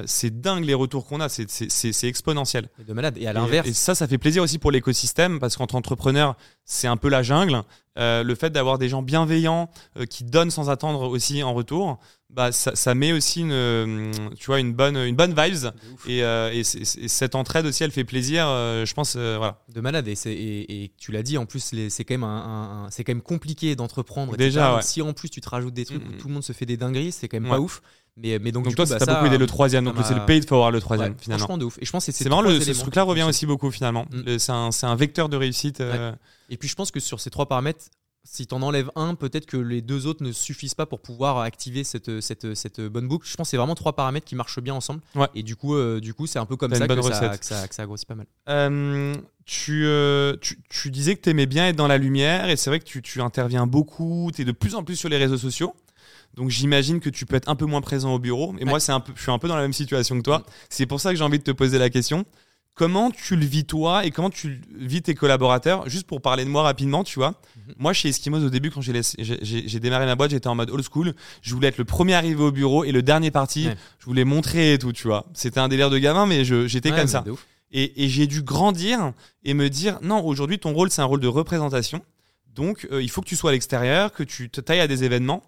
c'est 0.05 0.41
dingue 0.41 0.65
les 0.65 0.73
retours 0.73 1.07
qu'on 1.07 1.21
a, 1.21 1.29
c'est 1.29 2.03
exponentiel. 2.03 2.67
de 2.85 2.93
malade. 2.93 3.17
Et 3.17 3.25
à 3.25 3.33
l'inverse. 3.33 3.67
Et, 3.67 3.73
ça, 3.73 3.95
ça 3.95 4.07
fait 4.07 4.17
plaisir 4.17 4.43
aussi 4.43 4.59
pour 4.59 4.71
l'écosystème 4.71 5.39
parce 5.39 5.55
qu'entre 5.55 5.75
entrepreneurs, 5.75 6.35
c'est 6.65 6.87
un 6.87 6.97
peu 6.97 7.07
la 7.07 7.23
jungle. 7.23 7.61
le 7.95 8.35
fait 8.35 8.49
d'avoir 8.49 8.79
des 8.79 8.89
gens 8.89 9.01
bienveillants 9.01 9.69
qui 10.09 10.25
donnent 10.25 10.51
sans 10.51 10.69
attendre 10.69 11.07
aussi 11.07 11.41
en 11.41 11.53
retour, 11.53 11.99
bah, 12.29 12.51
ça, 12.51 12.95
met 12.95 13.11
aussi 13.11 13.41
une, 13.41 13.51
euh, 13.51 14.11
tu 14.37 14.45
vois, 14.47 14.59
une, 14.59 14.73
bonne, 14.73 14.95
une 14.97 15.15
bonne 15.15 15.33
vibes. 15.33 15.71
Et, 16.07 16.23
euh, 16.23 16.51
et, 16.53 16.63
cette 16.63 17.33
entraide 17.33 17.65
aussi, 17.65 17.83
elle 17.83 17.91
fait 17.91 18.03
plaisir, 18.03 18.45
euh, 18.47 18.85
je 18.85 18.93
pense. 18.93 19.15
voilà. 19.15 19.63
De 19.73 19.81
malade. 19.81 20.07
Et, 20.07 20.13
et 20.25 20.91
tu 20.97 21.11
l'as 21.11 21.23
dit, 21.23 21.39
en 21.39 21.47
plus, 21.47 21.73
c'est 21.89 22.03
quand, 22.03 22.13
même 22.13 22.23
un, 22.23 22.87
c'est 22.91 23.03
quand 23.03 23.13
même 23.13 23.23
compliqué 23.23 23.75
d'entreprendre. 23.75 24.37
Déjà, 24.37 24.79
Si 24.81 25.01
en 25.01 25.13
plus 25.13 25.29
tu 25.29 25.41
te 25.41 25.49
rajoutes 25.49 25.73
des 25.73 25.85
trucs 25.85 26.05
où 26.07 26.11
tout 26.13 26.27
le 26.27 26.33
monde 26.33 26.43
se 26.43 26.53
fait 26.53 26.65
des 26.65 26.77
dingueries, 26.77 27.11
c'est 27.11 27.27
quand 27.27 27.39
même 27.39 27.49
pas 27.49 27.59
ouf. 27.59 27.81
Mais, 28.21 28.37
mais 28.37 28.51
donc, 28.51 28.65
donc 28.65 28.75
toi, 28.75 28.85
ça 28.85 28.97
t'a 28.97 29.13
beaucoup 29.13 29.27
aidé 29.27 29.37
le 29.37 29.47
troisième. 29.47 29.85
Donc 29.85 29.95
c'est 30.03 30.13
le 30.13 30.25
paid 30.25 30.47
for 30.47 30.69
le 30.69 30.79
troisième, 30.79 31.15
finalement. 31.19 31.45
Franchement, 31.45 31.57
de 31.57 31.65
ouf. 31.65 31.79
Et 31.81 31.85
je 31.85 31.91
pense 31.91 32.05
que 32.05 32.11
c'est 32.11 32.29
marrant, 32.29 32.43
ce 32.43 32.71
truc-là 32.79 33.03
revient 33.03 33.23
aussi 33.23 33.47
beaucoup, 33.47 33.71
finalement. 33.71 34.05
Mm. 34.11 34.37
C'est 34.37 34.51
un, 34.51 34.69
un, 34.83 34.95
vecteur 34.95 35.29
de 35.29 35.37
réussite. 35.37 35.81
Et 36.51 36.57
puis 36.57 36.67
je 36.67 36.75
pense 36.75 36.91
que 36.91 36.99
sur 36.99 37.19
ces 37.19 37.31
trois 37.31 37.47
paramètres, 37.47 37.85
si 38.31 38.45
tu 38.45 38.53
en 38.53 38.61
enlèves 38.61 38.91
un, 38.95 39.15
peut-être 39.15 39.47
que 39.47 39.57
les 39.57 39.81
deux 39.81 40.05
autres 40.05 40.23
ne 40.23 40.31
suffisent 40.31 40.75
pas 40.75 40.85
pour 40.85 41.01
pouvoir 41.01 41.39
activer 41.39 41.83
cette, 41.83 42.21
cette, 42.21 42.53
cette 42.53 42.79
bonne 42.79 43.07
boucle. 43.07 43.27
Je 43.27 43.35
pense 43.35 43.47
que 43.47 43.51
c'est 43.51 43.57
vraiment 43.57 43.73
trois 43.73 43.93
paramètres 43.93 44.27
qui 44.27 44.35
marchent 44.35 44.59
bien 44.59 44.75
ensemble. 44.75 45.01
Et 45.33 45.41
du 45.41 45.55
coup, 45.55 45.75
euh, 45.75 45.99
du 45.99 46.13
coup, 46.13 46.27
c'est 46.27 46.37
un 46.37 46.45
peu 46.45 46.55
comme 46.55 46.73
ça 46.73 46.87
que 46.87 47.01
ça, 47.01 47.37
que 47.37 47.45
ça, 47.45 47.67
que, 47.67 47.75
ça, 47.75 47.85
grossit 47.85 48.07
pas 48.07 48.13
mal. 48.13 48.27
Euh, 48.49 49.15
tu, 49.45 49.85
euh, 49.85 50.37
tu, 50.41 50.59
tu, 50.69 50.91
disais 50.91 51.15
que 51.15 51.21
tu 51.21 51.29
aimais 51.31 51.47
bien 51.47 51.69
être 51.69 51.75
dans 51.75 51.87
la 51.87 51.97
lumière 51.97 52.49
et 52.49 52.55
c'est 52.55 52.69
vrai 52.69 52.79
que 52.79 52.85
tu, 52.85 53.01
tu 53.01 53.19
interviens 53.19 53.65
beaucoup, 53.65 54.29
tu 54.33 54.43
es 54.43 54.45
de 54.45 54.51
plus 54.51 54.75
en 54.75 54.83
plus 54.83 54.95
sur 54.95 55.09
les 55.09 55.17
réseaux 55.17 55.37
sociaux. 55.37 55.73
Donc 56.35 56.51
j'imagine 56.51 56.99
que 56.99 57.09
tu 57.09 57.25
peux 57.25 57.35
être 57.35 57.49
un 57.49 57.55
peu 57.55 57.65
moins 57.65 57.81
présent 57.81 58.13
au 58.13 58.19
bureau. 58.19 58.53
Et 58.59 58.65
moi, 58.65 58.79
c'est 58.79 58.91
un 58.91 58.99
peu, 58.99 59.11
je 59.15 59.21
suis 59.21 59.31
un 59.31 59.39
peu 59.39 59.47
dans 59.47 59.55
la 59.55 59.63
même 59.63 59.73
situation 59.73 60.15
que 60.17 60.23
toi. 60.23 60.39
Mm. 60.39 60.43
C'est 60.69 60.85
pour 60.85 61.01
ça 61.01 61.09
que 61.09 61.17
j'ai 61.17 61.23
envie 61.23 61.39
de 61.39 61.43
te 61.43 61.51
poser 61.51 61.79
la 61.79 61.89
question. 61.89 62.25
Comment 62.79 63.11
tu 63.11 63.35
le 63.35 63.45
vis 63.45 63.65
toi 63.65 64.05
et 64.05 64.11
comment 64.11 64.29
tu 64.29 64.61
vis 64.73 65.01
tes 65.01 65.13
collaborateurs 65.13 65.89
Juste 65.89 66.07
pour 66.07 66.21
parler 66.21 66.45
de 66.45 66.49
moi 66.49 66.63
rapidement, 66.63 67.03
tu 67.03 67.19
vois. 67.19 67.31
Mhm. 67.31 67.73
Moi, 67.77 67.91
chez 67.91 68.07
Eskimos, 68.07 68.37
au 68.37 68.49
début, 68.49 68.71
quand 68.71 68.79
j'ai 68.79 69.79
démarré 69.81 70.05
ma 70.05 70.15
boîte, 70.15 70.31
j'étais 70.31 70.47
en 70.47 70.55
mode 70.55 70.69
old 70.71 70.85
school. 70.89 71.13
Je 71.41 71.53
voulais 71.53 71.67
être 71.67 71.77
le 71.77 71.83
premier 71.83 72.13
arrivé 72.13 72.41
au 72.41 72.53
bureau 72.53 72.85
et 72.85 72.93
le 72.93 73.01
dernier 73.01 73.31
parti. 73.31 73.67
Je 73.99 74.05
voulais 74.05 74.23
montrer 74.23 74.75
et 74.75 74.77
tout, 74.77 74.93
tu 74.93 75.07
vois. 75.07 75.25
C'était 75.33 75.59
un 75.59 75.67
délire 75.67 75.89
de 75.89 75.97
gamin, 75.97 76.25
mais 76.25 76.45
j'étais 76.45 76.91
comme 76.91 77.07
ça. 77.07 77.25
Et, 77.73 78.07
j'ai 78.07 78.27
dû 78.27 78.43
grandir 78.43 79.11
et 79.43 79.53
me 79.53 79.69
dire 79.69 79.99
non, 80.01 80.25
aujourd'hui, 80.25 80.57
ton 80.57 80.71
rôle, 80.71 80.89
c'est 80.89 81.01
un 81.01 81.05
rôle 81.05 81.19
de 81.19 81.27
représentation. 81.27 82.01
Donc, 82.55 82.87
euh, 82.93 83.03
il 83.03 83.09
faut 83.09 83.19
que 83.21 83.27
tu 83.27 83.35
sois 83.35 83.49
à 83.49 83.53
l'extérieur, 83.53 84.13
que 84.13 84.23
tu 84.23 84.49
te 84.49 84.61
tailles 84.61 84.79
à 84.79 84.87
des 84.87 85.03
événements. 85.03 85.43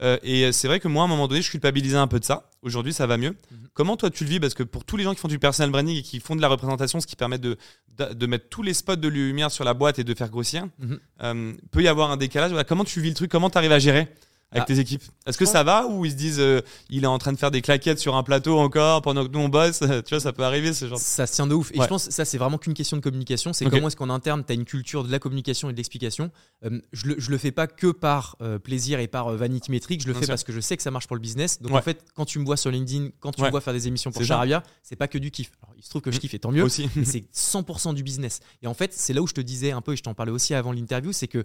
Euh, 0.00 0.18
et 0.22 0.50
c'est 0.52 0.68
vrai 0.68 0.80
que 0.80 0.88
moi, 0.88 1.02
à 1.02 1.06
un 1.06 1.08
moment 1.08 1.28
donné, 1.28 1.42
je 1.42 1.50
culpabilisais 1.50 1.96
un 1.96 2.06
peu 2.06 2.18
de 2.18 2.24
ça. 2.24 2.50
Aujourd'hui, 2.62 2.92
ça 2.92 3.06
va 3.06 3.16
mieux. 3.16 3.30
Mhm. 3.30 3.68
Comment 3.74 3.96
toi, 3.96 4.10
tu 4.10 4.24
le 4.24 4.30
vis? 4.30 4.40
Parce 4.40 4.54
que 4.54 4.62
pour 4.62 4.84
tous 4.84 4.96
les 4.96 5.04
gens 5.04 5.14
qui 5.14 5.20
font 5.20 5.28
du 5.28 5.38
personal 5.38 5.70
branding 5.70 5.96
et 5.96 6.02
qui 6.02 6.20
font 6.20 6.36
de 6.36 6.40
la 6.40 6.48
représentation, 6.48 7.00
ce 7.00 7.06
qui 7.06 7.16
permet 7.16 7.38
de, 7.38 7.56
de, 7.98 8.26
mettre 8.26 8.48
tous 8.48 8.62
les 8.62 8.74
spots 8.74 8.96
de 8.96 9.08
lumière 9.08 9.50
sur 9.50 9.64
la 9.64 9.74
boîte 9.74 9.98
et 9.98 10.04
de 10.04 10.14
faire 10.14 10.30
grossir, 10.30 10.66
mhm. 10.78 10.98
euh, 11.22 11.52
peut 11.70 11.82
y 11.82 11.88
avoir 11.88 12.10
un 12.10 12.16
décalage. 12.16 12.52
comment 12.66 12.84
tu 12.84 13.00
vis 13.00 13.10
le 13.10 13.14
truc? 13.14 13.30
Comment 13.30 13.50
tu 13.50 13.58
arrives 13.58 13.72
à 13.72 13.78
gérer? 13.78 14.08
Avec 14.52 14.62
ah. 14.62 14.66
tes 14.66 14.78
équipes 14.78 15.02
Est-ce 15.26 15.38
que 15.38 15.44
ça 15.44 15.64
va 15.64 15.86
ou 15.86 16.04
ils 16.04 16.12
se 16.12 16.16
disent 16.16 16.40
euh, 16.40 16.60
il 16.90 17.04
est 17.04 17.08
en 17.08 17.18
train 17.18 17.32
de 17.32 17.38
faire 17.38 17.50
des 17.50 17.62
claquettes 17.62 17.98
sur 17.98 18.16
un 18.16 18.22
plateau 18.22 18.58
encore 18.58 19.02
pendant 19.02 19.26
que 19.26 19.32
nous 19.32 19.40
on 19.40 19.48
bosse 19.48 19.80
Tu 20.04 20.10
vois, 20.10 20.20
ça 20.20 20.32
peut 20.32 20.44
arriver 20.44 20.72
ce 20.72 20.86
genre. 20.86 20.98
Ça 20.98 21.26
se 21.26 21.34
tient 21.34 21.46
de 21.46 21.54
ouf. 21.54 21.70
Et 21.72 21.80
je 21.80 21.86
pense 21.86 22.06
que 22.06 22.12
ça 22.12 22.24
c'est 22.24 22.38
vraiment 22.38 22.58
qu'une 22.58 22.74
question 22.74 22.96
de 22.96 23.02
communication. 23.02 23.52
C'est 23.52 23.64
comment 23.64 23.88
est-ce 23.88 23.96
qu'en 23.96 24.10
interne 24.10 24.44
tu 24.46 24.52
as 24.52 24.54
une 24.54 24.64
culture 24.64 25.04
de 25.04 25.10
la 25.10 25.18
communication 25.18 25.70
et 25.70 25.72
de 25.72 25.76
l'explication. 25.76 26.30
Euh, 26.64 26.80
je, 26.92 27.06
le, 27.08 27.14
je 27.18 27.30
le 27.30 27.38
fais 27.38 27.52
pas 27.52 27.66
que 27.66 27.88
par 27.88 28.36
euh, 28.42 28.58
plaisir 28.58 29.00
et 29.00 29.08
par 29.08 29.30
vanity 29.32 29.70
métrique. 29.70 30.02
Je 30.02 30.08
le 30.08 30.14
fais 30.14 30.26
parce 30.26 30.44
que 30.44 30.52
je 30.52 30.60
sais 30.60 30.76
que 30.76 30.82
ça 30.82 30.90
marche 30.90 31.06
pour 31.06 31.16
le 31.16 31.22
business. 31.22 31.60
Donc 31.60 31.72
en 31.72 31.82
fait, 31.82 32.04
quand 32.14 32.24
tu 32.24 32.38
me 32.38 32.44
vois 32.44 32.56
sur 32.56 32.70
LinkedIn, 32.70 33.08
quand 33.20 33.32
tu 33.32 33.42
me 33.42 33.50
vois 33.50 33.60
faire 33.60 33.72
des 33.72 33.88
émissions 33.88 34.10
pour 34.10 34.24
Charabia, 34.24 34.62
c'est 34.82 34.96
pas 34.96 35.08
que 35.08 35.18
du 35.18 35.30
kiff. 35.30 35.50
Alors, 35.62 35.74
il 35.76 35.82
se 35.82 35.90
trouve 35.90 36.02
que 36.02 36.10
je 36.10 36.16
mm. 36.16 36.20
kiffe 36.20 36.34
et 36.34 36.38
tant 36.38 36.52
mieux. 36.52 36.62
Aussi. 36.62 36.88
c'est 37.04 37.24
100% 37.32 37.94
du 37.94 38.02
business. 38.02 38.40
Et 38.62 38.66
en 38.66 38.74
fait, 38.74 38.92
c'est 38.92 39.12
là 39.12 39.22
où 39.22 39.26
je 39.26 39.34
te 39.34 39.40
disais 39.40 39.72
un 39.72 39.80
peu 39.80 39.92
et 39.92 39.96
je 39.96 40.02
t'en 40.02 40.14
parlais 40.14 40.32
aussi 40.32 40.54
avant 40.54 40.72
l'interview, 40.72 41.12
c'est 41.12 41.28
que 41.28 41.44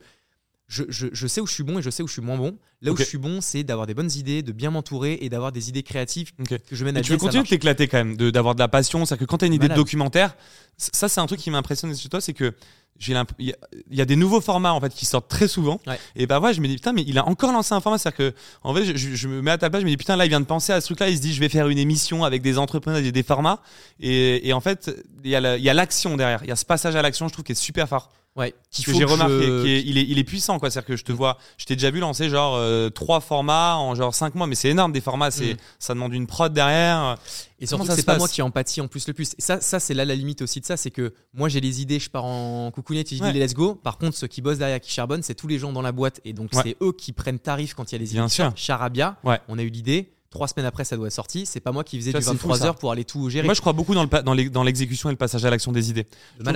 je, 0.67 0.83
je, 0.89 1.27
sais 1.27 1.39
où 1.39 1.47
je 1.47 1.53
suis 1.53 1.63
bon 1.63 1.79
et 1.79 1.81
je 1.81 1.89
sais 1.89 2.03
où 2.03 2.07
je 2.07 2.13
suis 2.13 2.21
moins 2.21 2.37
bon. 2.37 2.57
Là 2.81 2.91
où 2.91 2.97
je 2.97 3.03
suis 3.03 3.17
bon, 3.17 3.39
c'est 3.39 3.63
d'avoir 3.63 3.87
des 3.87 3.93
bonnes 3.93 4.11
idées, 4.11 4.43
de 4.43 4.51
bien 4.51 4.69
m'entourer 4.69 5.17
et 5.21 5.29
d'avoir 5.29 5.53
des 5.53 5.69
idées 5.69 5.81
créatives 5.81 6.33
que 6.35 6.57
je 6.71 6.83
mène 6.83 6.97
à 6.97 7.01
Tu 7.01 7.11
veux 7.11 7.17
continuer 7.17 7.43
de 7.43 7.47
t'éclater 7.47 7.87
quand 7.87 7.97
même, 7.97 8.17
d'avoir 8.17 8.53
de, 8.53 8.59
la 8.59 8.67
passion. 8.67 9.05
C'est-à-dire 9.05 9.25
que 9.25 9.31
quand 9.31 9.37
tu 9.37 9.45
as 9.45 9.47
une 9.47 9.53
idée 9.53 9.69
de 9.69 9.73
documentaire, 9.73 10.35
ça 10.77 11.07
c'est 11.07 11.21
un 11.21 11.25
truc 11.25 11.39
qui 11.39 11.49
m'impressionne 11.51 11.95
chez 11.95 12.09
toi, 12.09 12.19
c'est 12.19 12.33
que 12.33 12.53
il 12.99 13.53
y, 13.91 14.01
a 14.01 14.05
des 14.05 14.15
nouveaux 14.15 14.41
formats 14.41 14.73
en 14.73 14.81
fait 14.81 14.91
qui 14.93 15.05
sortent 15.05 15.27
très 15.29 15.47
souvent. 15.47 15.79
Et 16.15 16.25
bah 16.25 16.39
ouais 16.39 16.53
je 16.53 16.61
me 16.61 16.67
dis 16.67 16.75
putain 16.75 16.93
mais 16.93 17.03
il 17.07 17.17
a 17.17 17.27
encore 17.27 17.51
lancé 17.51 17.73
un 17.73 17.79
format 17.79 17.99
c'est 17.99 18.09
à 18.09 18.11
dire 18.11 18.17
que 18.17 18.33
en 18.63 18.73
fait 18.73 18.97
je, 18.97 19.27
me 19.27 19.41
mets 19.41 19.51
à 19.51 19.57
ta 19.59 19.69
place 19.69 19.81
je 19.81 19.85
me 19.85 19.91
dis 19.91 19.97
putain 19.97 20.15
là 20.15 20.25
il 20.25 20.29
vient 20.29 20.39
de 20.39 20.45
penser 20.45 20.73
à 20.73 20.81
ce 20.81 20.87
truc 20.87 20.99
là 20.99 21.09
il 21.09 21.15
se 21.15 21.21
dit 21.21 21.31
je 21.31 21.39
vais 21.39 21.49
faire 21.49 21.67
une 21.67 21.77
émission 21.77 22.23
avec 22.23 22.41
des 22.41 22.57
entrepreneurs 22.57 22.99
et 22.99 23.11
des 23.11 23.23
formats. 23.23 23.61
Et, 23.99 24.47
et 24.47 24.53
en 24.53 24.61
fait 24.61 24.91
il 25.23 25.29
y 25.29 25.35
a 25.35 25.73
l'action 25.73 26.17
derrière 26.17 26.39
il 26.43 26.49
y 26.49 26.51
a 26.51 26.55
ce 26.55 26.65
passage 26.65 26.95
à 26.95 27.01
l'action 27.01 27.27
je 27.27 27.33
trouve 27.33 27.45
qui 27.45 27.51
est 27.51 27.55
super 27.55 27.87
fort 27.87 28.11
Ouais, 28.37 28.51
que 28.51 28.93
j'ai 28.93 29.03
remarqué, 29.03 29.81
il, 29.83 29.97
est, 29.97 30.03
il 30.03 30.19
est 30.19 30.23
puissant 30.23 30.59
quoi. 30.59 30.69
C'est-à-dire 30.69 30.87
que 30.87 30.95
je 30.95 31.03
te 31.03 31.11
vois, 31.11 31.39
je 31.57 31.65
t'ai 31.65 31.75
déjà 31.75 31.89
vu 31.89 31.99
lancer 31.99 32.29
genre 32.29 32.55
euh, 32.55 32.91
trois 32.91 33.19
formats 33.19 33.77
en 33.77 33.95
genre 33.95 34.13
cinq 34.13 34.35
mois, 34.35 34.45
mais 34.45 34.53
c'est 34.53 34.69
énorme 34.69 34.91
des 34.91 35.01
formats, 35.01 35.31
c'est 35.31 35.55
mm. 35.55 35.57
ça 35.79 35.95
demande 35.95 36.13
une 36.13 36.27
prod 36.27 36.53
derrière. 36.53 37.17
Et 37.59 37.65
surtout, 37.65 37.87
c'est 37.89 38.05
pas 38.05 38.19
moi 38.19 38.27
qui 38.27 38.43
empathie 38.43 38.79
en 38.79 38.87
plus 38.87 39.07
le 39.07 39.13
plus? 39.13 39.33
Et 39.39 39.41
ça, 39.41 39.59
ça 39.59 39.79
c'est 39.79 39.95
là 39.95 40.05
la 40.05 40.13
limite 40.13 40.43
aussi 40.43 40.61
de 40.61 40.65
ça, 40.65 40.77
c'est 40.77 40.91
que 40.91 41.15
moi 41.33 41.49
j'ai 41.49 41.61
les 41.61 41.81
idées, 41.81 41.99
je 41.99 42.11
pars 42.11 42.25
en 42.25 42.69
coucounette, 42.69 43.09
je 43.09 43.23
dis 43.23 43.39
let's 43.39 43.55
go. 43.55 43.73
Par 43.73 43.97
contre, 43.97 44.15
ceux 44.15 44.27
qui 44.27 44.41
bossent 44.41 44.59
derrière, 44.59 44.79
qui 44.79 44.91
charbonnent, 44.91 45.23
c'est 45.23 45.33
tous 45.33 45.47
les 45.47 45.57
gens 45.57 45.73
dans 45.73 45.81
la 45.81 45.91
boîte, 45.91 46.21
et 46.23 46.33
donc 46.33 46.51
c'est 46.53 46.77
eux 46.83 46.93
qui 46.93 47.13
prennent 47.13 47.39
tarif 47.39 47.73
quand 47.73 47.91
il 47.91 47.95
y 47.95 47.97
a 47.97 47.99
les 47.99 48.11
idées. 48.11 48.19
Bien 48.19 48.29
sûr. 48.29 48.53
Charabia, 48.55 49.17
on 49.47 49.57
a 49.57 49.63
eu 49.63 49.69
l'idée 49.69 50.13
Trois 50.29 50.47
semaines 50.47 50.65
après, 50.65 50.83
ça 50.83 50.97
doit 50.97 51.07
être 51.07 51.13
sorti. 51.13 51.45
C'est 51.45 51.59
pas 51.59 51.71
moi 51.71 51.83
qui 51.83 51.97
faisais 51.97 52.11
du 52.11 52.19
23 52.19 52.65
heures 52.65 52.75
pour 52.75 52.91
aller 52.91 53.05
tout 53.05 53.29
gérer. 53.29 53.45
Moi, 53.45 53.53
je 53.53 53.61
crois 53.61 53.73
beaucoup 53.73 53.93
dans, 53.93 54.03
le, 54.03 54.49
dans 54.49 54.63
l'exécution 54.63 55.09
et 55.09 55.13
le 55.13 55.17
passage 55.17 55.45
à 55.45 55.49
l'action 55.49 55.71
des 55.71 55.89
idées. 55.89 56.07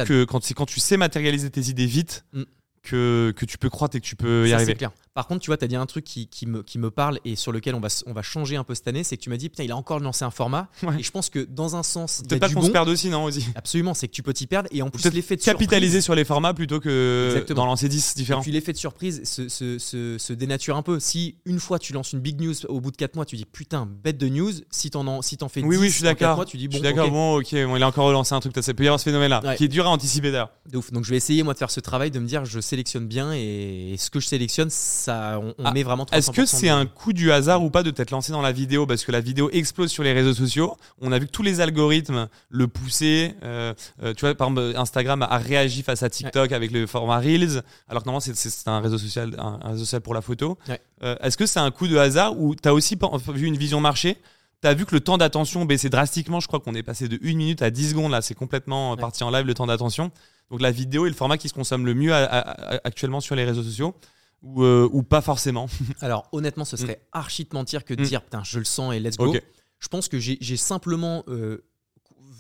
que 0.06 0.26
quand, 0.26 0.42
quand 0.54 0.66
tu 0.66 0.80
sais 0.80 0.98
matérialiser 0.98 1.50
tes 1.50 1.70
idées 1.70 1.86
vite, 1.86 2.26
mm 2.34 2.44
que, 2.82 3.34
que 3.36 3.46
tu 3.46 3.58
peux 3.58 3.70
croître 3.70 3.96
et 3.96 4.02
que 4.02 4.06
tu 4.06 4.16
peux 4.16 4.48
y 4.48 4.54
arriver. 4.54 4.76
Clair. 4.76 4.92
Par 5.14 5.28
contre, 5.28 5.42
tu 5.42 5.50
vois, 5.50 5.58
tu 5.58 5.66
as 5.66 5.68
dit 5.68 5.76
un 5.76 5.86
truc 5.86 6.06
qui, 6.06 6.28
qui, 6.28 6.46
me, 6.46 6.64
qui 6.64 6.80
me 6.80 6.90
parle 6.90 7.20
et 7.26 7.36
sur 7.36 7.52
lequel 7.52 7.76
on 7.76 7.82
va, 7.82 7.90
on 8.06 8.14
va 8.14 8.22
changer 8.22 8.56
un 8.56 8.64
peu 8.64 8.76
cette 8.76 8.88
année, 8.88 9.04
c'est 9.04 9.18
que 9.18 9.22
tu 9.22 9.30
m'as 9.30 9.38
dit, 9.38 9.50
putain, 9.50 9.64
il 9.64 9.72
a 9.72 9.76
encore 9.76 10.00
lancé 10.00 10.24
un 10.24 10.32
format. 10.32 10.70
Et 11.00 11.04
je 11.04 11.12
pense 11.12 11.30
que 11.30 11.40
dans 11.40 11.76
un 11.76 11.84
sens. 11.84 12.24
Peut-être 12.28 12.40
pas 12.40 12.50
qu'on 12.50 12.62
se 12.62 12.70
perde 12.72 12.88
aussi, 12.88 13.10
non 13.10 13.26
aussi. 13.26 13.46
Absolument, 13.56 13.94
c'est 13.94 14.08
que 14.08 14.14
tu 14.14 14.24
peux 14.24 14.34
t'y 14.34 14.48
perdre 14.48 14.70
et 14.72 14.82
en 14.82 14.90
plus 14.90 15.12
l'effet 15.12 15.36
de 15.36 15.42
capitaliser 15.42 16.02
sur 16.02 16.16
les 16.16 16.24
formats 16.24 16.54
plutôt 16.54 16.80
que 16.80 17.46
d'en 17.50 17.66
lancer 17.66 17.90
10 17.90 18.16
différents. 18.16 18.42
Et 18.42 18.44
puis 18.44 18.52
l'effet 18.52 18.72
de 18.72 18.78
surprise 18.78 19.24
se, 19.24 19.50
se, 19.50 19.78
se, 19.78 20.34
dénature 20.34 20.78
un 20.78 20.82
peu. 20.82 21.00
Si 21.00 21.36
une 21.46 21.60
fois 21.60 21.78
tu 21.78 21.94
lances 21.94 22.14
une 22.14 22.20
big 22.20 22.40
news 22.42 22.66
au 22.68 22.80
bout 22.80 22.92
de 22.92 22.98
4 22.98 23.16
mois, 23.16 23.26
tu 23.26 23.36
dis 23.36 23.46
putain, 23.46 23.88
bête 24.04 24.18
de 24.18 24.30
news. 24.30 24.52
Si 24.70 24.90
t'en 24.90 25.06
en, 25.08 25.22
si 25.22 25.38
en 25.42 25.50
fais 25.50 25.62
oui, 25.62 25.76
10 25.76 25.82
oui, 25.82 25.90
je 25.90 25.94
suis 25.96 26.04
d'accord. 26.04 26.46
tu 26.46 26.58
dis 26.58 26.68
bon, 26.68 26.74
je 26.74 26.78
suis 26.78 26.84
d'accord, 26.84 27.12
bon, 27.12 27.38
ok, 27.40 27.52
bon, 27.52 27.76
il 27.76 27.84
a 27.84 27.88
encore 27.88 28.06
relancé 28.06 28.34
un 28.34 28.40
truc. 28.40 28.54
Ça 28.62 28.74
peut 28.74 28.84
y 28.84 28.88
avoir 28.88 29.00
ce 29.00 29.06
phénomène-là 29.06 29.56
qui 29.56 29.66
est 29.66 29.68
dur 29.68 29.86
à 29.86 29.90
anticiper 29.90 30.32
d'ailleurs. 30.32 30.52
Donc 30.92 31.04
je 31.04 31.10
vais 31.10 31.18
essayer 31.18 31.44
moi 31.44 31.54
de 31.54 31.60
faire 31.60 31.72
ce 31.72 31.80
travail 31.80 32.12
de 32.12 32.20
me 32.20 32.28
dire, 32.28 32.46
je 32.46 32.60
sélectionne 32.60 33.08
bien 33.08 33.34
et 33.34 33.96
ce 33.98 34.10
que 34.10 34.20
je 34.20 34.28
sélectionne, 34.28 34.70
ça, 35.02 35.40
on, 35.42 35.54
ah, 35.64 35.72
met 35.72 35.84
vraiment. 35.84 36.06
Est-ce 36.12 36.32
que 36.32 36.46
c'est 36.46 36.70
un 36.70 36.86
coup 36.86 37.14
du 37.14 37.32
hasard 37.32 37.64
ou 37.64 37.70
pas 37.70 37.84
de 37.84 37.92
t'être 37.92 38.12
lancé 38.12 38.32
dans 38.32 38.42
la 38.42 38.52
vidéo? 38.52 38.86
Parce 38.86 39.04
que 39.04 39.12
la 39.12 39.20
vidéo 39.20 39.50
explose 39.52 39.92
sur 39.92 40.04
les 40.04 40.14
réseaux 40.14 40.34
sociaux 40.34 40.78
On 41.02 41.12
a 41.12 41.20
vu 41.20 41.26
que 41.26 41.32
tous 41.32 41.44
les 41.44 41.60
algorithmes 41.60 42.30
le 42.50 42.68
poussaient. 42.68 43.36
Euh, 43.44 43.74
euh, 44.04 44.14
tu 44.14 44.22
vois, 44.22 44.36
par 44.36 44.50
exemple, 44.50 44.78
Instagram 44.78 45.24
a 45.24 45.38
réagi 45.38 45.84
face 45.84 46.04
à 46.04 46.10
TikTok 46.10 46.52
avec 46.52 46.72
le 46.72 46.88
format 46.88 47.20
Reels, 47.20 47.64
alors 47.90 48.04
que 48.04 48.08
normalement 48.08 48.20
c'est 48.20 48.68
un 48.68 48.80
réseau 48.80 48.98
social, 48.98 49.36
un, 49.38 49.60
réseau 49.64 49.80
social 49.80 50.02
pour 50.02 50.14
la 50.14 50.22
photo. 50.22 50.58
Euh, 51.04 51.16
est-ce 51.22 51.38
que 51.38 51.46
c'est 51.46 51.60
un 51.60 51.72
coup 51.72 51.88
de 51.88 51.98
hasard 51.98 52.40
ou 52.40 52.56
tu 52.56 52.68
as 52.70 52.74
aussi 52.74 52.98
vu 53.34 53.48
une 53.48 53.58
vision 53.58 53.80
marché 53.82 54.18
tu 54.62 54.68
as 54.68 54.76
vu 54.76 54.86
que 54.86 54.94
le 54.94 55.02
temps 55.02 55.18
d'attention 55.18 55.66
baissait 55.66 55.90
drastiquement? 55.90 56.40
Je 56.40 56.46
crois 56.46 56.60
qu'on 56.60 56.76
est 56.76 56.84
passé 56.84 57.08
de 57.08 57.18
1 57.24 57.36
minute 57.36 57.64
à 57.64 57.72
10 57.72 57.90
secondes. 57.90 58.12
Là, 58.12 58.22
c'est 58.22 58.36
complètement 58.36 58.96
parti 58.96 59.24
en 59.24 59.32
live 59.32 59.48
le 59.48 59.56
temps 59.56 59.66
d'attention. 59.66 60.12
Donc 60.52 60.62
la 60.62 60.70
vidéo 60.70 61.06
est 61.06 61.10
le 61.10 61.16
format 61.16 61.38
qui 61.38 61.50
se 61.50 61.54
consomme 61.54 61.86
le 61.86 61.96
mieux 61.96 62.14
actuellement 62.14 63.22
sur 63.22 63.36
les 63.36 63.46
réseaux 63.46 63.64
sociaux. 63.64 63.96
Ou, 64.44 64.64
euh, 64.64 64.90
ou 64.92 65.04
pas 65.04 65.22
forcément 65.22 65.68
Alors 66.02 66.28
honnêtement, 66.32 66.66
ce 66.66 66.76
serait 66.76 67.06
archi 67.12 67.46
de 67.46 67.50
mentir 67.54 67.86
que 67.86 67.94
de 67.94 68.02
mm. 68.02 68.06
dire 68.06 68.24
putain, 68.24 68.44
je 68.44 68.60
le 68.60 68.66
sens 68.66 68.94
et 68.94 69.00
let's 69.00 69.18
go. 69.18 69.34
Je 69.80 69.88
pense 69.88 70.08
que 70.08 70.20
j'ai 70.20 70.58
simplement 70.58 71.24
euh, 71.28 71.66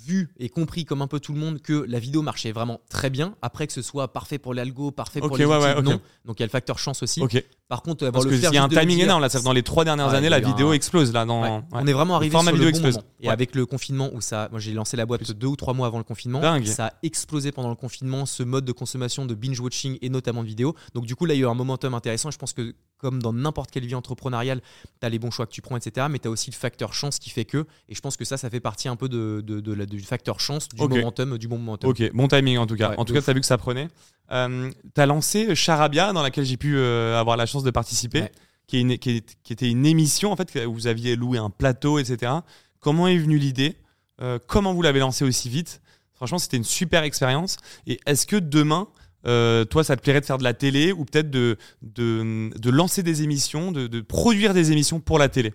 vu 0.05 0.29
et 0.37 0.49
compris 0.49 0.85
comme 0.85 1.01
un 1.01 1.07
peu 1.07 1.19
tout 1.19 1.33
le 1.33 1.39
monde 1.39 1.61
que 1.61 1.85
la 1.87 1.99
vidéo 1.99 2.21
marchait 2.21 2.51
vraiment 2.51 2.81
très 2.89 3.09
bien. 3.09 3.35
Après 3.41 3.67
que 3.67 3.73
ce 3.73 3.81
soit 3.81 4.11
parfait 4.11 4.37
pour 4.37 4.53
l'algo, 4.53 4.91
parfait 4.91 5.19
pour 5.19 5.37
les 5.37 5.45
ouais, 5.45 5.81
non. 5.81 5.99
Donc 6.25 6.39
il 6.39 6.41
y 6.41 6.43
a 6.43 6.45
le 6.45 6.51
facteur 6.51 6.79
chance 6.79 7.03
aussi. 7.03 7.21
Par 7.67 7.83
contre, 7.83 8.09
Parce 8.09 8.25
que 8.25 8.33
il 8.33 8.53
y 8.53 8.57
a 8.57 8.63
un 8.63 8.69
timing 8.69 8.99
énorme 8.99 9.21
là, 9.21 9.29
dans 9.29 9.53
les 9.53 9.63
trois 9.63 9.85
dernières 9.85 10.13
années, 10.13 10.29
la 10.29 10.39
vidéo 10.39 10.73
explose 10.73 11.13
là. 11.13 11.25
Dans... 11.25 11.63
On 11.71 11.87
est 11.87 11.93
vraiment 11.93 12.15
arrivé 12.15 12.37
sur 12.37 12.51
le 12.51 12.71
bon 12.71 12.81
moment. 12.81 13.03
Et 13.21 13.29
avec 13.29 13.55
le 13.55 13.65
confinement 13.65 14.09
où 14.13 14.21
ça, 14.21 14.49
moi 14.51 14.59
j'ai 14.59 14.73
lancé 14.73 14.97
la 14.97 15.05
boîte 15.05 15.31
deux 15.31 15.47
ou 15.47 15.55
trois 15.55 15.73
mois 15.73 15.87
avant 15.87 15.97
le 15.97 16.03
confinement, 16.03 16.41
ça 16.65 16.87
a 16.87 16.93
explosé 17.03 17.51
pendant 17.51 17.69
le 17.69 17.75
confinement 17.75 18.25
ce 18.25 18.43
mode 18.43 18.65
de 18.65 18.71
consommation 18.71 19.25
de 19.25 19.35
binge 19.35 19.59
watching 19.59 19.97
et 20.01 20.09
notamment 20.09 20.43
de 20.43 20.47
vidéo. 20.47 20.75
Donc 20.93 21.05
du 21.05 21.15
coup 21.15 21.25
là 21.25 21.33
il 21.33 21.37
y 21.37 21.43
a 21.43 21.47
eu 21.47 21.49
un 21.49 21.53
momentum 21.53 21.93
intéressant. 21.93 22.31
Je 22.31 22.37
pense 22.37 22.53
que 22.53 22.75
comme 23.01 23.21
dans 23.21 23.33
n'importe 23.33 23.71
quelle 23.71 23.85
vie 23.85 23.95
entrepreneuriale, 23.95 24.61
tu 24.99 25.05
as 25.05 25.09
les 25.09 25.19
bons 25.19 25.31
choix 25.31 25.45
que 25.45 25.51
tu 25.51 25.61
prends, 25.61 25.75
etc. 25.75 26.07
Mais 26.09 26.19
tu 26.19 26.27
as 26.27 26.31
aussi 26.31 26.51
le 26.51 26.55
facteur 26.55 26.93
chance 26.93 27.19
qui 27.19 27.29
fait 27.29 27.45
que, 27.45 27.65
et 27.89 27.95
je 27.95 27.99
pense 27.99 28.15
que 28.15 28.25
ça, 28.25 28.37
ça 28.37 28.49
fait 28.49 28.59
partie 28.59 28.87
un 28.87 28.95
peu 28.95 29.09
de, 29.09 29.41
du 29.41 30.01
facteur 30.01 30.39
chance, 30.39 30.69
du 30.69 30.81
momentum, 30.81 31.37
du 31.37 31.47
bon 31.47 31.57
momentum. 31.57 31.89
Ok, 31.89 32.11
bon 32.13 32.27
timing 32.27 32.57
en 32.57 32.67
tout 32.67 32.75
cas. 32.75 32.93
en 32.97 33.05
tout 33.05 33.13
cas, 33.13 33.21
tu 33.21 33.29
as 33.29 33.33
vu 33.33 33.41
que 33.41 33.45
ça 33.45 33.57
prenait. 33.57 33.87
Euh, 34.31 34.71
tu 34.95 35.01
as 35.01 35.05
lancé 35.05 35.55
Charabia, 35.55 36.13
dans 36.13 36.21
laquelle 36.21 36.45
j'ai 36.45 36.57
pu 36.57 36.77
euh, 36.77 37.19
avoir 37.19 37.35
la 37.35 37.45
chance 37.45 37.63
de 37.63 37.71
participer, 37.71 38.25
qui, 38.67 38.77
est 38.79 38.97
qui, 38.97 39.53
était 39.53 39.69
une 39.69 39.85
émission 39.85 40.31
en 40.31 40.35
fait, 40.35 40.65
où 40.65 40.73
vous 40.73 40.87
aviez 40.87 41.15
loué 41.15 41.37
un 41.37 41.49
plateau, 41.49 41.99
etc. 41.99 42.31
Comment 42.79 43.07
est 43.07 43.17
venue 43.17 43.37
l'idée? 43.37 43.75
Euh, 44.21 44.39
Comment 44.47 44.73
vous 44.73 44.81
l'avez 44.81 44.99
lancé 44.99 45.25
aussi 45.25 45.49
vite? 45.49 45.81
Franchement, 46.13 46.37
c'était 46.37 46.57
une 46.57 46.63
super 46.63 47.03
expérience. 47.03 47.57
Et 47.87 47.99
est-ce 48.05 48.27
que 48.27 48.35
demain, 48.35 48.87
euh, 49.27 49.65
toi, 49.65 49.83
ça 49.83 49.95
te 49.95 50.01
plairait 50.01 50.21
de 50.21 50.25
faire 50.25 50.37
de 50.37 50.43
la 50.43 50.53
télé 50.53 50.91
ou 50.91 51.05
peut-être 51.05 51.29
de, 51.29 51.57
lancer 52.69 53.03
des 53.03 53.23
émissions, 53.23 53.71
de, 53.71 54.01
produire 54.01 54.53
des 54.53 54.71
émissions 54.71 54.99
pour 54.99 55.19
la 55.19 55.29
télé? 55.29 55.53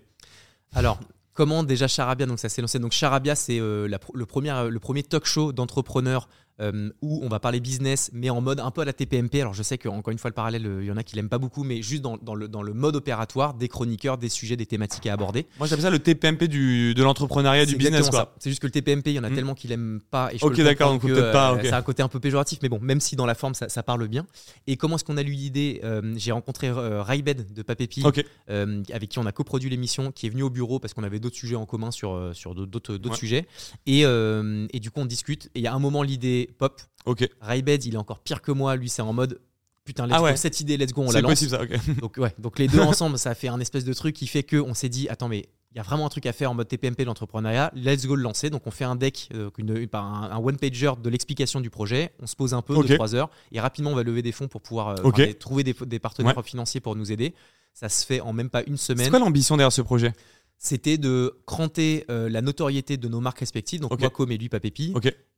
Alors, 0.73 0.99
comment 1.33 1.63
déjà 1.63 1.87
Charabia, 1.87 2.25
donc 2.25 2.39
ça 2.39 2.49
s'est 2.49 2.61
lancé. 2.61 2.79
Donc 2.79 2.91
Charabia, 2.91 3.35
c'est 3.35 3.59
euh, 3.59 3.87
le, 4.13 4.25
premier, 4.25 4.69
le 4.69 4.79
premier 4.79 5.03
talk 5.03 5.25
show 5.25 5.51
d'entrepreneurs 5.51 6.29
euh, 6.59 6.89
où 7.03 7.19
on 7.23 7.29
va 7.29 7.39
parler 7.39 7.59
business, 7.59 8.09
mais 8.13 8.31
en 8.31 8.41
mode 8.41 8.59
un 8.59 8.71
peu 8.71 8.81
à 8.81 8.85
la 8.85 8.93
TPMP. 8.93 9.41
Alors 9.41 9.53
je 9.53 9.61
sais 9.61 9.77
qu'encore 9.77 10.11
une 10.11 10.17
fois, 10.17 10.31
le 10.31 10.33
parallèle, 10.33 10.65
euh, 10.65 10.83
il 10.83 10.87
y 10.87 10.91
en 10.91 10.97
a 10.97 11.03
qui 11.03 11.15
l'aiment 11.15 11.29
pas 11.29 11.37
beaucoup, 11.37 11.63
mais 11.63 11.83
juste 11.83 12.01
dans, 12.01 12.17
dans, 12.17 12.33
le, 12.33 12.47
dans 12.47 12.63
le 12.63 12.73
mode 12.73 12.95
opératoire, 12.95 13.53
des 13.53 13.67
chroniqueurs, 13.67 14.17
des 14.17 14.29
sujets, 14.29 14.55
des 14.55 14.65
thématiques 14.65 15.05
à 15.05 15.13
aborder. 15.13 15.45
Moi 15.59 15.67
j'appelle 15.67 15.83
ça 15.83 15.91
le 15.91 15.99
TPMP 15.99 16.45
du, 16.47 16.95
de 16.95 17.03
l'entrepreneuriat, 17.03 17.67
du 17.67 17.75
business. 17.75 18.09
C'est 18.39 18.49
juste 18.49 18.59
que 18.61 18.65
le 18.65 18.71
TPMP, 18.71 19.11
il 19.11 19.13
y 19.13 19.19
en 19.19 19.23
a 19.23 19.29
hmm. 19.29 19.35
tellement 19.35 19.53
qui 19.53 19.67
l'aiment 19.67 20.01
pas. 20.09 20.33
Et 20.33 20.39
je 20.39 20.45
ok, 20.45 20.59
d'accord, 20.61 20.93
donc 20.93 21.01
peut-être 21.03 21.31
pas. 21.31 21.57
C'est 21.61 21.73
un 21.73 21.81
côté 21.83 22.01
un 22.01 22.07
peu 22.07 22.19
péjoratif, 22.19 22.57
mais 22.63 22.69
bon, 22.69 22.79
même 22.81 23.01
si 23.01 23.15
dans 23.15 23.27
la 23.27 23.35
forme 23.35 23.53
ça, 23.53 23.69
ça 23.69 23.83
parle 23.83 24.07
bien. 24.07 24.25
Et 24.65 24.77
comment 24.77 24.95
est-ce 24.95 25.03
qu'on 25.03 25.17
a 25.17 25.21
eu 25.21 25.25
l'idée 25.25 25.81
J'ai 26.15 26.31
rencontré 26.31 26.71
Raibed 26.71 27.53
de 27.53 27.61
Papépi, 27.61 28.03
avec 28.47 29.09
qui 29.09 29.19
on 29.19 29.27
a 29.27 29.31
coproduit 29.31 29.69
l'émission, 29.69 30.11
qui 30.11 30.25
est 30.25 30.29
venu 30.29 30.41
au 30.41 30.49
bureau 30.49 30.79
parce 30.79 30.95
qu'on 30.95 31.03
avait 31.03 31.19
d'autres 31.19 31.35
sujets 31.35 31.55
en 31.55 31.67
commun 31.67 31.91
sur, 31.91 32.31
sur 32.33 32.55
d'autres 32.55 33.15
sujets. 33.15 33.45
Et, 33.85 34.01
et 34.01 34.79
du 34.79 34.89
coup, 34.89 35.01
on 35.01 35.05
discute. 35.05 35.51
Et 35.53 35.59
il 35.59 35.61
y 35.61 35.67
a 35.67 35.73
un 35.75 35.79
moment, 35.79 36.01
l'idée 36.01 36.46
pop. 36.57 36.81
Ok. 37.05 37.27
Raibed, 37.41 37.85
il 37.85 37.95
est 37.95 37.97
encore 37.97 38.19
pire 38.19 38.41
que 38.41 38.51
moi. 38.51 38.75
Lui, 38.75 38.89
c'est 38.89 39.01
en 39.01 39.13
mode 39.13 39.39
putain, 39.87 40.05
let's 40.05 40.17
ah 40.21 40.35
cette 40.35 40.59
idée, 40.59 40.77
let's 40.77 40.91
go, 40.91 41.03
on 41.03 41.11
la 41.11 41.21
lance. 41.21 41.31
possible 41.31 41.51
ça, 41.51 41.61
donc, 42.01 42.17
ouais, 42.17 42.33
donc 42.37 42.59
les 42.59 42.67
deux 42.67 42.81
ensemble, 42.81 43.17
ça 43.17 43.33
fait 43.33 43.47
un 43.47 43.59
espèce 43.59 43.85
de 43.85 43.93
truc 43.93 44.15
qui 44.15 44.27
fait 44.27 44.43
que 44.43 44.57
on 44.57 44.73
s'est 44.73 44.89
dit, 44.89 45.07
attends, 45.09 45.29
mais 45.29 45.49
il 45.71 45.77
y 45.77 45.79
a 45.79 45.83
vraiment 45.83 46.05
un 46.05 46.09
truc 46.09 46.25
à 46.25 46.33
faire 46.33 46.51
en 46.51 46.55
mode 46.55 46.67
TPMP 46.67 47.05
l'entrepreneuriat, 47.05 47.71
let's 47.75 48.05
go 48.05 48.15
le 48.15 48.23
lancer. 48.23 48.49
Donc 48.49 48.67
on 48.67 48.71
fait 48.71 48.83
un 48.83 48.95
deck, 48.95 49.29
euh, 49.33 49.49
une, 49.57 49.87
un, 49.93 50.37
one-pager 50.37 50.93
de 51.01 51.09
l'explication 51.09 51.61
du 51.61 51.69
projet, 51.69 52.13
on 52.21 52.27
se 52.27 52.35
pose 52.35 52.53
un 52.53 52.61
peu, 52.61 52.75
de 52.75 52.95
3 52.95 53.15
heures, 53.15 53.29
et 53.51 53.59
rapidement 53.59 53.91
on 53.91 53.95
va 53.95 54.03
lever 54.03 54.21
des 54.21 54.31
fonds 54.31 54.47
pour 54.47 54.61
pouvoir 54.61 54.95
euh, 55.05 55.33
trouver 55.33 55.63
des, 55.63 55.99
partenaires 55.99 56.43
financiers 56.43 56.81
pour 56.81 56.95
nous 56.95 57.11
aider. 57.11 57.33
Ça 57.73 57.89
se 57.89 58.05
fait 58.05 58.21
en 58.21 58.33
même 58.33 58.49
pas 58.49 58.63
une 58.63 58.77
semaine. 58.77 59.05
C'est 59.05 59.09
quoi 59.11 59.19
l'ambition 59.19 59.55
derrière 59.55 59.71
ce 59.71 59.81
projet? 59.81 60.13
C'était 60.57 60.97
de 60.97 61.37
cranter 61.45 62.05
euh, 62.09 62.27
la 62.27 62.41
notoriété 62.41 62.97
de 62.97 63.07
nos 63.07 63.19
marques 63.19 63.39
respectives, 63.39 63.79
donc 63.79 63.91
okay. 63.91 64.05
Wacom 64.05 64.31
et 64.31 64.37
lui 64.37 64.49
Papépi, 64.49 64.93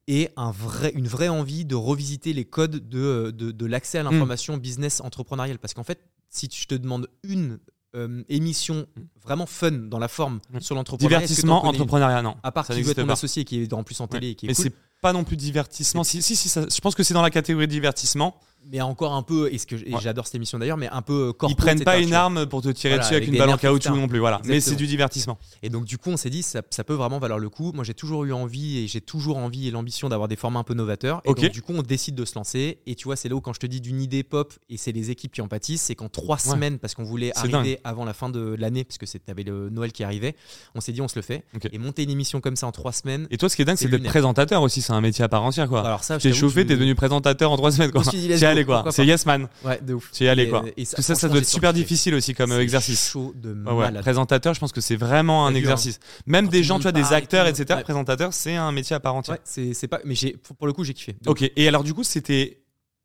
et 0.10 0.30
un 0.36 0.50
vrai, 0.50 0.92
une 0.96 1.08
vraie 1.08 1.30
envie 1.30 1.66
de 1.66 1.76
revisiter 1.76 2.34
les 2.34 2.44
codes 2.44 2.90
de, 2.90 3.00
euh, 3.00 3.32
de, 3.32 3.66
l'accès 3.68 4.00
à 4.00 4.04
hmm. 4.04 4.10
l'information 4.12 4.58
business 4.58 5.02
entrepreneuriale. 5.02 5.60
Parce 5.60 5.76
qu'en 5.76 5.84
fait, 5.84 6.00
si 6.30 6.50
tu 6.50 6.66
te 6.66 6.74
demandes 6.74 7.08
une 7.24 7.60
euh, 7.96 8.24
émission 8.28 8.88
vraiment 9.24 9.46
fun 9.46 9.72
dans 9.72 10.00
la 10.00 10.08
forme 10.08 10.40
hmm. 10.52 10.62
sur 10.62 10.74
l'entrepreneuriat. 10.74 11.20
Divertissement, 11.20 11.64
entrepreneuriat, 11.64 12.24
non. 12.24 12.36
À 12.42 12.52
part 12.52 12.68
qui 12.68 12.82
veut 12.82 12.92
être 12.92 13.04
mon 13.04 13.14
associé 13.14 13.46
qui 13.46 13.62
est 13.62 13.72
en 13.72 13.84
plus 13.84 14.02
en 14.02 14.08
télé 14.08 14.30
et 14.30 14.36
qui 14.36 14.48
est 14.48 14.50
Mais 14.50 14.56
c'est 14.56 14.74
pas 15.00 15.14
non 15.14 15.24
plus 15.24 15.38
divertissement. 15.38 16.04
Si, 16.04 16.24
si, 16.24 16.36
si 16.36 16.50
je 16.50 16.82
pense 16.82 16.96
que 16.96 17.04
c'est 17.04 17.14
dans 17.14 17.22
la 17.22 17.30
catégorie 17.30 17.68
divertissement 17.68 18.36
mais 18.72 18.82
encore 18.82 19.14
un 19.14 19.24
peu, 19.24 19.52
et, 19.52 19.58
ce 19.58 19.66
que, 19.66 19.76
j'adore 20.00 20.26
cette 20.26 20.36
émission 20.36 20.60
d'ailleurs, 20.60 20.78
mais 20.78 20.90
un 20.90 21.02
peu 21.02 21.34
corpo, 21.34 21.54
Ils 21.54 21.56
prennent 21.56 21.84
pas 21.84 21.98
une 21.98 22.14
arme 22.14 22.46
pour 22.46 22.62
te 22.62 22.70
tirer 22.70 23.00
dessus 23.00 23.16
avec, 23.16 23.28
une 23.28 23.38
balle 23.38 23.50
en 23.50 23.58
caoutchouc 23.58 23.96
non 23.96 24.08
plus, 24.08 24.20
voilà. 24.20 24.42
Mais 24.46 24.60
c'est 24.60 24.76
du 24.76 24.88
divertissement. 24.88 25.38
Et 25.64 25.70
donc, 25.70 25.86
du 25.86 25.98
coup, 25.98 26.10
on 26.10 26.18
s'est 26.18 26.30
dit, 26.30 26.44
ça, 26.44 26.62
ça, 26.70 26.84
peut 26.84 26.94
vraiment 26.94 27.20
valoir 27.20 27.40
le 27.40 27.50
coup. 27.50 27.72
Moi, 27.74 27.84
j'ai 27.84 27.94
toujours 27.94 28.26
eu 28.26 28.34
envie 28.34 28.80
et 28.80 28.88
j'ai 28.88 29.02
toujours 29.02 29.38
envie 29.38 29.68
et 29.68 29.72
l'ambition 29.72 30.10
d'avoir 30.10 30.28
des 30.28 30.36
formats 30.36 30.60
un 30.60 30.64
peu 30.64 30.74
novateurs. 30.74 31.22
Et 31.26 31.34
donc, 31.34 31.52
du 31.52 31.62
coup, 31.62 31.74
on 31.74 31.82
décide 31.82 32.16
de 32.16 32.26
se 32.26 32.36
lancer. 32.36 32.80
Et 32.86 32.96
tu 32.96 33.06
vois, 33.06 33.16
c'est 33.16 33.30
là 33.30 33.36
où, 33.36 33.42
quand 33.42 33.54
je 33.54 33.60
te 33.60 33.68
dis 33.68 33.82
d'une 33.82 34.02
idée 34.02 34.24
pop 34.24 34.54
et 34.70 34.78
c'est 34.78 34.92
les 34.92 35.12
équipes 35.12 35.34
qui 35.34 35.42
en 35.42 35.48
pâtissent, 35.48 35.84
c'est 35.84 35.96
qu'en 35.96 36.10
trois 36.10 36.38
semaines, 36.38 36.80
parce 36.80 36.96
qu'on 36.96 37.04
voulait 37.04 37.36
arriver 37.38 37.80
avant 37.84 38.06
la 38.06 38.14
fin 38.14 38.30
de 38.30 38.56
l'année, 38.58 38.84
parce 38.84 38.98
que 38.98 39.06
t'avais 39.18 39.44
le 39.44 39.70
Noël 39.70 39.92
qui 39.92 40.04
arrivait, 40.04 40.36
on 40.76 40.82
s'est 40.82 40.92
dit, 40.92 41.02
on 41.02 41.08
se 41.08 41.18
le 41.18 41.22
fait. 41.22 41.44
Et 41.72 41.78
monter 41.78 42.04
une 42.04 42.10
émission 42.10 42.42
comme 42.42 42.56
ça 42.56 42.68
en 42.68 42.72
trois 42.72 42.92
semaines. 42.92 43.28
Et 43.32 43.38
toi, 43.38 43.50
ce 43.50 43.56
qui 43.56 43.62
est 43.62 43.66
dingue, 43.66 43.78
c'est 43.78 43.88
d'être 43.88 44.04
présentateur 44.04 44.62
aussi. 44.62 44.82
C'est 44.82 44.94
un 44.94 45.02
métier 45.02 45.24
à 45.24 45.30
part 45.30 45.44
entière, 45.44 45.68
quoi. 45.68 45.86
Alors, 45.86 46.04
ça, 46.04 46.18
t'es 46.18 46.34
chauffé, 46.34 46.66
t'es 46.66 46.76
devenu 46.76 46.96
présentateur 46.96 47.52
en 47.52 47.58
trois 47.58 47.72
semaines, 47.72 47.92
quoi. 47.92 48.04
Allé, 48.50 48.66
quoi. 48.66 48.86
C'est 48.92 49.06
Yes 49.06 49.26
Ouais, 49.64 49.80
de 49.82 49.94
ouf. 49.94 50.12
Tu 50.12 50.26
y 50.26 50.28
allais 50.28 50.50
quoi. 50.50 50.64
Et, 50.78 50.86
ça, 50.86 51.02
ça, 51.02 51.30
doit 51.30 51.40
être 51.40 51.46
super 51.46 51.74
difficile 51.74 52.16
aussi 52.16 52.34
comme 52.34 52.52
exercice. 52.54 53.12
Chaud 53.12 53.34
de 53.36 53.56
Présentateur, 54.02 54.54
je 54.54 54.60
pense 54.60 54.72
que 54.72 54.82
c'est 54.82 54.96
vraiment 54.96 55.46
un 55.46 55.56
exercice. 55.56 56.00
Même 56.26 56.48
des 56.48 56.64
gens, 56.64 56.78
tu 56.78 56.84
vois, 56.84 56.92
des 56.92 57.14
acteurs, 57.14 57.48
etc. 57.48 57.80
Présentateur, 57.84 58.34
c'est 58.34 58.56
un 58.56 58.72
métier 58.72 58.96
à 58.96 59.00
part 59.00 59.16
entière. 59.16 59.38
Ouais, 59.38 59.74
c'est 59.74 59.88
pas. 59.88 60.00
Mais 60.06 60.16
pour 60.58 60.68
le 60.68 60.74
coup, 60.74 60.84
j'ai 60.84 60.94
kiffé. 60.94 61.16
Ok. 61.26 61.50
Et 61.56 61.68
alors, 61.68 61.84
du 61.84 61.94
coup, 61.94 62.04
c'était. 62.04 62.62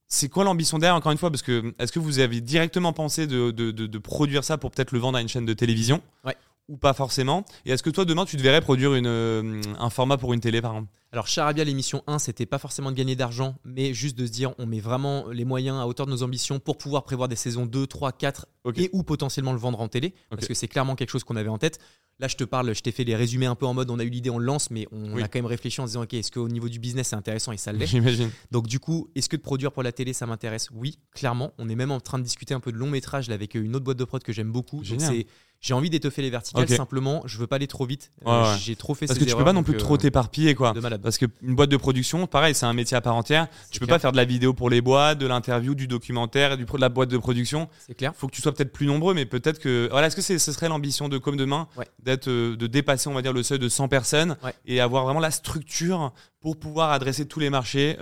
C'est 0.07 0.29
quoi 0.29 0.45
l'ambition 0.45 0.79
derrière, 0.79 0.95
encore 0.95 1.13
une 1.13 1.19
fois? 1.19 1.31
Parce 1.31 1.43
que 1.43 1.75
est-ce 1.79 1.91
que 1.91 1.99
vous 1.99 2.19
avez 2.19 2.41
directement 2.41 2.93
pensé 2.93 3.27
de, 3.27 3.51
de, 3.51 3.71
de, 3.71 3.99
produire 3.99 4.45
ça 4.45 4.59
pour 4.59 4.71
peut-être 4.71 4.93
le 4.93 4.99
vendre 4.99 5.17
à 5.17 5.21
une 5.21 5.29
chaîne 5.29 5.47
de 5.47 5.55
télévision? 5.55 6.03
Ouais 6.25 6.37
ou 6.69 6.77
pas 6.77 6.93
forcément 6.93 7.45
Et 7.67 7.73
est-ce 7.73 7.83
que 7.83 7.91
toi, 7.91 8.05
demain, 8.05 8.25
tu 8.25 8.37
devrais 8.37 8.61
produire 8.61 8.95
une, 8.95 9.07
euh, 9.07 9.61
un 9.79 9.91
format 9.91 10.17
pour 10.17 10.33
une 10.33 10.41
télé, 10.41 10.61
par 10.61 10.73
exemple? 10.73 10.91
Alors, 11.13 11.29
Charabia, 11.29 11.63
l'émission 11.63 12.03
1, 12.07 12.19
c'était 12.19 12.47
pas 12.47 12.59
forcément 12.59 12.91
de 12.91 12.97
gagner 12.97 13.15
d'argent, 13.15 13.55
mais 13.65 13.95
juste 13.95 14.19
de 14.19 14.27
se 14.27 14.33
dire, 14.33 14.53
on 14.59 14.67
met 14.67 14.81
vraiment 14.81 15.29
les 15.29 15.45
moyens 15.45 15.79
à 15.79 15.87
hauteur 15.87 16.07
de 16.07 16.11
nos 16.11 16.23
ambitions 16.23 16.59
pour 16.59 16.77
pouvoir 16.77 17.05
prévoir 17.05 17.29
des 17.29 17.37
saisons 17.37 17.67
2, 17.67 17.87
3, 17.87 18.13
4 18.13 18.47
et 18.77 18.91
ou 18.93 19.03
potentiellement 19.03 19.53
le 19.53 19.59
vendre 19.59 19.81
en 19.81 19.89
télé, 19.89 20.15
parce 20.31 20.49
que 20.49 20.55
c'est 20.55 20.69
clairement 20.69 20.97
quelque 20.97 21.11
chose 21.11 21.23
qu'on 21.23 21.37
avait 21.37 21.49
en 21.49 21.59
tête. 21.59 21.79
Là, 22.21 22.29
je 22.29 22.37
te 22.37 22.45
parle, 22.45 22.73
je 22.75 22.81
t'ai 22.81 22.93
fait 22.93 23.03
les 23.03 23.17
résumés 23.17 23.47
un 23.47 23.57
peu 23.57 23.67
en 23.67 23.75
mode 23.75 23.91
on 23.91 23.99
a 23.99 24.05
eu 24.05 24.09
l'idée, 24.09 24.31
on 24.31 24.39
le 24.39 24.45
lance, 24.45 24.71
mais 24.71 24.87
on 24.93 25.17
a 25.17 25.29
quand 25.29 25.39
même 25.39 25.47
réfléchi 25.47 25.81
en 25.81 25.85
se 25.85 25.93
disant 25.93 26.03
ok, 26.05 26.15
est-ce 26.15 26.31
qu'au 26.31 26.49
niveau 26.49 26.69
du 26.69 26.79
business 26.79 27.09
c'est 27.09 27.17
intéressant 27.17 27.51
et 27.51 27.57
ça 27.57 27.73
l'est? 27.73 27.87
J'imagine. 27.87 28.31
Donc, 28.53 28.69
du 28.69 28.79
coup, 28.79 29.09
est-ce 29.17 29.29
que 29.29 29.37
de 29.37 29.43
produire 29.43 29.73
pour 29.73 29.83
la 29.83 29.91
télé 29.91 30.13
ça 30.13 30.25
m'intéresse? 30.27 30.69
Oui, 30.73 30.99
clairement. 31.13 31.53
On 31.59 31.69
est 31.69 31.75
même 31.75 31.91
en 31.91 31.99
train 32.01 32.19
de 32.19 32.25
discuter 32.25 32.55
un 32.55 32.61
peu 32.61 32.71
de 32.71 32.77
long 32.77 32.89
métrage 32.89 33.29
avec 33.31 33.55
une 33.55 33.75
autre 33.75 33.85
boîte 33.85 33.99
de 33.99 34.05
prod 34.05 34.23
que 34.23 34.33
j'aime 34.33 34.53
beaucoup. 34.53 34.83
C'est 34.85 35.27
j'ai 35.65 35.73
envie 35.73 35.89
d'étoffer 35.89 36.21
les 36.21 36.29
verticales 36.29 36.69
simplement. 36.69 37.23
Je 37.25 37.39
veux 37.39 37.47
pas 37.47 37.57
aller 37.57 37.67
trop 37.67 37.87
vite. 37.87 38.13
Euh, 38.27 38.55
j'ai 38.61 38.77
trop 38.77 38.95
fait 38.95 39.07
parce 39.07 39.19
que 39.19 39.25
tu 39.25 39.35
peux 39.35 39.45
pas 39.45 39.55
non 39.55 39.63
plus 39.63 39.79
trop 39.79 39.95
euh, 39.95 39.97
t'éparpiller 39.97 40.55
quoi. 40.55 40.75
parce 41.03 41.17
que 41.17 41.25
une 41.43 41.55
boîte 41.55 41.71
de 41.71 41.79
production 41.79 42.27
pareil 42.27 42.55
c'est 42.55 42.67
un 42.67 42.75
métier 42.75 42.99
à 42.99 43.01
part 43.01 43.17
entière. 43.17 43.49
Tu 43.71 43.81
peux 43.81 43.87
pas 43.87 43.99
faire 43.99 44.13
de 44.13 44.19
la 44.19 44.27
vidéo 44.27 44.53
pour 44.53 44.69
les 44.69 44.83
boîtes 44.83 45.19
de 45.19 45.27
l'interview 45.27 45.75
du 45.75 45.87
documentaire 45.87 46.59
du 46.59 46.67
de 46.67 46.81
la 46.81 46.91
boîte 46.91 47.09
de 47.09 47.17
production. 47.17 47.71
C'est 47.87 47.95
clair. 47.95 48.13
Faut 48.15 48.27
que 48.27 48.35
tu 48.35 48.43
sois 48.43 48.53
peut-être 48.53 48.73
plus 48.73 48.87
nombreux 48.87 49.15
mais 49.15 49.25
peut-être 49.25 49.59
que 49.59 49.89
voilà 49.91 50.09
est-ce 50.09 50.17
que 50.17 50.39
ce 50.39 50.53
serait 50.53 50.69
l'ambition 50.69 51.09
de 51.09 51.17
comme 51.17 51.39
demain 51.39 51.67
d'être 52.03 52.29
euh, 52.29 52.57
de 52.57 52.67
dépasser 52.67 53.09
on 53.09 53.15
va 53.15 53.23
dire 53.23 53.33
le 53.33 53.43
seuil 53.43 53.59
de 53.59 53.69
100 53.71 53.89
personnes 53.89 54.37
et 54.67 54.81
avoir 54.81 55.05
vraiment 55.05 55.21
la 55.21 55.31
structure 55.31 56.13
pour 56.41 56.59
pouvoir 56.59 56.91
adresser 56.91 57.27
tous 57.27 57.41
les 57.41 57.49
marchés 57.49 57.97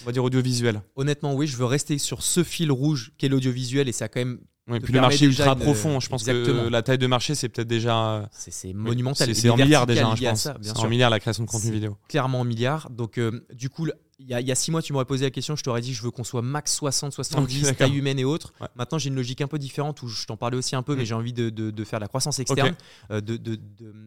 on 0.00 0.06
va 0.06 0.12
dire 0.12 0.24
audiovisuel. 0.24 0.80
Honnêtement, 0.96 1.34
oui, 1.34 1.46
je 1.46 1.56
veux 1.56 1.66
rester 1.66 1.98
sur 1.98 2.22
ce 2.22 2.42
fil 2.42 2.72
rouge 2.72 3.12
qu'est 3.18 3.28
l'audiovisuel 3.28 3.88
et 3.88 3.92
ça 3.92 4.06
a 4.06 4.08
quand 4.08 4.20
même 4.20 4.38
oui, 4.72 4.80
puis 4.80 4.92
le 4.92 5.00
marché 5.00 5.24
est 5.24 5.28
ultra 5.28 5.56
profond. 5.56 6.00
Je 6.00 6.08
pense 6.08 6.24
que 6.24 6.68
la 6.68 6.82
taille 6.82 6.98
de 6.98 7.06
marché, 7.06 7.34
c'est 7.34 7.48
peut-être 7.48 7.68
déjà. 7.68 8.28
C'est 8.32 8.72
monumental. 8.72 9.34
C'est 9.34 9.48
en 9.48 9.56
milliards 9.56 9.86
déjà, 9.86 10.08
hein, 10.08 10.16
je 10.16 10.24
pense. 10.24 10.48
C'est 10.60 10.76
en 10.78 10.88
milliards 10.88 11.10
la 11.10 11.20
création 11.20 11.44
de 11.44 11.48
contenu 11.48 11.72
vidéo. 11.72 11.96
Clairement 12.08 12.40
en 12.40 12.44
milliards. 12.44 12.90
Donc, 12.90 13.18
euh, 13.18 13.46
du 13.52 13.68
coup, 13.68 13.86
il 14.28 14.46
y, 14.46 14.52
a, 14.52 14.54
six 14.54 14.70
mois, 14.70 14.82
tu 14.82 14.92
m'aurais 14.92 15.04
posé 15.04 15.24
la 15.24 15.30
question, 15.30 15.56
je 15.56 15.62
t'aurais 15.62 15.80
dit, 15.80 15.94
je 15.94 16.02
veux 16.02 16.10
qu'on 16.10 16.24
soit 16.24 16.42
max 16.42 16.74
60, 16.74 17.12
70, 17.12 17.74
taille 17.76 17.96
humaine 17.96 18.18
et 18.18 18.24
autres. 18.24 18.52
Maintenant, 18.76 18.98
j'ai 18.98 19.08
une 19.08 19.16
logique 19.16 19.40
un 19.40 19.46
peu 19.46 19.58
différente 19.58 20.02
où 20.02 20.08
je 20.08 20.26
t'en 20.26 20.36
parlais 20.36 20.56
aussi 20.56 20.76
un 20.76 20.82
peu, 20.82 20.94
mais 20.94 21.02
mm. 21.02 21.06
j'ai 21.06 21.14
envie 21.14 21.32
de, 21.32 21.50
de, 21.50 21.84
faire 21.84 22.00
la 22.00 22.08
croissance 22.08 22.38
externe. 22.38 22.74
Euh, 23.10 23.20
de, 23.20 23.58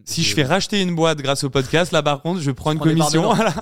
si 0.04 0.22
je 0.22 0.34
fais 0.34 0.44
racheter 0.44 0.80
une 0.80 0.94
boîte 0.94 1.18
grâce 1.18 1.44
au 1.44 1.50
podcast, 1.50 1.92
là, 1.92 2.02
par 2.02 2.22
contre, 2.22 2.40
je 2.40 2.50
prends 2.50 2.72
une 2.72 2.78
commission. 2.78 3.32
Là, 3.34 3.54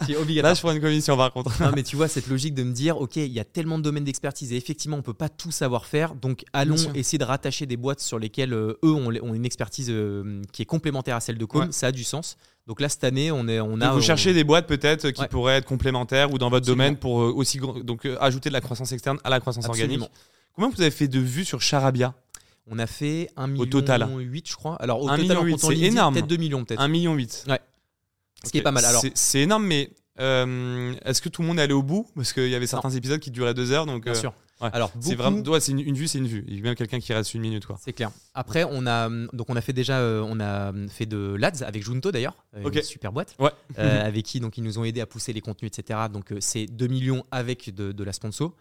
je 0.55 0.61
prends 0.61 0.73
une 0.73 0.81
commission, 0.81 1.17
par 1.17 1.33
contre. 1.33 1.63
non, 1.63 1.73
mais 1.75 1.83
tu 1.85 1.97
vois, 1.97 2.09
cette 2.09 2.29
logique 2.29 2.55
de 2.55 2.63
me 2.63 2.73
dire, 2.73 3.01
OK, 3.01 3.17
il 3.17 3.33
y 3.33 3.41
a 3.41 3.45
tellement 3.45 3.79
de 3.79 3.83
domaines 3.83 4.05
d'expertise 4.05 4.53
et 4.53 4.57
effectivement, 4.57 4.97
on 4.97 5.03
peut 5.03 5.15
pas 5.15 5.29
tout 5.29 5.51
savoir 5.51 5.87
faire. 5.87 6.15
Donc, 6.15 6.45
allons 6.53 6.77
essayer 6.95 7.19
de 7.19 7.25
rattacher 7.25 7.67
des 7.67 7.77
boîtes 7.77 8.01
sur 8.01 8.19
lesquelles 8.19 8.53
euh, 8.53 8.79
eux 8.85 8.93
ont, 8.93 9.35
une 9.35 9.45
expertise 9.45 9.89
euh, 9.91 10.43
qui 10.53 10.63
est 10.63 10.67
complémentaire 10.67 11.17
à 11.17 11.21
celle 11.21 11.39
de 11.39 11.45
Com. 11.45 11.73
Ça 11.73 11.89
a 11.89 11.93
du 11.93 12.05
sens. 12.05 12.37
Donc 12.67 12.81
là, 12.81 12.89
cette 12.89 13.05
année, 13.05 13.31
on, 13.31 13.47
est, 13.47 13.61
on 13.61 13.81
a. 13.81 13.93
vous 13.93 14.01
cherchez 14.01 14.33
des 14.33 14.43
boîtes 14.43 14.67
peut-être 14.67 15.11
qui 15.11 15.27
pourraient 15.29 15.57
être 15.57 15.67
complémentaires 15.67 16.33
ou 16.33 16.39
dans 16.39 16.49
votre 16.49 16.67
domaine 16.67 16.97
pour 16.97 17.21
euh, 17.21 17.33
aussi 17.33 17.59
donc 17.59 18.07
euh, 18.07 18.17
ajouter 18.21 18.49
de 18.49 18.55
la 18.55 18.63
croissance 18.63 18.93
externe 18.93 19.19
à 19.23 19.31
la 19.31 19.41
croissance 19.41 19.67
organique. 19.67 20.03
Combien 20.55 20.71
vous 20.71 20.81
avez 20.81 20.91
fait 20.91 21.09
de 21.09 21.19
vues 21.19 21.45
sur 21.45 21.61
Charabia? 21.61 22.15
On 22.67 22.79
a 22.79 22.87
fait 22.87 23.31
1 23.37 23.49
million 23.49 23.63
au 23.65 23.67
total. 23.67 24.09
8, 24.17 24.49
je 24.49 24.55
crois. 24.57 24.77
Alors 24.77 25.03
au 25.03 25.09
1 25.09 25.19
total, 25.19 25.45
million 25.45 25.57
8, 25.57 25.59
c'est 25.59 25.79
énorme. 25.79 26.15
Peut-être 26.15 26.27
2 26.27 26.37
millions 26.37 26.65
peut-être. 26.65 26.81
1 26.81 26.89
million 26.89 27.15
8. 27.15 27.45
Ouais. 27.49 27.61
Ce 28.43 28.51
qui 28.51 28.59
est 28.59 28.63
pas 28.63 28.73
mal. 28.73 28.85
Alors, 28.85 29.03
c'est 29.15 29.41
énorme, 29.41 29.67
mais 29.67 29.91
est-ce 30.17 31.21
que 31.21 31.29
tout 31.29 31.43
le 31.43 31.49
monde 31.49 31.59
est 31.59 31.63
allé 31.63 31.75
au 31.75 31.83
bout? 31.83 32.07
Parce 32.15 32.33
qu'il 32.33 32.49
y 32.49 32.55
avait 32.55 32.67
certains 32.67 32.91
épisodes 32.91 33.21
qui 33.21 33.31
duraient 33.31 33.55
deux 33.55 33.73
heures. 33.73 33.85
Donc, 33.85 34.05
Bien 34.05 34.15
sûr. 34.15 34.33
Alors, 34.73 34.93
c'est 35.01 35.15
vraiment, 35.15 35.43
c'est 35.61 35.73
une, 35.73 35.95
vue, 35.95 36.09
c'est 36.09 36.19
une 36.19 36.27
vue. 36.27 36.45
Il 36.49 36.57
y 36.57 36.59
a 36.59 36.63
bien 36.63 36.75
quelqu'un 36.75 37.01
qui 37.01 37.13
reste 37.13 37.35
une 37.35 37.43
minute, 37.43 37.67
quoi. 37.67 37.77
C'est 37.81 37.93
clair. 37.93 38.11
Après, 38.35 38.65
on 38.65 38.87
a 38.87 39.09
donc 39.33 39.51
on 39.51 39.57
a 39.57 39.61
fait 39.61 39.73
déjà, 39.73 39.99
euh, 39.99 40.25
on 40.27 40.41
a 40.41 40.73
fait 40.89 41.07
de 41.07 41.37
l'ads 41.39 41.63
avec 41.63 41.83
Junto 41.83 42.11
d'ailleurs, 42.13 42.35
euh, 42.57 42.71
une 42.71 42.83
super 42.83 43.13
boîte, 43.13 43.35
ouais. 43.39 43.51
Euh, 43.79 44.07
avec 44.07 44.25
qui 44.25 44.41
donc 44.41 44.59
ils 44.59 44.65
nous 44.65 44.79
ont 44.79 44.85
aidé 44.85 45.01
à 45.01 45.07
pousser 45.07 45.33
les 45.33 45.41
contenus, 45.41 45.71
etc. 45.77 46.01
Donc 46.13 46.33
c'est 46.41 46.67
2 46.67 46.87
millions 46.87 47.25
avec 47.31 47.75
de, 47.75 48.05
la 48.05 48.13
sponsor. 48.13 48.55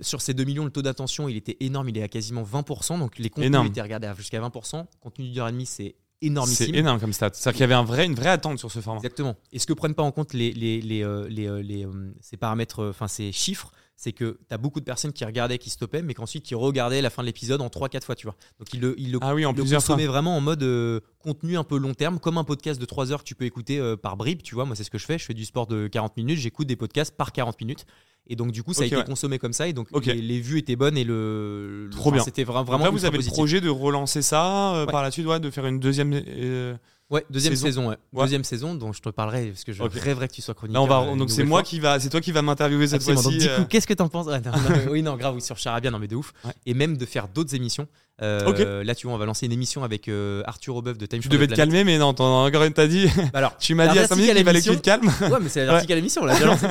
sur 0.00 0.20
ces 0.20 0.34
2 0.34 0.44
millions, 0.44 0.64
le 0.64 0.70
taux 0.70 0.82
d'attention, 0.82 1.28
il 1.28 1.36
était 1.36 1.56
énorme, 1.60 1.88
il 1.88 1.98
est 1.98 2.02
à 2.02 2.08
quasiment 2.08 2.42
20%. 2.42 2.98
Donc 2.98 3.18
les 3.18 3.30
contenus 3.30 3.68
étaient 3.68 3.82
regardés 3.82 4.10
jusqu'à 4.16 4.40
20%. 4.40 4.84
Contenu 5.00 5.28
d'une 5.28 5.38
heure 5.38 5.48
et 5.48 5.52
demie, 5.52 5.66
c'est 5.66 5.96
énormissime. 6.22 6.68
C'est 6.72 6.78
énorme 6.78 7.00
comme 7.00 7.12
stat. 7.12 7.30
C'est-à-dire 7.32 7.52
qu'il 7.52 7.60
y 7.60 7.64
avait 7.64 7.74
un 7.74 7.84
vrai, 7.84 8.06
une 8.06 8.14
vraie 8.14 8.30
attente 8.30 8.58
sur 8.58 8.70
ce 8.70 8.80
format. 8.80 8.98
Exactement. 8.98 9.36
Et 9.52 9.58
ce 9.58 9.66
que 9.66 9.72
prennent 9.72 9.94
pas 9.94 10.02
en 10.02 10.12
compte 10.12 10.32
les, 10.32 10.52
les, 10.52 10.80
les, 10.80 11.04
les 11.28 11.86
ces 12.20 12.36
paramètres, 12.36 12.86
enfin 12.88 13.08
ces 13.08 13.32
chiffres, 13.32 13.72
c'est 13.96 14.12
que 14.12 14.38
tu 14.48 14.54
as 14.54 14.58
beaucoup 14.58 14.78
de 14.78 14.84
personnes 14.84 15.12
qui 15.12 15.24
regardaient, 15.24 15.58
qui 15.58 15.70
stoppaient, 15.70 16.02
mais 16.02 16.12
qu'ensuite 16.12 16.44
qui 16.44 16.54
regardaient 16.54 17.00
la 17.00 17.10
fin 17.10 17.22
de 17.22 17.26
l'épisode 17.26 17.62
en 17.62 17.68
3-4 17.68 18.04
fois, 18.04 18.14
tu 18.14 18.26
vois. 18.26 18.36
Donc 18.58 18.72
ils 18.74 18.80
le, 18.80 18.94
ils 18.98 19.10
le, 19.10 19.18
ah 19.22 19.34
oui, 19.34 19.46
en 19.46 19.52
le 19.52 19.64
consommaient 19.64 20.06
vraiment 20.06 20.36
en 20.36 20.40
mode 20.40 20.62
euh, 20.62 21.00
contenu 21.18 21.56
un 21.56 21.64
peu 21.64 21.78
long 21.78 21.94
terme, 21.94 22.20
comme 22.20 22.36
un 22.36 22.44
podcast 22.44 22.78
de 22.78 22.84
3 22.84 23.10
heures 23.10 23.20
que 23.20 23.28
tu 23.28 23.34
peux 23.34 23.46
écouter 23.46 23.78
euh, 23.78 23.96
par 23.96 24.16
bribe, 24.16 24.42
tu 24.42 24.54
vois. 24.54 24.66
Moi, 24.66 24.76
c'est 24.76 24.84
ce 24.84 24.90
que 24.90 24.98
je 24.98 25.06
fais. 25.06 25.18
Je 25.18 25.24
fais 25.24 25.34
du 25.34 25.46
sport 25.46 25.66
de 25.66 25.88
40 25.88 26.16
minutes, 26.18 26.38
j'écoute 26.38 26.66
des 26.66 26.76
podcasts 26.76 27.16
par 27.16 27.32
40 27.32 27.58
minutes. 27.60 27.86
Et 28.28 28.36
donc, 28.36 28.50
du 28.50 28.62
coup, 28.62 28.74
ça 28.74 28.82
a 28.82 28.86
été 28.86 29.02
consommé 29.04 29.38
comme 29.38 29.52
ça. 29.52 29.68
Et 29.68 29.72
donc, 29.72 29.88
les, 30.04 30.40
vues 30.40 30.58
étaient 30.58 30.76
bonnes 30.76 30.98
et 30.98 31.04
le. 31.04 31.88
Trop 31.92 32.10
bien. 32.10 32.22
C'était 32.22 32.44
vraiment. 32.44 32.72
Après, 32.72 32.90
vous 32.90 33.04
avez 33.04 33.18
le 33.18 33.24
projet 33.24 33.60
de 33.60 33.68
relancer 33.68 34.20
ça 34.20 34.74
euh, 34.74 34.86
par 34.86 35.02
la 35.02 35.10
suite, 35.10 35.26
ouais, 35.26 35.40
de 35.40 35.50
faire 35.50 35.66
une 35.66 35.80
deuxième. 35.80 36.12
Ouais, 37.08 37.24
deuxième 37.30 37.54
saison, 37.54 37.88
ouais. 37.88 37.96
deuxième 38.12 38.42
saison 38.42 38.74
dont 38.74 38.92
je 38.92 39.00
te 39.00 39.08
parlerai 39.10 39.48
parce 39.48 39.62
que 39.62 39.72
je 39.72 39.82
rêverais 39.82 40.26
que 40.26 40.34
tu 40.34 40.42
sois 40.42 40.54
chroniqueur. 40.54 40.82
on 40.82 40.86
va, 40.86 41.02
euh, 41.02 41.16
donc 41.16 41.30
c'est 41.30 41.44
moi 41.44 41.62
qui 41.62 41.78
va, 41.78 42.00
c'est 42.00 42.08
toi 42.08 42.20
qui 42.20 42.32
va 42.32 42.42
m'interviewer 42.42 42.88
cette 42.88 43.02
fois-ci. 43.02 43.38
Du 43.38 43.48
coup, 43.48 43.64
qu'est-ce 43.68 43.86
que 43.86 43.94
t'en 43.94 44.08
penses? 44.08 44.26
Oui, 44.90 45.02
non, 45.02 45.16
grave, 45.16 45.34
oui, 45.34 45.40
sur 45.40 45.56
Charabia, 45.56 45.90
non 45.90 45.98
mais 45.98 46.08
de 46.08 46.16
ouf. 46.16 46.32
Et 46.64 46.74
même 46.74 46.96
de 46.96 47.06
faire 47.06 47.28
d'autres 47.28 47.54
émissions. 47.54 47.86
Euh, 48.22 48.82
là, 48.82 48.94
tu 48.94 49.06
vois, 49.06 49.14
on 49.14 49.18
va 49.18 49.26
lancer 49.26 49.44
une 49.44 49.52
émission 49.52 49.84
avec 49.84 50.08
euh, 50.08 50.42
Arthur 50.46 50.76
Aubeuf 50.76 50.96
de 50.96 51.04
Time 51.04 51.20
Tu 51.20 51.28
devais 51.28 51.46
te 51.46 51.54
calmer, 51.54 51.84
mais 51.84 51.98
non, 51.98 52.08
encore 52.08 52.64
une 52.64 52.72
t'as 52.72 52.86
dit. 52.86 53.06
Bah 53.16 53.22
alors, 53.34 53.56
tu 53.58 53.74
m'as 53.74 53.88
dit 53.88 53.98
à 53.98 54.06
5 54.06 54.16
minutes 54.16 54.34
qu'il 54.34 54.44
fallait 54.44 54.60
que 54.62 54.70
tu 54.70 54.76
te 54.76 54.82
calmes. 54.82 55.12
Ouais, 55.20 55.38
mais 55.40 55.48
c'est 55.50 55.66
l'article 55.66 55.92
à 55.92 55.96
l'émission, 55.96 56.24
là, 56.24 56.34
déjà 56.34 56.46
lancé, 56.46 56.66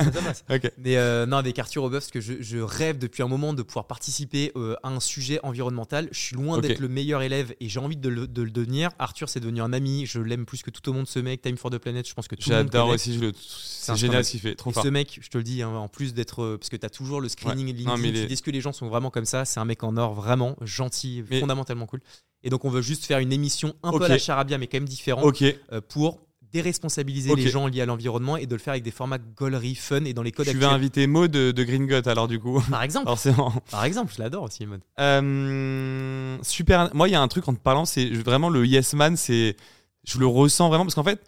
Mais 0.78 0.96
euh, 0.96 1.24
non, 1.26 1.36
avec 1.36 1.58
Arthur 1.58 1.84
Aubeuf, 1.84 2.04
parce 2.04 2.10
que 2.10 2.20
je, 2.20 2.34
je, 2.40 2.58
rêve 2.58 2.98
depuis 2.98 3.22
un 3.22 3.28
moment 3.28 3.52
de 3.52 3.62
pouvoir 3.62 3.86
participer 3.86 4.52
à 4.82 4.88
un 4.88 5.00
sujet 5.00 5.38
environnemental. 5.44 6.08
Je 6.10 6.18
suis 6.18 6.36
loin 6.36 6.58
d'être 6.58 6.80
le 6.80 6.88
meilleur 6.88 7.22
élève 7.22 7.54
et 7.60 7.68
j'ai 7.68 7.80
envie 7.80 7.96
de 7.96 8.08
le, 8.08 8.26
de 8.26 8.42
le, 8.42 8.50
devenir. 8.50 8.90
Arthur, 8.98 9.28
c'est 9.28 9.40
devenu 9.40 9.60
un 9.60 9.72
ami. 9.72 10.06
Je 10.06 10.20
l'aime 10.20 10.46
plus 10.46 10.62
que 10.62 10.70
tout 10.70 10.88
au 10.88 10.92
monde, 10.92 11.06
ce 11.06 11.20
mec. 11.20 11.42
Time 11.42 11.56
for 11.56 11.70
the 11.70 11.78
Planet, 11.78 12.08
je 12.08 12.14
pense 12.14 12.26
que 12.26 12.34
tout 12.34 12.50
le 12.50 12.56
monde. 12.56 12.70
J'adore 12.72 12.88
aussi, 12.88 13.20
c'est 13.36 13.96
génial 13.96 14.24
ce 14.24 14.32
qu'il 14.32 14.40
fait. 14.40 14.56
Trop 14.56 14.72
fort. 14.72 14.82
Ce 14.82 14.88
mec, 14.88 15.20
je 15.22 15.28
te 15.28 15.38
le 15.38 15.44
dis, 15.44 15.62
hein, 15.62 15.68
en 15.68 15.88
plus 15.88 16.12
d'être. 16.12 16.56
Parce 16.56 16.70
que 16.70 16.76
tu 16.76 16.86
as 16.86 16.90
toujours 16.90 17.20
le 17.20 17.28
screening 17.28 17.72
LinkedIn. 17.72 18.28
Est-ce 18.28 18.42
que 18.42 18.50
les 18.50 18.60
gens 18.60 18.72
sont 18.72 18.88
vraiment 18.88 19.10
comme 19.10 19.26
ça 19.26 19.44
C'est 19.44 19.60
un 19.60 19.64
mec 19.64 19.84
en 19.84 19.96
or, 19.96 20.14
vraiment 20.14 20.56
gentil, 20.62 21.22
fondamentalement 21.40 21.86
cool. 21.86 22.00
Et 22.42 22.50
donc, 22.50 22.64
on 22.64 22.70
veut 22.70 22.82
juste 22.82 23.04
faire 23.04 23.18
une 23.18 23.32
émission 23.32 23.74
un 23.82 23.92
peu 23.92 24.04
à 24.04 24.08
la 24.08 24.18
charabia, 24.18 24.58
mais 24.58 24.66
quand 24.66 24.78
même 24.78 24.88
différente, 24.88 25.42
euh, 25.42 25.80
pour 25.88 26.20
déresponsabiliser 26.52 27.34
les 27.34 27.48
gens 27.48 27.66
liés 27.66 27.82
à 27.82 27.86
l'environnement 27.86 28.36
et 28.36 28.46
de 28.46 28.54
le 28.54 28.60
faire 28.60 28.72
avec 28.72 28.84
des 28.84 28.90
formats 28.90 29.18
gaulerie, 29.18 29.74
fun 29.74 30.04
et 30.04 30.14
dans 30.14 30.22
les 30.22 30.32
codes 30.32 30.46
Tu 30.46 30.56
vas 30.56 30.70
inviter 30.70 31.06
Maud 31.06 31.30
de, 31.30 31.50
de 31.50 31.64
Green 31.64 31.86
Gut 31.86 32.06
alors 32.06 32.28
du 32.28 32.38
coup 32.38 32.62
Par 32.70 32.82
exemple. 32.82 33.06
Forcément. 33.06 33.52
Par 33.70 33.84
exemple, 33.84 34.12
je 34.16 34.22
l'adore 34.22 34.44
aussi 34.44 34.64
Maud. 34.64 34.80
Euh, 35.00 36.38
super. 36.42 36.94
Moi, 36.94 37.08
il 37.08 37.12
y 37.12 37.14
a 37.14 37.20
un 37.20 37.28
truc 37.28 37.46
en 37.48 37.54
te 37.54 37.60
parlant, 37.60 37.84
c'est 37.84 38.08
vraiment 38.10 38.48
le 38.48 38.64
Yes 38.64 38.94
Man, 38.94 39.16
c'est 39.16 39.56
je 40.04 40.18
le 40.18 40.26
ressens 40.26 40.68
vraiment 40.68 40.84
parce 40.84 40.94
qu'en 40.94 41.04
fait, 41.04 41.20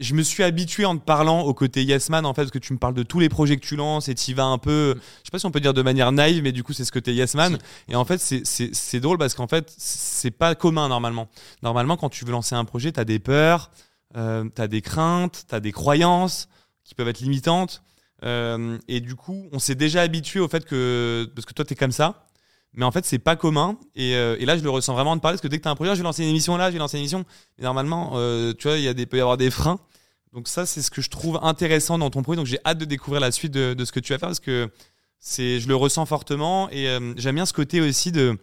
je 0.00 0.14
me 0.14 0.22
suis 0.22 0.42
habitué 0.42 0.86
en 0.86 0.96
te 0.96 1.04
parlant 1.04 1.42
au 1.42 1.52
côté 1.52 1.84
Yes 1.84 2.08
Man 2.08 2.24
en 2.24 2.32
fait 2.32 2.42
parce 2.42 2.50
que 2.50 2.58
tu 2.58 2.72
me 2.72 2.78
parles 2.78 2.94
de 2.94 3.02
tous 3.02 3.20
les 3.20 3.28
projets 3.28 3.56
que 3.56 3.64
tu 3.64 3.76
lances 3.76 4.08
et 4.08 4.14
tu 4.14 4.32
vas 4.32 4.44
un 4.44 4.56
peu. 4.56 4.94
Je 4.96 5.24
sais 5.24 5.30
pas 5.30 5.38
si 5.38 5.44
on 5.44 5.50
peut 5.50 5.60
dire 5.60 5.74
de 5.74 5.82
manière 5.82 6.10
naïve 6.10 6.42
mais 6.42 6.52
du 6.52 6.64
coup 6.64 6.72
c'est 6.72 6.86
ce 6.86 6.92
côté 6.92 7.14
Yes 7.14 7.34
Man. 7.34 7.58
Et 7.86 7.94
en 7.94 8.06
fait 8.06 8.18
c'est 8.18 9.00
drôle 9.00 9.18
parce 9.18 9.34
qu'en 9.34 9.46
fait 9.46 9.72
c'est 9.76 10.30
pas 10.30 10.54
commun 10.54 10.88
normalement. 10.88 11.28
Normalement 11.62 11.98
quand 11.98 12.08
tu 12.08 12.24
veux 12.24 12.32
lancer 12.32 12.54
un 12.54 12.64
projet 12.64 12.92
tu 12.92 12.98
as 12.98 13.04
des 13.04 13.18
peurs 13.18 13.70
euh, 14.16 14.48
tu 14.54 14.62
as 14.62 14.68
des 14.68 14.80
craintes 14.80 15.44
tu 15.48 15.54
as 15.54 15.60
des 15.60 15.72
croyances 15.72 16.48
qui 16.82 16.94
peuvent 16.94 17.08
être 17.08 17.20
limitantes. 17.20 17.82
Euh, 18.24 18.78
et 18.88 19.00
du 19.00 19.14
coup 19.16 19.48
on 19.52 19.58
s'est 19.58 19.74
déjà 19.74 20.00
habitué 20.00 20.40
au 20.40 20.48
fait 20.48 20.64
que 20.64 21.30
parce 21.34 21.44
que 21.44 21.52
toi 21.52 21.66
tu 21.66 21.74
es 21.74 21.76
comme 21.76 21.92
ça. 21.92 22.26
Mais 22.72 22.86
en 22.86 22.90
fait 22.90 23.04
c'est 23.04 23.18
pas 23.18 23.36
commun. 23.36 23.76
Et, 23.96 24.14
euh, 24.14 24.36
et, 24.38 24.46
là 24.46 24.56
je 24.56 24.62
le 24.62 24.70
ressens 24.70 24.94
vraiment 24.94 25.14
de 25.14 25.20
parler 25.20 25.34
parce 25.34 25.42
que 25.42 25.48
dès 25.48 25.58
que 25.58 25.62
tu 25.62 25.68
as 25.68 25.72
un 25.72 25.74
projet 25.74 25.90
je 25.90 25.96
vais 25.96 26.04
lancer 26.04 26.22
une 26.22 26.30
émission 26.30 26.56
là 26.56 26.68
je 26.68 26.72
vais 26.72 26.78
lancer 26.78 26.96
une 26.96 27.02
émission. 27.02 27.26
Mais 27.58 27.64
normalement 27.64 28.12
euh, 28.14 28.54
tu 28.58 28.66
vois 28.66 28.78
il 28.78 28.84
y 28.84 28.88
a 28.88 28.94
des 28.94 29.04
peut 29.04 29.18
y 29.18 29.20
avoir 29.20 29.36
des 29.36 29.50
freins 29.50 29.78
donc 30.32 30.46
ça, 30.46 30.64
c'est 30.64 30.82
ce 30.82 30.90
que 30.90 31.02
je 31.02 31.10
trouve 31.10 31.38
intéressant 31.42 31.98
dans 31.98 32.10
ton 32.10 32.22
projet. 32.22 32.36
Donc 32.36 32.46
j'ai 32.46 32.60
hâte 32.64 32.78
de 32.78 32.84
découvrir 32.84 33.20
la 33.20 33.32
suite 33.32 33.52
de, 33.52 33.84
ce 33.84 33.92
que 33.92 34.00
tu 34.00 34.12
vas 34.12 34.18
faire 34.18 34.28
parce 34.28 34.40
que 34.40 34.70
c'est, 35.18 35.60
je 35.60 35.68
le 35.68 35.74
ressens 35.74 36.06
fortement 36.06 36.70
et 36.70 36.88
euh, 36.88 37.12
j'aime 37.16 37.34
bien 37.34 37.46
ce 37.46 37.52
côté 37.52 37.80
aussi 37.80 38.12
de, 38.12 38.38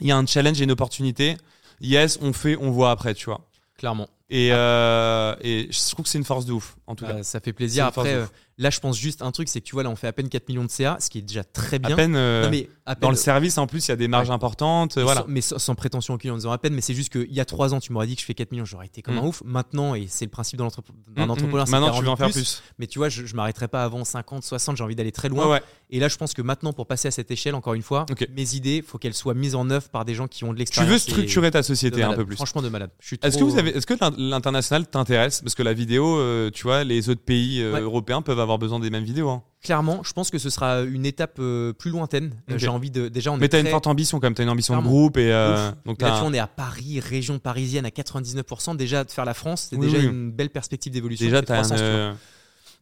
il 0.00 0.06
y 0.06 0.12
a 0.12 0.16
un 0.16 0.26
challenge 0.26 0.60
et 0.60 0.64
une 0.64 0.70
opportunité. 0.70 1.36
Yes, 1.80 2.18
on 2.22 2.32
fait, 2.32 2.56
on 2.56 2.70
voit 2.70 2.90
après, 2.90 3.14
tu 3.14 3.26
vois. 3.26 3.40
Clairement. 3.76 4.08
Et, 4.28 4.50
euh, 4.52 5.34
et 5.40 5.68
je 5.70 5.90
trouve 5.90 6.04
que 6.04 6.08
c'est 6.08 6.18
une 6.18 6.24
force 6.24 6.46
de 6.46 6.52
ouf, 6.52 6.76
en 6.86 6.94
tout 6.94 7.04
cas. 7.04 7.22
Ça 7.24 7.40
fait 7.40 7.52
plaisir. 7.52 7.86
Après, 7.86 8.24
Là, 8.60 8.68
je 8.68 8.78
pense 8.78 8.98
juste 8.98 9.22
un 9.22 9.30
truc, 9.30 9.48
c'est 9.48 9.62
que 9.62 9.64
tu 9.64 9.74
vois, 9.74 9.82
là, 9.82 9.88
on 9.88 9.96
fait 9.96 10.06
à 10.06 10.12
peine 10.12 10.28
4 10.28 10.46
millions 10.50 10.64
de 10.64 10.70
CA, 10.70 10.98
ce 11.00 11.08
qui 11.08 11.16
est 11.16 11.22
déjà 11.22 11.42
très 11.42 11.78
bien. 11.78 11.94
À 11.94 11.96
peine, 11.96 12.14
euh, 12.14 12.46
mais 12.50 12.68
dans 13.00 13.08
le 13.08 13.16
service, 13.16 13.56
en 13.56 13.66
plus, 13.66 13.88
il 13.88 13.90
y 13.90 13.92
a 13.92 13.96
des 13.96 14.06
marges 14.06 14.30
importantes. 14.30 14.96
Mais 14.98 15.02
voilà. 15.02 15.22
Sans, 15.22 15.28
mais 15.28 15.40
sans, 15.40 15.74
prétention 15.74 16.12
aucune 16.12 16.32
en 16.32 16.36
disant 16.36 16.52
à 16.52 16.58
peine, 16.58 16.74
mais 16.74 16.82
c'est 16.82 16.92
juste 16.92 17.10
qu'il 17.10 17.32
y 17.32 17.40
a 17.40 17.46
3 17.46 17.72
ans, 17.72 17.80
tu 17.80 17.90
m'aurais 17.94 18.06
dit 18.06 18.16
que 18.16 18.20
je 18.20 18.26
fais 18.26 18.34
4 18.34 18.52
millions, 18.52 18.66
j'aurais 18.66 18.84
été 18.84 19.00
comme 19.00 19.16
un 19.16 19.22
mm. 19.22 19.26
ouf. 19.26 19.42
Maintenant, 19.46 19.94
et 19.94 20.06
c'est 20.10 20.26
le 20.26 20.30
principe 20.30 20.58
d'un 20.58 20.66
mm, 20.66 20.68
mm. 21.16 21.30
entrepreneur, 21.30 21.68
Maintenant, 21.68 21.90
tu 21.90 22.02
veux 22.02 22.10
en 22.10 22.16
faire 22.16 22.30
plus. 22.30 22.62
Mais 22.78 22.86
tu 22.86 22.98
vois, 22.98 23.08
je, 23.08 23.24
je 23.24 23.34
m'arrêterai 23.34 23.68
pas 23.68 23.82
avant 23.82 24.04
50, 24.04 24.44
60, 24.44 24.76
j'ai 24.76 24.84
envie 24.84 24.94
d'aller 24.94 25.12
très 25.12 25.30
loin. 25.30 25.58
Et 25.88 25.98
là, 25.98 26.08
je 26.08 26.16
pense 26.16 26.34
que 26.34 26.42
maintenant, 26.42 26.74
pour 26.74 26.86
passer 26.86 27.08
à 27.08 27.10
cette 27.10 27.30
échelle, 27.30 27.54
encore 27.54 27.74
une 27.74 27.82
fois, 27.82 28.04
mes 28.36 28.54
idées, 28.54 28.76
il 28.76 28.82
faut 28.82 28.98
qu'elles 28.98 29.14
soient 29.14 29.34
mises 29.34 29.54
en 29.54 29.70
œuvre 29.70 29.88
par 29.88 30.04
des 30.04 30.14
gens 30.14 30.28
qui 30.28 30.44
ont 30.44 30.52
de 30.52 30.58
l'expérience. 30.58 30.86
Tu 30.86 30.92
veux 30.92 30.98
structurer 30.98 31.50
ta 31.50 31.62
société 31.62 32.02
un 32.02 32.12
peu 32.12 32.26
plus? 32.26 32.36
Franchement, 32.36 32.60
de 32.60 32.68
malade. 32.68 32.90
Est-ce 33.22 33.38
que 33.38 33.44
vous 33.44 33.58
avez, 33.58 33.70
est-ce 33.70 33.86
que 33.86 33.94
l'international 34.18 34.86
t'intéresse? 34.86 35.40
Parce 35.40 35.54
que 35.54 35.62
la 35.62 35.72
vidéo, 35.72 36.18
euh, 36.18 36.50
tu 36.50 36.64
vois, 36.64 36.84
les 36.84 37.08
autres 37.08 37.22
pays 37.22 37.62
euh, 37.62 37.80
européens 37.80 38.20
peuvent 38.20 38.38
avoir 38.38 38.49
besoin 38.58 38.80
des 38.80 38.90
mêmes 38.90 39.04
vidéos. 39.04 39.28
Hein. 39.28 39.42
Clairement, 39.62 40.02
je 40.02 40.12
pense 40.14 40.30
que 40.30 40.38
ce 40.38 40.48
sera 40.48 40.80
une 40.80 41.04
étape 41.04 41.36
euh, 41.38 41.74
plus 41.74 41.90
lointaine. 41.90 42.34
Euh, 42.50 42.56
j'ai 42.56 42.68
envie 42.68 42.90
de 42.90 43.08
déjà. 43.08 43.30
On 43.30 43.36
Mais 43.36 43.48
t'as 43.48 43.60
une 43.60 43.66
forte 43.66 43.86
ambition 43.86 44.18
quand 44.18 44.26
même. 44.26 44.34
T'as 44.34 44.42
une 44.42 44.48
ambition 44.48 44.76
de 44.76 44.82
groupe 44.82 45.18
et 45.18 45.32
euh, 45.32 45.70
donc 45.84 46.00
là, 46.00 46.22
on 46.24 46.32
est 46.32 46.38
à 46.38 46.46
Paris, 46.46 46.98
région 47.00 47.38
parisienne 47.38 47.84
à 47.84 47.90
99%. 47.90 48.76
Déjà 48.76 49.04
de 49.04 49.10
faire 49.10 49.26
la 49.26 49.34
France, 49.34 49.68
c'est 49.70 49.78
déjà 49.78 49.98
une 49.98 50.30
belle 50.30 50.50
perspective 50.50 50.92
d'évolution. 50.92 51.26
Déjà, 51.26 51.42
t'as 51.42 51.74
un, 51.74 52.16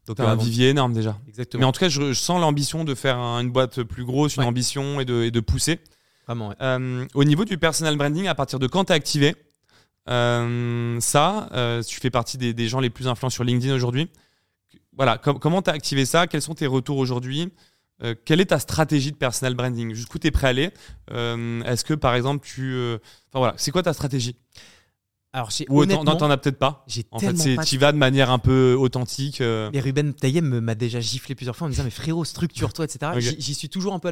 donc, 0.07 0.21
un 0.21 0.37
vivier 0.37 0.69
énorme 0.69 0.93
déjà. 0.93 1.19
Exactement. 1.29 1.61
Mais 1.61 1.67
en 1.67 1.73
tout 1.73 1.81
cas, 1.81 1.89
je, 1.89 2.13
sens 2.15 2.41
l'ambition 2.41 2.85
de 2.85 2.95
faire 2.95 3.19
une 3.19 3.51
boîte 3.51 3.83
plus 3.83 4.05
grosse, 4.05 4.37
une 4.37 4.45
ambition 4.45 5.01
et 5.01 5.05
de, 5.05 5.25
et 5.25 5.31
de 5.31 5.41
pousser. 5.41 5.81
Vraiment. 6.27 6.55
au 7.15 7.25
niveau 7.25 7.45
du 7.45 7.59
personal 7.59 7.97
branding, 7.97 8.29
à 8.29 8.35
partir 8.35 8.59
de 8.59 8.67
quand 8.67 8.85
t'es 8.85 8.95
activé 8.95 9.35
ça, 10.07 11.49
tu 11.87 11.99
fais 12.01 12.11
partie 12.11 12.39
des, 12.39 12.55
des 12.55 12.69
gens 12.69 12.79
les 12.79 12.91
plus 12.91 13.09
influents 13.09 13.31
sur 13.31 13.43
LinkedIn 13.43 13.75
aujourd'hui? 13.75 14.09
Voilà, 14.99 15.17
comment 15.17 15.63
tu 15.63 15.71
as 15.71 15.73
activé 15.73 16.05
ça? 16.05 16.27
Quels 16.27 16.43
sont 16.43 16.55
tes 16.55 16.67
retours 16.67 16.99
aujourd'hui? 16.99 17.53
Euh, 18.03 18.15
quelle 18.25 18.41
est 18.41 18.47
ta 18.47 18.59
stratégie 18.59 19.13
de 19.13 19.17
personal 19.17 19.55
branding? 19.55 19.95
Jusqu'où 19.95 20.19
tu 20.19 20.27
es 20.27 20.31
prêt 20.33 20.49
à 20.49 20.51
aller? 20.51 20.71
Euh, 21.13 21.63
Est-ce 21.63 21.85
que 21.85 21.95
par 21.95 22.17
exemple 22.17 22.45
tu. 22.47 22.75
Euh, 22.75 22.99
enfin 23.29 23.39
voilà, 23.39 23.55
c'est 23.57 23.71
quoi 23.71 23.83
ta 23.83 23.93
stratégie? 23.93 24.37
Alors, 25.33 25.51
Ou 25.69 25.87
t'en 25.87 26.31
as 26.31 26.37
peut-être 26.37 26.59
pas. 26.59 26.85
En 27.13 27.19
fait, 27.21 27.35
tu 27.65 27.79
vas 27.79 27.93
de 27.93 27.99
manière 27.99 28.31
un 28.31 28.41
peu 28.41 28.75
authentique. 28.79 29.41
Mais 29.41 29.79
Ruben 29.79 30.15
Tayem 30.15 30.61
m'a 30.61 30.75
déjà 30.75 30.99
giflé 30.99 31.37
plusieurs 31.37 31.55
fois 31.55 31.67
en 31.67 31.69
me 31.69 31.75
disant 31.75 31.85
Mais 31.85 31.91
frérot, 31.91 32.25
structure-toi, 32.25 32.87
etc. 32.87 33.13
J'y 33.39 33.55
suis 33.55 33.69
toujours 33.69 33.95
un 33.95 34.01
peu 34.01 34.11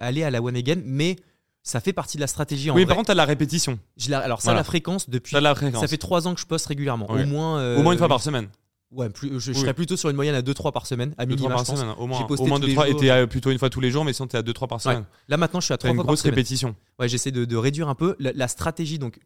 allé 0.00 0.22
à 0.22 0.30
la 0.30 0.40
one 0.40 0.56
again, 0.56 0.80
mais 0.84 1.16
ça 1.64 1.80
fait 1.80 1.92
partie 1.92 2.16
de 2.16 2.20
la 2.20 2.28
stratégie. 2.28 2.70
En 2.70 2.76
oui, 2.76 2.86
par 2.86 2.96
contre, 2.96 3.06
tu 3.06 3.12
as 3.12 3.16
la 3.16 3.24
répétition. 3.24 3.78
alors, 4.12 4.40
ça, 4.40 4.54
la 4.54 4.62
fréquence, 4.62 5.10
depuis. 5.10 5.34
Ça 5.34 5.88
fait 5.88 5.96
trois 5.96 6.28
ans 6.28 6.34
que 6.34 6.40
je 6.40 6.46
poste 6.46 6.66
régulièrement. 6.66 7.10
Au 7.10 7.24
moins. 7.24 7.76
Au 7.76 7.82
moins 7.82 7.92
une 7.92 7.98
fois 7.98 8.08
par 8.08 8.22
semaine. 8.22 8.48
Ouais, 8.90 9.10
plus, 9.10 9.38
je, 9.38 9.52
serais 9.52 9.74
plutôt 9.74 9.98
sur 9.98 10.08
une 10.08 10.16
moyenne 10.16 10.34
à 10.34 10.40
2-3 10.40 10.72
par 10.72 10.86
semaine, 10.86 11.14
à 11.18 11.26
minima, 11.26 11.56
par 11.56 11.66
semaine, 11.66 11.94
au 11.98 12.06
moins. 12.06 12.26
Au 12.26 12.46
moins 12.46 12.58
2-3, 12.58 12.90
et 12.90 12.96
t'es 12.96 13.26
plutôt 13.26 13.50
une 13.50 13.58
fois 13.58 13.68
tous 13.68 13.80
les 13.80 13.90
jours, 13.90 14.04
mais 14.04 14.14
sinon 14.14 14.28
t'es 14.28 14.38
à 14.38 14.42
2-3 14.42 14.66
par 14.66 14.80
semaine. 14.80 15.04
Là 15.28 15.36
maintenant, 15.36 15.60
je 15.60 15.66
suis 15.66 15.74
à 15.74 15.78
3 15.78 15.94
fois 15.94 16.04
par 16.04 16.16
semaine. 16.16 16.34
répétition. 16.34 16.74
Ouais, 16.98 17.08
j'essaie 17.08 17.30
de, 17.30 17.44
de, 17.44 17.56
réduire 17.56 17.88
un 17.88 17.94
peu. 17.94 18.16
La, 18.18 18.48
stratégie, 18.48 18.98
donc, 18.98 19.20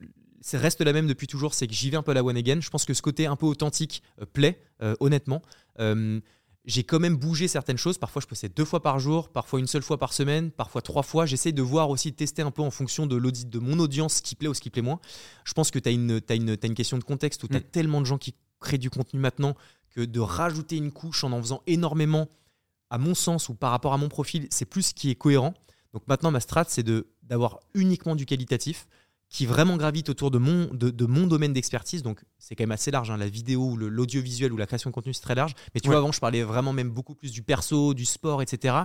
reste 0.53 0.81
la 0.81 0.93
même 0.93 1.07
depuis 1.07 1.27
toujours, 1.27 1.55
c'est 1.55 1.67
que 1.69 1.75
j'y 1.75 1.91
vais 1.91 1.97
un 1.97 2.03
peu 2.03 2.11
à 2.11 2.15
la 2.15 2.25
one 2.25 2.37
again. 2.37 2.61
Je 2.61 2.71
pense 2.71 2.85
que 2.85 2.95
ce 2.95 3.03
côté 3.03 3.27
un 3.27 3.37
peu 3.37 3.47
authentique 3.47 4.03
euh, 4.21 4.27
plaît, 4.27 4.61
euh, 4.83 4.95
honnêtement. 5.01 5.43
Euh, 5.79 6.21
j'ai 6.65 6.85
quand 6.85 7.01
même 7.01 7.17
bougé 7.17 7.49
certaines 7.49 7.77
choses. 7.77 7.99
Parfois, 7.99 8.23
je 8.23 8.27
postais 8.27 8.49
deux 8.49 8.65
fois 8.65 8.83
par 8.83 9.01
jour, 9.01 9.31
parfois 9.31 9.59
une 9.59 9.67
seule 9.67 9.83
fois 9.83 9.99
par 9.99 10.13
semaine, 10.13 10.51
parfois 10.51 10.81
trois 10.81 11.03
fois. 11.03 11.27
J'essaie 11.27 11.53
de 11.53 11.63
voir 11.63 11.91
aussi, 11.91 12.13
de 12.13 12.17
tester 12.17 12.43
un 12.43 12.53
peu 12.53 12.63
en 12.63 12.71
fonction 12.71 13.07
de 13.07 13.17
l'audit 13.17 13.49
de 13.49 13.59
mon 13.59 13.79
audience, 13.81 14.15
ce 14.15 14.23
qui 14.23 14.37
plaît 14.37 14.49
ou 14.49 14.55
ce 14.55 14.61
qui 14.61 14.71
plaît 14.71 14.83
moins. 14.83 15.01
Je 15.45 15.53
pense 15.55 15.71
que 15.71 15.79
tu 15.79 15.89
as 15.89 15.93
une, 15.93 16.21
as 16.29 16.35
une, 16.35 16.51
as 16.51 16.67
une 16.67 16.75
question 16.75 16.99
de 16.99 17.05
contexte 17.05 17.43
où 17.43 17.49
tu 17.49 17.57
as 17.57 17.61
mm. 17.61 17.65
tellement 17.73 18.01
de 18.01 18.07
gens 18.07 18.19
qui 18.19 18.35
créent 18.63 18.79
du 18.79 18.91
contenu 18.91 19.21
maintenant 19.21 19.55
que 19.91 20.01
de 20.01 20.21
rajouter 20.21 20.77
une 20.77 20.91
couche 20.91 21.25
en 21.25 21.33
en 21.33 21.43
faisant 21.43 21.63
énormément, 21.67 22.29
à 22.91 22.99
mon 22.99 23.15
sens 23.15 23.49
ou 23.49 23.55
par 23.55 23.71
rapport 23.71 23.93
à 23.93 23.99
mon 23.99 24.09
profil, 24.09 24.47
c'est 24.51 24.65
plus 24.65 24.83
ce 24.83 24.95
qui 24.95 25.11
est 25.11 25.15
cohérent. 25.15 25.55
Donc 25.93 26.07
maintenant, 26.09 26.31
ma 26.31 26.41
strat, 26.41 26.65
c'est 26.69 26.87
d'avoir 27.23 27.61
uniquement 27.75 28.17
du 28.17 28.27
qualitatif 28.27 28.87
qui 29.33 29.47
vraiment 29.47 29.79
gravite 29.79 30.11
autour 30.11 30.31
de 30.31 30.37
mon, 30.37 30.69
de, 30.73 31.07
mon 31.07 31.27
domaine 31.27 31.55
d'expertise. 31.55 32.03
Donc, 32.03 32.23
c'est 32.39 32.55
quand 32.55 32.65
même 32.65 32.73
assez 32.73 32.91
large. 32.91 33.11
Hein. 33.11 33.17
La 33.17 33.29
vidéo, 33.29 33.77
l'audiovisuel 33.77 34.53
ou 34.53 34.59
la 34.59 34.67
création 34.67 34.91
de 34.91 34.95
contenu, 34.95 35.15
c'est 35.15 35.23
très 35.23 35.35
large. 35.35 35.55
Mais 35.75 35.81
tu 35.81 35.89
vois, 35.89 35.97
avant, 35.97 36.13
je 36.13 36.21
parlais 36.21 36.43
vraiment 36.43 36.75
même 36.75 36.91
beaucoup 36.91 37.15
plus 37.15 37.33
du 37.33 37.43
perso, 37.43 37.95
du 37.95 38.05
sport, 38.05 38.43
etc. 38.43 38.77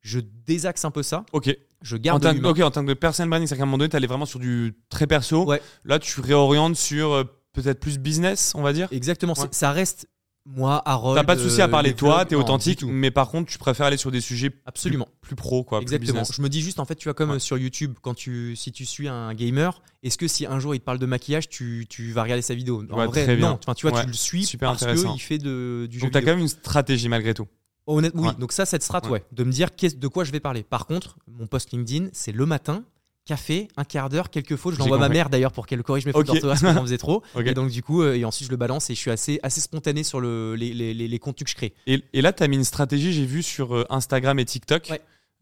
Je 0.00 0.20
désaxe 0.20 0.86
un 0.86 0.90
peu 0.90 1.02
ça. 1.02 1.26
Ok. 1.32 1.54
Je 1.82 1.96
garde. 1.98 2.24
En, 2.24 2.44
ok, 2.44 2.60
en 2.60 2.70
tant 2.70 2.84
que 2.84 2.94
personal 2.94 3.28
branding, 3.28 3.46
c'est 3.46 3.56
qu'à 3.56 3.62
un 3.62 3.66
moment 3.66 3.76
donné, 3.76 3.90
tu 3.90 3.96
allais 3.96 4.06
vraiment 4.06 4.24
sur 4.24 4.38
du 4.38 4.74
très 4.88 5.06
perso. 5.06 5.46
Là, 5.84 5.98
tu 5.98 6.22
réorientes 6.22 6.76
sur 6.76 7.12
euh, 7.12 7.24
peut-être 7.54 7.80
plus 7.80 7.98
business, 7.98 8.52
on 8.54 8.62
va 8.62 8.74
dire. 8.74 8.88
Exactement. 8.90 9.34
Ça 9.34 9.72
reste 9.72 10.08
moi, 10.46 10.82
Harold. 10.84 11.18
T'as 11.18 11.24
pas 11.24 11.36
de 11.36 11.40
souci 11.40 11.62
à 11.62 11.68
parler 11.68 11.94
toi, 11.94 12.26
t'es 12.26 12.34
authentique, 12.34 12.82
mais 12.82 13.10
par 13.10 13.30
contre, 13.30 13.50
tu 13.50 13.56
préfères 13.56 13.86
aller 13.86 13.96
sur 13.96 14.10
des 14.10 14.20
sujets 14.20 14.50
absolument 14.66 15.08
plus, 15.22 15.36
pro, 15.36 15.64
quoi. 15.64 15.80
Exactement. 15.80 16.22
je 16.24 16.42
me 16.42 16.48
dis 16.48 16.60
juste, 16.60 16.80
en 16.80 16.84
fait, 16.84 16.96
tu 16.96 17.04
vois, 17.04 17.14
comme 17.14 17.38
sur 17.38 17.56
YouTube, 17.56 17.94
quand 18.02 18.14
tu, 18.14 18.54
si 18.54 18.70
tu 18.70 18.84
suis 18.84 19.08
un 19.08 19.32
gamer, 19.32 19.80
est-ce 20.02 20.18
que 20.18 20.28
si 20.28 20.44
un 20.44 20.58
jour 20.58 20.74
il 20.74 20.80
te 20.80 20.84
parle 20.84 20.98
de 20.98 21.06
maquillage, 21.06 21.48
tu, 21.48 21.86
tu 21.88 22.12
vas 22.12 22.22
regarder 22.22 22.42
sa 22.42 22.54
vidéo? 22.54 22.84
En 22.90 23.06
vrai, 23.06 23.24
très 23.24 23.36
bien. 23.36 23.58
non. 23.66 23.74
tu 23.74 23.88
vois, 23.88 24.02
tu 24.02 24.06
le 24.06 24.12
suis 24.12 24.44
Super 24.44 24.76
parce 24.76 24.84
qu'il 24.84 25.20
fait 25.20 25.38
de, 25.38 25.86
du 25.90 25.98
jeu. 25.98 26.02
Donc 26.02 26.12
t'as 26.12 26.20
quand 26.20 26.32
même 26.32 26.40
une 26.40 26.48
stratégie 26.48 27.08
malgré 27.08 27.32
tout. 27.32 27.46
Honnêtement, 27.86 28.28
oui. 28.28 28.34
Donc 28.38 28.52
ça, 28.52 28.66
cette 28.66 28.82
strat, 28.82 29.06
ouais. 29.08 29.24
De 29.32 29.44
me 29.44 29.52
dire 29.52 29.68
de 29.96 30.08
quoi 30.08 30.24
je 30.24 30.32
vais 30.32 30.40
parler. 30.40 30.62
Par 30.62 30.86
contre, 30.86 31.18
mon 31.26 31.46
post 31.46 31.72
LinkedIn, 31.72 32.08
c'est 32.12 32.32
le 32.32 32.44
matin 32.44 32.84
café, 33.24 33.68
un 33.76 33.84
quart 33.84 34.08
d'heure, 34.08 34.30
quelques 34.30 34.56
fautes. 34.56 34.74
Je 34.74 34.78
l'envoie 34.78 34.96
à 34.96 35.00
ma 35.00 35.08
mère 35.08 35.30
d'ailleurs 35.30 35.52
pour 35.52 35.66
qu'elle 35.66 35.82
corrige 35.82 36.06
mes 36.06 36.12
fautes 36.12 36.26
d'orthographe 36.26 36.60
parce 36.60 36.74
qu'on 36.74 36.82
faisait 36.82 36.98
trop. 36.98 37.22
Et 37.44 37.54
donc 37.54 37.70
du 37.70 37.82
coup, 37.82 38.02
euh, 38.02 38.14
et 38.14 38.24
ensuite 38.24 38.46
je 38.46 38.50
le 38.50 38.56
balance 38.56 38.90
et 38.90 38.94
je 38.94 39.00
suis 39.00 39.10
assez, 39.10 39.40
assez 39.42 39.60
spontané 39.60 40.02
sur 40.02 40.20
le, 40.20 40.54
les, 40.56 40.74
les, 40.74 40.94
les, 40.94 41.18
contenus 41.18 41.44
que 41.44 41.50
je 41.50 41.56
crée. 41.56 41.74
Et, 41.86 42.02
et 42.12 42.20
là, 42.20 42.32
tu 42.32 42.42
as 42.42 42.48
mis 42.48 42.56
une 42.56 42.64
stratégie, 42.64 43.12
j'ai 43.12 43.24
vu 43.24 43.42
sur 43.42 43.74
euh, 43.74 43.86
Instagram 43.90 44.38
et 44.38 44.44
TikTok. 44.44 44.92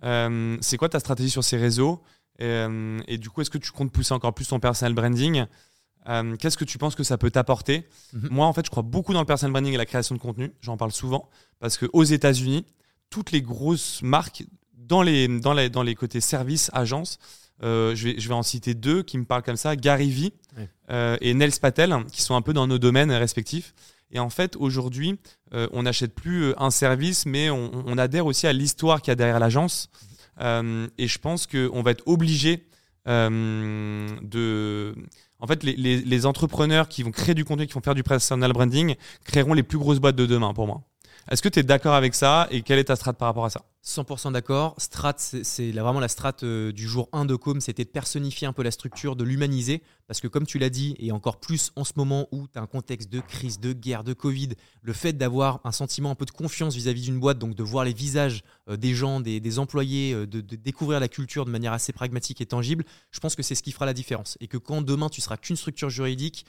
Euh, 0.05 0.57
c'est 0.61 0.77
quoi 0.77 0.89
ta 0.89 1.01
stratégie 1.01 1.31
sur 1.31 1.45
ces 1.45 1.57
réseaux? 1.57 2.03
Et, 2.39 3.19
du 3.19 3.31
coup, 3.31 3.41
est-ce 3.41 3.51
que 3.51 3.59
tu 3.59 3.71
comptes 3.71 3.93
pousser 3.93 4.13
encore 4.15 4.35
plus 4.35 4.49
ton 4.49 4.59
personal 4.59 4.95
branding? 4.95 5.45
Qu'est-ce 6.41 6.57
que 6.57 6.65
tu 6.65 6.77
penses 6.77 6.97
que 6.97 7.05
ça 7.05 7.17
peut 7.17 7.31
t'apporter? 7.31 7.87
Mhm. 8.13 8.29
Moi, 8.33 8.47
en 8.47 8.53
fait, 8.53 8.67
je 8.67 8.71
crois 8.71 8.83
beaucoup 8.83 9.13
dans 9.13 9.21
le 9.21 9.27
personal 9.27 9.53
branding 9.53 9.75
et 9.75 9.77
la 9.77 9.87
création 9.87 10.17
de 10.17 10.21
contenu. 10.21 10.53
J'en 10.61 10.77
parle 10.77 10.91
souvent 10.91 11.31
parce 11.61 11.79
qu'aux 11.79 12.03
États-Unis, 12.03 12.65
toutes 13.11 13.31
les 13.31 13.43
grosses 13.43 14.03
marques 14.03 14.43
dans 14.75 15.03
les, 15.03 15.29
dans 15.29 15.53
les, 15.53 15.71
dans 15.71 15.85
les 15.85 15.95
côtés 15.95 16.21
services, 16.21 16.69
agences, 16.73 17.21
euh, 17.63 17.95
je, 17.95 18.09
vais, 18.09 18.15
je 18.19 18.29
vais 18.29 18.35
en 18.35 18.43
citer 18.43 18.75
deux 18.75 19.03
qui 19.03 19.19
me 19.19 19.25
parlent 19.25 19.43
comme 19.43 19.57
ça, 19.57 19.77
Gary 19.77 20.11
Vee 20.11 20.33
euh, 20.91 21.17
et 21.21 21.35
Nels 21.35 21.53
Patel, 21.61 21.97
qui 22.13 22.23
sont 22.23 22.35
un 22.35 22.43
peu 22.43 22.53
dans 22.53 22.67
nos 22.67 22.79
domaines 22.79 23.13
respectifs. 23.13 23.75
Et 24.11 24.19
en 24.19 24.31
fait, 24.31 24.57
aujourd'hui, 24.57 25.19
euh, 25.55 25.69
on 25.73 25.85
n'achète 25.85 26.15
plus 26.15 26.53
un 26.59 26.71
service, 26.71 27.25
mais 27.25 27.51
on, 27.51 27.97
adhère 27.99 28.27
aussi 28.27 28.47
à 28.47 28.53
l'histoire 28.53 29.01
qu'il 29.01 29.11
y 29.11 29.13
a 29.13 29.17
derrière 29.17 29.39
l'agence. 29.39 29.89
et 30.41 31.09
je 31.09 31.19
pense 31.19 31.47
qu'on 31.47 31.83
va 31.83 31.93
être 31.93 32.03
obligé 32.07 32.67
de... 33.07 34.95
En 35.39 35.47
fait, 35.49 35.65
les, 35.65 35.75
les, 35.75 35.97
les, 36.03 36.27
entrepreneurs 36.27 36.89
qui 36.89 37.03
vont 37.03 37.11
créer 37.11 37.35
du 37.35 37.45
contenu, 37.45 37.67
qui 37.67 37.73
vont 37.73 37.81
faire 37.81 37.97
du 37.97 38.05
personal 38.05 38.53
branding, 38.53 38.95
créeront 39.25 39.55
les 39.55 39.65
plus 39.65 39.77
grosses 39.77 39.99
boîtes 39.99 40.15
de 40.15 40.25
demain 40.25 40.55
pour 40.55 40.69
moi. 40.69 40.83
Est-ce 41.31 41.43
que 41.43 41.49
tu 41.49 41.61
es 41.61 41.63
d'accord 41.63 41.95
avec 41.95 42.15
ça 42.15 42.49
et 42.51 42.63
quelle 42.63 42.79
est 42.79 42.85
ta 42.85 42.97
strat 42.97 43.13
par 43.13 43.29
rapport 43.29 43.45
à 43.45 43.51
ça 43.51 43.63
100% 43.85 44.33
d'accord. 44.33 44.77
Strat, 44.79 45.17
c'est 45.19 45.73
vraiment 45.73 45.99
la 45.99 46.07
strat 46.07 46.37
euh, 46.45 46.71
du 46.71 46.87
jour 46.87 47.09
1 47.13 47.25
de 47.25 47.35
Com, 47.35 47.61
c'était 47.61 47.85
de 47.85 47.89
personnifier 47.89 48.47
un 48.47 48.53
peu 48.53 48.63
la 48.63 48.71
structure, 48.71 49.17
de 49.17 49.25
l'humaniser. 49.25 49.83
Parce 50.07 50.21
que 50.21 50.29
comme 50.29 50.47
tu 50.47 50.59
l'as 50.59 50.71
dit, 50.71 50.95
et 51.01 51.11
encore 51.11 51.41
plus 51.41 51.73
en 51.75 51.83
ce 51.83 51.95
moment 51.97 52.29
où 52.31 52.47
tu 52.47 52.59
as 52.59 52.63
un 52.63 52.67
contexte 52.67 53.11
de 53.11 53.21
crise, 53.21 53.59
de 53.59 53.73
guerre, 53.73 54.05
de 54.05 54.13
Covid, 54.13 54.51
le 54.83 54.93
fait 54.93 55.13
d'avoir 55.15 55.61
un 55.65 55.73
sentiment 55.73 56.11
un 56.13 56.15
peu 56.15 56.27
de 56.27 56.31
confiance 56.31 56.77
vis-à-vis 56.77 57.03
d'une 57.03 57.19
boîte, 57.19 57.39
donc 57.39 57.57
de 57.57 57.63
voir 57.65 57.85
les 57.85 57.93
visages 57.93 58.45
euh, 58.69 58.77
des 58.77 58.95
gens, 58.95 59.19
des, 59.19 59.59
employés, 59.59 60.13
euh, 60.13 60.27
de, 60.27 60.41
de, 60.41 60.55
découvrir 60.55 61.01
la 61.01 61.09
culture 61.09 61.45
de 61.45 61.51
manière 61.51 61.73
assez 61.73 61.93
pragmatique 61.93 62.41
et 62.41 62.47
tangible, 62.47 62.85
je 63.11 63.19
pense 63.19 63.35
que 63.35 63.43
c'est 63.43 63.57
ce 63.57 63.65
qui 63.65 63.73
fera 63.73 63.87
la 63.87 63.95
différence. 63.95 64.39
Et 64.41 64.47
que 64.47 64.59
quand 64.59 64.83
demain 64.83 65.09
tu 65.09 65.21
seras 65.21 65.37
qu'une 65.37 65.57
structure 65.57 65.91
juridique, 65.91 66.47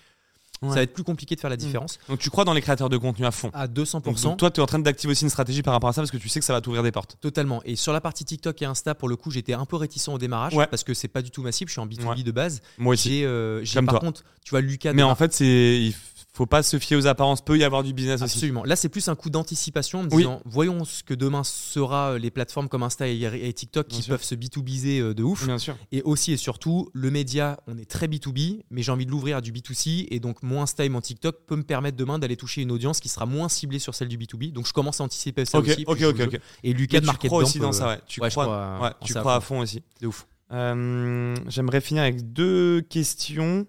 ça 0.70 0.76
va 0.76 0.82
être 0.82 0.94
plus 0.94 1.04
compliqué 1.04 1.36
de 1.36 1.42
faire 1.42 1.50
la 1.50 1.56
mm. 1.56 1.60
différence. 1.60 2.00
Donc 2.10 2.20
tu 2.20 2.30
crois 2.30 2.46
dans 2.46 2.54
les 2.54 2.62
créateurs 2.62 2.90
de 2.90 2.98
contenu 2.98 3.26
à 3.26 3.32
fond 3.32 3.50
À 3.54 3.68
200%. 3.68 4.02
Donc, 4.02 4.38
toi, 4.38 4.52
tu 4.52 4.60
es 4.60 4.64
en 4.64 4.66
train 4.66 4.80
d'activer 4.80 5.12
aussi 5.12 5.24
une 5.24 5.30
stratégie 5.30 5.64
par 5.64 5.74
rapport 5.74 5.90
à 5.90 5.94
ça 5.94 6.02
parce 6.02 6.12
que 6.12 6.18
tu 6.18 6.30
sais 6.30 6.40
que 6.40 6.46
ça 6.46 6.54
va 6.54 6.62
t'ouvrir 6.62 6.84
des 6.84 6.92
portes. 6.92 7.18
Totalement. 7.22 7.62
Et 7.66 7.76
sur 7.76 7.94
la 7.94 8.02
partie 8.02 8.26
TikTok 8.26 8.62
et 8.62 8.66
Insta, 8.66 8.96
pour 8.96 9.10
le 9.10 9.16
coup, 9.16 9.32
j'étais 9.32 9.54
un 9.54 9.66
peu 9.66 9.76
réticent 9.76 10.10
au 10.10 10.18
démarrage 10.18 10.54
parce 10.70 10.84
que 10.84 10.94
c'est 10.94 11.08
pas 11.08 11.22
du 11.22 11.32
tout 11.32 11.42
massif. 11.42 11.68
Je 11.68 11.74
suis 11.74 11.82
en 11.82 11.88
B2B 11.88 12.24
de 12.24 12.32
base. 12.32 12.62
Moi 12.78 12.94
aussi. 12.94 13.20
J'ai, 13.20 13.26
euh, 13.26 13.64
par 13.86 14.00
contre, 14.00 14.24
tu 14.44 14.52
vois, 14.52 14.62
Lucas. 14.62 14.94
Mais 14.94 15.04
en 15.04 15.16
fait, 15.16 15.34
c'est 15.34 15.94
faut 16.36 16.48
pas 16.48 16.64
se 16.64 16.80
fier 16.80 16.98
aux 16.98 17.06
apparences, 17.06 17.42
peut 17.42 17.58
y 17.58 17.64
avoir 17.64 17.84
du 17.84 17.94
business 17.94 18.22
aussi. 18.24 18.38
Absolument. 18.38 18.64
Là, 18.64 18.76
c'est 18.76 18.90
plus 18.90 19.08
un 19.08 19.16
coup 19.16 19.30
d'anticipation 19.30 20.00
en 20.00 20.04
me 20.04 20.10
disant 20.10 20.42
voyons 20.46 20.84
ce 20.84 21.04
que 21.04 21.14
demain 21.14 21.44
sera 21.44 22.14
euh, 22.14 22.18
les 22.18 22.32
plateformes 22.32 22.70
comme 22.70 22.82
Insta 22.82 23.08
et, 23.08 23.54
TikTok 23.54 23.88
qui 23.88 24.02
peuvent 24.02 24.24
se 24.24 24.34
B2Biser 24.34 25.00
euh, 25.00 25.14
de 25.14 25.22
ouf. 25.22 25.46
Bien 25.46 25.60
sûr. 25.60 25.78
Et 25.92 26.02
aussi 26.02 26.32
et 26.32 26.38
surtout, 26.38 26.90
le 26.94 27.12
média, 27.12 27.60
on 27.68 27.78
est 27.78 27.90
très 27.90 28.08
B2B, 28.08 28.64
mais 28.72 28.82
j'ai 28.82 28.92
envie 28.92 29.06
de 29.06 29.12
l'ouvrir 29.12 29.38
à 29.38 29.42
du 29.42 29.52
B2C 29.52 30.08
et 30.10 30.20
donc 30.20 30.42
mon 30.42 30.64
Insta 30.64 30.84
et 30.84 30.90
mon 30.90 31.02
TikTok 31.02 31.46
peut 31.46 31.56
me 31.56 31.64
permettre 31.64 31.98
demain 31.98 32.18
d'aller 32.18 32.36
toucher 32.36 32.64
une 32.64 32.72
audience 32.72 33.00
qui 33.00 33.10
sera 33.10 33.28
moins 33.28 33.48
ciblée 33.48 33.80
sur 33.80 33.94
celle 33.94 34.08
du 34.08 34.18
B2B. 34.18 34.52
Donc 34.52 34.66
je 34.68 34.74
commence 34.74 35.02
à 35.02 35.04
anticiper 35.04 35.46
ça 35.46 35.60
aussi. 35.60 35.84
Ok, 35.86 36.02
ok, 36.02 36.20
ok. 36.20 36.40
Et 36.64 36.74
Lucas 36.74 37.00
de 37.00 37.08
Tu 37.08 37.28
crois 37.28 37.44
aussi 37.44 37.60
dans 37.60 37.74
ça, 37.74 37.90
ouais. 37.90 38.00
Tu 38.08 38.20
crois, 38.20 38.98
tu 39.06 39.14
crois 39.14 39.36
à 39.36 39.40
fond 39.40 39.60
aussi. 39.60 39.84
De 40.02 40.08
ouf. 40.08 40.26
Euh, 40.52 41.36
j'aimerais 41.48 41.82
finir 41.82 42.04
avec 42.04 42.34
deux 42.34 42.82
questions. 42.82 43.66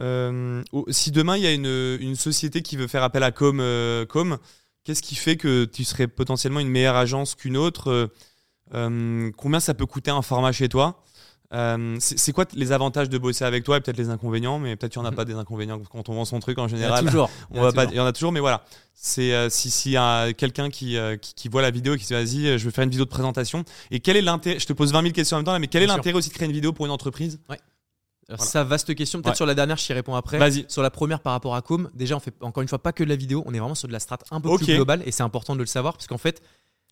Euh, 0.00 0.62
si 0.88 1.12
demain 1.12 1.36
il 1.36 1.42
y 1.44 1.46
a 1.46 1.52
une, 1.52 2.16
société 2.16 2.62
qui 2.62 2.76
veut 2.76 2.88
faire 2.88 3.02
appel 3.02 3.22
à 3.22 3.30
Com, 3.30 3.60
euh, 3.60 4.04
Com 4.06 4.38
qu'est-ce 4.82 5.02
qui 5.02 5.14
fait 5.14 5.36
que 5.36 5.64
tu 5.64 5.84
serais 5.84 6.08
potentiellement 6.08 6.60
une 6.60 6.68
meilleure 6.68 6.96
agence 6.96 7.34
qu'une 7.34 7.56
autre 7.56 8.10
euh, 8.74 9.30
Combien 9.36 9.60
ça 9.60 9.74
peut 9.74 9.86
coûter 9.86 10.10
un 10.10 10.22
format 10.22 10.52
chez 10.52 10.68
toi? 10.68 11.00
C'est 12.00 12.32
quoi 12.32 12.46
les 12.54 12.72
avantages 12.72 13.08
de 13.08 13.16
bosser 13.16 13.44
avec 13.44 13.62
toi 13.62 13.76
et 13.76 13.80
peut-être 13.80 13.96
les 13.96 14.10
inconvénients, 14.10 14.58
mais 14.58 14.74
peut-être 14.74 14.92
qu'il 14.92 15.02
n'y 15.02 15.06
en 15.06 15.12
a 15.12 15.14
pas 15.14 15.24
des 15.24 15.34
inconvénients 15.34 15.78
quand 15.78 16.08
on 16.08 16.14
vend 16.14 16.24
son 16.24 16.40
truc 16.40 16.58
en 16.58 16.66
général. 16.66 17.04
Il 17.04 17.06
y, 17.06 17.06
toujours. 17.06 17.30
On 17.52 17.60
va 17.60 17.70
pas, 17.70 17.84
il 17.84 17.94
y 17.94 18.00
en 18.00 18.06
a 18.06 18.12
toujours, 18.12 18.32
mais 18.32 18.40
voilà. 18.40 18.64
C'est 18.92 19.48
si 19.50 19.70
s'il 19.70 19.92
y 19.92 19.96
a 19.96 20.32
quelqu'un 20.32 20.68
qui, 20.68 20.96
qui, 21.20 21.48
voit 21.48 21.62
la 21.62 21.70
vidéo 21.70 21.94
et 21.94 21.98
qui 21.98 22.06
se 22.06 22.14
dit 22.14 22.42
vas-y, 22.42 22.58
je 22.58 22.64
veux 22.64 22.72
faire 22.72 22.82
une 22.82 22.90
vidéo 22.90 23.04
de 23.04 23.10
présentation. 23.10 23.64
Et 23.92 24.00
quel 24.00 24.16
est 24.16 24.22
l'intérêt 24.22 24.58
Je 24.58 24.66
te 24.66 24.72
pose 24.72 24.92
20 24.92 25.02
000 25.02 25.12
questions 25.12 25.36
en 25.36 25.40
même 25.40 25.46
temps, 25.46 25.56
mais 25.60 25.68
quel 25.68 25.84
est 25.84 25.86
l'intérêt 25.86 26.16
aussi 26.16 26.30
de 26.30 26.34
créer 26.34 26.46
une 26.46 26.54
vidéo 26.54 26.72
pour 26.72 26.86
une 26.86 26.92
entreprise? 26.92 27.38
Ouais. 27.48 27.60
Alors 28.28 28.42
Ça, 28.42 28.64
vaste 28.64 28.94
question. 28.94 29.20
Peut-être 29.22 29.36
sur 29.36 29.46
la 29.46 29.54
dernière, 29.54 29.76
je 29.76 29.84
t'y 29.84 29.92
réponds 29.92 30.14
après. 30.14 30.38
Vas-y. 30.38 30.64
Sur 30.68 30.82
la 30.82 30.90
première 30.90 31.20
par 31.20 31.32
rapport 31.32 31.54
à 31.54 31.62
Com, 31.62 31.90
déjà, 31.94 32.16
on 32.16 32.20
fait 32.20 32.34
encore 32.40 32.62
une 32.62 32.68
fois 32.68 32.78
pas 32.82 32.92
que 32.92 33.04
de 33.04 33.08
la 33.08 33.16
vidéo, 33.16 33.42
on 33.46 33.54
est 33.54 33.58
vraiment 33.58 33.74
sur 33.74 33.88
de 33.88 33.92
la 33.92 34.00
strat 34.00 34.18
un 34.30 34.40
peu 34.40 34.56
plus 34.56 34.66
globale 34.66 35.02
et 35.04 35.12
c'est 35.12 35.22
important 35.22 35.54
de 35.54 35.60
le 35.60 35.66
savoir 35.66 35.94
parce 35.94 36.06
qu'en 36.06 36.18
fait. 36.18 36.42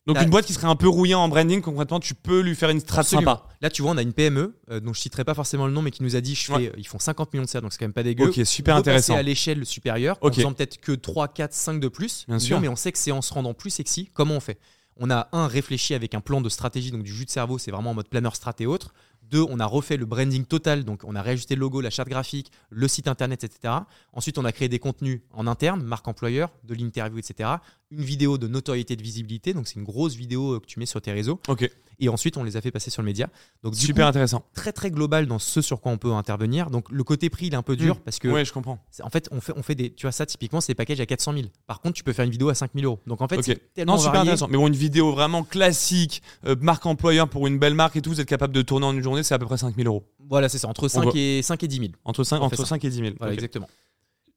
Donc 0.05 0.21
une 0.21 0.31
boîte 0.31 0.47
qui 0.47 0.53
serait 0.53 0.67
un 0.67 0.75
peu 0.75 0.89
rouillée 0.89 1.15
en 1.15 1.29
branding, 1.29 1.61
concrètement, 1.61 2.01
tu 2.01 2.15
peux 2.15 2.41
lui 2.41 2.57
faire 2.57 2.71
une 2.71 2.81
strat 2.81 3.05
sympa. 3.05 3.45
Là, 3.61 3.71
tu 3.71 3.83
vois, 3.83 3.93
on 3.93 3.97
a 3.97 4.03
une 4.03 4.13
PME, 4.13 4.59
euh, 4.69 4.81
dont 4.81 4.93
je 4.93 5.01
citerai 5.01 5.23
pas 5.23 5.35
forcément 5.35 5.69
le 5.69 5.73
nom, 5.73 5.81
mais 5.81 5.93
qui 5.93 6.03
nous 6.03 6.17
a 6.17 6.21
dit, 6.21 6.35
je 6.35 6.53
fais, 6.53 6.73
ils 6.77 6.89
font 6.89 6.99
50 6.99 7.33
millions 7.33 7.45
de 7.45 7.49
serres, 7.49 7.63
donc 7.63 7.73
c'est 7.73 7.79
quand 7.79 7.85
même 7.85 7.93
pas 7.93 8.03
dégueu. 8.03 8.27
Ok, 8.27 8.41
super 8.45 8.75
intéressant. 8.75 9.15
à 9.15 9.23
l'échelle 9.23 9.65
supérieure, 9.65 10.19
en 10.21 10.33
faisant 10.33 10.53
peut-être 10.55 10.81
que 10.81 10.91
3, 10.91 11.29
4, 11.29 11.53
5 11.53 11.81
de 11.81 11.87
plus. 11.87 12.25
Bien 12.27 12.41
sûr. 12.41 12.61
Mais 12.61 12.67
on 12.67 12.75
sait 12.75 12.91
que 12.91 12.99
c'est 12.99 13.13
en 13.13 13.23
se 13.23 13.33
rendant 13.33 13.55
plus 13.55 13.71
sexy. 13.71 14.11
Comment 14.13 14.35
on 14.35 14.41
fait? 14.41 14.59
On 14.97 15.09
a 15.09 15.29
un 15.31 15.47
réfléchi 15.47 15.95
avec 15.95 16.15
un 16.15 16.21
plan 16.21 16.41
de 16.41 16.49
stratégie, 16.49 16.91
donc 16.91 17.05
du 17.05 17.15
jus 17.15 17.25
de 17.25 17.31
cerveau, 17.31 17.59
c'est 17.59 17.71
vraiment 17.71 17.91
en 17.91 17.95
mode 17.95 18.09
planeur 18.09 18.35
strat 18.35 18.55
et 18.59 18.67
autres. 18.67 18.93
Deux, 19.33 19.47
on 19.49 19.61
a 19.61 19.65
refait 19.65 19.97
le 19.97 20.05
branding 20.05 20.45
total, 20.45 20.85
donc 20.85 21.05
on 21.05 21.17
a 21.17 21.23
réajusté 21.23 21.55
le 21.55 21.61
logo, 21.61 21.81
la 21.81 21.89
charte 21.89 22.11
graphique, 22.11 22.53
le 22.69 22.87
site 22.87 23.09
internet, 23.09 23.45
etc. 23.45 23.73
Ensuite, 24.13 24.37
on 24.37 24.45
a 24.45 24.53
créé 24.53 24.69
des 24.69 24.79
contenus 24.79 25.23
en 25.33 25.47
interne, 25.47 25.83
marque 25.83 26.07
employeur, 26.07 26.51
de 26.65 26.75
l'interview, 26.75 27.19
etc. 27.19 27.49
Une 27.93 28.05
vidéo 28.05 28.39
de 28.39 28.49
notoriété 28.49 28.97
de 28.97 29.03
visibilité, 29.03 29.53
donc 29.55 29.69
c'est 29.69 29.77
une 29.77 29.85
grosse 29.85 30.15
vidéo 30.15 30.59
que 30.61 30.67
tu 30.67 30.79
mets 30.79 30.87
sur 30.87 31.01
tes 31.01 31.13
réseaux. 31.13 31.41
Ok. 31.49 31.71
Et 32.03 32.09
ensuite, 32.09 32.37
on 32.37 32.43
les 32.43 32.57
a 32.57 32.61
fait 32.61 32.73
passer 32.73 32.91
sur 32.91 33.01
le 33.01 33.07
média. 33.07 33.29
Donc, 33.63 33.77
Super 33.77 34.09
intéressant. 34.09 34.45
Très, 34.55 34.73
très 34.73 34.91
global 34.91 35.27
dans 35.27 35.39
ce 35.39 35.61
sur 35.61 35.81
quoi 35.81 35.93
on 35.93 35.99
peut 35.99 36.13
intervenir. 36.13 36.69
Donc, 36.69 36.91
le 36.91 37.05
côté 37.05 37.31
prix, 37.31 37.47
il 37.47 37.53
est 37.53 37.57
un 37.57 37.63
peu 37.63 37.77
dur 37.77 37.95
hmm. 37.95 38.01
parce 38.05 38.19
que. 38.19 38.27
Ouais, 38.27 38.45
je 38.45 38.53
comprends. 38.53 38.81
En 39.03 39.09
fait, 39.09 39.29
on 39.31 39.41
fait, 39.41 39.53
on 39.57 39.63
fait 39.63 39.77
des. 39.77 39.93
Tu 39.93 40.03
vois, 40.03 40.11
ça, 40.11 40.27
typiquement, 40.27 40.61
c'est 40.61 40.73
des 40.73 40.75
packages 40.75 41.01
à 41.01 41.07
400 41.07 41.33
000. 41.35 41.47
Par 41.69 41.81
contre, 41.81 41.95
tu 41.95 42.03
peux 42.03 42.13
faire 42.13 42.25
une 42.25 42.33
vidéo 42.33 42.49
à 42.49 42.55
5 42.55 42.73
000 42.75 42.87
euros. 42.87 42.99
Donc, 43.07 43.21
en 43.21 43.29
fait, 43.29 43.41
c'est 43.43 43.73
tellement. 43.73 43.95
Non, 43.95 44.01
super 44.01 44.21
intéressant. 44.23 44.49
Mais 44.49 44.57
bon, 44.57 44.67
une 44.67 44.75
vidéo 44.75 45.13
vraiment 45.13 45.45
classique, 45.45 46.23
euh, 46.45 46.57
marque 46.61 46.87
employeur 46.87 47.29
pour 47.29 47.47
une 47.47 47.61
belle 47.61 47.75
marque 47.75 47.95
et 47.95 48.03
tout, 48.03 48.11
vous 48.11 48.21
êtes 48.21 48.29
capable 48.29 48.53
de 48.53 48.63
tourner 48.63 48.87
en 48.87 48.95
une 48.95 49.03
journée, 49.03 49.23
c'est 49.23 49.35
à 49.35 49.39
peu 49.39 49.47
près 49.47 49.59
5 49.59 49.77
000 49.77 49.87
euros. 49.87 50.05
Voilà, 50.29 50.49
c'est 50.49 50.59
ça. 50.59 50.67
Entre 50.67 50.89
5, 50.89 51.15
et, 51.15 51.43
5 51.43 51.63
et 51.63 51.69
10 51.69 51.77
000. 51.77 51.89
Entre 52.05 52.25
5, 52.25 52.41
entre 52.41 52.67
5 52.67 52.85
et 52.85 52.91
10 52.91 52.97
000. 52.97 53.09
Voilà, 53.19 53.35
exactement. 53.35 53.69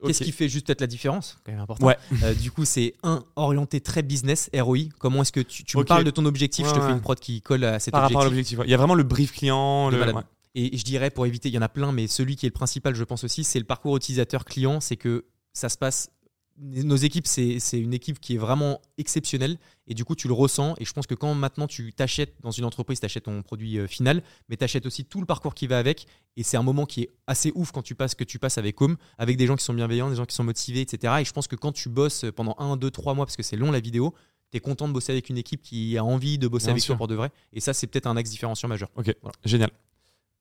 Qu'est-ce 0.06 0.24
qui 0.24 0.32
fait 0.32 0.49
juste 0.49 0.68
peut-être 0.68 0.82
la 0.82 0.88
différence 0.88 1.38
quand 1.45 1.51
même 1.51 1.62
important. 1.62 1.89
Euh, 2.24 2.34
du 2.34 2.51
coup, 2.51 2.66
c'est 2.66 2.93
un 3.03 3.24
orienté 3.36 3.82
très 3.82 4.03
business, 4.03 4.49
ROI. 4.53 4.89
Comment 4.99 5.22
est-ce 5.22 5.32
que 5.32 5.39
tu, 5.39 5.64
tu 5.64 5.78
me 5.78 5.84
parles 5.84 6.03
de 6.03 6.12
ton 6.12 6.26
objectif? 6.26 6.68
Je 6.68 6.74
te 6.74 6.80
fais 6.80 6.91
une 6.91 7.01
prod 7.01 7.20
qui 7.20 7.41
colle 7.41 7.64
à 7.64 7.80
cet 7.80 7.91
Par 7.91 8.03
objectif. 8.03 8.16
Rapport 8.16 8.22
à 8.22 8.26
l'objectif. 8.26 8.60
Il 8.64 8.70
y 8.70 8.74
a 8.74 8.78
vraiment 8.78 8.95
le 8.95 9.03
brief 9.03 9.32
client. 9.32 9.89
Le... 9.89 10.14
Et 10.56 10.78
je 10.78 10.84
dirais, 10.84 11.10
pour 11.10 11.26
éviter, 11.26 11.49
il 11.49 11.56
y 11.56 11.58
en 11.58 11.62
a 11.62 11.70
plein, 11.70 11.91
mais 11.91 12.08
celui 12.08 12.38
qui 12.38 12.45
est 12.45 12.49
le 12.49 12.53
principal, 12.53 12.95
je 12.95 13.03
pense 13.03 13.26
aussi, 13.26 13.43
c'est 13.43 13.60
le 13.60 13.66
parcours 13.66 13.97
utilisateur 13.97 14.45
client. 14.45 14.80
C'est 14.80 14.95
que 14.95 15.26
ça 15.53 15.70
se 15.70 15.78
passe 15.78 16.10
nos 16.58 16.95
équipes, 16.95 17.28
c'est 17.28 17.60
une 17.80 17.93
équipe 17.93 18.20
qui 18.20 18.36
est 18.36 18.38
vraiment 18.38 18.82
exceptionnelle 18.97 19.58
et 19.88 19.93
du 19.93 20.06
coup, 20.06 20.16
tu 20.16 20.28
le 20.28 20.34
ressens. 20.34 20.76
Et 20.80 20.86
je 20.86 20.93
pense 20.93 21.06
que 21.06 21.14
quand 21.14 21.34
maintenant 21.34 21.68
tu 21.68 21.93
t'achètes 21.93 22.34
dans 22.41 22.51
une 22.51 22.66
entreprise, 22.66 22.99
tu 22.99 23.06
achètes 23.06 23.26
ton 23.26 23.41
produit 23.41 23.78
euh, 23.78 23.88
final, 23.88 24.24
mais 24.49 24.58
tu 24.58 24.64
achètes 24.64 24.86
aussi 24.86 25.06
tout 25.06 25.20
le 25.20 25.26
parcours 25.26 25.53
qui 25.53 25.68
va 25.68 25.78
avec. 25.78 26.08
Et 26.38 26.43
c'est 26.43 26.58
un 26.58 26.64
moment 26.64 26.86
qui 26.86 27.03
est 27.03 27.10
assez 27.28 27.51
ouf 27.56 27.72
quand 27.72 27.82
tu 27.82 27.93
passes 27.93 28.16
que 28.16 28.24
tu 28.24 28.39
passes 28.39 28.58
avec 28.58 28.82
Home, 28.82 28.95
avec 29.18 29.38
des 29.38 29.47
gens 29.47 29.56
qui 29.56 29.64
sont 29.64 29.74
bienveillants, 29.74 30.10
des 30.10 30.16
gens 30.16 30.26
qui 30.26 30.36
sont 30.36 30.43
motivés, 30.43 30.82
etc. 30.82 31.16
Et 31.20 31.26
je 31.26 31.34
pense 31.34 31.47
que 31.47 31.56
quand 31.56 31.72
tu 31.72 31.89
bosses 31.89 32.26
pendant 32.36 32.56
un, 32.58 32.78
deux, 32.78 32.91
trois 32.91 33.14
mois, 33.14 33.26
parce 33.26 33.36
que 33.36 33.43
c'est 33.43 33.58
long 33.58 33.72
la 33.72 33.80
vidéo, 33.82 34.14
tu 34.51 34.58
es 34.58 34.60
content 34.60 34.88
de 34.88 34.93
bosser 34.93 35.12
avec 35.12 35.30
une 35.30 35.38
équipe 35.38 35.62
qui 35.62 35.97
a 35.97 36.03
envie 36.06 36.38
de 36.38 36.47
bosser 36.47 36.70
avec 36.70 36.84
toi 36.84 36.95
pour 36.95 37.08
de 37.08 37.16
vrai. 37.16 37.32
Et 37.51 37.60
ça, 37.60 37.74
c'est 37.74 37.88
peut-être 37.88 38.08
un 38.08 38.16
axe 38.16 38.30
différenciant 38.30 38.70
majeur. 38.70 38.89
Ok, 38.95 39.14
génial. 39.43 39.72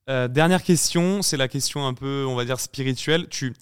dernière 0.06 0.62
question, 0.62 1.22
c'est 1.22 1.36
la 1.36 1.48
question 1.48 1.86
un 1.86 1.94
peu, 1.94 2.24
on 2.28 2.36
va 2.36 2.44
dire, 2.44 2.60
spirituelle. 2.60 3.28
Tu, 3.28 3.52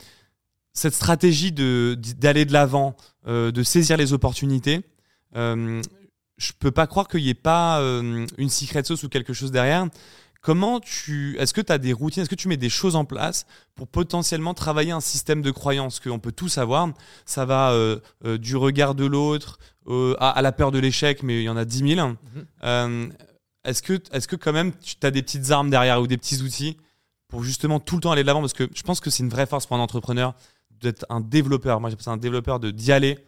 cette 0.72 0.94
stratégie 0.94 1.52
de, 1.52 1.98
d'aller 2.18 2.44
de 2.44 2.52
l'avant, 2.52 2.96
de 3.26 3.62
saisir 3.62 3.96
les 3.96 4.12
opportunités, 4.12 4.82
je 5.34 6.52
peux 6.58 6.70
pas 6.70 6.86
croire 6.86 7.08
qu'il 7.08 7.22
n'y 7.22 7.28
ait 7.28 7.34
pas 7.34 7.78
une 7.80 8.48
secret 8.48 8.82
sauce 8.84 9.02
ou 9.02 9.08
quelque 9.08 9.32
chose 9.32 9.50
derrière. 9.50 9.88
Comment 10.42 10.80
tu. 10.80 11.36
Est-ce 11.38 11.54
que 11.54 11.60
tu 11.60 11.72
as 11.72 11.78
des 11.78 11.92
routines 11.92 12.22
Est-ce 12.22 12.30
que 12.30 12.34
tu 12.34 12.48
mets 12.48 12.56
des 12.56 12.68
choses 12.68 12.96
en 12.96 13.04
place 13.04 13.46
pour 13.76 13.86
potentiellement 13.86 14.54
travailler 14.54 14.90
un 14.90 15.00
système 15.00 15.40
de 15.40 15.52
croyance 15.52 16.00
qu'on 16.00 16.18
peut 16.18 16.32
tous 16.32 16.58
avoir? 16.58 16.88
Ça 17.24 17.44
va 17.44 17.70
euh, 17.70 18.00
euh, 18.24 18.38
du 18.38 18.56
regard 18.56 18.96
de 18.96 19.06
l'autre 19.06 19.60
euh, 19.86 20.16
à, 20.18 20.42
la 20.42 20.50
peur 20.50 20.72
de 20.72 20.80
l'échec, 20.80 21.22
mais 21.22 21.42
il 21.42 21.44
y 21.44 21.48
en 21.48 21.56
a 21.56 21.64
10 21.64 21.94
000. 21.94 22.08
Mhm. 22.08 23.12
est-ce, 23.64 23.82
que, 23.82 24.02
est-ce 24.10 24.26
que 24.26 24.34
quand 24.34 24.52
même 24.52 24.72
tu 24.80 24.96
as 25.04 25.12
des 25.12 25.22
petites 25.22 25.52
armes 25.52 25.70
derrière 25.70 26.02
ou 26.02 26.08
des 26.08 26.18
petits 26.18 26.42
outils 26.42 26.76
pour 27.28 27.44
justement 27.44 27.78
tout 27.78 27.94
le 27.94 28.00
temps 28.00 28.10
aller 28.10 28.22
de 28.22 28.26
l'avant? 28.26 28.40
Parce 28.40 28.52
que 28.52 28.68
je 28.74 28.82
pense 28.82 28.98
que 28.98 29.10
c'est 29.10 29.22
une 29.22 29.30
vraie 29.30 29.46
force 29.46 29.66
pour 29.66 29.76
un 29.76 29.80
entrepreneur 29.80 30.34
d'être 30.83 31.07
un 31.09 31.20
développeur. 31.20 31.80
Moi, 31.80 31.91
j'appelle 31.91 32.05
ça 32.05 32.11
un 32.11 32.16
développeur 32.16 32.61
de 32.61 32.70
d'y 32.70 32.93
aller 32.93 33.18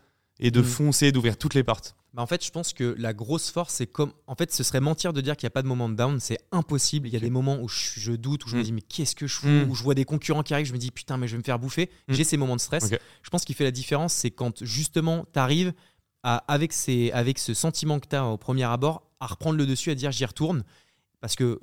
et 0.41 0.51
de 0.51 0.61
mhm. 0.61 0.67
foncer, 0.67 1.13
d'ouvrir 1.13 1.37
toutes 1.37 1.55
les 1.55 1.63
portes. 1.63 1.97
Bah, 2.13 2.23
en 2.23 2.27
fait, 2.27 2.45
je 2.45 2.51
pense 2.51 2.73
que 2.73 2.95
la 2.99 3.13
grosse 3.13 3.51
force, 3.51 3.75
c'est 3.75 3.87
comme. 3.87 4.13
En 4.27 4.35
fait, 4.35 4.53
ce 4.53 4.63
serait 4.63 4.81
mentir 4.81 5.13
de 5.13 5.21
dire 5.21 5.37
qu'il 5.37 5.47
n'y 5.47 5.49
a 5.49 5.51
pas 5.51 5.63
de 5.63 5.67
moment 5.67 5.89
de 5.89 5.95
down. 5.95 6.21
C'est 6.21 6.39
impossible. 6.53 7.09
Il 7.09 7.15
y 7.15 7.17
a 7.17 7.21
des 7.21 7.31
moments 7.31 7.59
où 7.61 7.69
je, 7.69 8.13
doute, 8.13 8.45
où 8.47 8.49
je 8.49 8.57
me 8.57 8.61
mm. 8.61 8.65
dis, 8.65 8.73
mais 8.73 8.83
qu'est-ce 8.83 9.17
que 9.17 9.27
je 9.27 9.37
fous 9.37 9.49
mm. 9.49 9.71
Où 9.71 9.75
je 9.75 9.83
vois 9.83 9.95
des 9.95 10.05
concurrents 10.05 10.43
qui 10.43 10.55
arrivent, 10.55 10.67
je 10.67 10.73
me 10.73 10.79
dis, 10.79 10.91
putain, 10.93 11.17
mais 11.17 11.27
je 11.27 11.33
vais 11.33 11.39
me 11.39 11.43
faire 11.43 11.59
bouffer. 11.59 11.91
Mm. 12.09 12.15
J'ai 12.15 12.25
ces 12.25 12.37
moments 12.37 12.57
de 12.57 12.61
stress. 12.61 12.89
Je 13.23 13.31
pense 13.31 13.45
qu'il 13.45 13.55
fait 13.55 13.65
la 13.65 13.73
différence, 13.73 14.13
c'est 14.13 14.31
quand 14.31 14.63
justement, 14.65 15.27
tu 15.33 15.39
arrives 15.39 15.73
à, 16.23 16.37
avec, 16.49 16.73
ces, 16.73 17.11
avec 17.13 17.39
ce 17.39 17.53
sentiment 17.53 17.99
que 17.99 18.07
tu 18.09 18.17
as 18.17 18.25
au 18.25 18.37
premier 18.37 18.65
abord, 18.65 19.03
à 19.19 19.27
reprendre 19.27 19.59
le 19.59 19.67
dessus, 19.67 19.91
à 19.91 19.95
dire, 19.95 20.13
j'y 20.13 20.25
retourne 20.25 20.65
parce 21.25 21.37
que 21.37 21.59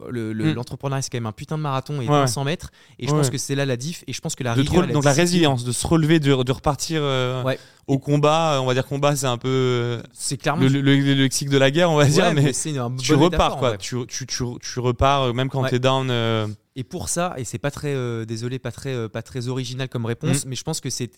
l'entrepreneuriat 0.55 0.97
le, 0.97 1.03
c'est 1.03 1.11
quand 1.11 1.17
même 1.17 1.27
un 1.27 1.31
putain 1.31 1.55
de 1.55 1.61
marathon 1.61 2.01
et 2.01 2.09
ouais. 2.09 2.25
100 2.25 2.45
mètres. 2.45 2.71
Et 2.97 3.05
je 3.05 3.11
pense 3.11 3.29
que 3.29 3.37
c'est 3.37 3.53
là 3.53 3.63
la 3.63 3.77
diff 3.77 4.03
et 4.07 4.13
je 4.13 4.19
pense 4.19 4.33
que 4.33 4.43
la 4.43 4.55
rigueur, 4.55 4.87
donc 4.87 5.05
la 5.05 5.13
résilience 5.13 5.63
de 5.63 5.71
se 5.71 5.85
relever 5.85 6.19
de, 6.19 6.41
de 6.41 6.51
repartir 6.51 6.99
euh, 7.03 7.43
au 7.85 7.99
combat 7.99 8.57
on 8.59 8.65
va 8.65 8.73
dire 8.73 8.87
combat 8.87 9.15
c'est 9.15 9.27
un 9.27 9.37
peu 9.37 9.49
euh, 9.49 10.01
c'est 10.13 10.37
clairement 10.37 10.63
le, 10.63 10.81
le, 10.81 11.13
lexique 11.13 11.49
de 11.49 11.59
la 11.59 11.69
guerre 11.69 11.91
on 11.91 11.95
va 11.95 12.05
dire 12.05 12.33
mais, 12.33 12.53
tu 12.97 13.13
repars 13.13 13.57
quoi. 13.57 13.77
tu, 13.77 14.03
tu, 14.07 14.25
tu, 14.25 14.43
tu, 14.59 14.79
repars 14.79 15.25
euh, 15.25 15.33
même 15.33 15.49
quand 15.49 15.63
tu 15.65 15.75
es 15.75 15.79
down 15.79 16.11
et 16.75 16.83
pour 16.83 17.09
ça, 17.09 17.35
et 17.37 17.43
c'est 17.43 17.57
pas 17.57 17.69
très, 17.69 18.25
désolé, 18.25 18.57
pas 18.57 18.71
très, 18.71 19.09
pas 19.09 19.21
très 19.21 19.49
original 19.49 19.89
comme 19.89 20.05
réponse, 20.05 20.45
mm. 20.45 20.49
mais 20.49 20.55
je 20.55 20.63
pense 20.63 20.79
que 20.79 20.89
c'est 20.89 21.09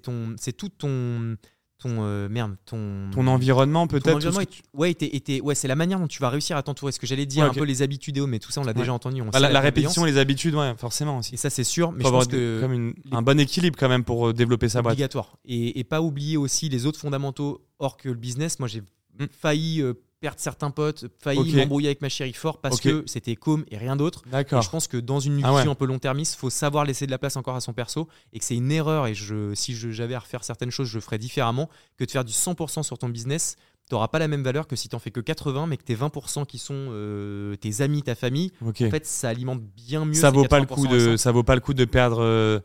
ton, 0.00 0.36
c'est 0.38 0.56
tout 0.56 0.68
ton, 0.68 1.36
ton 1.80 2.04
euh, 2.04 2.28
merde, 2.28 2.56
ton 2.66 3.10
ton 3.12 3.26
environnement 3.26 3.86
peut-être. 3.86 4.30
Ouais, 4.74 4.96
ouais, 5.42 5.54
c'est 5.54 5.68
la 5.68 5.74
manière 5.74 5.98
dont 5.98 6.06
tu 6.06 6.20
vas 6.20 6.28
réussir 6.28 6.56
à 6.56 6.62
t'entourer. 6.62 6.92
Ce 6.92 7.00
que 7.00 7.06
j'allais 7.06 7.26
dire 7.26 7.44
un 7.44 7.50
peu 7.50 7.64
les 7.64 7.82
habitudes, 7.82 8.20
mais 8.28 8.38
tout 8.38 8.52
ça 8.52 8.60
on 8.60 8.64
l'a 8.64 8.74
déjà 8.74 8.92
entendu. 8.92 9.22
Bah, 9.32 9.40
la, 9.40 9.60
répétition, 9.60 10.04
les 10.04 10.18
habitudes, 10.18 10.54
ouais, 10.54 10.74
forcément 10.76 11.18
aussi. 11.18 11.34
Et 11.34 11.38
ça 11.38 11.50
c'est 11.50 11.64
sûr, 11.64 11.92
mais 11.92 12.04
je 12.04 12.10
pense 12.10 12.28
que 12.28 12.60
comme 12.60 12.94
un 13.10 13.22
bon 13.22 13.40
équilibre 13.40 13.76
quand 13.78 13.88
même 13.88 14.04
pour 14.04 14.28
euh, 14.28 14.32
développer 14.32 14.68
sa 14.68 14.82
boîte. 14.82 14.92
Obligatoire. 14.92 15.36
Et, 15.44 15.78
et, 15.78 15.84
pas 15.84 16.02
oublier 16.02 16.36
aussi 16.36 16.68
les 16.68 16.86
autres 16.86 17.00
fondamentaux 17.00 17.66
hors 17.78 17.96
que 17.96 18.08
le 18.08 18.14
business. 18.14 18.58
Moi 18.58 18.68
j'ai 18.68 18.80
mm. 18.80 19.26
failli 19.30 19.80
euh, 19.80 19.94
perdre 20.20 20.38
certains 20.38 20.70
potes, 20.70 21.06
failli 21.18 21.54
m'embrouiller 21.54 21.88
avec 21.88 22.02
ma 22.02 22.08
chérie 22.08 22.34
fort 22.34 22.60
parce 22.60 22.80
que 22.80 23.02
c'était 23.06 23.36
com 23.36 23.64
et 23.70 23.78
rien 23.78 23.96
d'autre. 23.96 24.22
je 24.30 24.68
pense 24.68 24.86
que 24.86 24.98
dans 24.98 25.18
une 25.18 25.42
ah 25.42 25.52
vision 25.52 25.72
un 25.72 25.74
peu 25.74 25.86
long-termiste, 25.86 26.36
faut 26.36 26.50
savoir 26.50 26.84
laisser 26.84 27.06
de 27.06 27.10
la 27.10 27.18
place 27.18 27.36
encore 27.36 27.56
à 27.56 27.60
son 27.60 27.72
perso 27.72 28.08
et 28.32 28.38
que 28.38 28.44
c'est 28.44 28.56
une 28.56 28.70
erreur. 28.70 29.06
Et 29.06 29.14
je, 29.14 29.54
si 29.54 29.74
j'avais 29.74 30.14
à 30.14 30.18
refaire 30.18 30.44
certaines 30.44 30.70
choses, 30.70 30.88
je 30.88 31.00
ferais 31.00 31.18
différemment 31.18 31.68
que 31.96 32.04
de 32.04 32.10
faire 32.10 32.24
du 32.24 32.32
100% 32.32 32.82
sur 32.82 32.98
ton 32.98 33.08
business. 33.08 33.56
Tu 33.88 33.94
n'auras 33.94 34.08
pas 34.08 34.20
la 34.20 34.28
même 34.28 34.44
valeur 34.44 34.68
que 34.68 34.76
si 34.76 34.88
tu 34.88 34.94
en 34.94 35.00
fais 35.00 35.10
que 35.10 35.18
80, 35.18 35.66
mais 35.66 35.76
que 35.76 35.82
tes 35.82 35.96
20% 35.96 36.46
qui 36.46 36.58
sont 36.58 36.74
euh, 36.90 37.56
tes 37.56 37.80
amis, 37.80 38.02
ta 38.02 38.14
famille. 38.14 38.52
En 38.64 38.72
fait, 38.72 39.04
ça 39.04 39.30
alimente 39.30 39.62
bien 39.62 40.04
mieux. 40.04 40.14
Ça 40.14 40.30
vaut 40.30 40.44
pas 40.44 40.60
le 40.60 40.66
coup 40.66 40.86
de, 40.86 41.16
ça 41.16 41.32
vaut 41.32 41.42
pas 41.42 41.56
le 41.56 41.60
coup 41.60 41.74
de 41.74 41.84
perdre 41.84 42.22
euh, 42.22 42.60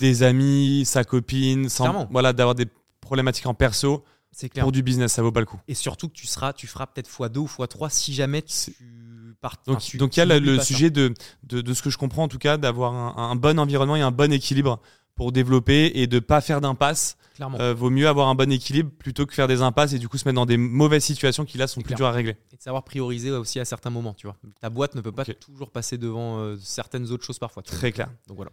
des 0.00 0.22
amis, 0.22 0.82
sa 0.84 1.04
copine, 1.04 1.68
sans, 1.70 2.06
voilà, 2.10 2.32
d'avoir 2.32 2.54
des 2.54 2.66
problématiques 3.00 3.46
en 3.46 3.54
perso 3.54 4.04
c'est 4.36 4.50
clair. 4.50 4.64
Pour 4.64 4.72
du 4.72 4.82
business, 4.82 5.14
ça 5.14 5.22
vaut 5.22 5.32
pas 5.32 5.40
le 5.40 5.46
coup. 5.46 5.58
Et 5.66 5.72
surtout 5.72 6.08
que 6.08 6.12
tu 6.12 6.26
seras, 6.26 6.52
tu 6.52 6.66
feras 6.66 6.86
peut-être 6.86 7.08
x2 7.08 7.38
ou 7.38 7.46
x3 7.46 7.88
si 7.88 8.12
jamais 8.12 8.42
tu 8.42 9.34
pars. 9.40 9.56
Donc, 9.66 9.96
donc 9.96 10.14
il 10.14 10.20
y 10.20 10.22
a 10.22 10.26
le, 10.38 10.60
sujet 10.60 10.90
de, 10.90 11.14
de, 11.44 11.72
ce 11.72 11.80
que 11.80 11.88
je 11.88 11.96
comprends 11.96 12.24
en 12.24 12.28
tout 12.28 12.36
cas, 12.36 12.58
d'avoir 12.58 12.92
un, 13.18 13.34
bon 13.34 13.58
environnement 13.58 13.96
et 13.96 14.02
un 14.02 14.10
bon 14.10 14.30
équilibre 14.30 14.78
pour 15.14 15.32
développer 15.32 15.90
et 15.94 16.06
de 16.06 16.18
pas 16.18 16.42
faire 16.42 16.60
d'impasse. 16.60 17.16
Clairement. 17.36 17.58
Euh, 17.60 17.72
vaut 17.72 17.88
mieux 17.88 18.08
avoir 18.08 18.28
un 18.28 18.34
bon 18.34 18.52
équilibre 18.52 18.90
plutôt 18.98 19.24
que 19.24 19.32
faire 19.32 19.48
des 19.48 19.62
impasses 19.62 19.94
et 19.94 19.98
du 19.98 20.06
coup 20.06 20.18
se 20.18 20.28
mettre 20.28 20.36
dans 20.36 20.44
des 20.44 20.58
mauvaises 20.58 21.04
situations 21.04 21.46
qui 21.46 21.56
là 21.56 21.66
sont 21.66 21.80
plus 21.80 21.94
dures 21.94 22.06
à 22.06 22.12
régler. 22.12 22.36
Et 22.52 22.56
de 22.56 22.62
savoir 22.62 22.84
prioriser 22.84 23.30
aussi 23.30 23.58
à 23.58 23.64
certains 23.64 23.90
moments, 23.90 24.12
tu 24.12 24.26
vois. 24.26 24.36
Ta 24.60 24.68
boîte 24.68 24.94
ne 24.96 25.00
peut 25.00 25.12
pas 25.12 25.24
toujours 25.24 25.70
passer 25.70 25.96
devant 25.96 26.40
euh, 26.40 26.56
certaines 26.60 27.10
autres 27.10 27.24
choses 27.24 27.38
parfois. 27.38 27.62
Très 27.62 27.90
clair. 27.90 28.10
Donc 28.26 28.36
voilà 28.36 28.50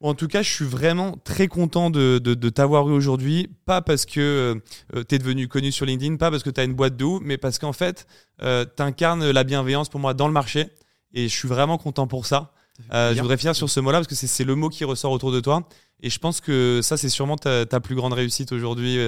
en 0.00 0.14
tout 0.14 0.28
cas, 0.28 0.42
je 0.42 0.50
suis 0.50 0.64
vraiment 0.64 1.16
très 1.24 1.48
content 1.48 1.90
de, 1.90 2.18
t'avoir 2.50 2.88
eu 2.88 2.92
aujourd'hui. 2.92 3.48
Pas 3.64 3.80
parce 3.80 4.04
que 4.04 4.60
euh, 4.94 5.04
tu 5.08 5.14
es 5.14 5.18
devenu 5.18 5.48
connu 5.48 5.72
sur 5.72 5.86
LinkedIn, 5.86 6.16
pas 6.16 6.30
parce 6.30 6.42
que 6.42 6.50
tu 6.50 6.60
as 6.60 6.64
une 6.64 6.74
boîte 6.74 6.96
d'eau, 6.96 7.20
mais 7.22 7.38
parce 7.38 7.58
qu'en 7.58 7.72
fait, 7.72 8.06
euh, 8.42 8.64
tu 8.76 8.82
incarnes 8.82 9.30
la 9.30 9.44
bienveillance 9.44 9.88
pour 9.88 10.00
moi 10.00 10.14
dans 10.14 10.26
le 10.26 10.32
marché. 10.32 10.68
Et 11.12 11.28
je 11.28 11.34
suis 11.34 11.48
vraiment 11.48 11.78
content 11.78 12.06
pour 12.06 12.26
ça. 12.26 12.52
Euh, 12.92 13.14
je 13.14 13.20
voudrais 13.20 13.36
finir 13.36 13.54
sur 13.54 13.70
ce 13.70 13.78
mot-là 13.78 13.98
parce 13.98 14.08
que 14.08 14.14
c'est 14.16 14.44
le 14.44 14.56
mot 14.56 14.68
qui 14.68 14.84
ressort 14.84 15.12
autour 15.12 15.30
de 15.30 15.40
toi. 15.40 15.68
Et 16.02 16.10
je 16.10 16.18
pense 16.18 16.40
que 16.40 16.80
ça, 16.82 16.96
c'est 16.96 17.08
sûrement 17.08 17.36
ta, 17.36 17.64
plus 17.80 17.94
grande 17.94 18.12
réussite 18.12 18.52
aujourd'hui. 18.52 18.98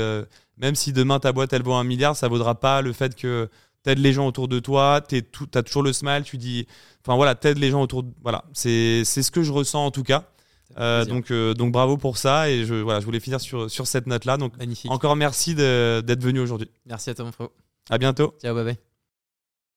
même 0.57 0.77
si 0.77 0.93
demain 0.93 1.19
ta 1.19 1.33
boîte, 1.33 1.53
elle 1.53 1.63
vaut 1.63 1.75
un 1.75 1.85
milliard, 1.85 2.17
ça 2.17 2.29
vaudra 2.29 2.55
pas 2.55 2.81
le 2.81 2.93
fait 2.93 3.17
que 3.17 3.51
tu 3.85 3.91
aides 3.91 3.99
les 3.99 4.13
gens 4.13 4.27
autour 4.27 4.49
de 4.49 4.61
toi, 4.61 5.03
tu 5.07 5.23
as 5.55 5.63
toujours 5.63 5.83
le 5.83 5.93
smile, 5.93 6.23
tu 6.25 6.39
dis. 6.39 6.67
Enfin 7.05 7.17
voilà, 7.17 7.35
aides 7.43 7.59
les 7.59 7.71
gens 7.71 7.83
autour 7.83 8.05
de. 8.05 8.11
Voilà, 8.23 8.45
c'est 8.55 9.05
ce 9.05 9.31
que 9.31 9.43
je 9.43 9.53
ressens 9.53 9.85
en 9.85 9.91
tout 9.91 10.05
cas. 10.05 10.31
Euh, 10.79 11.05
donc, 11.05 11.31
euh, 11.31 11.55
donc 11.55 11.73
bravo 11.73 11.97
pour 11.97 12.19
ça 12.19 12.51
et 12.51 12.65
je, 12.65 12.75
voilà, 12.75 13.01
je 13.01 13.05
voulais 13.07 13.21
finir 13.21 13.41
sur, 13.41 13.71
sur 13.71 13.87
cette 13.87 14.07
note-là. 14.07 14.37
Donc 14.37 14.57
Magnifique. 14.59 14.91
encore 14.91 15.17
merci 15.17 15.55
d'être 15.55 16.23
venu 16.23 16.41
aujourd'hui. 16.41 16.71
Merci 16.87 17.11
à 17.11 17.15
toi 17.15 17.25
mon 17.25 17.33
frère. 17.33 17.49
À 17.91 17.99
bientôt. 17.99 18.35
Ciao, 18.43 18.55
bye 18.55 18.65
bye. 18.65 18.86